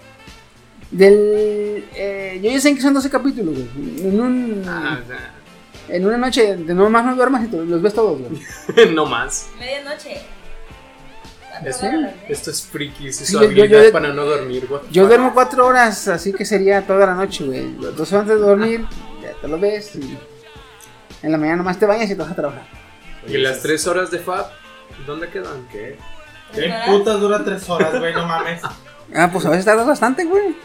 Del. 0.93 1.85
Eh, 1.95 2.41
Jojo 2.43 2.61
Senki 2.61 2.81
son 2.81 2.95
12 2.95 3.11
capítulos, 3.11 3.55
güey. 3.55 4.07
En, 4.09 4.21
un, 4.21 4.65
Ah, 4.69 5.01
o 5.03 5.07
sea, 5.09 5.35
en 5.89 6.07
una 6.07 6.17
noche 6.19 6.57
de 6.57 6.75
no 6.75 6.89
más 6.91 7.05
no 7.05 7.17
duermas 7.17 7.45
y 7.45 7.49
te 7.49 7.57
los 7.57 7.83
ves 7.83 7.95
todos, 7.95 8.19
güey. 8.21 8.91
no 8.95 9.07
más. 9.07 9.49
Medianoche. 9.59 10.21
Es- 11.65 11.81
esto 12.29 12.51
es 12.51 12.63
friki, 12.67 13.09
es 13.09 13.17
Sí, 13.17 13.27
su 13.27 13.33
yo- 13.35 13.41
yo- 13.43 13.47
habilidad 13.63 13.85
yo- 13.85 13.93
para 13.93 14.09
no 14.13 14.25
dormir, 14.25 14.67
the 14.69 14.75
Yo 14.91 15.07
duermo 15.07 15.33
4 15.33 15.65
horas, 15.67 16.09
así 16.09 16.33
que 16.33 16.45
sería 16.45 16.85
toda 16.87 17.07
la 17.07 17.15
noche, 17.15 17.45
güey. 17.45 17.75
Dos 17.77 18.13
horas 18.13 18.23
antes 18.23 18.41
de 18.41 18.47
dormir, 18.47 18.85
ya 19.23 19.33
te 19.41 19.49
lo 19.49 19.59
ves 19.61 19.95
y. 19.97 20.19
En 21.23 21.31
la 21.31 21.39
mañana 21.39 21.59
nomás 21.59 21.79
te 21.79 21.87
bañas 21.87 22.07
y 22.11 22.15
te 22.17 22.21
vas 22.23 22.33
a 22.33 22.35
trabajar. 22.35 22.65
¿Y 23.29 23.37
las 23.39 23.61
tres 23.63 23.87
horas 23.87 24.11
de 24.11 24.19
Fab? 24.19 24.47
¿Dónde 25.07 25.29
quedan? 25.29 25.69
¿Qué? 25.71 25.97
¿Qué 26.53 26.73
putas 26.87 27.21
dura 27.21 27.45
tres 27.45 27.69
horas, 27.71 27.97
güey? 27.99 28.13
No 28.13 28.27
mames. 28.27 28.61
Ah, 29.15 29.31
pues 29.33 29.47
a 29.47 29.51
veces 29.51 29.65
tardas 29.65 29.87
bastante, 29.87 30.25
güey. 30.25 30.57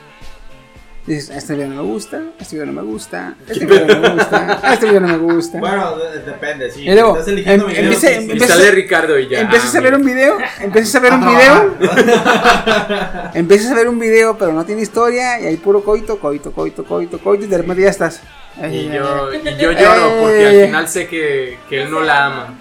Dices, 1.07 1.29
este 1.29 1.53
video 1.55 1.69
no 1.69 1.75
me 1.83 1.89
gusta, 1.89 2.21
este 2.37 2.55
video 2.57 2.65
no 2.65 2.81
me 2.81 2.81
gusta, 2.81 3.33
este 3.47 3.65
video 3.65 3.87
no 3.87 3.99
me 4.01 4.09
gusta, 4.09 4.59
este 4.73 4.85
video 4.87 4.99
no 4.99 5.07
me 5.07 5.17
gusta. 5.33 5.57
Bueno, 5.59 5.97
de- 5.97 6.19
depende, 6.19 6.69
sí. 6.69 6.81
Y 6.81 6.91
luego, 6.93 7.13
Estás 7.13 7.29
eligiendo 7.29 7.69
em- 7.69 7.75
videos. 7.77 7.95
sí. 8.01 8.07
Y 8.07 8.31
Empieza- 8.31 8.47
sale 8.55 8.71
Ricardo 8.71 9.17
y 9.17 9.29
ya. 9.29 9.39
Empiezas 9.39 9.73
ah, 9.73 9.77
a 9.77 9.81
ver 9.81 9.95
un 9.95 10.03
video, 10.03 10.37
empiezas 10.59 10.95
a 10.95 10.99
ver 10.99 11.13
un 11.13 11.21
video, 11.25 11.77
empiezas 13.33 13.71
a 13.71 13.75
ver 13.75 13.87
un 13.87 13.99
video, 13.99 14.37
pero 14.37 14.51
no 14.51 14.65
tiene 14.65 14.81
historia, 14.81 15.39
y 15.39 15.45
hay 15.45 15.55
puro 15.55 15.81
coito, 15.81 16.19
coito, 16.19 16.51
coito, 16.51 16.83
coito, 16.83 17.19
coito, 17.19 17.45
y 17.45 17.47
de 17.47 17.57
repente 17.57 17.83
ya 17.83 17.89
estás. 17.89 18.21
Y 18.69 18.89
yo, 18.89 19.29
y 19.33 19.55
yo 19.61 19.71
lloro 19.71 20.11
porque 20.19 20.41
Eh. 20.41 20.47
al 20.61 20.65
final 20.67 20.87
sé 20.89 21.07
que, 21.07 21.57
que 21.69 21.83
él 21.83 21.89
no 21.91 22.01
la 22.01 22.25
ama. 22.25 22.53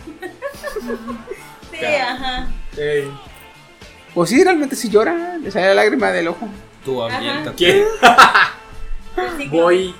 Sí, 1.72 1.84
ajá. 1.84 2.46
Ey, 2.76 3.10
Pues 4.14 4.30
sí, 4.30 4.44
realmente 4.44 4.76
sí 4.76 4.88
llora, 4.88 5.36
le 5.42 5.50
sale 5.50 5.66
la 5.66 5.74
lágrima 5.74 6.12
del 6.12 6.28
ojo. 6.28 6.48
Tú 6.86 7.02
aviéntate. 7.02 7.84
Sí, 9.38 9.48
Voy. 9.50 9.94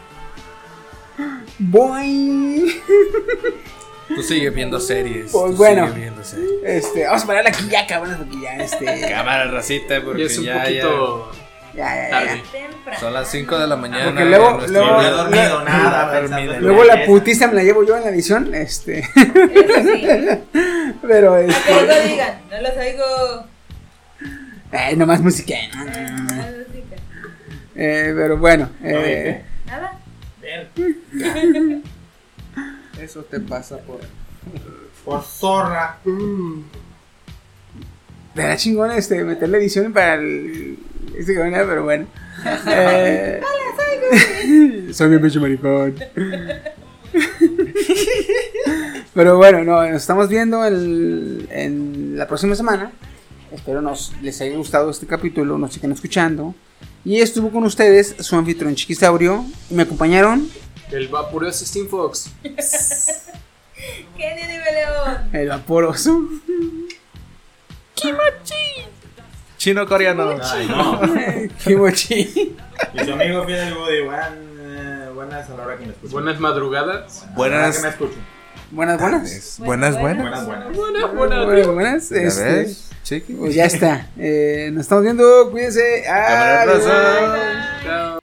Voy. 1.59 2.81
Tú 4.15 4.23
sigues 4.23 4.55
viendo 4.55 4.79
series. 4.79 5.33
Pues 5.33 5.51
tú 5.51 5.57
bueno. 5.57 5.83
sigues 5.89 5.95
viendo 6.01 6.23
series. 6.25 6.51
Este, 6.65 7.05
vamos 7.07 7.25
a 7.25 7.27
parar 7.27 7.47
aquí 7.49 7.69
ya, 7.69 7.87
cabrones, 7.87 8.19
porque 8.19 8.37
ya, 8.41 8.53
este. 8.57 9.09
Cámara 9.09 9.51
racita, 9.51 10.01
porque 10.05 10.27
es 10.27 10.39
un 10.39 10.45
ya, 10.45 10.63
poquito 10.63 11.33
Ya, 11.75 11.85
ya, 11.97 12.03
ya. 12.05 12.11
tarde. 12.11 12.43
Son 13.01 13.13
las 13.13 13.29
5 13.31 13.59
de 13.59 13.67
la 13.67 13.77
mañana. 13.77 14.05
Porque 14.07 14.25
luego- 14.27 14.61
luego- 14.69 14.91
No 14.93 15.03
he 15.03 15.11
dormido 15.11 15.65
nada. 15.65 16.21
Dormido. 16.21 16.61
Luego 16.61 16.85
la 16.85 17.05
putiza 17.05 17.49
me 17.49 17.55
la 17.55 17.63
llevo 17.65 17.85
yo 17.85 17.97
en 17.97 18.05
la 18.05 18.11
edición, 18.11 18.55
este. 18.55 19.01
Eso 19.01 19.83
sí. 19.93 20.07
Pero 21.03 21.35
A 21.35 21.39
que 21.41 21.47
este. 21.49 21.85
luego 21.85 22.03
digan, 22.09 22.41
no 22.51 22.61
los 22.63 22.77
oigo. 22.77 23.47
Ay, 24.73 24.97
nomás 24.97 25.21
música. 25.21 25.55
Eh, 27.77 28.12
pero 28.16 28.39
bueno, 28.39 28.70
eh, 28.82 29.43
Nada. 29.66 29.98
Eso 33.01 33.23
te 33.24 33.40
pasa 33.40 33.78
por. 33.78 34.01
Por 35.05 35.23
zorra. 35.23 35.98
era 38.35 38.57
chingón 38.57 38.90
este, 38.93 39.23
meter 39.24 39.48
la 39.48 39.59
edición 39.59 39.93
para 39.93 40.15
el. 40.15 40.78
Este 41.16 41.35
cabrón, 41.35 41.53
pero 41.55 41.85
bueno. 41.85 42.07
Eh, 42.69 43.40
soy 44.93 45.09
bien 45.09 45.20
pinche 45.20 45.39
maricón. 45.40 45.94
Pero 49.15 49.36
bueno, 49.39 49.65
no, 49.65 49.82
nos 49.89 50.03
estamos 50.03 50.28
viendo 50.28 50.65
el- 50.65 51.48
en 51.51 52.16
la 52.19 52.27
próxima 52.27 52.55
semana. 52.55 52.90
Espero 53.51 53.81
nos 53.81 54.12
les 54.20 54.39
haya 54.40 54.57
gustado 54.57 54.90
este 54.90 55.07
capítulo, 55.07 55.57
nos 55.57 55.73
sigan 55.73 55.93
escuchando. 55.93 56.55
Y 57.07 57.20
estuvo 57.20 57.53
con 57.53 57.62
ustedes 57.62 58.16
su 58.19 58.35
anfitrión 58.35 58.74
Chiquisaurio. 58.74 59.45
Y 59.70 59.74
me 59.74 59.85
acompañaron 59.85 60.51
El 60.91 61.07
vapuroso 61.07 61.65
Steam 61.65 61.87
Fox. 61.87 62.31
Nive 64.19 64.73
León. 64.74 65.31
el 65.33 65.49
vaporoso. 65.49 66.28
Chino 69.57 69.87
coreano. 69.87 70.37
Ay, 70.43 70.66
no. 70.66 71.01
Kimochi. 71.65 72.57
Y 72.95 73.05
su 73.05 73.12
amigo 73.12 73.45
Fidel 73.47 73.74
Woody. 73.74 74.01
Buen, 74.03 74.20
eh, 74.59 75.11
buenas 75.15 75.49
a 75.49 75.57
la 75.57 75.65
hora 75.65 75.77
que 75.78 75.87
me 75.87 75.93
escuchan. 75.93 76.11
Buenas 76.12 76.41
madrugadas. 76.41 77.23
A 77.23 77.27
la 77.27 77.31
hora 77.31 77.37
Buenas. 77.37 77.77
que 77.77 77.83
me 77.83 77.89
escuchen. 77.89 78.19
Buenas, 78.73 79.01
buenas. 79.01 79.59
Buenas, 79.59 79.99
buenas. 79.99 80.35
Buenas, 80.35 80.37
buenas. 80.37 80.74
Buenas, 80.74 81.15
buenas. 81.15 81.47
Buenas, 81.47 82.09
buenas. 82.09 82.86
¿Ya 83.09 83.16
este, 83.16 83.20
ves, 83.20 83.27
chiqui? 83.27 83.33
Pues 83.35 83.55
ya 83.55 83.65
está. 83.66 84.07
Eh, 84.19 84.70
nos 84.73 84.83
estamos 84.83 85.05
viendo. 85.05 85.51
Cuídense. 85.51 86.09
Adiós. 86.09 86.85
Chao. 87.85 88.19